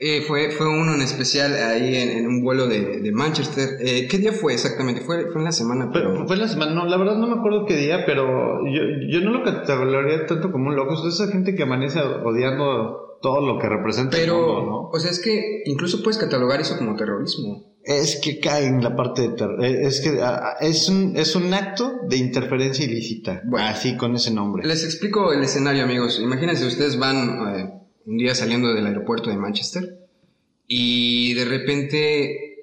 Eh, 0.02 0.22
fue, 0.22 0.50
fue 0.52 0.66
uno 0.66 0.94
en 0.94 1.02
especial 1.02 1.54
ahí 1.54 1.94
en, 1.98 2.20
en 2.20 2.28
un 2.28 2.42
vuelo 2.42 2.68
de, 2.68 3.02
de 3.02 3.12
Manchester. 3.12 3.78
Eh, 3.82 4.08
¿Qué 4.10 4.18
día 4.18 4.32
fue 4.32 4.54
exactamente? 4.54 5.02
Fue, 5.02 5.30
fue 5.30 5.42
en 5.42 5.44
la 5.44 5.52
semana, 5.52 5.90
pero... 5.92 6.26
Fue 6.26 6.38
la 6.38 6.48
semana, 6.48 6.74
no, 6.74 6.86
la 6.86 6.96
verdad 6.98 7.18
no 7.18 7.28
me 7.28 7.38
acuerdo 7.38 7.66
qué 7.66 7.76
día, 7.76 8.06
pero 8.06 8.66
yo, 8.66 8.82
yo 9.10 9.20
no 9.20 9.32
lo 9.32 9.44
categorizaría 9.44 10.26
tanto 10.26 10.54
como 10.54 10.70
un 10.70 10.78
loco. 10.78 10.94
Es 10.94 11.16
esa 11.16 11.30
gente 11.30 11.54
que 11.54 11.64
amanece 11.64 12.00
odiando 12.00 13.18
todo 13.22 13.46
lo 13.46 13.60
que 13.60 13.68
representa 13.68 14.16
el 14.18 14.24
Pero, 14.24 14.38
mundo, 14.38 14.66
¿no? 14.66 14.90
o 14.90 15.00
sea, 15.00 15.12
es 15.12 15.20
que 15.20 15.64
incluso 15.66 16.02
puedes 16.02 16.18
catalogar 16.18 16.62
eso 16.62 16.78
como 16.78 16.96
terrorismo. 16.96 17.76
Es 17.84 18.22
que 18.24 18.40
cae 18.40 18.68
en 18.68 18.82
la 18.82 18.96
parte 18.96 19.24
de 19.24 19.30
terror. 19.30 19.66
Es 19.66 20.00
que 20.02 20.22
ah, 20.22 20.56
es 20.62 20.88
un, 20.88 21.18
es 21.18 21.36
un 21.36 21.54
acto 21.54 21.92
de 22.08 22.18
interferencia 22.18 22.86
ilícita. 22.86 23.42
Bueno. 23.46 23.68
así 23.68 23.98
con 23.98 24.16
ese 24.16 24.32
nombre. 24.32 24.66
Les 24.66 24.84
explico 24.84 25.34
el 25.34 25.42
escenario, 25.42 25.84
amigos. 25.84 26.20
Imagínense, 26.22 26.66
ustedes 26.66 27.00
van 27.00 27.56
eh, 27.56 27.79
un 28.10 28.18
día 28.18 28.34
saliendo 28.34 28.73
del 28.73 28.88
aeropuerto 28.88 29.30
de 29.30 29.38
Manchester 29.38 29.99
y 30.68 31.36
de 31.36 31.45
repente 31.45 32.57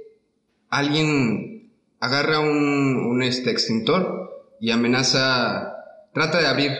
alguien 0.70 1.70
agarra 2.00 2.40
un, 2.40 2.96
un, 2.96 3.22
este, 3.22 3.52
extintor 3.52 4.56
y 4.60 4.72
amenaza, 4.72 5.76
trata 6.12 6.40
de 6.40 6.48
abrir, 6.48 6.72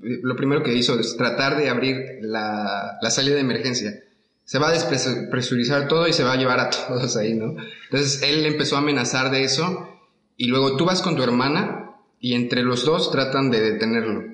lo 0.00 0.36
primero 0.36 0.62
que 0.62 0.74
hizo 0.74 1.00
es 1.00 1.16
tratar 1.16 1.56
de 1.56 1.70
abrir 1.70 2.18
la, 2.20 2.98
la 3.00 3.10
salida 3.10 3.36
de 3.36 3.40
emergencia. 3.40 4.04
Se 4.44 4.58
va 4.58 4.68
a 4.68 4.72
despresurizar 4.72 5.88
todo 5.88 6.06
y 6.06 6.12
se 6.12 6.24
va 6.24 6.34
a 6.34 6.36
llevar 6.36 6.60
a 6.60 6.68
todos 6.70 7.16
ahí, 7.16 7.34
¿no? 7.34 7.56
Entonces 7.84 8.22
él 8.22 8.44
empezó 8.44 8.76
a 8.76 8.80
amenazar 8.80 9.30
de 9.30 9.44
eso 9.44 9.88
y 10.36 10.46
luego 10.48 10.76
tú 10.76 10.84
vas 10.84 11.00
con 11.00 11.16
tu 11.16 11.22
hermana 11.22 11.94
y 12.20 12.34
entre 12.34 12.64
los 12.64 12.84
dos 12.84 13.10
tratan 13.10 13.50
de 13.50 13.60
detenerlo. 13.60 14.29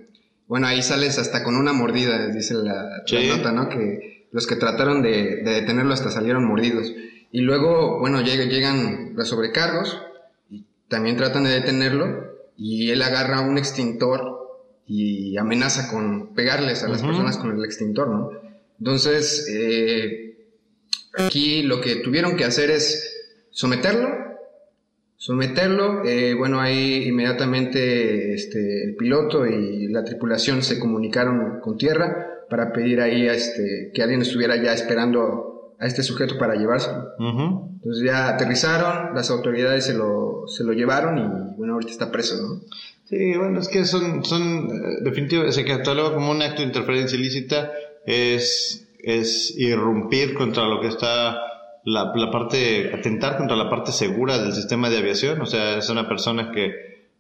Bueno, 0.49 0.67
ahí 0.69 0.83
sales 0.83 1.19
hasta 1.19 1.43
con 1.43 1.57
una 1.57 1.73
mordida, 1.73 2.29
dice 2.29 2.55
la, 2.55 3.03
nota, 3.37 3.53
¿no? 3.53 3.69
Que 3.69 4.27
los 4.33 4.47
que 4.47 4.57
trataron 4.57 5.03
de, 5.03 5.43
de 5.43 5.51
detenerlo 5.61 5.93
hasta 5.95 6.11
salieron 6.11 6.45
mordidos. 6.45 6.93
Y 7.33 7.41
luego, 7.41 7.99
bueno, 7.99 8.21
lleg- 8.21 8.49
llegan 8.49 9.13
los 9.17 9.29
sobrecargos 9.29 10.01
y 10.51 10.65
también 10.89 11.17
tratan 11.17 11.45
de 11.45 11.51
detenerlo 11.51 12.37
y 12.57 12.91
él 12.91 13.03
agarra 13.03 13.41
un 13.41 13.59
extintor 13.59 14.35
y 14.87 15.37
amenaza 15.37 15.91
con 15.91 16.33
pegarles 16.35 16.85
a 16.85 16.89
las 16.89 17.03
personas 17.03 17.37
con 17.39 17.59
el 17.59 17.65
extintor, 17.65 18.09
¿no? 18.09 18.31
Entonces, 18.79 19.49
eh, 19.51 20.37
aquí 21.19 21.63
lo 21.63 21.81
que 21.81 21.97
tuvieron 21.97 22.37
que 22.37 22.45
hacer 22.45 22.71
es 22.71 23.17
someterlo, 23.51 24.09
someterlo, 25.17 26.05
eh, 26.05 26.35
bueno, 26.35 26.61
ahí 26.61 27.05
inmediatamente 27.09 28.35
este, 28.35 28.85
el 28.85 28.97
piloto 28.97 29.47
y 29.47 29.89
la 29.89 30.05
tripulación 30.05 30.63
se 30.63 30.79
comunicaron 30.79 31.61
con 31.61 31.77
tierra 31.77 32.45
para 32.49 32.73
pedir 32.73 33.01
ahí 33.01 33.27
a 33.29 33.33
este, 33.33 33.91
que 33.95 34.03
alguien 34.03 34.23
estuviera 34.23 34.57
ya 34.63 34.73
esperando 34.73 35.75
a 35.79 35.87
este 35.87 36.03
sujeto 36.03 36.39
para 36.39 36.55
llevárselo. 36.55 37.13
Entonces 37.19 38.05
ya 38.05 38.29
aterrizaron, 38.29 39.15
las 39.15 39.31
autoridades 39.31 39.85
se 39.85 39.95
lo, 39.95 40.45
se 40.47 40.65
lo 40.65 40.73
llevaron 40.73 41.19
y 41.19 41.57
bueno, 41.57 41.75
ahorita 41.75 41.93
está 41.93 42.11
preso, 42.11 42.37
¿no? 42.43 42.61
Sí, 43.05 43.37
bueno, 43.37 43.61
es 43.61 43.69
que 43.69 43.85
son, 43.85 44.25
son 44.25 44.69
eh, 44.69 44.99
definitivamente, 45.03 45.53
se 45.53 45.65
cataloga 45.65 46.15
como 46.15 46.33
un 46.33 46.43
acto 46.43 46.63
de 46.63 46.69
interferencia 46.69 47.17
ilícita, 47.17 47.73
es, 48.05 48.89
es 48.99 49.55
irrumpir 49.57 50.35
contra 50.35 50.67
lo 50.67 50.81
que 50.81 50.89
está, 50.89 51.39
la, 51.87 52.13
la 52.15 52.31
parte, 52.31 52.93
atentar 52.93 53.37
contra 53.39 53.57
la 53.57 53.71
parte 53.71 53.93
segura 53.93 54.39
del 54.39 54.53
sistema 54.53 54.91
de 54.91 54.99
aviación, 54.99 55.41
o 55.41 55.47
sea, 55.47 55.79
es 55.79 55.89
una 55.89 56.07
persona 56.09 56.51
que, 56.51 56.73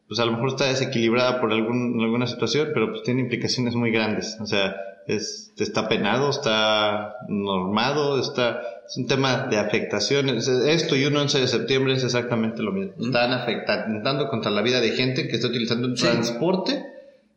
pues 0.09 0.20
a 0.20 0.24
lo 0.26 0.32
mejor 0.32 0.48
está 0.51 0.66
desequilibrada 0.66 1.40
por 1.40 1.52
algún, 1.52 1.98
alguna 2.02 2.26
situación, 2.26 2.68
pero 2.74 2.90
pues 2.90 3.02
tiene 3.05 3.20
implicaciones 3.22 3.74
muy 3.76 3.90
grandes, 3.93 4.36
o 4.40 4.47
sea, 4.47 4.76
es, 5.06 5.52
está 5.56 5.88
penado, 5.88 6.28
está 6.30 7.14
normado, 7.28 8.18
está, 8.20 8.60
es 8.88 8.97
un 8.97 9.06
tema 9.06 9.47
de 9.48 9.56
afectaciones. 9.59 10.48
Esto 10.48 10.97
y 10.97 11.05
un 11.06 11.16
11 11.16 11.40
de 11.43 11.47
septiembre 11.47 11.94
es 11.94 12.02
exactamente 12.02 12.60
lo 12.62 12.72
mismo. 12.72 12.93
Están 12.98 13.32
afectando 13.32 14.28
contra 14.28 14.51
la 14.51 14.62
vida 14.62 14.80
de 14.80 14.90
gente 14.90 15.28
que 15.28 15.36
está 15.36 15.47
utilizando 15.47 15.86
un 15.86 15.97
Sí. 15.97 16.06
transporte 16.06 16.84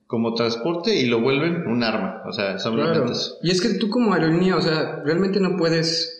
como 0.07 0.33
transporte 0.33 0.95
y 0.95 1.05
lo 1.05 1.21
vuelven 1.21 1.67
un 1.67 1.83
arma. 1.83 2.23
O 2.25 2.33
sea, 2.33 2.57
simplemente 2.57 3.01
Claro. 3.01 3.13
Y 3.43 3.51
es 3.51 3.61
que 3.61 3.75
tú 3.75 3.87
como 3.89 4.13
aerolínea, 4.15 4.55
o 4.55 4.61
sea, 4.61 5.03
realmente 5.05 5.39
no 5.39 5.55
puedes 5.55 6.18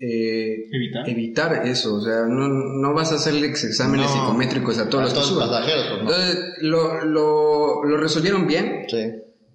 eh, 0.00 0.66
Evitar. 0.72 1.08
evitar 1.08 1.66
eso, 1.66 1.94
o 1.96 2.00
sea, 2.02 2.26
no, 2.28 2.48
no 2.48 2.92
vas 2.94 3.12
a 3.12 3.16
hacerle 3.16 3.46
exámenes 3.46 4.06
No. 4.06 4.12
psicométricos 4.12 4.78
a 4.78 4.88
todos 4.90 5.04
los 5.14 5.32
pasajeros, 5.32 5.84
pues, 5.88 6.02
no. 6.02 6.10
Entonces, 6.10 6.38
lo, 6.60 7.04
lo, 7.04 7.84
lo 7.84 7.96
resolvieron 7.96 8.46
bien. 8.46 8.84
Sí. 8.88 8.98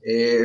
Eh, 0.03 0.41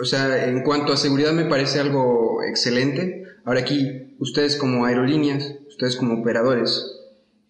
o 0.00 0.04
sea, 0.04 0.46
en 0.48 0.62
cuanto 0.62 0.92
a 0.92 0.96
seguridad 0.96 1.32
me 1.32 1.46
parece 1.46 1.80
algo 1.80 2.38
excelente. 2.48 3.24
Ahora 3.44 3.60
aquí, 3.60 4.14
ustedes 4.18 4.56
como 4.56 4.84
aerolíneas, 4.84 5.56
ustedes 5.68 5.96
como 5.96 6.20
operadores, 6.20 6.84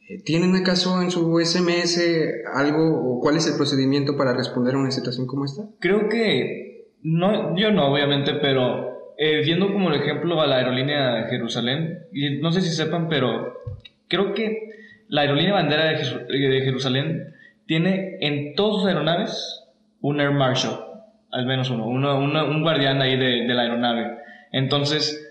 eh, 0.09 0.23
¿tienen 0.25 0.55
acaso 0.55 1.03
en 1.03 1.11
su 1.11 1.39
SMS 1.41 1.99
algo 2.55 3.01
o 3.17 3.21
cuál 3.21 3.37
es 3.37 3.47
el 3.49 3.57
procedimiento 3.57 4.17
para 4.17 4.33
responder 4.35 4.75
a 4.77 4.79
una 4.79 4.91
situación 4.93 5.27
como 5.27 5.45
esta? 5.45 5.69
Creo 5.81 6.09
que, 6.09 6.87
no, 7.03 7.59
yo 7.59 7.71
no, 7.73 7.93
obviamente, 7.93 8.33
pero 8.41 8.86
eh, 9.19 9.43
viendo 9.45 9.73
como 9.73 9.91
el 9.91 10.01
ejemplo 10.01 10.41
a 10.41 10.47
la 10.47 10.57
aerolínea 10.57 11.15
de 11.15 11.31
Jerusalén, 11.31 12.01
y 12.13 12.39
no 12.39 12.53
sé 12.53 12.61
si 12.61 12.71
sepan, 12.71 13.09
pero 13.09 13.55
creo 14.09 14.35
que 14.35 14.71
la 15.09 15.23
aerolínea 15.23 15.55
bandera 15.55 15.87
de, 15.87 15.97
Jesu- 15.99 16.27
de 16.27 16.61
Jerusalén 16.63 17.35
tiene 17.67 18.19
en 18.21 18.55
todas 18.55 18.77
sus 18.83 18.87
aeronaves 18.87 19.65
un 20.01 20.21
Air 20.21 20.33
Marshal, 20.33 20.79
al 21.33 21.47
menos 21.47 21.71
uno, 21.71 21.87
uno- 21.87 22.19
uno- 22.19 22.47
un 22.47 22.63
guardián 22.63 23.01
ahí 23.03 23.17
de, 23.17 23.47
de 23.47 23.55
la 23.55 23.63
aeronave. 23.63 24.19
Entonces, 24.53 25.26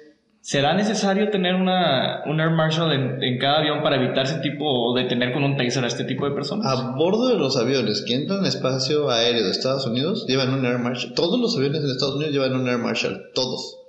¿será 0.46 0.76
necesario 0.76 1.30
tener 1.32 1.56
una, 1.56 2.22
un 2.28 2.40
Air 2.40 2.52
Marshal 2.52 2.92
en, 2.94 3.24
en 3.24 3.40
cada 3.40 3.60
avión 3.60 3.82
para 3.82 3.96
evitar 3.96 4.26
ese 4.26 4.40
tipo 4.42 4.64
o 4.64 4.96
detener 4.96 5.34
con 5.34 5.44
un 5.44 5.58
taser 5.58 5.84
a 5.84 5.88
este 5.88 6.04
tipo 6.04 6.30
de 6.30 6.36
personas? 6.36 6.66
A 6.68 6.96
bordo 6.96 7.28
de 7.30 7.38
los 7.38 7.58
aviones 7.58 8.04
que 8.08 8.14
entran 8.14 8.40
al 8.42 8.46
espacio 8.46 9.10
aéreo 9.10 9.44
de 9.44 9.50
Estados 9.50 9.88
Unidos 9.88 10.26
llevan 10.28 10.54
un 10.54 10.64
Air 10.66 10.78
Marshal. 10.78 11.14
Todos 11.16 11.40
los 11.40 11.58
aviones 11.58 11.84
en 11.84 11.90
Estados 11.90 12.16
Unidos 12.16 12.34
llevan 12.34 12.54
un 12.56 12.68
Air 12.70 12.78
Marshal. 12.78 13.24
Todos. 13.34 13.80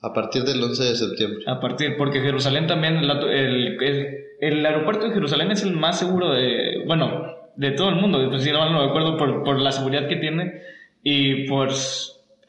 A 0.00 0.12
partir 0.12 0.42
del 0.44 0.62
11 0.62 0.84
de 0.84 0.94
septiembre. 0.96 1.44
A 1.46 1.58
partir, 1.60 1.96
porque 1.98 2.20
Jerusalén 2.20 2.66
también, 2.68 3.06
la- 3.08 3.20
el, 3.22 3.82
el, 3.82 4.06
el 4.40 4.66
aeropuerto 4.66 5.06
de 5.08 5.12
Jerusalén 5.14 5.50
es 5.50 5.62
el 5.64 5.72
más 5.72 5.98
seguro 5.98 6.30
de, 6.32 6.84
bueno, 6.86 7.34
de 7.56 7.70
todo 7.72 7.88
el 7.88 7.96
mundo, 7.96 8.18
pues, 8.30 8.42
si 8.42 8.52
no 8.52 8.58
mal 8.60 8.72
no 8.72 8.80
me 8.84 8.88
acuerdo, 8.90 9.16
por, 9.16 9.42
por 9.42 9.58
la 9.60 9.72
seguridad 9.72 10.06
que 10.06 10.16
tiene 10.16 10.60
y 11.02 11.48
por, 11.48 11.70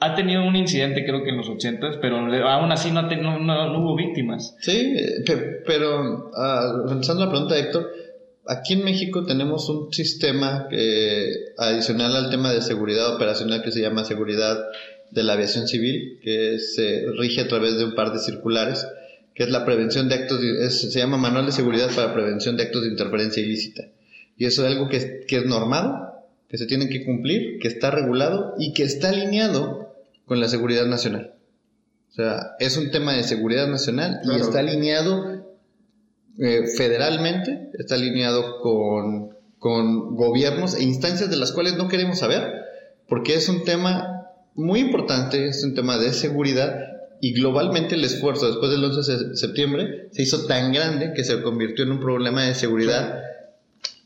ha 0.05 0.15
tenido 0.15 0.43
un 0.45 0.55
incidente 0.55 1.03
creo 1.05 1.23
que 1.23 1.29
en 1.31 1.37
los 1.37 1.49
80 1.49 1.99
pero 2.01 2.17
aún 2.47 2.71
así 2.71 2.91
no, 2.91 3.01
no, 3.03 3.39
no- 3.39 3.69
no 3.73 3.79
hubo 3.79 3.95
víctimas. 3.95 4.55
Sí, 4.61 4.93
eh, 4.97 5.23
pe- 5.25 5.61
pero 5.65 6.31
a 6.35 6.85
la 6.85 7.29
pregunta 7.29 7.55
de 7.55 7.61
Héctor, 7.61 7.91
aquí 8.47 8.73
en 8.73 8.83
México 8.83 9.25
tenemos 9.25 9.67
un 9.69 9.91
sistema 9.91 10.67
eh, 10.71 11.27
adicional 11.57 12.15
al 12.15 12.29
tema 12.29 12.53
de 12.53 12.61
seguridad 12.61 13.15
operacional 13.15 13.61
que 13.63 13.71
se 13.71 13.81
llama 13.81 14.05
seguridad 14.05 14.57
de 15.11 15.23
la 15.23 15.33
aviación 15.33 15.67
civil, 15.67 16.19
que 16.23 16.59
se 16.59 17.05
rige 17.17 17.41
a 17.41 17.47
través 17.47 17.77
de 17.77 17.85
un 17.85 17.95
par 17.95 18.11
de 18.11 18.19
circulares, 18.19 18.85
que 19.33 19.43
es 19.43 19.49
la 19.49 19.65
prevención 19.65 20.09
de 20.09 20.15
actos, 20.15 20.41
es- 20.43 20.91
se 20.93 20.99
llama 20.99 21.17
Manual 21.17 21.45
de 21.45 21.51
Seguridad 21.51 21.89
para 21.95 22.13
Prevención 22.13 22.57
de 22.57 22.63
Actos 22.63 22.81
de 22.83 22.89
Interferencia 22.89 23.41
Ilícita. 23.43 23.83
Y 24.37 24.45
eso 24.45 24.65
es 24.65 24.71
algo 24.73 24.89
que, 24.89 25.21
que 25.27 25.37
es 25.37 25.45
normado, 25.45 26.11
que 26.49 26.57
se 26.57 26.65
tiene 26.65 26.89
que 26.89 27.03
cumplir, 27.05 27.59
que 27.59 27.67
está 27.67 27.89
regulado 27.91 28.53
y 28.59 28.73
que 28.73 28.83
está 28.83 29.09
alineado 29.09 29.84
con 30.25 30.39
la 30.39 30.47
seguridad 30.47 30.85
nacional. 30.85 31.35
O 32.11 32.13
sea, 32.15 32.55
es 32.59 32.77
un 32.77 32.91
tema 32.91 33.13
de 33.13 33.23
seguridad 33.23 33.67
nacional 33.67 34.21
y 34.23 34.39
está 34.39 34.59
alineado 34.59 35.45
eh, 36.39 36.67
federalmente, 36.77 37.71
está 37.77 37.95
alineado 37.95 38.59
con, 38.59 39.35
con 39.59 40.15
gobiernos 40.15 40.75
e 40.75 40.83
instancias 40.83 41.29
de 41.29 41.37
las 41.37 41.51
cuales 41.51 41.75
no 41.75 41.87
queremos 41.87 42.19
saber, 42.19 42.53
porque 43.07 43.35
es 43.35 43.49
un 43.49 43.63
tema 43.63 44.29
muy 44.53 44.79
importante, 44.79 45.47
es 45.47 45.63
un 45.63 45.75
tema 45.75 45.97
de 45.97 46.13
seguridad 46.13 46.79
y 47.21 47.33
globalmente 47.33 47.95
el 47.95 48.03
esfuerzo 48.03 48.47
después 48.47 48.71
del 48.71 48.83
11 48.83 49.17
de 49.17 49.35
septiembre 49.35 50.09
se 50.11 50.21
hizo 50.21 50.45
tan 50.45 50.71
grande 50.71 51.13
que 51.13 51.23
se 51.23 51.41
convirtió 51.41 51.83
en 51.85 51.91
un 51.91 51.99
problema 51.99 52.43
de 52.43 52.55
seguridad. 52.55 53.21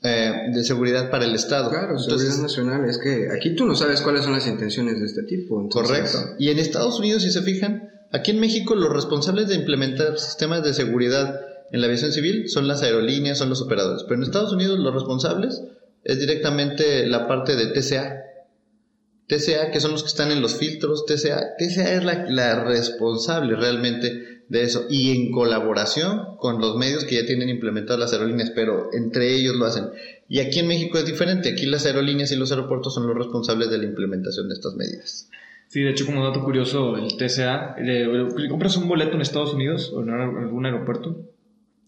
Eh, 0.04 0.32
de 0.54 0.64
seguridad 0.64 1.10
para 1.10 1.26
el 1.26 1.36
Estado. 1.36 1.70
Claro, 1.70 1.98
Entonces, 1.98 2.22
seguridad 2.36 2.42
nacional. 2.42 2.90
Es 2.90 2.98
que 2.98 3.28
aquí 3.36 3.56
tú 3.56 3.66
no 3.66 3.76
sabes 3.76 4.02
cuáles 4.02 4.24
son 4.24 4.34
las 4.34 4.48
intenciones 4.48 5.00
de 5.00 5.06
este 5.06 5.24
tipo. 5.24 5.60
entonces- 5.62 5.90
Correcto. 6.12 6.36
Y 6.40 6.50
en 6.50 6.60
Estados 6.60 7.00
Unidos, 7.00 7.24
si 7.24 7.32
se 7.32 7.42
fijan, 7.42 7.90
aquí 8.12 8.32
en 8.32 8.40
México 8.40 8.76
los 8.76 8.94
responsables 8.94 9.48
de 9.50 9.56
implementar 9.56 10.18
sistemas 10.18 10.64
de 10.64 10.74
seguridad 10.74 11.42
en 11.72 11.82
la 11.82 11.88
aviación 11.88 12.12
civil 12.12 12.50
son 12.50 12.68
las 12.68 12.82
aerolíneas, 12.82 13.38
son 13.38 13.50
los 13.50 13.62
operadores. 13.62 14.04
Pero 14.04 14.16
en 14.16 14.24
Estados 14.24 14.54
Unidos 14.54 14.80
los 14.80 14.94
responsables 14.94 15.62
es 16.04 16.20
directamente 16.20 17.06
la 17.08 17.28
parte 17.28 17.56
de 17.56 17.68
TCA. 17.68 18.24
TCA, 19.28 19.70
que 19.72 19.80
son 19.80 19.92
los 19.92 20.02
que 20.02 20.08
están 20.08 20.32
en 20.32 20.42
los 20.42 20.56
filtros, 20.56 21.06
TCA, 21.06 21.56
TCA 21.58 21.94
es 21.94 22.04
la, 22.04 22.26
la 22.32 22.64
responsable 22.64 23.56
realmente 23.56 24.39
de 24.50 24.64
eso 24.64 24.86
y 24.90 25.12
en 25.16 25.32
colaboración 25.32 26.36
con 26.38 26.60
los 26.60 26.76
medios 26.76 27.06
que 27.06 27.16
ya 27.16 27.26
tienen 27.26 27.50
implementadas 27.50 28.00
las 28.00 28.14
aerolíneas, 28.14 28.52
pero 28.52 28.90
entre 28.94 29.34
ellos 29.36 29.56
lo 29.56 29.66
hacen. 29.66 29.86
Y 30.28 30.40
aquí 30.40 30.60
en 30.60 30.68
México 30.68 30.98
es 30.98 31.06
diferente, 31.06 31.50
aquí 31.50 31.66
las 31.66 31.86
aerolíneas 31.86 32.32
y 32.32 32.36
los 32.36 32.52
aeropuertos 32.52 32.94
son 32.94 33.08
los 33.08 33.16
responsables 33.16 33.70
de 33.70 33.78
la 33.78 33.86
implementación 33.86 34.50
de 34.50 34.56
estas 34.56 34.76
medidas. 34.76 35.30
Sí, 35.68 35.82
de 35.82 35.92
hecho, 35.92 36.06
como 36.08 36.24
dato 36.26 36.44
curioso, 36.44 36.98
el 36.98 37.16
TCA, 37.16 37.76
compras 38.50 38.76
un 38.76 38.88
boleto 38.88 39.14
en 39.14 39.22
Estados 39.22 39.54
Unidos 39.54 39.92
o 39.94 40.02
en 40.02 40.10
algún 40.10 40.66
aeropuerto 40.66 41.16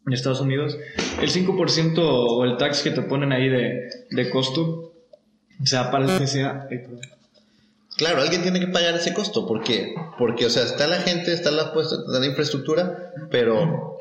en 0.06 0.14
Estados 0.14 0.42
Unidos, 0.42 0.78
el 1.22 1.30
5% 1.30 1.98
o 1.98 2.44
el 2.44 2.58
tax 2.58 2.82
que 2.84 2.92
te 2.92 3.02
ponen 3.02 3.32
ahí 3.32 3.50
de, 3.50 3.90
de 4.10 4.30
costo, 4.30 4.94
o 5.62 5.66
sea, 5.66 5.92
para 5.92 6.06
el 6.06 6.24
TCA. 6.24 6.68
eh. 6.72 6.88
Claro, 8.02 8.22
alguien 8.22 8.42
tiene 8.42 8.60
que 8.60 8.68
pagar 8.68 8.96
ese 8.96 9.14
costo, 9.14 9.46
¿por 9.46 9.62
qué? 9.64 9.94
Porque, 10.18 10.46
o 10.48 10.50
sea, 10.50 10.64
está 10.64 10.88
la 10.88 10.98
gente, 10.98 11.32
está 11.32 11.52
la, 11.52 11.72
puesta, 11.72 11.96
está 12.06 12.20
la 12.20 12.26
infraestructura, 12.26 13.14
pero 13.30 13.98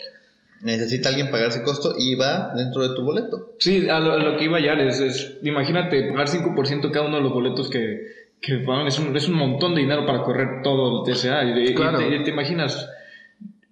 necesita 0.62 1.10
alguien 1.10 1.31
pagar 1.31 1.48
ese 1.48 1.62
costo 1.62 1.94
y 1.98 2.14
va 2.14 2.52
dentro 2.56 2.86
de 2.89 2.94
tu 2.94 3.02
boleto. 3.02 3.52
Sí, 3.59 3.89
a 3.89 3.98
lo, 4.01 4.12
a 4.12 4.16
lo 4.18 4.39
que 4.39 4.44
iba 4.44 4.59
ya 4.60 4.72
es, 4.74 5.01
es, 5.01 5.36
imagínate, 5.43 6.02
pagar 6.10 6.28
5% 6.28 6.90
cada 6.90 7.06
uno 7.06 7.16
de 7.18 7.22
los 7.22 7.32
boletos 7.32 7.68
que, 7.68 8.06
que 8.40 8.62
es 8.86 8.98
un, 8.98 9.16
es 9.16 9.28
un 9.28 9.35
montón 9.35 9.74
de 9.74 9.82
dinero 9.82 10.06
para 10.06 10.22
correr 10.22 10.62
todo 10.62 11.05
el 11.06 11.12
TCA. 11.14 11.44
Y, 11.44 11.74
Claro. 11.74 12.01
y 12.01 12.10
te, 12.18 12.24
te 12.24 12.31
imaginas, 12.31 12.89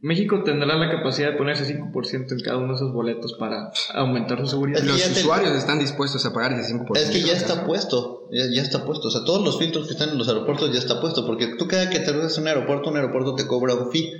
México 0.01 0.43
tendrá 0.45 0.77
la 0.77 0.91
capacidad 0.91 1.33
de 1.33 1.37
poner 1.37 1.55
ese 1.57 1.77
5% 1.79 2.33
en 2.33 2.41
cada 2.41 2.57
uno 2.59 2.69
de 2.69 2.75
esos 2.75 2.93
boletos 2.93 3.35
para 3.35 3.71
aumentar 3.95 4.39
su 4.41 4.47
seguridad. 4.47 4.79
Es 4.79 4.85
que 4.85 4.93
Los 4.93 5.03
te- 5.15 5.21
usuarios 5.21 5.53
están 5.57 5.79
dispuestos 5.79 6.25
a 6.25 6.33
pagar 6.33 6.53
ese 6.53 6.73
5%. 6.75 6.97
Es 6.97 7.11
que 7.11 7.21
ya 7.21 7.33
está 7.33 7.65
puesto, 7.67 8.18
ya, 8.33 8.47
ya 8.51 8.63
está 8.63 8.85
puesto. 8.85 9.09
O 9.09 9.11
sea, 9.11 9.25
todos 9.25 9.45
los 9.45 9.59
filtros 9.59 9.87
que 9.87 9.93
están 9.93 10.11
en 10.11 10.19
los 10.19 10.29
aeropuertos 10.29 10.73
ya 10.73 10.79
está 10.79 11.01
puesto. 11.01 11.27
Porque 11.27 11.57
tú 11.59 11.67
cada 11.67 11.91
que 11.91 11.99
aterrizas 11.99 12.37
en 12.37 12.43
un 12.43 12.49
aeropuerto, 12.49 12.91
un 12.91 12.97
aeropuerto 12.97 13.35
te 13.35 13.47
cobra 13.47 13.75
un 13.75 13.91
fee. 13.91 14.13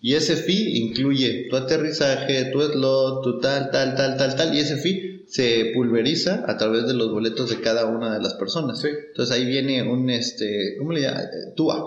Y 0.00 0.14
ese 0.14 0.36
fee 0.36 0.78
incluye 0.78 1.48
tu 1.50 1.56
aterrizaje, 1.56 2.46
tu 2.46 2.60
slot, 2.62 3.22
tu 3.22 3.38
tal, 3.40 3.70
tal, 3.70 3.94
tal, 3.94 4.16
tal, 4.16 4.36
tal. 4.36 4.54
Y 4.54 4.60
ese 4.60 4.76
fee 4.76 5.24
se 5.26 5.72
pulveriza 5.74 6.44
a 6.48 6.56
través 6.56 6.86
de 6.86 6.94
los 6.94 7.12
boletos 7.12 7.50
de 7.50 7.60
cada 7.60 7.86
una 7.86 8.14
de 8.14 8.22
las 8.22 8.34
personas. 8.34 8.80
Sí. 8.80 8.88
Entonces 8.88 9.36
ahí 9.36 9.44
viene 9.44 9.82
un, 9.82 10.08
este, 10.10 10.76
¿cómo 10.78 10.92
le 10.92 11.02
llama? 11.02 11.20
Eh, 11.20 11.52
TUA. 11.54 11.84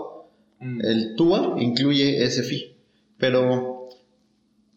Mm. 0.59 0.81
El 0.85 1.15
TUA 1.15 1.55
incluye 1.59 2.23
ese 2.23 2.43
fee. 2.43 2.75
Pero, 3.17 3.72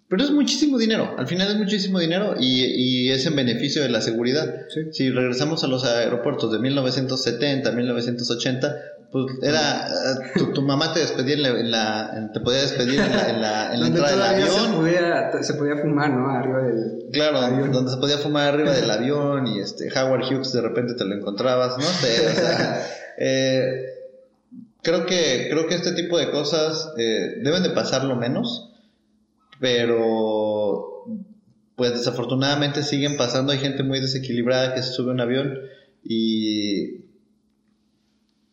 pero 0.08 0.22
es 0.22 0.30
muchísimo 0.30 0.78
dinero. 0.78 1.14
Al 1.18 1.26
final 1.26 1.48
es 1.48 1.56
muchísimo 1.56 1.98
dinero 1.98 2.34
y, 2.38 2.64
y 2.64 3.10
es 3.10 3.26
en 3.26 3.34
beneficio 3.36 3.82
de 3.82 3.88
la 3.88 4.00
seguridad. 4.00 4.54
Sí. 4.72 4.80
Si 4.92 5.10
regresamos 5.10 5.64
a 5.64 5.66
los 5.66 5.84
aeropuertos 5.84 6.52
de 6.52 6.58
1970, 6.58 7.72
1980, 7.72 8.76
pues 9.10 9.26
era 9.42 9.88
tu, 10.36 10.52
tu 10.52 10.62
mamá 10.62 10.92
te 10.92 11.00
despedía 11.00 11.34
en 11.34 11.42
la, 11.42 11.48
en 11.60 11.70
la- 11.70 12.10
en- 12.16 12.32
te 12.32 12.40
podía 12.40 12.60
despedir 12.62 13.00
en 13.00 13.10
la, 13.16 13.30
en 13.30 13.40
la, 13.40 13.72
en 13.74 13.80
la 13.80 13.86
entrada 13.86 14.10
del 14.10 14.18
todavía 14.18 14.46
se 14.46 14.58
avión. 14.58 14.74
podía, 14.76 15.42
se 15.42 15.54
podía 15.54 15.76
fumar, 15.76 16.10
¿no? 16.10 16.28
Arriba 16.30 16.62
del... 16.62 16.92
Claro, 17.12 17.38
avión. 17.38 17.72
donde 17.72 17.90
se 17.92 17.96
podía 17.98 18.18
fumar 18.18 18.52
arriba 18.54 18.72
del 18.72 18.90
avión 18.90 19.46
y 19.46 19.60
este 19.60 19.88
Howard 19.96 20.24
Hughes 20.24 20.52
de 20.52 20.60
repente 20.60 20.94
te 20.94 21.04
lo 21.04 21.14
encontrabas, 21.14 21.78
no 21.78 21.84
sé, 21.84 22.26
o 22.28 22.34
sea, 22.34 22.86
eh, 23.18 23.84
creo 24.82 25.06
que 25.06 25.48
creo 25.50 25.66
que 25.68 25.76
este 25.76 25.92
tipo 25.92 26.18
de 26.18 26.30
cosas 26.30 26.90
eh, 26.98 27.36
deben 27.42 27.62
de 27.62 27.70
pasarlo 27.70 28.16
menos, 28.16 28.72
pero 29.60 31.04
pues 31.76 31.92
desafortunadamente 31.92 32.82
siguen 32.82 33.16
pasando, 33.16 33.52
hay 33.52 33.58
gente 33.58 33.82
muy 33.82 34.00
desequilibrada 34.00 34.74
que 34.74 34.82
se 34.82 34.92
sube 34.92 35.10
a 35.10 35.14
un 35.14 35.20
avión 35.20 35.58
y 36.04 37.04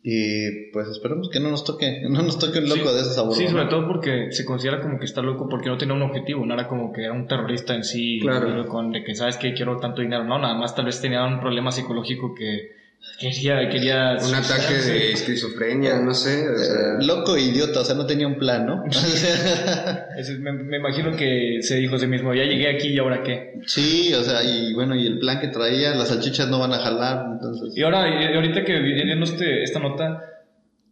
y 0.06 0.70
pues 0.74 0.90
esperemos 0.90 1.30
que 1.30 1.40
no 1.40 1.50
nos 1.50 1.64
toque, 1.64 2.02
no 2.10 2.22
nos 2.22 2.38
toque 2.38 2.60
un 2.60 2.68
loco 2.68 2.90
Sí. 2.90 2.96
de 2.96 3.02
esos 3.02 3.18
abuelos. 3.18 3.38
Sí, 3.38 3.48
sobre 3.48 3.66
todo 3.68 3.88
porque 3.88 4.32
se 4.32 4.44
considera 4.44 4.82
como 4.82 5.00
que 5.00 5.06
está 5.06 5.22
loco 5.22 5.48
porque 5.48 5.70
no 5.70 5.78
tenía 5.78 5.96
un 5.96 6.02
objetivo, 6.02 6.46
no 6.46 6.54
era 6.54 6.68
como 6.68 6.92
que 6.92 7.04
era 7.06 7.14
un 7.14 7.26
terrorista 7.28 7.74
en 7.74 7.86
sí, 7.86 8.20
Claro. 8.22 8.68
con 8.68 8.92
de 8.92 9.04
que 9.04 9.16
sabes 9.16 9.38
que 9.38 9.54
quiero 9.54 9.78
tanto 9.78 10.02
dinero, 10.02 10.26
no, 10.26 10.38
nada 10.40 10.56
más 10.56 10.76
tal 10.76 10.86
vez 10.86 11.00
tenía 11.00 11.24
un 11.24 11.40
problema 11.40 11.72
psicológico 11.72 12.36
que 12.36 12.83
quería, 13.20 13.70
quería 13.70 14.18
Un 14.28 14.36
ataque 14.36 14.74
de 14.74 15.12
esquizofrenia, 15.12 16.00
no 16.00 16.14
sé. 16.14 16.50
O 16.50 16.58
sea, 16.58 16.76
Eh, 16.76 17.06
loco 17.06 17.38
idiota, 17.38 17.82
o 17.82 17.84
sea, 17.86 17.96
no 17.96 18.06
tenía 18.06 18.28
un 18.28 18.38
plan, 18.38 18.66
¿no? 18.66 18.84
Me 20.68 20.78
imagino 20.78 21.16
que 21.16 21.60
se 21.62 21.78
dijo 21.78 21.96
a 21.96 22.00
sí 22.00 22.08
mismo, 22.08 22.34
ya 22.34 22.44
llegué 22.44 22.70
aquí 22.70 22.90
y 22.90 22.98
ahora 23.00 23.24
qué. 23.24 23.60
Sí, 23.66 24.14
o 24.14 24.24
sea, 24.24 24.44
y 24.44 24.74
bueno, 24.74 24.96
y 24.96 25.06
el 25.08 25.20
plan 25.20 25.40
que 25.40 25.48
traía, 25.48 25.96
las 25.96 26.10
salchichas 26.10 26.50
no 26.50 26.60
van 26.60 26.74
a 26.74 26.80
jalar, 26.80 27.26
entonces. 27.34 27.78
Y 27.78 27.84
ahora, 27.84 28.08
y 28.08 28.36
ahorita 28.36 28.64
que 28.64 28.80
viendo 28.80 29.24
este, 29.26 29.64
esta 29.64 29.80
nota, 29.80 30.22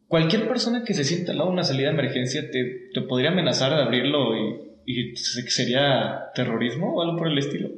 cualquier 0.07 0.47
persona 0.47 0.83
que 0.83 0.93
se 0.93 1.03
sienta 1.03 1.31
al 1.31 1.37
lado 1.39 1.49
de 1.49 1.53
una 1.53 1.63
salida 1.63 1.87
de 1.87 1.93
emergencia 1.93 2.49
te, 2.51 2.89
te 2.93 3.01
podría 3.01 3.31
amenazar 3.31 3.75
de 3.75 3.81
abrirlo 3.81 4.35
y, 4.35 4.71
y 4.85 5.15
sería 5.15 6.25
terrorismo 6.35 6.95
o 6.95 7.01
algo 7.01 7.17
por 7.17 7.27
el 7.27 7.37
estilo. 7.37 7.69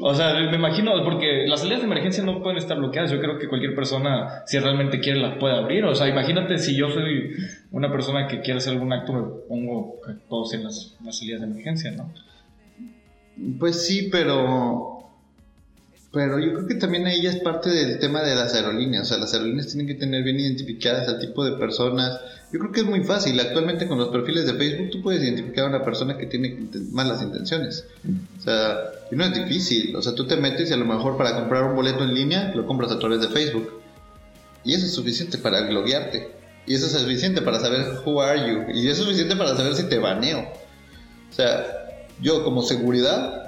O 0.00 0.14
sea, 0.14 0.34
me 0.34 0.56
imagino, 0.56 0.92
porque 1.04 1.46
las 1.46 1.60
salidas 1.60 1.80
de 1.80 1.86
emergencia 1.86 2.22
no 2.22 2.42
pueden 2.42 2.58
estar 2.58 2.78
bloqueadas. 2.78 3.10
Yo 3.10 3.20
creo 3.20 3.38
que 3.38 3.48
cualquier 3.48 3.74
persona, 3.74 4.42
si 4.46 4.58
realmente 4.58 5.00
quiere, 5.00 5.20
las 5.20 5.38
puede 5.38 5.56
abrir. 5.56 5.84
O 5.84 5.94
sea, 5.94 6.08
imagínate 6.08 6.58
si 6.58 6.76
yo 6.76 6.90
soy 6.90 7.34
una 7.72 7.90
persona 7.90 8.28
que 8.28 8.40
quiere 8.40 8.58
hacer 8.58 8.74
algún 8.74 8.92
acto, 8.92 9.12
me 9.12 9.22
pongo 9.48 9.96
todos 10.28 10.54
en 10.54 10.64
las, 10.64 10.94
salidas 11.10 11.40
de 11.40 11.46
emergencia, 11.46 11.90
¿no? 11.92 12.12
Pues 13.58 13.86
sí, 13.86 14.08
pero. 14.10 14.92
Pero 16.12 16.38
yo 16.38 16.54
creo 16.54 16.66
que 16.66 16.76
también 16.76 17.06
ahí 17.06 17.20
ya 17.22 17.30
es 17.30 17.40
parte 17.40 17.68
del 17.68 17.98
tema 17.98 18.22
de 18.22 18.34
las 18.34 18.54
aerolíneas. 18.54 19.02
O 19.02 19.04
sea, 19.06 19.18
las 19.18 19.34
aerolíneas 19.34 19.66
tienen 19.66 19.86
que 19.86 19.94
tener 19.94 20.22
bien 20.22 20.40
identificadas 20.40 21.08
al 21.08 21.18
tipo 21.20 21.44
de 21.44 21.58
personas. 21.58 22.18
Yo 22.52 22.60
creo 22.60 22.72
que 22.72 22.80
es 22.80 22.86
muy 22.86 23.02
fácil. 23.02 23.38
Actualmente 23.40 23.88
con 23.88 23.98
los 23.98 24.08
perfiles 24.08 24.46
de 24.46 24.54
Facebook 24.54 24.90
tú 24.90 25.02
puedes 25.02 25.22
identificar 25.22 25.64
a 25.64 25.68
una 25.68 25.84
persona 25.84 26.16
que 26.16 26.26
tiene 26.26 26.68
malas 26.92 27.20
intenciones. 27.22 27.84
O 28.38 28.42
sea, 28.42 28.76
y 29.10 29.16
no 29.16 29.24
es 29.24 29.34
difícil. 29.34 29.96
O 29.96 30.02
sea, 30.02 30.14
tú 30.14 30.26
te 30.26 30.36
metes 30.36 30.70
y 30.70 30.72
a 30.72 30.76
lo 30.76 30.84
mejor 30.84 31.16
para 31.16 31.34
comprar 31.34 31.64
un 31.64 31.74
boleto 31.74 32.04
en 32.04 32.14
línea 32.14 32.52
lo 32.54 32.66
compras 32.66 32.92
a 32.92 32.98
través 32.98 33.20
de 33.20 33.28
Facebook. 33.28 33.80
Y 34.64 34.74
eso 34.74 34.86
es 34.86 34.94
suficiente 34.94 35.38
para 35.38 35.60
gloguearte. 35.62 36.30
Y 36.66 36.74
eso 36.74 36.86
es 36.86 36.92
suficiente 36.92 37.42
para 37.42 37.60
saber 37.60 38.00
who 38.04 38.20
are 38.20 38.38
you. 38.38 38.72
Y 38.74 38.88
eso 38.88 39.02
es 39.02 39.06
suficiente 39.06 39.36
para 39.36 39.56
saber 39.56 39.74
si 39.74 39.84
te 39.88 39.98
baneo. 39.98 40.40
O 41.30 41.32
sea, 41.32 41.64
yo 42.20 42.44
como 42.44 42.62
seguridad 42.62 43.42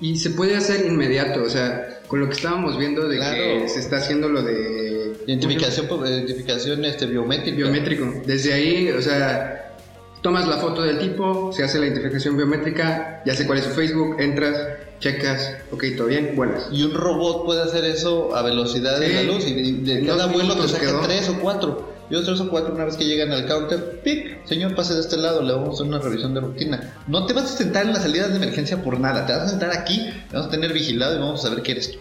Y 0.00 0.16
se 0.16 0.30
puede 0.30 0.56
hacer 0.56 0.86
inmediato, 0.86 1.42
o 1.44 1.48
sea, 1.48 2.00
con 2.08 2.18
lo 2.18 2.26
que 2.26 2.34
estábamos 2.34 2.76
viendo 2.76 3.06
de 3.08 3.16
Claro. 3.16 3.36
que 3.36 3.68
se 3.68 3.78
está 3.78 3.98
haciendo 3.98 4.28
lo 4.28 4.42
de 4.42 4.83
Identificación, 5.26 5.86
identificación 6.06 6.84
este, 6.84 7.06
biométrica. 7.06 7.56
biométrico. 7.56 8.22
Desde 8.26 8.52
ahí, 8.52 8.90
o 8.90 9.00
sea, 9.02 9.74
tomas 10.22 10.46
la 10.48 10.56
foto 10.56 10.82
del 10.82 10.98
tipo, 10.98 11.52
se 11.52 11.64
hace 11.64 11.78
la 11.78 11.86
identificación 11.86 12.36
biométrica, 12.36 13.22
ya 13.26 13.34
sé 13.34 13.46
cuál 13.46 13.58
es 13.58 13.64
su 13.64 13.70
Facebook, 13.70 14.16
entras, 14.18 14.56
checas, 14.98 15.50
ok, 15.70 15.84
todo 15.96 16.06
bien, 16.06 16.32
buenas. 16.34 16.68
Y 16.72 16.82
un 16.82 16.94
robot 16.94 17.44
puede 17.44 17.62
hacer 17.62 17.84
eso 17.84 18.34
a 18.34 18.42
velocidad 18.42 18.98
de 19.00 19.12
la 19.12 19.22
luz. 19.22 19.46
Y 19.46 19.52
de, 19.52 19.94
de 20.00 20.06
cada 20.06 20.26
vuelo 20.26 20.56
te 20.56 20.68
saca 20.68 20.86
quedó. 20.86 21.00
tres 21.00 21.28
o 21.28 21.38
cuatro. 21.40 21.92
y 22.10 22.14
otros 22.14 22.38
tres 22.38 22.48
o 22.48 22.50
cuatro 22.50 22.74
una 22.74 22.86
vez 22.86 22.96
que 22.96 23.04
llegan 23.04 23.32
al 23.32 23.46
counter, 23.46 24.00
pic, 24.02 24.46
señor, 24.46 24.74
pase 24.74 24.94
de 24.94 25.00
este 25.00 25.18
lado, 25.18 25.42
le 25.42 25.52
vamos 25.52 25.68
a 25.68 25.72
hacer 25.72 25.86
una 25.86 25.98
revisión 25.98 26.32
de 26.32 26.40
rutina. 26.40 26.94
No 27.06 27.26
te 27.26 27.34
vas 27.34 27.44
a 27.44 27.56
sentar 27.56 27.84
en 27.84 27.92
las 27.92 28.02
salidas 28.02 28.30
de 28.30 28.36
emergencia 28.36 28.82
por 28.82 28.98
nada, 28.98 29.26
te 29.26 29.32
vas 29.34 29.42
a 29.42 29.48
sentar 29.48 29.72
aquí, 29.72 29.98
te 30.30 30.36
vamos 30.36 30.48
a 30.48 30.50
tener 30.50 30.72
vigilado 30.72 31.16
y 31.16 31.18
vamos 31.18 31.40
a 31.40 31.48
saber 31.48 31.62
qué 31.62 31.72
eres 31.72 31.92
tú. 31.92 31.98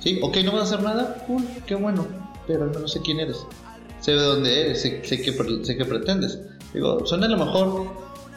¿Sí? 0.00 0.18
Ok, 0.22 0.36
no 0.44 0.52
vas 0.52 0.70
a 0.70 0.74
hacer 0.74 0.82
nada, 0.82 1.24
cool, 1.26 1.42
qué 1.64 1.74
bueno, 1.74 2.06
pero 2.46 2.66
menos 2.66 2.92
sé 2.92 3.00
quién 3.00 3.20
eres. 3.20 3.46
Sé 4.00 4.12
de 4.12 4.22
dónde 4.22 4.60
eres, 4.60 4.82
sé, 4.82 5.02
sé 5.04 5.22
qué, 5.22 5.32
sé 5.62 5.76
qué 5.76 5.84
pretendes. 5.84 6.38
Digo, 6.72 7.06
suena 7.06 7.26
a 7.26 7.28
lo 7.28 7.38
mejor, 7.38 7.86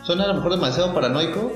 suena 0.03 0.23
a 0.23 0.27
lo 0.27 0.35
mejor 0.35 0.51
demasiado 0.51 0.93
paranoico, 0.93 1.51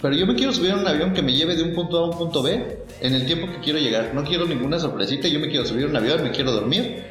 pero 0.00 0.14
yo 0.14 0.26
me 0.26 0.34
quiero 0.34 0.52
subir 0.52 0.72
a 0.72 0.76
un 0.76 0.86
avión 0.86 1.12
que 1.12 1.22
me 1.22 1.32
lleve 1.32 1.56
de 1.56 1.62
un 1.62 1.74
punto 1.74 1.98
A 1.98 2.00
a 2.02 2.10
un 2.10 2.16
punto 2.16 2.42
B 2.42 2.84
en 3.00 3.14
el 3.14 3.26
tiempo 3.26 3.46
que 3.52 3.60
quiero 3.60 3.78
llegar. 3.78 4.12
No 4.14 4.24
quiero 4.24 4.46
ninguna 4.46 4.78
sorpresita, 4.78 5.28
yo 5.28 5.40
me 5.40 5.48
quiero 5.48 5.66
subir 5.66 5.84
a 5.84 5.88
un 5.88 5.96
avión, 5.96 6.22
me 6.22 6.30
quiero 6.30 6.52
dormir, 6.52 7.04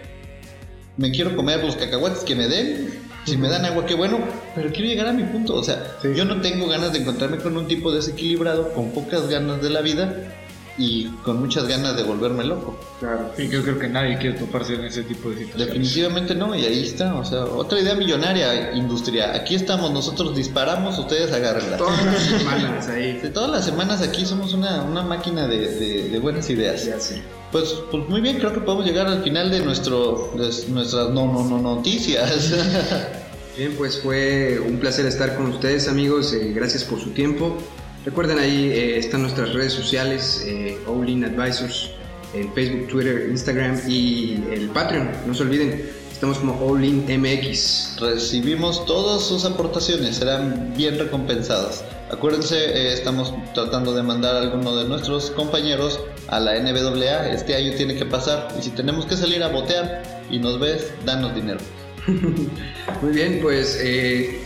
me 0.98 1.12
quiero 1.12 1.36
comer 1.36 1.64
los 1.64 1.76
cacahuates 1.76 2.24
que 2.24 2.36
me 2.36 2.48
den. 2.48 3.06
Si 3.26 3.38
me 3.38 3.50
dan 3.50 3.66
agua, 3.66 3.88
qué 3.88 3.96
bueno, 3.96 4.20
pero 4.54 4.70
quiero 4.70 4.88
llegar 4.88 5.08
a 5.08 5.14
mi 5.14 5.24
punto. 5.24 5.56
O 5.56 5.64
sea, 5.64 5.98
yo 6.04 6.26
no 6.26 6.42
tengo 6.42 6.68
ganas 6.68 6.94
de 6.94 7.00
encontrarme 7.00 7.38
con 7.38 7.58
un 7.58 7.68
tipo 7.68 7.92
desequilibrado, 7.92 8.72
con 8.74 8.92
pocas 8.92 9.28
ganas 9.28 9.64
de 9.64 9.72
la 9.72 9.82
vida 9.82 10.45
y 10.78 11.06
con 11.24 11.40
muchas 11.40 11.68
ganas 11.68 11.96
de 11.96 12.04
volverme 12.04 12.44
loco. 12.44 12.78
Claro. 13.00 13.32
Y 13.38 13.48
yo 13.48 13.64
creo 13.64 13.80
que 13.80 13.88
nadie 13.88 14.18
quiere 14.18 14.38
toparse 14.38 14.74
en 14.74 14.84
ese 14.86 15.04
tipo 15.04 15.30
de 15.30 15.38
situaciones. 15.38 15.68
Definitivamente 15.68 16.36
no, 16.36 16.54
y 16.56 16.66
ahí 16.66 16.84
está. 16.84 17.16
O 17.16 17.24
sea, 17.24 17.44
otra 17.46 17.80
idea 17.80 17.96
millonaria, 17.96 18.74
industria. 18.74 19.34
Aquí 19.36 19.56
estamos, 19.56 19.92
nosotros 19.92 20.36
disparamos, 20.36 21.00
ustedes 21.00 21.32
agárrenla. 21.32 21.78
Todas 21.78 22.06
las 22.06 22.22
semanas 22.40 22.88
ahí. 22.90 23.14
De 23.20 23.30
todas 23.30 23.50
las 23.52 23.66
semanas 23.66 24.02
aquí 24.02 24.26
somos 24.26 24.54
una, 24.54 24.84
una 24.84 25.02
máquina 25.04 25.48
de, 25.48 25.60
de- 25.76 26.10
de 26.10 26.20
buenas 26.20 26.50
ideas. 26.50 26.86
Ya 26.86 27.00
sé. 27.00 27.22
Pues, 27.52 27.74
pues 27.90 28.10
muy 28.10 28.20
bien, 28.20 28.38
creo 28.40 28.52
que 28.54 28.60
podemos 28.60 28.86
llegar 28.86 29.08
al 29.08 29.24
final 29.24 29.50
de 29.50 29.62
nuestro 29.62 30.32
de 30.36 30.52
nuestras 30.74 31.10
no 31.12 31.32
no 31.32 31.44
no 31.46 31.62
noticias. 31.62 32.52
Bien, 33.58 33.74
pues 33.78 34.02
fue 34.02 34.60
un 34.60 34.80
placer 34.80 35.06
estar 35.06 35.38
con 35.38 35.46
ustedes 35.46 35.88
amigos, 35.88 36.34
eh, 36.34 36.52
gracias 36.54 36.84
por 36.84 37.00
su 37.00 37.12
tiempo. 37.12 37.56
Recuerden 38.06 38.38
ahí 38.38 38.70
eh, 38.72 39.00
están 39.00 39.24
nuestras 39.24 39.52
redes 39.54 39.74
sociales, 39.74 40.46
eh, 40.46 40.78
All 40.86 41.10
In 41.10 41.26
Advisors, 41.26 41.90
en 42.36 42.54
Facebook, 42.54 42.88
Twitter, 42.88 43.28
Instagram 43.32 43.82
y 43.88 44.44
el 44.52 44.70
Patreon. 44.70 45.10
No 45.26 45.34
se 45.34 45.42
olviden, 45.42 45.90
estamos 46.12 46.38
como 46.38 46.54
All 46.64 46.86
In 46.86 47.06
MX. 47.08 47.98
Recibimos 48.00 48.86
todas 48.86 49.24
sus 49.24 49.44
aportaciones, 49.44 50.18
serán 50.18 50.76
bien 50.78 51.00
recompensadas. 51.00 51.84
Acuérdense, 52.12 52.56
eh, 52.56 52.94
estamos 52.94 53.34
tratando 53.56 53.92
de 53.96 54.04
mandar 54.04 54.36
a 54.36 54.42
alguno 54.42 54.76
de 54.76 54.88
nuestros 54.88 55.32
compañeros 55.32 56.00
a 56.28 56.40
la 56.40 56.60
NWA. 56.60 57.30
Este 57.30 57.56
año 57.56 57.74
tiene 57.76 57.96
que 57.96 58.06
pasar 58.06 58.50
y 58.60 58.62
si 58.62 58.70
tenemos 58.70 59.08
que 59.08 59.18
salir 59.18 59.42
a 59.42 59.48
botear 59.48 60.04
y 60.30 60.38
nos 60.38 60.60
ves, 60.60 60.92
danos 61.06 61.34
dinero. 61.34 61.60
Muy 63.02 63.14
bien, 63.14 63.40
pues 63.42 63.80
eh, 63.82 64.45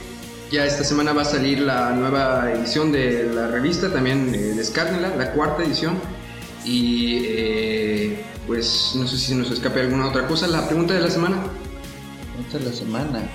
ya 0.52 0.66
esta 0.66 0.84
semana 0.84 1.14
va 1.14 1.22
a 1.22 1.26
salir 1.26 1.60
la 1.60 1.92
nueva 1.92 2.52
edición 2.52 2.92
de 2.92 3.32
la 3.34 3.48
revista, 3.48 3.92
también 3.92 4.34
eh, 4.34 4.54
descárguenla, 4.56 5.16
la 5.16 5.32
cuarta 5.32 5.64
edición. 5.64 6.00
Y 6.66 7.24
eh, 7.26 8.26
pues 8.48 8.94
no 8.96 9.08
sé 9.08 9.18
si 9.18 9.36
nos 9.36 9.52
escape 9.52 9.82
alguna 9.82 10.08
otra 10.08 10.28
cosa. 10.28 10.48
La 10.48 10.66
pregunta 10.66 10.94
de 10.94 11.02
la 11.02 11.10
semana. 11.10 11.38
Pregunta 12.34 12.58
de 12.58 12.66
la 12.66 12.74
semana. 12.74 13.30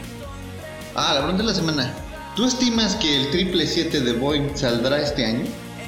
Ah, 0.94 1.14
la 1.14 1.20
pregunta 1.20 1.42
de 1.42 1.48
la 1.48 1.54
semana. 1.54 1.94
¿Tú 2.36 2.46
estimas 2.46 2.96
que 2.96 3.16
el 3.16 3.24
777 3.26 4.00
de 4.00 4.12
Boeing 4.12 4.56
saldrá 4.56 5.00
este 5.00 5.24
año? 5.24 5.44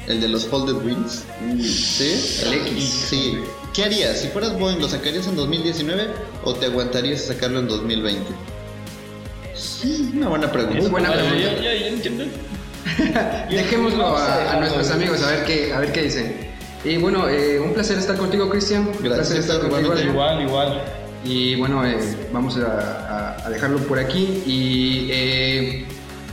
¿El 0.06 0.20
de 0.20 0.28
los 0.28 0.46
Folded 0.46 0.76
Wings? 0.86 1.24
¿Sí? 1.60 2.42
El 2.44 2.54
X. 2.54 2.84
Sí. 3.10 3.38
¿Qué 3.74 3.84
harías? 3.84 4.20
Si 4.20 4.28
fueras 4.28 4.56
Boeing, 4.58 4.78
¿lo 4.78 4.88
sacarías 4.88 5.26
en 5.26 5.34
2019 5.34 6.08
o 6.44 6.54
te 6.54 6.66
aguantarías 6.66 7.24
a 7.24 7.34
sacarlo 7.34 7.58
en 7.58 7.66
2020? 7.66 8.55
Sí, 9.56 10.10
una 10.14 10.28
buena 10.28 10.50
pregunta. 10.52 10.78
Es 10.78 10.90
buena 10.90 11.12
pregunta. 11.12 11.38
ya, 11.38 11.54
ya, 11.62 11.74
ya 11.74 11.86
entienden. 11.88 12.30
Dejémoslo 13.50 14.16
a 14.16 14.52
a, 14.52 14.60
nuestros 14.60 14.90
amigos 14.90 15.22
a 15.22 15.30
ver 15.30 15.44
qué, 15.44 15.72
a 15.72 15.80
ver 15.80 15.92
qué 15.92 16.02
dicen. 16.02 16.36
Y 16.84 16.98
bueno, 16.98 17.28
eh, 17.28 17.58
un 17.58 17.72
placer 17.74 17.98
estar 17.98 18.16
contigo, 18.16 18.48
Cristian. 18.48 18.82
Un 18.82 18.92
Gracias, 19.02 19.14
placer 19.16 19.38
estar 19.38 19.58
contigo. 19.60 19.98
Igual, 19.98 20.42
igual. 20.42 20.82
Y 21.24 21.56
bueno, 21.56 21.84
eh, 21.84 21.98
vamos 22.32 22.56
a, 22.58 22.66
a- 23.40 23.46
a 23.46 23.50
dejarlo 23.50 23.78
por 23.80 23.98
aquí 23.98 24.42
y 24.46 25.08
eh, 25.10 25.84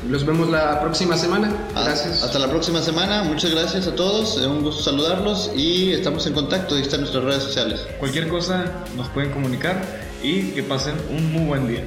los 0.07 0.25
vemos 0.25 0.49
la 0.49 0.79
próxima 0.81 1.17
semana. 1.17 1.51
Ah, 1.73 1.83
Gracias. 1.85 2.21
Hasta 2.23 2.37
la 2.37 2.49
próxima 2.49 2.81
semana. 2.81 3.23
Muchas 3.23 3.49
gracias 3.51 3.87
a 3.87 3.95
todos. 3.95 4.37
Un 4.37 4.61
gusto 4.61 4.83
saludarlos 4.83 5.49
y 5.55 5.93
estamos 5.93 6.27
en 6.27 6.33
contacto. 6.33 6.75
Ahí 6.75 6.81
están 6.83 6.99
nuestras 7.01 7.23
redes 7.23 7.43
sociales. 7.43 7.79
Cualquier 7.99 8.27
cosa 8.27 8.65
nos 8.95 9.07
pueden 9.09 9.31
comunicar 9.31 9.81
y 10.21 10.51
que 10.51 10.61
pasen 10.61 10.93
un 11.09 11.31
muy 11.31 11.45
buen 11.45 11.67
día. 11.67 11.83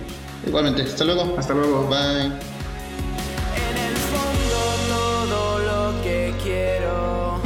Igualmente. 0.46 0.82
Hasta 0.82 1.04
luego. 1.04 1.34
Hasta 1.38 1.54
luego. 1.54 1.86
Bye. 1.88 2.26
En 2.26 3.76
el 3.76 3.96
fondo 3.96 4.58
todo 4.88 5.58
lo 5.58 6.02
que 6.02 6.32
quiero 6.42 7.40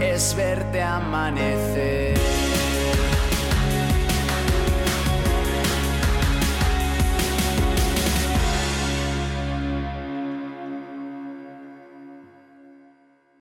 es 0.00 0.34
verte 0.34 0.82
amanecer. 0.82 2.07